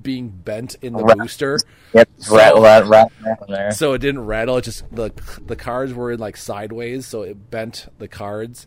being 0.02 0.28
bent 0.28 0.76
in 0.82 0.92
the 0.92 1.02
Right. 1.04 1.18
booster. 1.18 1.58
Yep, 1.94 2.08
So- 2.18 2.36
rattle 2.36 2.62
that 2.62 2.86
rattle 2.86 3.10
there. 3.48 3.70
So 3.72 3.92
it 3.94 3.98
didn't 3.98 4.26
rattle. 4.26 4.56
It 4.58 4.62
just 4.64 4.84
the 4.94 5.12
the 5.46 5.56
cards 5.56 5.92
were 5.94 6.12
in 6.12 6.18
like 6.20 6.36
sideways, 6.36 7.06
so 7.06 7.22
it 7.22 7.50
bent 7.50 7.88
the 7.98 8.08
cards 8.08 8.66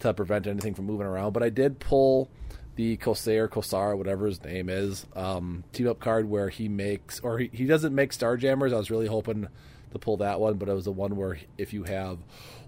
to 0.00 0.12
prevent 0.14 0.46
anything 0.46 0.74
from 0.74 0.86
moving 0.86 1.06
around. 1.06 1.32
But 1.32 1.42
I 1.42 1.48
did 1.50 1.78
pull 1.78 2.28
the 2.74 2.96
Corsair, 2.96 3.48
Kosar, 3.48 3.96
whatever 3.98 4.26
his 4.26 4.42
name 4.42 4.68
is, 4.70 5.06
um, 5.14 5.62
team 5.72 5.86
up 5.88 6.00
card 6.00 6.28
where 6.30 6.48
he 6.48 6.68
makes 6.68 7.20
or 7.20 7.38
he, 7.38 7.50
he 7.52 7.66
doesn't 7.66 7.94
make 7.94 8.12
Starjammers. 8.12 8.72
I 8.72 8.78
was 8.78 8.90
really 8.90 9.06
hoping 9.06 9.46
to 9.92 9.98
pull 9.98 10.16
that 10.16 10.40
one, 10.40 10.54
but 10.54 10.68
it 10.70 10.72
was 10.74 10.86
the 10.86 10.92
one 10.92 11.16
where 11.16 11.36
if 11.58 11.74
you 11.74 11.82
have 11.84 12.18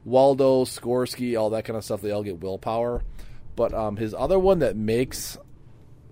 Waldo, 0.04 0.64
Sikorsky, 0.66 1.40
all 1.40 1.48
that 1.50 1.64
kind 1.64 1.76
of 1.76 1.84
stuff, 1.84 2.02
they 2.02 2.10
all 2.10 2.22
get 2.22 2.40
willpower. 2.40 3.02
But 3.56 3.72
um, 3.72 3.96
his 3.96 4.12
other 4.12 4.38
one 4.38 4.58
that 4.58 4.76
makes 4.76 5.38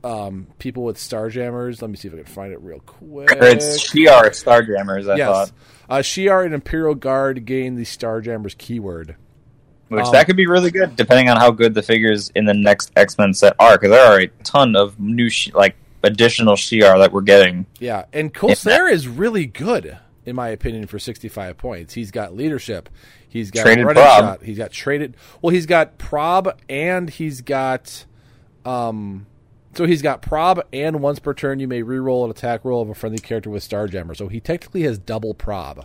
um, 0.05 0.47
people 0.59 0.85
with 0.85 0.97
Starjammers, 0.97 1.81
let 1.83 1.91
me 1.91 1.97
see 1.97 2.09
if 2.09 2.15
I 2.15 2.19
can 2.19 2.27
find 2.27 2.53
it 2.53 2.61
real 2.61 2.81
quick. 2.81 3.29
It's 3.33 3.91
Shi'ar 3.91 4.25
Starjammers, 4.31 5.11
I 5.11 5.17
Yes. 5.17 5.29
thought. 5.31 5.53
Uh, 5.89 5.99
Shi'ar 5.99 6.45
and 6.45 6.55
Imperial 6.55 6.95
Guard 6.95 7.45
gain 7.45 7.75
the 7.77 7.85
Starjammers 7.85 8.57
keyword. 8.57 9.17
Which 9.89 10.05
Um, 10.07 10.13
that 10.13 10.27
could 10.27 10.37
be 10.37 10.47
really 10.47 10.71
good, 10.71 10.97
depending 10.97 11.29
on 11.29 11.37
how 11.37 11.51
good 11.51 11.75
the 11.75 11.83
figures 11.83 12.31
in 12.35 12.47
the 12.47 12.55
next 12.55 12.91
X 12.97 13.19
Men 13.19 13.35
set 13.35 13.55
are, 13.59 13.73
because 13.77 13.91
there 13.91 14.05
are 14.05 14.21
a 14.21 14.27
ton 14.43 14.75
of 14.75 14.99
new, 14.99 15.29
like 15.55 15.77
additional 16.03 16.55
Shi'ar 16.57 16.99
that 16.99 17.13
we're 17.13 17.21
getting. 17.21 17.67
Yeah, 17.79 18.07
and 18.13 18.33
Corsair 18.33 18.89
is 18.89 19.07
really 19.09 19.47
good. 19.47 19.99
in 20.25 20.37
my 20.37 20.49
opinion, 20.51 20.87
for 20.87 21.01
65 21.01 21.59
points. 21.59 21.95
He's 21.95 22.13
got 22.13 22.33
leadership. 22.37 22.89
He's 23.29 23.51
got 23.51 23.63
Traded 23.63 23.85
running 23.85 24.03
prob. 24.05 24.21
shot. 24.21 24.43
He's 24.45 24.57
got 24.57 24.71
traded. 24.71 25.17
Well, 25.43 25.53
he's 25.53 25.67
got 25.67 25.99
prob 25.99 26.61
and 26.69 27.11
he's 27.11 27.41
got. 27.41 28.05
Um, 28.65 29.27
so 29.75 29.87
he's 29.87 30.03
got 30.03 30.23
prob 30.23 30.61
and 30.73 31.01
once 31.01 31.19
per 31.19 31.35
turn 31.35 31.59
you 31.61 31.69
may 31.69 31.83
reroll 31.83 32.25
an 32.25 32.31
attack 32.31 32.65
roll 32.65 32.83
of 32.83 32.89
a 32.91 32.95
friendly 32.95 33.19
character 33.19 33.51
with 33.51 33.67
Starjammer. 33.69 34.17
So 34.17 34.29
he 34.29 34.41
technically 34.41 34.83
has 34.83 34.99
double 34.99 35.35
prob, 35.35 35.85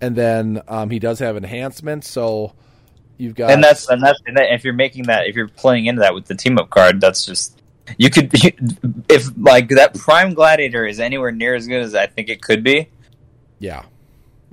and 0.00 0.16
then 0.16 0.62
um, 0.68 0.90
he 0.90 0.98
does 0.98 1.18
have 1.18 1.36
enhancements. 1.36 2.08
So 2.08 2.52
you've 3.18 3.34
got 3.34 3.50
and 3.50 3.62
that's 3.62 3.88
and 3.88 4.02
that's 4.02 4.20
and 4.26 4.36
that, 4.36 4.52
if 4.52 4.64
you're 4.64 4.72
making 4.74 5.04
that 5.04 5.26
if 5.26 5.36
you're 5.36 5.48
playing 5.48 5.86
into 5.86 6.00
that 6.00 6.14
with 6.14 6.26
the 6.26 6.34
team 6.34 6.58
up 6.58 6.70
card, 6.70 7.00
that's 7.00 7.24
just 7.26 7.60
you 7.98 8.10
could 8.10 8.30
if 9.08 9.26
like 9.36 9.68
that 9.70 9.94
prime 9.94 10.34
gladiator 10.34 10.86
is 10.86 10.98
anywhere 11.00 11.32
near 11.32 11.54
as 11.54 11.66
good 11.66 11.82
as 11.82 11.94
I 11.94 12.06
think 12.06 12.28
it 12.28 12.40
could 12.42 12.62
be. 12.64 12.88
yeah. 13.58 13.84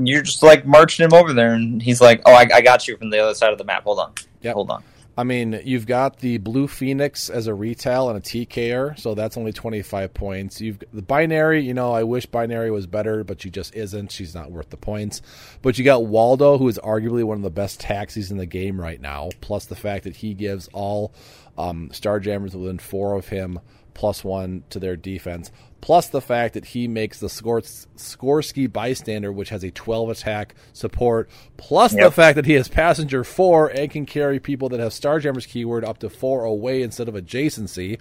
You're 0.02 0.22
just 0.22 0.42
like 0.44 0.66
marching 0.66 1.04
him 1.04 1.14
over 1.14 1.34
there, 1.34 1.52
and 1.54 1.82
he's 1.82 2.00
like, 2.00 2.22
"Oh, 2.26 2.32
I, 2.32 2.48
I 2.54 2.62
got 2.62 2.88
you 2.88 2.96
from 2.96 3.10
the 3.10 3.20
other 3.20 3.34
side 3.34 3.52
of 3.52 3.58
the 3.58 3.66
map. 3.66 3.84
Hold 3.84 4.00
on, 4.00 4.14
Yep. 4.44 4.54
hold 4.54 4.72
on." 4.72 4.82
I 5.20 5.24
mean, 5.26 5.60
you've 5.66 5.86
got 5.86 6.20
the 6.20 6.38
Blue 6.38 6.66
Phoenix 6.66 7.30
as 7.30 7.48
a 7.48 7.54
retail 7.54 8.08
and 8.08 8.18
a 8.18 8.22
TKer, 8.22 8.98
so 8.98 9.16
that's 9.16 9.36
only 9.36 9.52
25 9.52 10.14
points. 10.14 10.62
You've 10.62 10.82
the 10.94 11.02
binary, 11.02 11.62
you 11.62 11.74
know, 11.74 11.92
I 11.92 12.04
wish 12.04 12.26
binary 12.26 12.72
was 12.72 12.88
better, 12.88 13.26
but 13.26 13.42
she 13.42 13.50
just 13.50 13.76
isn't. 13.76 14.14
She's 14.14 14.34
not 14.34 14.50
worth 14.50 14.70
the 14.70 14.78
points. 14.78 15.22
But 15.62 15.78
you 15.78 15.84
got 15.84 16.06
Waldo, 16.06 16.58
who 16.58 16.70
is 16.70 16.80
arguably 16.80 17.26
one 17.26 17.36
of 17.36 17.44
the 17.44 17.50
best 17.50 17.82
taxis 17.82 18.32
in 18.32 18.38
the 18.38 18.46
game 18.46 18.80
right 18.80 19.02
now, 19.02 19.32
plus 19.42 19.66
the 19.66 19.76
fact 19.76 20.06
that 20.06 20.16
he 20.16 20.34
gives 20.34 20.70
all 20.72 21.14
um, 21.58 21.90
Starjammers 21.92 22.56
within 22.56 22.80
four 22.80 23.16
of 23.16 23.28
him 23.28 23.60
plus 24.00 24.24
one 24.24 24.64
to 24.70 24.80
their 24.80 24.96
defense, 24.96 25.52
plus 25.82 26.08
the 26.08 26.22
fact 26.22 26.54
that 26.54 26.64
he 26.64 26.88
makes 26.88 27.20
the 27.20 27.28
Skors- 27.28 27.86
Sikorsky 27.98 28.72
bystander, 28.72 29.30
which 29.30 29.50
has 29.50 29.62
a 29.62 29.72
12 29.72 30.10
attack 30.12 30.56
support, 30.72 31.30
plus 31.58 31.94
the 31.94 32.10
fact 32.10 32.38
that 32.38 32.46
he 32.46 32.54
has 32.54 32.70
passenger 32.70 33.26
four 33.26 33.68
and 33.68 33.92
can 33.92 34.06
carry 34.06 34.40
people 34.40 34.70
that 34.70 34.80
have 34.80 34.94
Starjammers 34.94 35.46
keyword 35.46 35.84
up 35.84 35.98
to 35.98 36.10
four 36.10 36.46
away 36.46 36.82
instead 36.82 37.10
of 37.10 37.16
adjacency. 37.16 38.00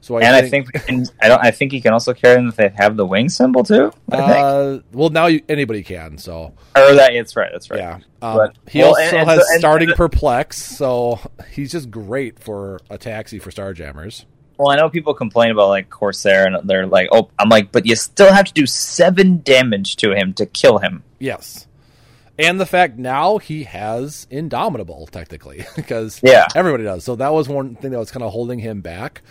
So 0.00 0.16
I 0.16 0.20
and 0.22 0.48
think, 0.48 0.68
I 0.76 0.78
think 0.78 0.86
can, 1.08 1.16
I 1.20 1.28
don't. 1.28 1.44
I 1.44 1.50
think 1.50 1.72
he 1.72 1.80
can 1.80 1.92
also 1.92 2.14
carry 2.14 2.36
them 2.36 2.48
if 2.48 2.54
they 2.56 2.68
have 2.76 2.96
the 2.96 3.06
wing 3.06 3.28
symbol 3.28 3.64
too. 3.64 3.92
I 4.12 4.16
think. 4.16 4.30
uh, 4.30 4.78
well 4.92 5.10
now 5.10 5.26
you, 5.26 5.42
anybody 5.48 5.82
can. 5.82 6.18
So 6.18 6.54
or 6.76 6.94
that. 6.94 7.14
It's 7.14 7.34
right. 7.36 7.50
That's 7.52 7.68
right. 7.70 7.78
yeah, 7.80 7.94
um, 8.20 8.36
But- 8.36 8.56
he 8.68 8.78
well, 8.80 8.90
also 8.90 9.02
and- 9.16 9.28
has 9.28 9.38
and- 9.48 9.58
starting 9.60 9.88
and- 9.88 9.96
perplex, 9.96 10.56
so 10.60 11.18
he's 11.50 11.72
just 11.72 11.90
great 11.90 12.38
for 12.38 12.80
a 12.90 12.98
taxi 12.98 13.38
for 13.40 13.50
Starjammers. 13.50 14.24
Well, 14.62 14.70
I 14.70 14.76
know 14.76 14.88
people 14.88 15.12
complain 15.12 15.50
about 15.50 15.68
like 15.70 15.90
Corsair, 15.90 16.46
and 16.46 16.68
they're 16.68 16.86
like, 16.86 17.08
"Oh, 17.10 17.30
I'm 17.38 17.48
like, 17.48 17.72
but 17.72 17.84
you 17.84 17.96
still 17.96 18.32
have 18.32 18.44
to 18.46 18.52
do 18.52 18.64
seven 18.64 19.42
damage 19.42 19.96
to 19.96 20.12
him 20.14 20.32
to 20.34 20.46
kill 20.46 20.78
him." 20.78 21.02
Yes. 21.18 21.66
And 22.38 22.60
the 22.60 22.66
fact 22.66 22.96
now 22.96 23.38
he 23.38 23.64
has 23.64 24.26
Indomitable, 24.30 25.06
technically, 25.08 25.66
because 25.76 26.20
Yeah. 26.22 26.46
everybody 26.54 26.84
does. 26.84 27.04
So 27.04 27.16
that 27.16 27.32
was 27.32 27.48
one 27.48 27.74
thing 27.74 27.90
that 27.90 27.98
was 27.98 28.10
kind 28.12 28.22
of 28.22 28.30
holding 28.32 28.58
him 28.60 28.80
back. 28.82 29.22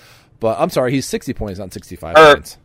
But 0.41 0.59
I'm 0.59 0.69
sorry, 0.69 0.91
he's 0.91 1.05
60 1.07 1.33
points, 1.33 1.59
not 1.59 1.71
65 1.73 2.15
Er, 2.17 2.33
points. 2.35 2.57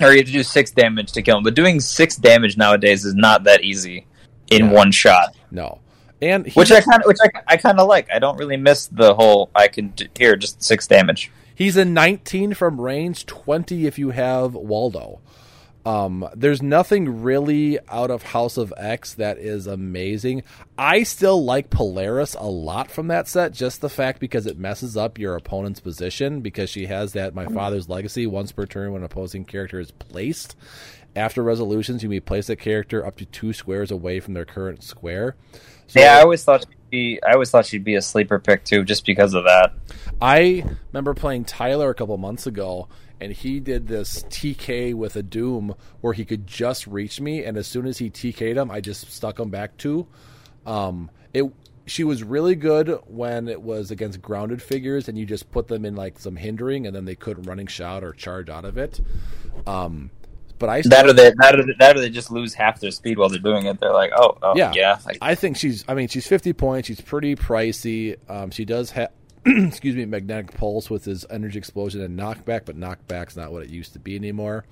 Or 0.00 0.12
you 0.12 0.18
have 0.18 0.26
to 0.26 0.32
do 0.32 0.42
six 0.42 0.70
damage 0.70 1.12
to 1.12 1.22
kill 1.22 1.38
him. 1.38 1.42
But 1.42 1.54
doing 1.54 1.80
six 1.80 2.16
damage 2.16 2.56
nowadays 2.56 3.04
is 3.04 3.14
not 3.14 3.44
that 3.44 3.62
easy 3.64 4.06
in 4.50 4.66
Yeah. 4.66 4.72
one 4.72 4.92
shot. 4.92 5.34
No. 5.50 5.80
And 6.22 6.46
he, 6.46 6.52
Which 6.58 6.70
I 6.70 6.80
kind 6.80 7.02
of, 7.02 7.06
which 7.06 7.18
I, 7.22 7.28
I 7.46 7.56
kind 7.58 7.78
of 7.78 7.86
like. 7.88 8.08
I 8.12 8.18
don't 8.18 8.38
really 8.38 8.56
miss 8.56 8.86
the 8.86 9.14
whole. 9.14 9.50
I 9.54 9.68
can 9.68 9.88
do, 9.88 10.06
here 10.18 10.34
just 10.36 10.62
six 10.62 10.86
damage. 10.86 11.30
He's 11.56 11.76
a 11.76 11.84
19 11.84 12.54
from 12.54 12.80
range, 12.80 13.26
20 13.26 13.86
if 13.86 13.98
you 13.98 14.10
have 14.10 14.54
Waldo. 14.54 15.20
Um, 15.86 16.28
there's 16.34 16.62
nothing 16.62 17.22
really 17.22 17.78
out 17.88 18.10
of 18.10 18.24
House 18.24 18.56
of 18.56 18.74
X 18.76 19.14
that 19.14 19.38
is 19.38 19.68
amazing. 19.68 20.42
I 20.76 21.04
still 21.04 21.44
like 21.44 21.70
Polaris 21.70 22.34
a 22.34 22.46
lot 22.46 22.90
from 22.90 23.06
that 23.06 23.28
set, 23.28 23.52
just 23.52 23.80
the 23.80 23.88
fact 23.88 24.18
because 24.18 24.46
it 24.46 24.58
messes 24.58 24.96
up 24.96 25.16
your 25.16 25.36
opponent's 25.36 25.78
position 25.78 26.40
because 26.40 26.70
she 26.70 26.86
has 26.86 27.12
that 27.12 27.36
My 27.36 27.46
Father's 27.46 27.88
Legacy 27.88 28.26
once 28.26 28.50
per 28.50 28.66
turn 28.66 28.90
when 28.90 29.02
an 29.02 29.06
opposing 29.06 29.44
character 29.44 29.78
is 29.78 29.92
placed. 29.92 30.56
After 31.14 31.40
resolutions, 31.40 32.02
you 32.02 32.08
may 32.08 32.18
place 32.18 32.50
a 32.50 32.56
character 32.56 33.06
up 33.06 33.16
to 33.18 33.24
two 33.24 33.52
squares 33.52 33.92
away 33.92 34.18
from 34.18 34.34
their 34.34 34.44
current 34.44 34.82
square. 34.82 35.36
So 35.86 36.00
yeah, 36.00 36.18
I 36.18 36.22
always 36.22 36.42
thought 36.42 36.66
be. 36.96 37.22
I 37.22 37.32
always 37.32 37.50
thought 37.50 37.66
she'd 37.66 37.84
be 37.84 37.94
a 37.94 38.02
sleeper 38.02 38.38
pick 38.38 38.64
too, 38.64 38.84
just 38.84 39.04
because 39.04 39.34
of 39.34 39.44
that. 39.44 39.74
I 40.20 40.64
remember 40.92 41.14
playing 41.14 41.44
Tyler 41.44 41.90
a 41.90 41.94
couple 41.94 42.16
months 42.16 42.46
ago, 42.46 42.88
and 43.20 43.32
he 43.32 43.60
did 43.60 43.86
this 43.86 44.22
TK 44.24 44.94
with 44.94 45.16
a 45.16 45.22
Doom 45.22 45.74
where 46.00 46.14
he 46.14 46.24
could 46.24 46.46
just 46.46 46.86
reach 46.86 47.20
me, 47.20 47.44
and 47.44 47.56
as 47.56 47.66
soon 47.66 47.86
as 47.86 47.98
he 47.98 48.10
TK'd 48.10 48.56
him, 48.56 48.70
I 48.70 48.80
just 48.80 49.10
stuck 49.12 49.38
him 49.38 49.50
back 49.50 49.76
to. 49.78 50.06
Um, 50.64 51.10
it 51.34 51.44
she 51.88 52.02
was 52.02 52.24
really 52.24 52.56
good 52.56 52.88
when 53.06 53.46
it 53.46 53.62
was 53.62 53.92
against 53.92 54.20
grounded 54.20 54.60
figures, 54.60 55.08
and 55.08 55.16
you 55.16 55.24
just 55.24 55.50
put 55.52 55.68
them 55.68 55.84
in 55.84 55.94
like 55.94 56.18
some 56.18 56.36
hindering, 56.36 56.86
and 56.86 56.96
then 56.96 57.04
they 57.04 57.14
couldn't 57.14 57.44
running 57.44 57.68
shot 57.68 58.02
or 58.02 58.12
charge 58.12 58.48
out 58.48 58.64
of 58.64 58.76
it. 58.76 59.00
Um, 59.66 60.10
but 60.58 60.68
I 60.68 60.82
That 60.82 61.06
or 61.06 61.12
they 61.12 61.30
that 61.38 61.58
or, 61.58 61.64
that 61.78 61.96
or 61.96 62.00
they 62.00 62.10
just 62.10 62.30
lose 62.30 62.54
half 62.54 62.80
their 62.80 62.90
speed 62.90 63.18
while 63.18 63.28
they're 63.28 63.38
doing 63.38 63.66
it. 63.66 63.80
They're 63.80 63.92
like, 63.92 64.12
oh, 64.16 64.38
oh 64.42 64.54
Yeah. 64.56 64.72
yeah, 64.74 64.98
Like, 65.04 65.18
I 65.20 65.34
think 65.34 65.56
she's. 65.56 65.84
I 65.88 65.94
mean, 65.94 66.08
she's 66.08 66.26
fifty 66.26 66.52
points. 66.52 66.88
She's 66.88 67.00
pretty 67.00 67.36
pricey. 67.36 68.16
Um, 68.28 68.50
she 68.50 68.64
does 68.64 68.90
have, 68.92 69.10
excuse 69.46 69.94
me, 69.96 70.04
magnetic 70.04 70.54
pulse 70.56 70.88
with 70.90 71.04
his 71.04 71.24
energy 71.30 71.58
explosion 71.58 72.00
and 72.00 72.18
knockback, 72.18 72.64
but 72.64 72.78
knockback's 72.78 73.36
not 73.36 73.52
what 73.52 73.62
it 73.62 73.70
used 73.70 73.92
to 73.94 73.98
be 73.98 74.16
anymore. 74.16 74.64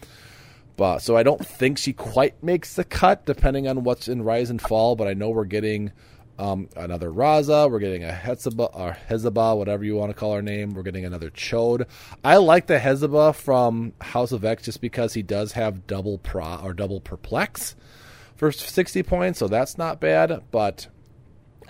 But 0.76 0.99
so 0.99 1.16
I 1.16 1.22
don't 1.22 1.45
think 1.47 1.78
she 1.78 1.93
quite 1.93 2.43
makes 2.43 2.74
the 2.74 2.85
cut, 2.85 3.24
depending 3.26 3.68
on 3.68 3.85
what's 3.85 4.09
in 4.09 4.22
Rise 4.22 4.51
and 4.51 4.61
Fall. 4.61 4.97
But 4.97 5.07
I 5.07 5.14
know 5.14 5.30
we're 5.30 5.45
getting 5.45 5.93
um, 6.39 6.68
another 6.76 7.11
Raza. 7.11 7.70
We're 7.70 7.78
getting 7.78 8.05
a 8.05 8.11
Hetzibah 8.12 8.70
or 8.74 8.97
Hezabah, 9.09 9.57
whatever 9.57 9.85
you 9.85 9.97
want 9.97 10.11
to 10.11 10.14
call 10.14 10.35
her 10.35 10.43
name. 10.43 10.74
We're 10.74 10.82
getting 10.82 11.05
another 11.05 11.30
Ch'od. 11.30 11.87
I 12.24 12.37
like 12.37 12.66
the 12.66 12.78
Hezabah 12.78 13.35
from 13.35 13.93
House 14.01 14.32
of 14.32 14.45
X 14.45 14.64
just 14.64 14.80
because 14.80 15.14
he 15.14 15.22
does 15.22 15.53
have 15.53 15.87
double 15.87 16.18
pro 16.18 16.57
or 16.57 16.74
double 16.74 17.01
perplex 17.01 17.76
for 18.37 18.51
60 18.51 19.03
points, 19.05 19.39
so 19.39 19.49
that's 19.49 19.78
not 19.78 20.01
bad. 20.01 20.43
But 20.51 20.89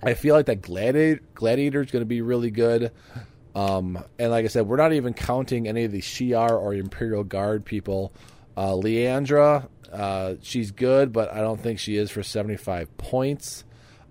I 0.03 0.15
feel 0.15 0.35
like 0.35 0.47
that 0.47 0.62
Gladiator 0.62 1.21
Gladiator 1.35 1.83
is 1.83 1.91
going 1.91 2.03
to 2.03 2.07
be 2.07 2.23
really 2.23 2.51
good. 2.51 2.91
Um, 3.55 4.03
and 4.19 4.31
like 4.31 4.45
I 4.45 4.49
said, 4.49 4.67
we're 4.67 4.77
not 4.77 4.93
even 4.93 5.15
counting 5.15 5.69
any 5.69 5.85
of 5.85 5.93
the 5.93 6.01
Shi'ar 6.01 6.51
or 6.51 6.75
Imperial 6.75 7.23
Guard 7.23 7.65
people. 7.65 8.12
Uh, 8.57 8.73
Lilandra, 8.73 9.69
uh, 9.93 10.35
she's 10.43 10.71
good, 10.73 11.12
but 11.12 11.33
I 11.33 11.41
don't 11.41 11.61
think 11.61 11.79
she 11.79 11.97
is 11.97 12.11
for 12.11 12.23
75 12.23 12.97
points. 12.97 13.65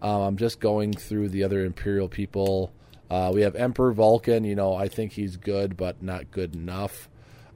Um, 0.04 0.22
I'm 0.22 0.38
just 0.38 0.60
going 0.60 0.94
through 0.94 1.30
the 1.30 1.44
other 1.44 1.64
Imperial 1.66 2.10
people. 2.10 2.74
Uh, 3.10 3.32
we 3.34 3.42
have 3.42 3.56
Emperor 3.56 3.94
Vulcan. 3.94 4.44
You 4.44 4.56
know, 4.56 4.76
I 4.76 4.90
think 4.90 5.14
he's 5.14 5.38
good, 5.38 5.78
but 5.78 6.04
not 6.04 6.30
good 6.30 6.56
enough. 6.56 7.10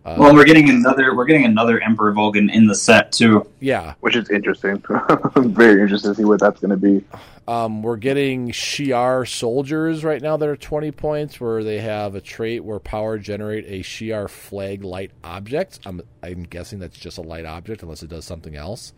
Uh, 0.06 0.16
well, 0.18 0.34
we're 0.34 0.46
getting 0.46 0.70
another. 0.70 1.14
We're 1.14 1.26
getting 1.26 1.44
another 1.44 1.82
Emperor 1.82 2.14
Vulcan 2.14 2.50
in 2.50 2.66
the 2.66 2.76
set 2.76 3.12
too. 3.12 3.46
yeah, 3.60 3.96
which 4.00 4.16
is 4.16 4.30
interesting. 4.30 4.82
Very 5.36 5.82
interesting 5.82 6.12
to 6.12 6.16
see 6.16 6.24
what 6.24 6.40
that's 6.40 6.62
going 6.62 6.72
to 6.72 6.78
be. 6.78 7.04
Um, 7.46 7.82
we're 7.82 7.98
getting 7.98 8.52
Shi'ar 8.52 9.28
soldiers 9.28 10.06
right 10.06 10.22
now 10.22 10.38
that 10.38 10.48
are 10.48 10.56
20 10.56 10.92
points, 10.92 11.42
where 11.42 11.62
they 11.62 11.80
have 11.80 12.16
a 12.16 12.22
trait 12.22 12.64
where 12.64 12.80
power 12.80 13.18
generate 13.18 13.66
a 13.68 13.84
Shi'ar 13.84 14.30
flag 14.30 14.86
light 14.86 15.12
object. 15.26 15.80
I'm, 15.86 16.02
I'm 16.24 16.44
guessing 16.44 16.80
that's 16.80 16.98
just 16.98 17.18
a 17.18 17.22
light 17.22 17.46
object, 17.46 17.84
unless 17.84 18.02
it 18.02 18.10
does 18.10 18.24
something 18.24 18.56
else. 18.56 18.94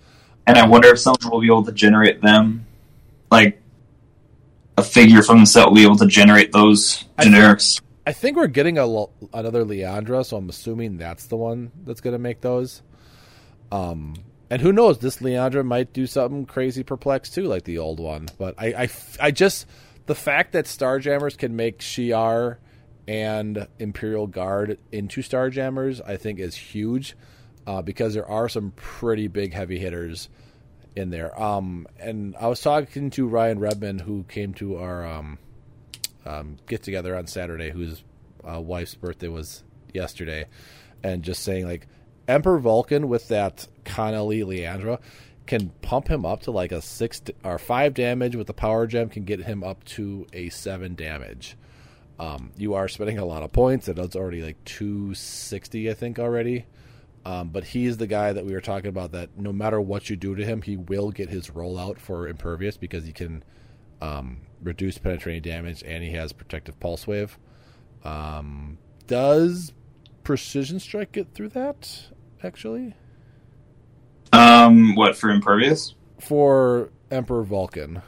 And 0.45 0.58
I 0.58 0.68
wonder 0.68 0.89
if 0.89 1.00
someone 1.00 1.32
will 1.32 1.41
be 1.41 1.47
able 1.47 1.66
to 1.66 1.72
generate 1.72 2.22
them, 2.22 2.66
like 3.32 3.61
a 4.77 4.84
figure 4.84 5.21
from 5.21 5.41
the 5.41 5.45
set 5.45 5.67
will 5.67 5.75
be 5.75 5.84
able 5.84 5.97
to 5.97 6.07
generate 6.07 6.51
those 6.51 7.05
I 7.17 7.25
generics. 7.25 7.82
I 8.07 8.13
think 8.13 8.38
we're 8.38 8.47
getting 8.47 8.77
a 8.77 8.88
another 9.34 9.63
Lilandra, 9.63 10.25
so 10.25 10.38
I'm 10.38 10.49
assuming 10.49 10.97
that's 10.97 11.27
the 11.27 11.38
one 11.38 11.71
that's 11.84 12.01
going 12.01 12.13
to 12.13 12.19
make 12.19 12.41
those. 12.41 12.82
Um, 13.71 14.15
and 14.49 14.61
who 14.61 14.73
knows? 14.73 14.97
This 14.97 15.17
Lilandra 15.17 15.63
might 15.63 15.93
do 15.93 16.07
something 16.07 16.45
crazy 16.45 16.84
perplex 16.84 17.30
too, 17.30 17.43
like 17.43 17.65
the 17.65 17.77
old 17.77 17.99
one. 17.99 18.27
But 18.38 18.55
I, 18.57 18.67
I, 18.67 18.89
I 19.19 19.32
just 19.32 19.67
the 20.07 20.15
fact 20.15 20.53
that 20.53 20.65
Starjammers 20.65 21.38
can 21.38 21.55
make 21.55 21.80
Shi'ar 21.80 22.57
and 23.07 23.67
Imperial 23.77 24.25
Guard 24.27 24.80
into 24.91 25.21
Starjammers, 25.21 26.01
I 26.03 26.17
think, 26.17 26.39
is 26.39 26.55
huge 26.55 27.15
uh, 27.67 27.84
because 27.84 28.15
there 28.15 28.27
are 28.27 28.49
some 28.49 28.71
pretty 28.75 29.27
big 29.27 29.53
heavy 29.53 29.77
hitters 29.77 30.30
in 31.00 31.10
there. 31.10 31.39
Um, 31.41 31.88
and 32.00 32.36
I 32.39 32.47
was 32.47 32.62
talking 32.62 33.10
to 33.12 33.28
Ryan 33.28 33.60
Redman, 33.60 34.00
who 34.00 34.24
came 34.24 34.54
to 34.56 34.78
our 34.78 35.06
um, 35.06 35.39
um, 36.26 36.58
get 36.68 36.84
together 36.84 37.16
on 37.16 37.26
Saturday, 37.26 37.72
whose 37.72 38.04
uh, 38.43 38.62
wife's 38.62 38.95
birthday 38.95 39.28
was 39.28 39.64
yesterday, 39.93 40.45
and 41.04 41.24
just 41.24 41.41
saying 41.43 41.66
like 41.66 41.88
Emperor 42.28 42.60
Vulcan 42.60 43.08
with 43.08 43.28
that 43.30 43.68
Connelly 43.86 44.41
Lilandra 44.41 45.00
can 45.47 45.70
pump 45.82 46.08
him 46.08 46.26
up 46.26 46.41
to 46.41 46.52
like 46.52 46.72
a 46.72 46.82
six 46.82 47.22
or 47.43 47.58
five 47.58 47.95
damage 47.95 48.36
with 48.36 48.45
the 48.45 48.54
power 48.54 48.86
gem 48.86 49.10
can 49.10 49.24
get 49.24 49.39
him 49.39 49.64
up 49.64 49.84
to 49.84 50.28
a 50.32 50.50
seven 50.50 50.93
damage. 50.93 51.58
Um, 52.20 52.52
you 52.58 52.76
are 52.76 52.88
spending 52.88 53.18
a 53.18 53.26
lot 53.26 53.41
of 53.41 53.52
points, 53.52 53.88
and 53.88 53.97
it's 53.97 54.16
already 54.16 54.43
like 54.43 54.64
two 54.66 55.16
sixty, 55.16 55.89
I 55.89 55.93
think 55.95 56.20
already. 56.20 56.66
Um, 57.26 57.49
but 57.49 57.63
he's 57.65 57.97
the 57.97 58.07
guy 58.07 58.32
that 58.34 58.45
we 58.45 58.53
were 58.53 58.61
talking 58.61 58.89
about 58.89 59.11
that 59.11 59.38
no 59.38 59.51
matter 59.51 59.80
what 59.82 60.09
you 60.09 60.15
do 60.15 60.36
to 60.36 60.45
him, 60.45 60.61
he 60.61 60.78
will 60.78 61.11
get 61.11 61.30
his 61.30 61.49
rollout 61.49 61.99
for 61.99 62.28
impervious 62.28 62.78
because 62.78 63.05
he 63.05 63.11
can 63.11 63.43
um, 64.01 64.38
reduce 64.63 64.97
penetrating 64.97 65.41
damage 65.41 65.84
and 65.86 66.03
he 66.03 66.11
has 66.11 66.32
protective 66.32 66.80
pulse 66.80 67.05
wave. 67.05 67.38
Um, 68.05 68.78
does 69.07 69.74
precision 70.24 70.80
strike 70.80 71.11
get 71.11 71.34
through 71.34 71.49
that? 71.49 72.03
Actually, 72.41 72.93
Um, 74.32 74.95
what 74.95 75.17
for 75.17 75.30
impervious? 75.30 75.95
for 76.20 76.89
Emperor 77.11 77.43
Vulcan. 77.43 78.01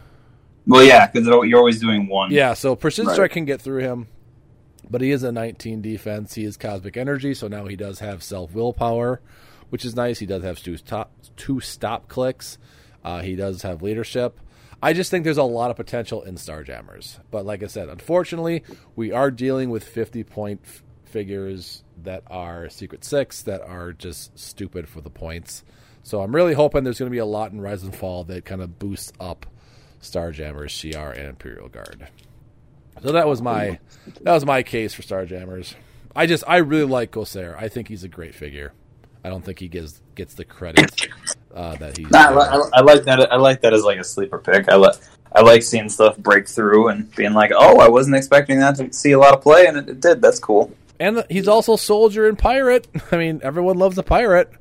Well, 0.68 0.84
yeah, 0.84 1.08
because 1.08 1.28
you're 1.28 1.58
always 1.58 1.80
doing 1.82 2.08
one. 2.08 2.32
Yeah, 2.32 2.54
so 2.54 2.76
precision 2.76 3.08
Right. 3.08 3.14
strike 3.16 3.32
can 3.32 3.46
get 3.46 3.62
through 3.62 3.80
him, 3.82 4.08
but 4.92 5.02
he 5.02 5.12
is 5.12 5.24
a 5.24 5.32
19 5.32 5.82
defense. 5.82 6.36
He 6.36 6.44
is 6.44 6.58
cosmic 6.58 6.98
energy, 6.98 7.34
so 7.34 7.48
now 7.48 7.66
he 7.66 7.78
does 7.78 8.00
have 8.00 8.22
self 8.22 8.54
willpower, 8.54 9.22
which 9.70 9.86
is 9.86 9.96
nice. 9.96 10.20
He 10.20 10.26
does 10.26 10.44
have 10.44 10.62
two 10.62 10.78
stop 10.78 11.12
two 11.38 11.62
stop 11.62 12.10
clicks. 12.10 12.58
Uh, 13.04 13.22
he 13.22 13.36
does 13.36 13.62
have 13.62 13.82
leadership. 13.82 14.40
I 14.84 14.94
just 14.94 15.10
think 15.10 15.24
there's 15.24 15.38
a 15.38 15.44
lot 15.44 15.72
of 15.72 15.78
potential 15.78 16.24
in 16.24 16.36
Starjammers, 16.36 17.20
but 17.30 17.46
like 17.46 17.64
I 17.64 17.68
said, 17.68 17.88
unfortunately, 17.88 18.64
we 18.96 19.12
are 19.12 19.32
dealing 19.32 19.70
with 19.70 19.84
50 19.84 20.24
point 20.24 20.62
f- 20.66 20.84
figures 21.06 21.84
that 22.04 22.24
are 22.28 22.68
Secret 22.70 23.04
Six 23.04 23.44
that 23.44 23.62
are 23.62 23.94
just 23.94 24.38
stupid 24.38 24.90
for 24.90 25.02
the 25.02 25.10
points. 25.10 25.64
So 26.04 26.22
I'm 26.22 26.36
really 26.36 26.54
hoping 26.54 26.84
there's 26.84 27.00
going 27.00 27.12
to 27.12 27.16
be 27.16 27.20
a 27.20 27.26
lot 27.26 27.52
in 27.52 27.62
Rise 27.62 27.84
and 27.84 27.96
Fall 27.96 28.24
that 28.26 28.44
kind 28.44 28.62
of 28.62 28.80
boosts 28.80 29.14
up 29.20 29.46
Starjammers, 30.02 30.72
Shi'ar, 30.72 31.16
and 31.16 31.28
Imperial 31.28 31.70
Guard. 31.70 32.08
So 33.04 33.12
that 33.14 33.28
was 33.28 33.42
my 33.42 33.80
that 34.22 34.34
was 34.34 34.46
my 34.46 34.64
case 34.64 34.94
for 34.94 35.02
Starjammers. 35.02 35.74
I 36.16 36.26
just 36.26 36.44
I 36.48 36.58
really 36.58 36.86
like 36.86 37.12
Corsair. 37.12 37.58
I 37.58 37.68
think 37.70 37.88
he's 37.88 38.04
a 38.04 38.08
great 38.10 38.36
figure. 38.36 38.74
I 39.24 39.30
don't 39.30 39.44
think 39.46 39.60
he 39.60 39.68
gets 39.68 40.02
gets 40.16 40.34
the 40.34 40.46
credit 40.46 41.08
uh, 41.54 41.76
that 41.78 41.98
he's. 41.98 42.10
Nah, 42.10 42.30
I, 42.32 42.56
li- 42.58 42.70
I 42.74 42.82
like 42.82 43.04
that. 43.04 43.32
I 43.32 43.38
like 43.38 43.62
that 43.62 43.74
as 43.74 43.84
like 43.84 44.00
a 44.00 44.04
sleeper 44.04 44.40
pick. 44.40 44.68
I 44.70 44.76
like 44.76 44.96
I 45.34 45.42
like 45.42 45.64
seeing 45.64 45.90
stuff 45.90 46.18
break 46.18 46.48
through 46.48 46.90
and 46.90 47.14
being 47.16 47.34
like, 47.34 47.52
oh, 47.56 47.80
I 47.80 47.88
wasn't 47.88 48.16
expecting 48.18 48.60
that 48.60 48.76
to 48.78 48.92
see 48.94 49.12
a 49.14 49.20
lot 49.20 49.34
of 49.34 49.42
play, 49.42 49.68
and 49.68 49.78
it, 49.78 49.90
it 49.90 50.00
did. 50.02 50.22
That's 50.22 50.40
cool. 50.40 50.74
and 51.00 51.24
he's 51.30 51.48
also 51.48 51.76
soldier 51.76 52.28
and 52.28 52.38
pirate. 52.38 52.88
I 53.12 53.18
mean, 53.18 53.40
everyone 53.44 53.78
loves 53.78 53.98
a 53.98 54.04
pirate. 54.04 54.52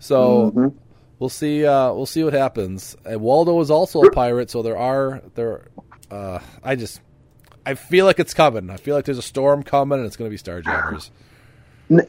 So 0.00 0.52
Mhm. 0.54 0.74
we'll 1.18 1.28
see. 1.28 1.64
Uh, 1.66 1.92
we'll 1.92 2.06
see 2.06 2.24
what 2.24 2.32
happens. 2.32 2.96
And 3.04 3.20
Waldo 3.20 3.60
is 3.60 3.70
also 3.70 4.02
a 4.02 4.10
pirate, 4.10 4.50
so 4.50 4.62
there 4.62 4.76
are 4.78 5.22
there. 5.34 5.68
Uh, 6.10 6.38
I 6.64 6.76
just 6.76 7.00
I 7.68 7.74
feel 7.74 8.06
like 8.06 8.18
it's 8.18 8.32
coming. 8.32 8.70
I 8.70 8.78
feel 8.78 8.96
like 8.96 9.04
there's 9.04 9.18
a 9.18 9.22
storm 9.22 9.62
coming, 9.62 9.98
and 9.98 10.06
it's 10.06 10.16
going 10.16 10.30
to 10.30 10.34
be 10.34 10.42
Starjammers. 10.42 11.10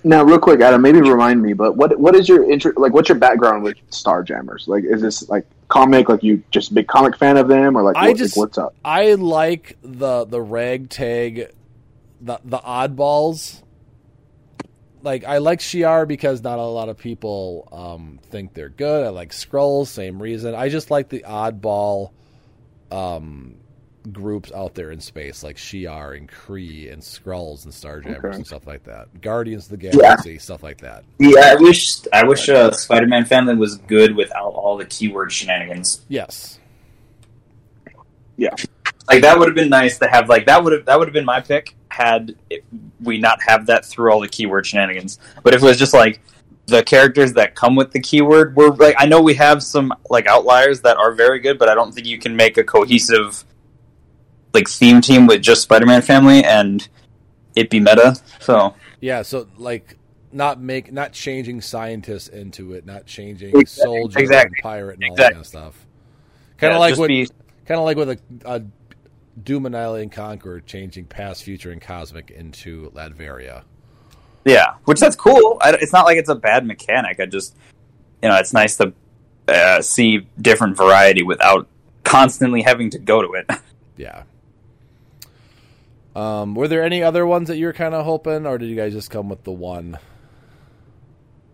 Now, 0.06 0.24
real 0.24 0.40
quick, 0.40 0.62
Adam, 0.62 0.82
maybe 0.82 1.02
remind 1.02 1.42
me, 1.42 1.52
but 1.52 1.76
what 1.76 2.00
what 2.00 2.16
is 2.16 2.30
your 2.30 2.50
inter- 2.50 2.74
like? 2.78 2.94
What's 2.94 3.10
your 3.10 3.18
background 3.18 3.64
with 3.64 3.76
Starjammers? 3.90 4.70
Like, 4.70 4.86
is 4.86 5.02
this 5.02 5.28
like 5.28 5.46
comic? 5.68 6.08
Like, 6.08 6.24
you 6.24 6.42
just 6.50 6.72
a 6.72 6.74
big 6.76 6.88
comic 6.88 7.18
fan 7.18 7.36
of 7.36 7.50
them, 7.50 7.78
or 7.78 7.84
like, 7.84 7.98
I 7.98 8.08
what, 8.08 8.18
just- 8.18 8.38
like, 8.38 8.42
what's 8.46 8.58
up? 8.58 8.74
I 8.86 9.16
like 9.16 9.78
the 9.82 10.24
the 10.24 10.42
ragtag, 10.42 11.52
the 12.22 12.40
the 12.46 12.60
oddballs. 12.60 13.62
Like 15.02 15.26
I 15.26 15.40
like 15.40 15.60
Shi'ar 15.60 16.08
because 16.08 16.42
not 16.42 16.60
a 16.60 16.64
lot 16.64 16.88
of 16.88 16.98
people 16.98 17.68
um, 17.74 18.20
think 18.30 18.54
they're 18.54 18.70
good. 18.70 19.06
I 19.06 19.10
like 19.10 19.32
Skrulls, 19.32 19.88
same 19.88 20.22
reason. 20.22 20.56
I 20.56 20.70
just 20.70 20.90
like 20.90 21.10
the 21.10 21.24
oddball 21.28 22.12
um, 22.92 23.56
groups 24.14 24.52
out 24.52 24.76
there 24.76 24.92
in 24.92 25.00
space, 25.00 25.44
like 25.44 25.58
Shi'ar 25.58 26.18
and 26.18 26.30
Kree 26.30 26.92
and 26.92 27.02
Skrulls 27.02 27.64
and 27.66 27.74
Starjammers 27.74 28.26
Okay. 28.26 28.36
and 28.38 28.46
stuff 28.48 28.68
like 28.68 28.84
that. 28.84 29.22
Guardians 29.22 29.66
of 29.72 29.80
the 29.80 29.90
Galaxy, 29.90 30.38
stuff 30.38 30.64
like 30.64 30.80
that. 30.80 31.04
Yeah, 31.20 31.42
I 31.52 31.56
wish 31.56 31.98
I 32.14 32.24
wish 32.26 32.48
uh, 32.50 32.72
Spider-Man 32.72 33.26
family 33.26 33.56
was 33.56 33.78
good 33.78 34.16
without 34.16 34.52
all 34.54 34.78
the 34.78 34.86
keyword 34.86 35.32
shenanigans. 35.32 36.06
Yes, 36.08 36.60
Yeah. 38.38 38.56
Like 39.10 39.24
that 39.24 39.40
would 39.40 39.48
have 39.48 39.56
been 39.56 39.70
nice 39.70 39.98
to 40.00 40.08
have. 40.08 40.30
Like 40.30 40.46
that 40.46 40.64
would 40.64 40.72
have 40.74 40.86
that 40.86 41.00
would 41.00 41.08
have 41.08 41.14
been 41.14 41.26
my 41.26 41.42
pick 41.42 41.76
had 41.90 42.36
we 43.02 43.18
not 43.18 43.42
have 43.42 43.66
that 43.66 43.84
through 43.86 44.12
all 44.12 44.20
the 44.20 44.28
keyword 44.28 44.68
shenanigans. 44.68 45.18
But 45.44 45.54
if 45.56 45.64
it 45.64 45.66
was 45.66 45.80
just 45.80 45.94
like 45.96 46.22
the 46.68 46.84
characters 46.84 47.34
that 47.34 47.56
come 47.56 47.76
with 47.76 47.92
the 47.92 48.00
keyword, 48.00 48.56
we're 48.56 48.70
like 48.70 48.96
I 49.00 49.08
know 49.08 49.20
we 49.22 49.34
have 49.34 49.64
some 49.64 49.92
like 50.12 50.28
outliers 50.28 50.82
that 50.82 50.98
are 50.98 51.12
very 51.14 51.40
good, 51.40 51.58
but 51.58 51.68
I 51.70 51.74
don't 51.74 51.92
think 51.92 52.06
you 52.06 52.20
can 52.20 52.36
make 52.36 52.58
a 52.60 52.64
cohesive 52.64 53.44
like 54.54 54.68
theme 54.68 55.02
team 55.02 55.28
with 55.28 55.42
just 55.42 55.62
Spider-Man 55.64 56.02
family 56.02 56.44
and 56.44 56.88
it 57.56 57.70
be 57.70 57.80
meta. 57.80 58.16
So 58.40 58.76
yeah. 59.02 59.22
So 59.22 59.48
like. 59.58 59.96
Not 60.32 60.62
make, 60.62 60.94
not 60.94 61.12
changing 61.12 61.62
scientists 61.62 62.28
into 62.28 62.74
it, 62.74 62.86
not 62.86 63.08
changing 63.08 63.50
Exactly, 63.60 63.84
soldier 63.84 64.20
exactly, 64.20 64.58
and 64.60 64.62
pirate 64.62 65.00
and 65.00 65.10
all 65.10 65.16
that 65.16 65.32
kind 65.32 65.42
of 65.42 65.48
stuff. 65.48 65.88
Kind 66.60 66.72
of 66.72 66.76
yeah, 66.76 66.80
like 66.82 66.98
what 67.00 67.08
be- 67.08 67.28
Kind 67.66 67.80
of 67.80 67.86
like 67.86 67.98
with 67.98 68.12
a, 68.12 68.20
a 68.46 68.62
Doom 69.44 69.66
Annihilate 69.66 70.12
Conqueror 70.12 70.60
changing 70.60 71.06
past, 71.06 71.44
future, 71.44 71.72
and 71.72 71.82
cosmic 71.82 72.30
into 72.30 72.92
Latveria. 72.92 73.64
Yeah, 74.46 74.76
which 74.86 75.00
that's 75.00 75.16
cool. 75.16 75.58
I, 75.62 75.72
it's 75.72 75.94
not 75.94 76.06
like 76.06 76.18
it's 76.18 76.30
a 76.30 76.36
bad 76.36 76.64
mechanic. 76.64 77.20
I 77.20 77.26
just, 77.26 77.56
you 78.22 78.30
know, 78.30 78.36
it's 78.36 78.54
nice 78.54 78.78
to 78.78 78.94
uh, 79.48 79.82
see 79.82 80.28
different 80.40 80.78
variety 80.78 81.24
without 81.24 81.68
constantly 82.04 82.62
having 82.62 82.92
to 82.92 83.00
go 83.00 83.24
to 83.24 83.34
it. 83.34 83.50
Yeah. 83.98 84.24
Um, 86.16 86.56
were 86.56 86.68
there 86.68 86.84
any 86.84 87.04
other 87.04 87.26
ones 87.26 87.48
that 87.50 87.58
you 87.58 87.68
were 87.68 87.74
kind 87.74 87.94
of 87.94 88.06
hoping, 88.06 88.46
or 88.46 88.58
did 88.58 88.70
you 88.70 88.76
guys 88.76 88.94
just 88.94 89.12
come 89.12 89.30
with 89.30 89.44
the 89.44 89.52
one? 89.52 89.98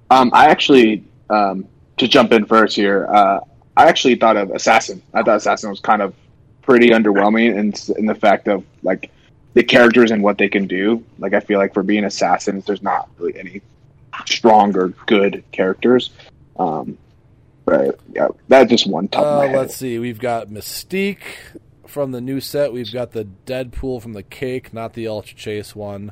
Um, 0.10 0.32
I 0.34 0.48
actually, 0.48 1.04
um, 1.30 1.68
to 1.98 2.08
jump 2.08 2.32
in 2.32 2.46
first 2.46 2.76
here, 2.76 3.08
uh, 3.08 3.40
I 3.78 3.88
actually 3.88 4.16
thought 4.16 4.38
of 4.38 4.52
Assassin. 4.52 5.02
I 5.14 5.24
thought 5.24 5.38
Assassin 5.38 5.70
was 5.70 5.80
kind 5.80 6.02
of 6.02 6.14
pretty 6.62 6.90
underwhelming 6.90 7.56
in, 7.56 7.74
in 7.98 8.06
the 8.06 8.16
fact 8.16 8.48
of 8.48 8.64
like 8.82 9.12
the 9.54 9.64
characters 9.64 10.12
and 10.12 10.24
what 10.24 10.38
they 10.38 10.50
can 10.50 10.68
do. 10.68 11.04
Like 11.20 11.34
I 11.34 11.40
feel 11.40 11.60
like 11.60 11.74
for 11.74 11.84
being 11.84 12.06
assassins, 12.06 12.66
there's 12.66 12.82
not 12.82 13.10
really 13.18 13.38
any 13.38 13.62
stronger 14.26 14.94
good 15.06 15.44
characters. 15.52 16.12
Um, 16.58 16.98
but 17.66 18.00
yeah, 18.14 18.30
that's 18.48 18.70
just 18.70 18.88
one 18.88 19.08
top 19.08 19.26
Uh, 19.26 19.58
let's 19.58 19.76
see. 19.76 20.00
We've 20.00 20.20
got 20.20 20.50
Mystique 20.50 21.24
from 21.96 22.12
the 22.12 22.20
new 22.20 22.42
set. 22.42 22.74
We've 22.74 22.92
got 22.92 23.12
the 23.14 23.24
Deadpool 23.46 24.02
from 24.02 24.12
the 24.12 24.22
Cake, 24.22 24.74
not 24.74 24.92
the 24.96 25.08
Ultra 25.08 25.34
Chase 25.38 25.74
one. 25.74 26.12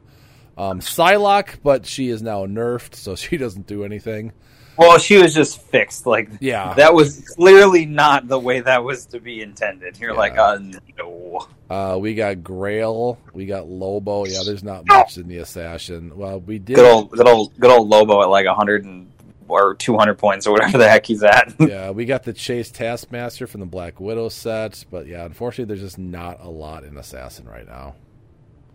Um, 0.58 0.80
Psylocke, 0.80 1.58
but 1.62 1.86
she 1.86 2.08
is 2.08 2.22
now 2.22 2.46
nerfed, 2.46 2.96
so 2.96 3.16
she 3.18 3.36
doesn't 3.36 3.68
do 3.68 3.84
anything. 3.84 4.32
well, 4.78 4.98
she 4.98 5.18
was 5.22 5.34
just 5.36 5.62
fixed. 5.62 6.06
Like 6.06 6.30
Yeah. 6.40 6.74
that 6.76 6.94
was 6.94 7.20
clearly 7.36 7.86
not 7.86 8.30
the 8.30 8.40
way 8.40 8.62
that 8.62 8.82
was 8.86 9.06
to 9.08 9.20
be 9.20 9.42
intended. 9.42 10.00
You're 10.00 10.12
Yeah. 10.14 10.18
like, 10.18 10.38
uh, 10.38 10.58
no. 10.98 11.48
Uh, 11.70 11.98
we 12.00 12.16
got 12.16 12.44
Grail. 12.46 13.18
We 13.34 13.46
got 13.46 13.68
Lobo. 13.68 14.26
Yeah, 14.26 14.44
there's 14.46 14.64
not 14.64 14.88
much 14.88 15.18
in 15.18 15.28
the 15.28 15.40
Assassin. 15.40 16.16
Well, 16.16 16.40
we 16.40 16.60
did. 16.60 16.78
Good 16.78 16.86
old, 16.90 17.12
good 17.12 17.28
old, 17.28 17.60
good 17.60 17.72
old 17.72 17.90
Lobo 17.90 18.22
at 18.22 18.30
like 18.30 18.46
hundred 18.48 18.86
and 18.86 19.12
or 19.48 19.76
two 19.76 19.98
hundred 19.98 20.18
points 20.18 20.48
or 20.48 20.52
whatever 20.52 20.78
the 20.78 20.90
heck 20.90 21.06
he's 21.06 21.24
at. 21.24 21.54
yeah, 21.60 21.92
we 21.92 22.06
got 22.06 22.24
the 22.24 22.34
Chase 22.34 22.72
Taskmaster 22.72 23.48
from 23.48 23.60
the 23.60 23.66
Black 23.66 24.00
Widow 24.00 24.30
set, 24.30 24.86
but 24.92 25.08
yeah, 25.08 25.26
unfortunately, 25.26 25.74
there's 25.74 25.86
just 25.86 26.00
not 26.00 26.40
a 26.42 26.50
lot 26.50 26.84
in 26.84 26.98
Assassin 26.98 27.48
right 27.48 27.68
now. 27.68 27.96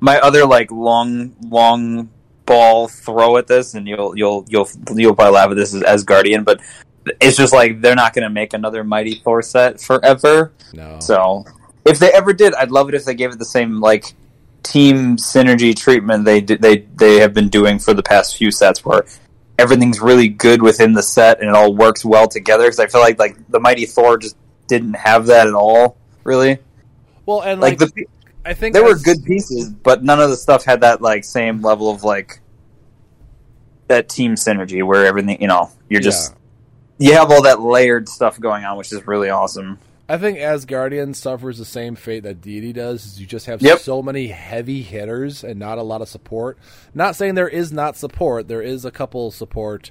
my 0.01 0.19
other 0.21 0.47
like 0.47 0.71
long 0.71 1.35
long 1.43 2.11
ball 2.47 2.89
throw 2.89 3.37
at 3.37 3.47
this, 3.47 3.75
and 3.75 3.87
you'll 3.87 4.17
you'll 4.17 4.45
you'll 4.49 4.69
you'll 4.95 5.15
probably 5.15 5.35
laugh 5.35 5.51
at 5.51 5.57
this 5.57 5.75
Asgardian, 5.75 6.45
but 6.45 6.61
it's 7.21 7.37
just 7.37 7.53
like 7.53 7.81
they're 7.81 7.95
not 7.95 8.13
going 8.15 8.25
to 8.25 8.31
make 8.31 8.53
another 8.53 8.85
Mighty 8.85 9.15
Thor 9.17 9.43
set 9.43 9.81
forever. 9.81 10.53
No, 10.73 10.99
So 11.01 11.45
if 11.85 11.99
they 11.99 12.13
ever 12.13 12.33
did, 12.33 12.55
I'd 12.55 12.71
love 12.71 12.89
it 12.89 12.95
if 12.95 13.05
they 13.05 13.15
gave 13.15 13.33
it 13.33 13.39
the 13.39 13.45
same 13.45 13.81
like 13.81 14.15
team 14.63 15.17
synergy 15.17 15.75
treatment 15.75 16.25
they 16.27 16.41
they 16.41 16.79
they 16.97 17.17
have 17.21 17.33
been 17.33 17.49
doing 17.49 17.79
for 17.79 17.95
the 17.95 18.03
past 18.03 18.37
few 18.37 18.51
sets, 18.51 18.85
where 18.85 19.05
everything's 19.59 20.01
really 20.01 20.29
good 20.29 20.63
within 20.63 20.93
the 20.93 21.03
set 21.03 21.41
and 21.41 21.49
it 21.49 21.55
all 21.55 21.75
works 21.75 22.05
well 22.05 22.29
together. 22.29 22.65
Because 22.65 22.81
I 22.81 22.87
feel 22.87 23.01
like 23.01 23.19
like 23.19 23.37
the 23.49 23.61
Mighty 23.61 23.85
Thor 23.85 24.17
just 24.17 24.37
didn't 24.69 24.95
have 24.95 25.27
that 25.27 25.47
at 25.47 25.55
all, 25.55 25.97
really. 26.25 26.59
well, 27.27 27.43
and 27.43 27.61
Like, 27.61 27.81
like, 27.81 27.95
the 27.95 28.07
I 28.45 28.55
think 28.55 28.73
there 28.73 28.85
were 28.85 28.97
good 28.97 29.25
pieces, 29.25 29.69
but 29.69 30.03
none 30.03 30.21
of 30.21 30.31
the 30.31 30.37
stuff 30.37 30.65
had 30.65 30.81
that 30.81 31.03
like 31.03 31.25
same 31.25 31.61
level 31.61 31.91
of 31.91 32.03
like 32.03 32.41
that 33.89 34.09
team 34.09 34.37
synergy 34.37 34.83
where 34.87 35.05
everything 35.05 35.41
you 35.41 35.49
know 35.49 35.71
you're 35.89 36.01
just 36.01 36.35
you 36.99 37.13
have 37.15 37.31
all 37.31 37.43
that 37.43 37.61
layered 37.61 38.09
stuff 38.09 38.39
going 38.41 38.65
on, 38.65 38.77
which 38.77 38.93
is 38.93 39.07
really 39.07 39.31
awesome. 39.31 39.79
I 40.09 40.17
think 40.17 40.39
Asgardian 40.39 41.15
suffers 41.15 41.59
the 41.59 41.65
same 41.67 41.95
fate 41.95 42.23
that 42.23 42.41
Deity 42.41 42.73
does. 42.73 43.05
Is 43.05 43.21
you 43.21 43.27
just 43.27 43.47
have 43.47 43.61
Yep. 43.61 43.81
so 43.81 44.03
many 44.03 44.29
heavy 44.29 44.81
hitters 44.83 45.45
and 45.45 45.59
not 45.59 45.77
a 45.79 45.83
lot 45.83 46.01
of 46.01 46.09
support. 46.09 46.59
Not 46.95 47.15
saying 47.15 47.35
there 47.35 47.49
is 47.49 47.73
not 47.73 47.97
support. 47.97 48.49
There 48.49 48.63
is 48.63 48.85
a 48.87 48.91
couple 48.91 49.31
support 49.31 49.91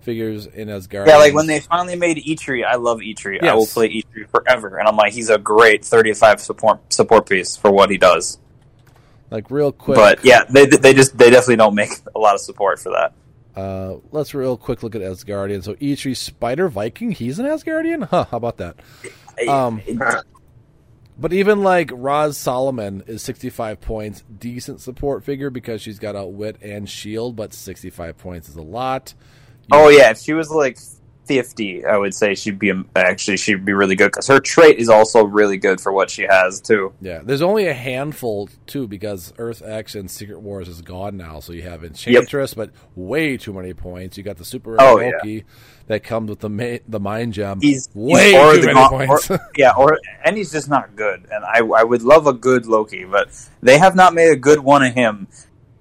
figures 0.00 0.46
in 0.46 0.68
Asgardian. 0.68 1.08
Yeah, 1.08 1.16
like 1.16 1.34
when 1.34 1.48
they 1.48 1.58
finally 1.58 1.96
made 1.96 2.18
Eitri, 2.18 2.64
I 2.64 2.76
love 2.76 2.98
Eitri. 3.00 3.42
I 3.42 3.46
Yes. 3.46 3.54
will 3.56 3.66
play 3.66 3.88
Eitri 3.88 4.28
forever, 4.30 4.78
and 4.78 4.86
I'm 4.86 4.96
like, 4.96 5.12
he's 5.12 5.30
a 5.30 5.38
great 5.38 5.84
35 5.84 6.40
support 6.40 6.92
support 6.92 7.28
piece 7.28 7.56
for 7.56 7.72
what 7.72 7.90
he 7.90 7.98
does. 7.98 8.38
like 9.32 9.50
real 9.50 9.72
quick. 9.72 9.96
But 9.96 10.24
yeah, 10.24 10.44
they 10.48 10.66
they 10.66 10.94
just 10.94 11.18
they 11.18 11.30
definitely 11.30 11.56
don't 11.56 11.74
make 11.74 11.90
a 12.14 12.18
lot 12.20 12.34
of 12.36 12.40
support 12.40 12.78
for 12.78 12.90
that. 12.90 13.12
Uh, 13.60 13.96
let's 14.12 14.32
real 14.34 14.56
quick 14.56 14.84
look 14.84 14.94
at 14.94 15.00
Asgardian. 15.00 15.64
So 15.64 15.74
Eitri 15.74 16.14
Spider 16.16 16.68
Viking, 16.68 17.10
he's 17.10 17.40
an 17.40 17.46
Asgardian? 17.46 18.06
Huh, 18.08 18.26
how 18.30 18.36
about 18.36 18.58
that? 18.58 18.76
Um, 19.48 19.82
but 21.18 21.32
even 21.32 21.62
like 21.62 21.90
Roz 21.92 22.36
Solomon 22.36 23.02
is 23.06 23.22
65 23.22 23.80
points, 23.80 24.22
decent 24.38 24.80
support 24.80 25.24
figure 25.24 25.50
because 25.50 25.82
she's 25.82 25.98
got 25.98 26.16
outwit 26.16 26.58
and 26.62 26.88
shield, 26.88 27.36
but 27.36 27.52
65 27.52 28.18
points 28.18 28.48
is 28.48 28.56
a 28.56 28.62
lot. 28.62 29.14
Oh 29.72 29.88
yeah, 29.88 30.10
if 30.10 30.18
she 30.18 30.32
was 30.32 30.50
like 30.50 30.78
fifty, 31.26 31.84
I 31.84 31.96
would 31.96 32.14
say 32.14 32.34
she'd 32.34 32.58
be 32.58 32.72
actually 32.94 33.36
she'd 33.36 33.64
be 33.64 33.72
really 33.72 33.96
good 33.96 34.12
because 34.12 34.26
her 34.28 34.40
trait 34.40 34.78
is 34.78 34.88
also 34.88 35.24
really 35.24 35.56
good 35.56 35.80
for 35.80 35.92
what 35.92 36.08
she 36.10 36.22
has 36.22 36.60
too. 36.60 36.92
Yeah, 37.00 37.20
there's 37.22 37.42
only 37.42 37.66
a 37.66 37.74
handful 37.74 38.48
too 38.66 38.86
because 38.88 39.32
Earth 39.38 39.62
X 39.64 39.94
and 39.94 40.10
Secret 40.10 40.40
Wars 40.40 40.68
is 40.68 40.82
gone 40.82 41.16
now. 41.16 41.40
So 41.40 41.52
you 41.52 41.62
have 41.62 41.84
Enchantress, 41.84 42.54
but 42.54 42.70
way 42.94 43.36
too 43.36 43.52
many 43.52 43.74
points. 43.74 44.16
You 44.16 44.22
got 44.24 44.36
the 44.38 44.44
Super 44.44 44.76
Oh, 44.78 44.98
yeah. 45.00 45.10
Loki 45.16 45.44
that 45.88 46.02
comes 46.02 46.28
with 46.30 46.40
the 46.40 46.48
ma- 46.50 46.78
the 46.88 46.98
Mind 47.00 47.32
Gem. 47.32 47.60
He's 47.60 47.88
way 47.94 48.32
he's 48.32 48.34
or 48.34 48.54
too 48.54 48.60
the 48.60 48.66
many 48.68 48.74
Gaunt- 48.80 49.08
points. 49.08 49.30
or- 49.30 49.50
yeah, 49.56 49.72
or 49.76 49.98
and 50.24 50.36
he's 50.36 50.50
just 50.52 50.68
not 50.68 50.96
good. 50.96 51.26
And 51.30 51.44
I 51.44 51.58
I 51.58 51.82
would 51.84 52.02
love 52.02 52.26
a 52.26 52.32
good 52.32 52.66
Loki, 52.66 53.04
but 53.04 53.28
they 53.62 53.78
have 53.78 53.94
not 53.94 54.14
made 54.14 54.30
a 54.30 54.36
good 54.36 54.60
one 54.60 54.82
of 54.84 54.94
him 54.94 55.26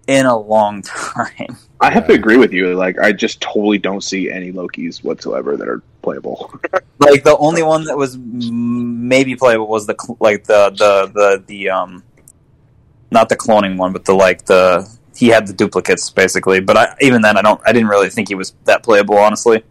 in 0.08 0.26
a 0.26 0.38
long 0.38 0.82
time. 0.84 1.58
I 1.82 1.92
have 1.92 2.08
to 2.08 2.14
agree 2.14 2.38
with 2.38 2.54
you. 2.54 2.74
Like, 2.74 2.98
I 3.00 3.12
just 3.12 3.42
totally 3.42 3.78
don't 3.78 4.02
see 4.02 4.32
any 4.32 4.52
Lokis 4.52 5.04
whatsoever 5.04 5.58
that 5.58 5.68
are 5.68 5.82
playable. 6.02 6.54
like 7.00 7.24
the 7.24 7.38
only 7.38 7.64
one 7.64 7.84
that 7.86 7.98
was 7.98 8.18
maybe 8.18 9.36
playable 9.36 9.68
was 9.68 9.86
the 9.86 9.96
like 10.20 10.46
the 10.46 10.70
the 10.70 11.12
the 11.14 11.44
the 11.48 11.70
um 11.70 12.04
not 13.12 13.30
the 13.30 13.36
cloning 13.36 13.78
one, 13.78 13.92
but 13.92 14.06
the 14.06 14.14
like 14.14 14.46
the 14.46 14.88
he 15.16 15.28
had 15.28 15.48
the 15.48 15.54
duplicates 15.54 16.10
basically. 16.10 16.60
But 16.60 16.78
I, 16.78 16.96
even 17.02 17.22
then, 17.22 17.38
I 17.38 17.42
don't 17.42 17.62
I 17.66 17.74
didn't 17.74 17.90
really 17.90 18.10
think 18.10 18.30
he 18.30 18.36
was 18.36 18.54
that 18.66 18.84
playable, 18.84 19.18
honestly. 19.18 19.64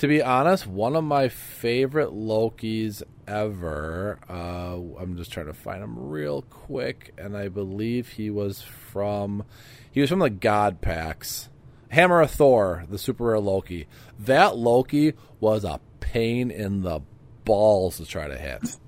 To 0.00 0.08
be 0.08 0.22
honest, 0.22 0.66
one 0.66 0.96
of 0.96 1.04
my 1.04 1.28
favorite 1.28 2.08
Lokis 2.08 3.02
ever. 3.28 4.18
Uh, 4.30 4.76
I'm 4.98 5.18
just 5.18 5.30
trying 5.30 5.44
to 5.44 5.52
find 5.52 5.84
him 5.84 6.08
real 6.08 6.40
quick, 6.40 7.12
and 7.18 7.36
I 7.36 7.48
believe 7.48 8.08
he 8.08 8.30
was 8.30 8.62
from 8.62 9.44
he 9.92 10.00
was 10.00 10.08
from 10.08 10.20
the 10.20 10.30
God 10.30 10.80
Packs. 10.80 11.50
Hammer 11.90 12.22
of 12.22 12.30
Thor, 12.30 12.86
the 12.88 12.96
super 12.96 13.24
rare 13.24 13.40
Loki. 13.40 13.88
That 14.18 14.56
Loki 14.56 15.12
was 15.38 15.64
a 15.64 15.80
pain 16.00 16.50
in 16.50 16.80
the 16.80 17.00
balls 17.44 17.98
to 17.98 18.06
try 18.06 18.26
to 18.26 18.38
hit. 18.38 18.78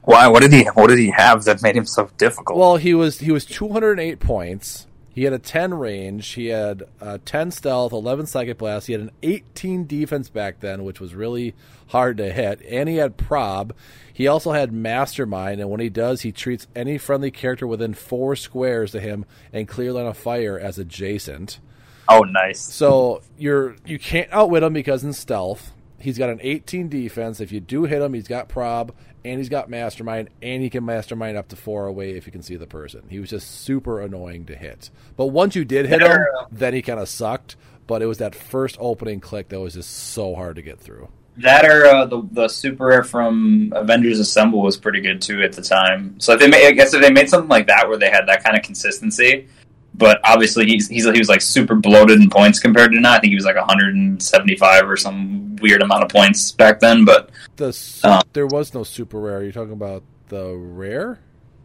Why? 0.00 0.28
What 0.28 0.40
did 0.40 0.54
he 0.54 0.64
What 0.64 0.86
did 0.86 0.98
he 0.98 1.10
have 1.10 1.44
that 1.44 1.60
made 1.60 1.76
him 1.76 1.84
so 1.84 2.08
difficult? 2.16 2.58
Well, 2.58 2.76
he 2.78 2.94
was 2.94 3.18
he 3.18 3.32
was 3.32 3.44
208 3.44 4.18
points. 4.18 4.86
He 5.14 5.24
had 5.24 5.32
a 5.32 5.38
10 5.38 5.74
range. 5.74 6.26
He 6.28 6.46
had 6.46 6.84
uh, 7.00 7.18
10 7.24 7.50
stealth, 7.50 7.92
11 7.92 8.26
psychic 8.26 8.58
blast. 8.58 8.86
He 8.86 8.94
had 8.94 9.02
an 9.02 9.10
18 9.22 9.86
defense 9.86 10.30
back 10.30 10.60
then, 10.60 10.84
which 10.84 11.00
was 11.00 11.14
really 11.14 11.54
hard 11.88 12.16
to 12.16 12.32
hit. 12.32 12.62
And 12.68 12.88
he 12.88 12.96
had 12.96 13.18
prob. 13.18 13.74
He 14.12 14.26
also 14.26 14.52
had 14.52 14.72
mastermind, 14.72 15.60
and 15.60 15.70
when 15.70 15.80
he 15.80 15.90
does, 15.90 16.22
he 16.22 16.32
treats 16.32 16.66
any 16.74 16.96
friendly 16.98 17.30
character 17.30 17.66
within 17.66 17.94
four 17.94 18.36
squares 18.36 18.92
to 18.92 19.00
him 19.00 19.24
and 19.52 19.68
clear 19.68 19.92
line 19.92 20.06
of 20.06 20.16
fire 20.16 20.58
as 20.58 20.78
adjacent. 20.78 21.60
oh, 22.08 22.20
nice. 22.20 22.60
So 22.60 23.22
you're 23.38 23.76
you 23.86 23.98
can't 23.98 24.32
outwit 24.32 24.62
him 24.62 24.72
because 24.72 25.04
in 25.04 25.12
stealth. 25.12 25.72
He's 26.02 26.18
got 26.18 26.30
an 26.30 26.40
18 26.42 26.88
defense. 26.88 27.40
If 27.40 27.52
you 27.52 27.60
do 27.60 27.84
hit 27.84 28.02
him, 28.02 28.12
he's 28.12 28.26
got 28.26 28.48
prob 28.48 28.92
and 29.24 29.38
he's 29.38 29.48
got 29.48 29.70
mastermind, 29.70 30.30
and 30.42 30.62
he 30.62 30.68
can 30.68 30.84
mastermind 30.84 31.36
up 31.36 31.48
to 31.48 31.56
four 31.56 31.86
away 31.86 32.16
if 32.16 32.26
you 32.26 32.32
can 32.32 32.42
see 32.42 32.56
the 32.56 32.66
person. 32.66 33.02
He 33.08 33.20
was 33.20 33.30
just 33.30 33.48
super 33.48 34.00
annoying 34.00 34.46
to 34.46 34.56
hit. 34.56 34.90
But 35.16 35.26
once 35.26 35.54
you 35.54 35.64
did 35.64 35.86
hit 35.86 36.02
him, 36.02 36.18
then 36.50 36.74
he 36.74 36.82
kind 36.82 36.98
of 36.98 37.08
sucked. 37.08 37.54
But 37.86 38.02
it 38.02 38.06
was 38.06 38.18
that 38.18 38.34
first 38.34 38.76
opening 38.80 39.20
click 39.20 39.48
that 39.50 39.60
was 39.60 39.74
just 39.74 39.90
so 39.90 40.34
hard 40.34 40.56
to 40.56 40.62
get 40.62 40.80
through. 40.80 41.08
That 41.38 41.64
or 41.64 41.86
uh, 41.86 42.04
the 42.04 42.22
the 42.30 42.48
super 42.48 42.86
rare 42.86 43.02
from 43.02 43.72
Avengers 43.74 44.18
Assemble 44.18 44.60
was 44.60 44.76
pretty 44.76 45.00
good 45.00 45.22
too 45.22 45.42
at 45.42 45.52
the 45.52 45.62
time. 45.62 46.18
So 46.20 46.34
if 46.34 46.40
they 46.40 46.48
made, 46.48 46.66
I 46.66 46.72
guess 46.72 46.92
if 46.92 47.00
they 47.00 47.10
made 47.10 47.30
something 47.30 47.48
like 47.48 47.68
that 47.68 47.88
where 47.88 47.96
they 47.96 48.10
had 48.10 48.26
that 48.26 48.44
kind 48.44 48.56
of 48.56 48.62
consistency, 48.62 49.48
but 49.94 50.20
obviously 50.24 50.66
he's, 50.66 50.88
he's 50.88 51.04
he 51.04 51.18
was 51.18 51.28
like 51.28 51.40
super 51.40 51.74
bloated 51.74 52.20
in 52.20 52.28
points 52.28 52.58
compared 52.58 52.92
to 52.92 53.00
now. 53.00 53.14
I 53.14 53.20
think 53.20 53.30
he 53.30 53.34
was 53.34 53.46
like 53.46 53.56
175 53.56 54.88
or 54.88 54.96
some 54.96 55.51
weird 55.62 55.82
amount 55.82 56.02
of 56.02 56.08
points 56.10 56.52
back 56.52 56.80
then. 56.80 57.04
But 57.04 57.30
The 57.56 57.76
Uh. 58.04 58.20
there 58.32 58.46
was 58.46 58.74
no 58.74 58.82
super 58.82 59.18
rare. 59.20 59.42
You're 59.42 59.52
talking 59.52 59.72
about 59.72 60.02
the 60.28 60.54
rare? 60.54 61.20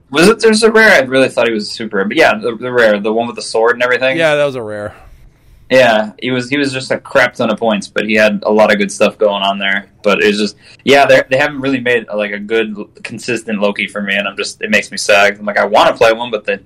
was 0.09 0.27
it 0.29 0.39
there's 0.39 0.63
a 0.63 0.71
rare? 0.71 0.91
I 0.91 0.99
really 1.05 1.27
thought 1.27 1.47
he 1.47 1.53
was 1.53 1.69
super 1.69 1.97
rare. 1.97 2.05
But 2.05 2.15
yeah, 2.17 2.37
the, 2.37 2.55
the 2.55 2.71
rare, 2.71 2.99
the 2.99 3.11
one 3.11 3.27
with 3.27 3.35
the 3.35 3.41
sword 3.41 3.75
and 3.75 3.83
everything. 3.83 4.17
Yeah, 4.17 4.35
that 4.35 4.45
was 4.45 4.55
a 4.55 4.61
rare. 4.61 4.95
Yeah, 5.69 6.13
he 6.21 6.31
was 6.31 6.49
he 6.49 6.57
was 6.57 6.71
just 6.71 6.91
a 6.91 6.97
crap 6.97 7.33
ton 7.33 7.51
of 7.51 7.59
points, 7.59 7.89
but 7.89 8.05
he 8.05 8.13
had 8.13 8.41
a 8.45 8.49
lot 8.51 8.71
of 8.71 8.77
good 8.77 8.89
stuff 8.89 9.17
going 9.17 9.43
on 9.43 9.59
there. 9.59 9.89
But 10.01 10.23
it's 10.23 10.37
just 10.37 10.55
yeah, 10.85 11.05
they 11.05 11.21
they 11.29 11.37
haven't 11.37 11.59
really 11.59 11.81
made 11.81 12.07
like 12.07 12.31
a 12.31 12.39
good 12.39 12.73
consistent 13.03 13.59
Loki 13.59 13.85
for 13.87 14.01
me, 14.01 14.15
and 14.15 14.27
I'm 14.29 14.37
just 14.37 14.61
it 14.61 14.69
makes 14.69 14.91
me 14.91 14.97
sad. 14.97 15.37
I'm 15.37 15.45
like 15.45 15.57
I 15.57 15.65
want 15.65 15.89
to 15.89 15.95
play 15.95 16.13
one, 16.13 16.31
but 16.31 16.45
they 16.45 16.59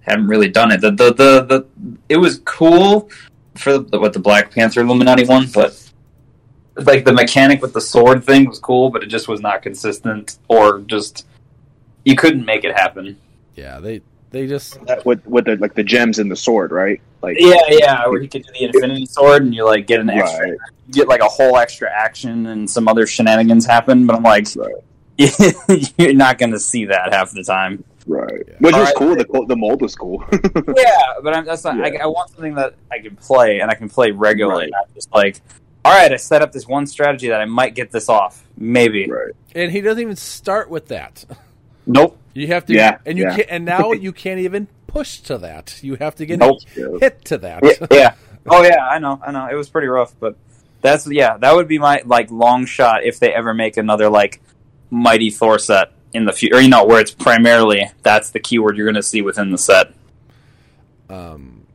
haven't 0.00 0.26
really 0.26 0.48
done 0.48 0.72
it. 0.72 0.80
The 0.80 0.90
the 0.90 1.12
the, 1.14 1.42
the 1.42 1.66
it 2.08 2.16
was 2.16 2.40
cool 2.44 3.08
for 3.54 3.78
the, 3.78 4.00
what 4.00 4.14
the 4.14 4.18
Black 4.18 4.50
Panther 4.50 4.80
Illuminati 4.80 5.26
one, 5.26 5.46
but 5.54 5.80
like 6.86 7.04
the 7.04 7.12
mechanic 7.12 7.62
with 7.62 7.72
the 7.72 7.80
sword 7.80 8.24
thing 8.24 8.46
was 8.46 8.58
cool, 8.58 8.90
but 8.90 9.02
it 9.02 9.06
just 9.06 9.28
was 9.28 9.40
not 9.40 9.62
consistent 9.62 10.38
or 10.48 10.80
just 10.80 11.26
you 12.04 12.16
couldn't 12.16 12.44
make 12.44 12.64
it 12.64 12.74
happen. 12.76 13.16
Yeah, 13.56 13.78
they 13.80 14.00
they 14.30 14.46
just 14.46 14.84
That- 14.86 15.04
with 15.04 15.26
with 15.26 15.44
the 15.46 15.56
like 15.56 15.74
the 15.74 15.82
gems 15.84 16.18
in 16.18 16.28
the 16.28 16.36
sword, 16.36 16.70
right? 16.72 17.00
Like, 17.22 17.36
Yeah, 17.38 17.56
yeah, 17.68 18.06
where 18.06 18.22
you 18.22 18.28
could 18.28 18.44
do 18.44 18.52
the 18.52 18.64
Infinity 18.64 19.04
Sword 19.06 19.42
and 19.42 19.54
you 19.54 19.64
like 19.66 19.86
get 19.86 20.00
an 20.00 20.08
extra, 20.08 20.48
Right. 20.50 20.58
get 20.90 21.06
like 21.08 21.20
a 21.20 21.26
whole 21.28 21.58
extra 21.58 21.90
action 21.92 22.46
and 22.46 22.68
some 22.70 22.88
other 22.88 23.06
shenanigans 23.06 23.66
happen. 23.66 24.06
But 24.06 24.16
I'm 24.16 24.22
like, 24.22 24.46
Right. 24.56 24.74
you're 25.98 26.14
not 26.14 26.38
going 26.38 26.52
to 26.52 26.58
see 26.58 26.86
that 26.86 27.12
half 27.12 27.32
the 27.32 27.44
time. 27.44 27.84
right. 28.06 28.30
Which 28.60 28.74
was 28.74 28.88
Alright. 28.88 28.94
cool. 28.96 29.16
The 29.16 29.44
the 29.48 29.56
mold 29.56 29.82
was 29.82 29.94
cool. 29.94 30.24
Yeah, 30.76 31.02
but 31.22 31.36
I'm, 31.36 31.44
that's 31.44 31.64
not. 31.64 31.78
I, 31.84 31.96
I 31.96 32.06
want 32.06 32.30
something 32.30 32.54
that 32.54 32.74
I 32.90 33.00
can 33.00 33.16
play 33.16 33.60
and 33.60 33.70
I 33.70 33.74
can 33.74 33.90
play 33.90 34.12
regularly. 34.12 34.64
Right. 34.64 34.70
Not 34.72 34.94
just 34.94 35.12
like, 35.12 35.40
all 35.84 35.92
right, 35.92 36.12
I 36.12 36.16
set 36.16 36.42
up 36.42 36.52
this 36.52 36.66
one 36.66 36.86
strategy 36.86 37.28
that 37.28 37.40
I 37.40 37.44
might 37.46 37.74
get 37.74 37.90
this 37.90 38.08
off. 38.08 38.44
Maybe. 38.56 39.08
right. 39.10 39.32
and 39.54 39.70
he 39.72 39.80
doesn't 39.80 40.00
even 40.02 40.16
start 40.16 40.68
with 40.70 40.88
that. 40.88 41.24
Nope. 41.86 42.18
You 42.34 42.46
have 42.48 42.66
to, 42.66 42.74
Yeah, 42.74 42.98
and 43.06 43.18
you 43.18 43.24
yeah. 43.24 43.36
can, 43.36 43.44
and 43.48 43.64
now 43.64 43.92
you 43.92 44.12
can't 44.12 44.40
even 44.40 44.68
push 44.86 45.20
to 45.20 45.38
that. 45.38 45.78
You 45.82 45.96
have 45.96 46.14
to 46.16 46.26
get 46.26 46.38
Nope. 46.38 46.58
hit 46.74 47.24
to 47.26 47.38
that. 47.38 47.62
Yeah, 47.64 47.86
yeah. 47.90 48.14
Oh 48.46 48.62
yeah, 48.62 48.86
I 48.86 48.98
know. 48.98 49.20
I 49.24 49.32
know. 49.32 49.48
It 49.50 49.54
was 49.54 49.68
pretty 49.68 49.86
rough, 49.88 50.14
but 50.18 50.34
that's 50.80 51.06
yeah. 51.06 51.36
That 51.36 51.54
would 51.54 51.68
be 51.68 51.78
my 51.78 52.00
like 52.06 52.30
long 52.30 52.64
shot 52.64 53.04
if 53.04 53.20
they 53.20 53.34
ever 53.34 53.52
make 53.52 53.76
another 53.76 54.08
like 54.08 54.40
mighty 54.90 55.28
Thor 55.30 55.58
set 55.58 55.92
in 56.14 56.24
the 56.24 56.32
future. 56.32 56.56
Or 56.56 56.60
you 56.60 56.68
know, 56.70 56.84
where 56.86 57.00
it's 57.00 57.10
primarily 57.10 57.90
that's 58.02 58.30
the 58.30 58.40
keyword 58.40 58.78
you're 58.78 58.86
going 58.86 58.94
to 58.94 59.02
see 59.02 59.20
within 59.20 59.50
the 59.50 59.58
set. 59.58 59.92
Um, 61.10 61.66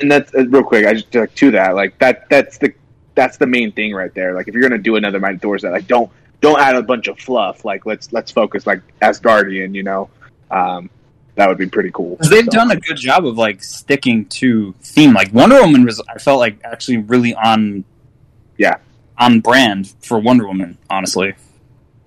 and 0.00 0.10
that's 0.10 0.32
uh, 0.34 0.46
real 0.46 0.62
quick. 0.62 0.86
I 0.86 0.94
just 0.94 1.12
like 1.14 1.34
to 1.34 1.50
that 1.50 1.74
like 1.74 1.98
that. 1.98 2.28
That's 2.30 2.58
the 2.58 2.72
that's 3.16 3.38
the 3.38 3.46
main 3.48 3.72
thing 3.72 3.92
right 3.92 4.14
there. 4.14 4.34
Like 4.34 4.46
if 4.46 4.54
you're 4.54 4.62
gonna 4.62 4.78
do 4.78 4.94
another 4.94 5.18
Mighty 5.18 5.38
Thor 5.38 5.58
that 5.58 5.72
like 5.72 5.88
don't 5.88 6.10
don't 6.40 6.60
add 6.60 6.76
a 6.76 6.82
bunch 6.82 7.08
of 7.08 7.18
fluff. 7.18 7.64
Like 7.64 7.84
let's 7.86 8.12
let's 8.12 8.30
focus 8.30 8.66
like 8.66 8.82
Asgardian. 9.00 9.74
You 9.74 9.82
know, 9.82 10.10
um, 10.50 10.90
that 11.34 11.48
would 11.48 11.58
be 11.58 11.66
pretty 11.66 11.90
cool. 11.92 12.16
They've 12.30 12.44
So, 12.44 12.50
done 12.50 12.70
a 12.70 12.76
good 12.76 12.96
job 12.96 13.26
of 13.26 13.36
like 13.36 13.62
sticking 13.64 14.26
to 14.26 14.74
theme. 14.82 15.12
Like 15.12 15.34
Wonder 15.34 15.60
Woman 15.60 15.84
was, 15.84 16.00
I 16.08 16.18
felt 16.18 16.38
like 16.38 16.58
actually 16.64 16.98
really 16.98 17.34
on, 17.34 17.84
Yeah. 18.56 18.76
on 19.18 19.40
brand 19.40 19.92
for 20.02 20.18
Wonder 20.18 20.46
Woman. 20.46 20.78
Honestly, 20.88 21.34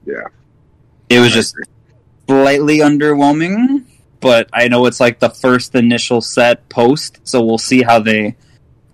Yeah. 0.05 0.23
it 1.09 1.19
was 1.19 1.31
just 1.31 1.55
slightly 2.27 2.79
underwhelming. 2.79 3.83
But 4.19 4.49
I 4.51 4.67
know 4.67 4.85
it's 4.87 4.99
like 4.99 5.19
the 5.19 5.29
first 5.29 5.75
initial 5.75 6.21
set 6.21 6.67
post, 6.67 7.19
so 7.23 7.41
we'll 7.43 7.57
see 7.57 7.83
how 7.83 7.99
they 7.99 8.35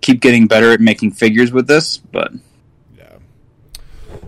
keep 0.06 0.22
getting 0.22 0.45
better 0.45 0.72
at 0.72 0.80
making 0.80 1.11
figures 1.11 1.52
with 1.52 1.68
this. 1.68 1.98
But 1.98 2.32
yeah. 2.95 3.18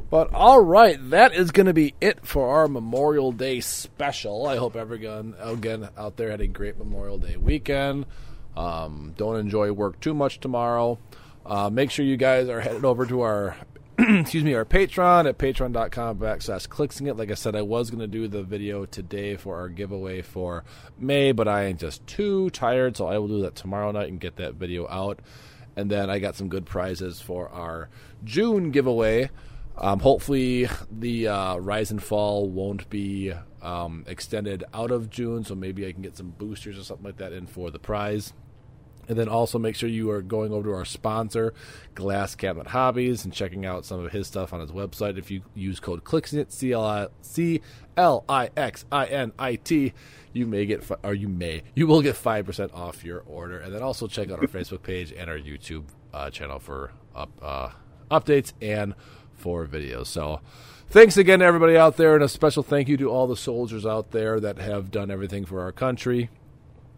But 0.10 0.34
all 0.34 0.60
right, 0.60 0.98
that 1.12 1.34
is 1.34 1.52
going 1.52 1.68
to 1.68 1.74
be 1.74 1.94
it 2.02 2.26
for 2.26 2.50
our 2.50 2.68
Memorial 2.68 3.32
Day 3.32 3.60
special. 3.60 4.48
I 4.48 4.58
hope 4.58 4.76
everyone 4.76 5.36
again 5.40 5.88
out 5.96 6.18
there 6.18 6.32
had 6.32 6.42
a 6.42 6.48
great 6.48 6.78
Memorial 6.78 7.20
Day 7.20 7.38
weekend. 7.38 8.08
Um, 8.56 9.14
don't 9.18 9.38
enjoy 9.38 9.72
work 9.72 10.00
too 10.00 10.16
much 10.16 10.40
tomorrow. 10.40 10.98
Uh, 11.46 11.70
make 11.70 11.92
sure 11.92 12.04
you 12.04 12.18
guys 12.18 12.50
are 12.50 12.60
headed 12.60 12.84
over 12.84 13.06
to 13.06 13.22
our 13.22 13.56
excuse 14.00 14.44
me 14.44 14.54
our 14.54 14.66
Patreon 14.66 15.28
at 15.30 15.38
patreon.com 15.38 16.18
backslash 16.18 16.68
clixinit. 16.68 17.18
Like 17.18 17.30
I 17.30 17.36
said, 17.36 17.56
I 17.56 17.62
was 17.62 17.92
going 17.92 18.02
to 18.02 18.08
do 18.08 18.28
the 18.28 18.42
video 18.42 18.86
today 18.86 19.36
for 19.36 19.58
our 19.58 19.70
giveaway 19.70 20.24
for 20.24 20.64
May, 20.98 21.32
but 21.32 21.48
I 21.48 21.66
am 21.66 21.78
just 21.78 22.06
too 22.08 22.50
tired, 22.50 22.98
so 22.98 23.06
I 23.08 23.20
will 23.20 23.28
do 23.28 23.42
that 23.42 23.56
tomorrow 23.56 23.92
night 23.92 24.10
and 24.10 24.20
get 24.20 24.38
that 24.38 24.56
video 24.56 24.88
out. 24.88 25.20
And 25.78 25.90
then 25.90 26.10
I 26.10 26.20
got 26.20 26.36
some 26.36 26.50
good 26.50 26.66
prizes 26.66 27.22
for 27.22 27.48
our 27.50 27.88
June 28.24 28.72
giveaway. 28.72 29.30
Um, 29.78 30.00
hopefully, 30.00 30.68
the 30.92 31.28
uh, 31.28 31.58
Rise 31.58 31.92
and 31.92 32.02
Fall 32.02 32.50
won't 32.50 32.90
be 32.90 33.32
um, 33.62 34.04
extended 34.08 34.64
out 34.74 34.90
of 34.90 35.12
June, 35.12 35.44
so 35.44 35.54
maybe 35.54 35.88
I 35.88 35.92
can 35.92 36.02
get 36.02 36.18
some 36.18 36.32
boosters 36.32 36.80
or 36.80 36.84
something 36.84 37.06
like 37.06 37.18
that 37.18 37.32
in 37.32 37.46
for 37.46 37.70
the 37.70 37.78
prize. 37.78 38.34
And 39.08 39.18
then 39.18 39.30
also 39.30 39.58
make 39.58 39.76
sure 39.76 39.88
you 39.88 40.10
are 40.10 40.22
going 40.22 40.52
over 40.52 40.70
to 40.70 40.76
our 40.76 40.84
sponsor, 40.84 41.54
Glass 41.96 42.36
Cabinet 42.36 42.68
Hobbies, 42.68 43.24
and 43.24 43.32
checking 43.32 43.66
out 43.66 43.86
some 43.86 44.04
of 44.04 44.12
his 44.12 44.28
stuff 44.28 44.52
on 44.52 44.60
his 44.60 44.72
website. 44.72 45.18
If 45.18 45.32
you 45.32 45.44
use 45.54 45.80
code 45.80 46.04
CLIXINIT, 46.04 46.52
C 46.52 46.74
L 46.74 46.84
I 46.84 47.08
C 47.22 47.62
L 47.96 48.26
I 48.28 48.50
X 48.58 48.84
I 48.92 49.06
N 49.06 49.32
I 49.38 49.56
T, 49.56 49.94
you 50.38 50.46
may 50.46 50.66
get, 50.66 50.84
fi- 50.84 50.98
or 51.04 51.14
you 51.14 51.28
may, 51.28 51.64
you 51.76 51.88
will 51.88 52.02
get 52.02 52.16
5% 52.16 52.74
off 52.74 53.04
your 53.04 53.24
order. 53.26 53.60
And 53.60 53.74
then 53.74 53.82
also 53.82 54.08
check 54.08 54.30
out 54.32 54.40
our 54.40 54.48
Facebook 54.48 54.84
page 54.84 55.12
and 55.12 55.30
our 55.30 55.38
YouTube 55.38 55.86
uh, 56.14 56.30
channel 56.30 56.60
for 56.60 56.92
up, 57.16 57.30
uh, 57.42 57.70
updates 58.10 58.54
and 58.62 58.94
for 59.36 59.66
videos. 59.68 60.08
So 60.08 60.42
thanks 60.90 61.18
again 61.18 61.40
to 61.40 61.46
everybody 61.46 61.78
out 61.78 61.98
there, 61.98 62.16
and 62.16 62.24
a 62.24 62.30
special 62.30 62.64
thank 62.64 62.88
you 62.88 62.98
to 62.98 63.10
all 63.10 63.28
the 63.28 63.38
soldiers 63.38 63.86
out 63.86 64.12
there 64.12 64.40
that 64.40 64.58
have 64.58 64.92
done 64.92 65.12
everything 65.12 65.46
for 65.46 65.62
our 65.62 65.72
country. 65.72 66.30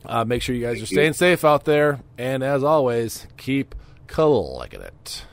Uh, 0.05 0.23
make 0.23 0.41
sure 0.41 0.55
you 0.55 0.65
guys 0.65 0.81
are 0.81 0.85
staying 0.85 1.13
safe 1.13 1.43
out 1.43 1.65
there, 1.65 1.99
and 2.17 2.41
as 2.43 2.63
always, 2.63 3.27
keep 3.37 3.75
collecting 4.07 4.81
it. 4.81 5.25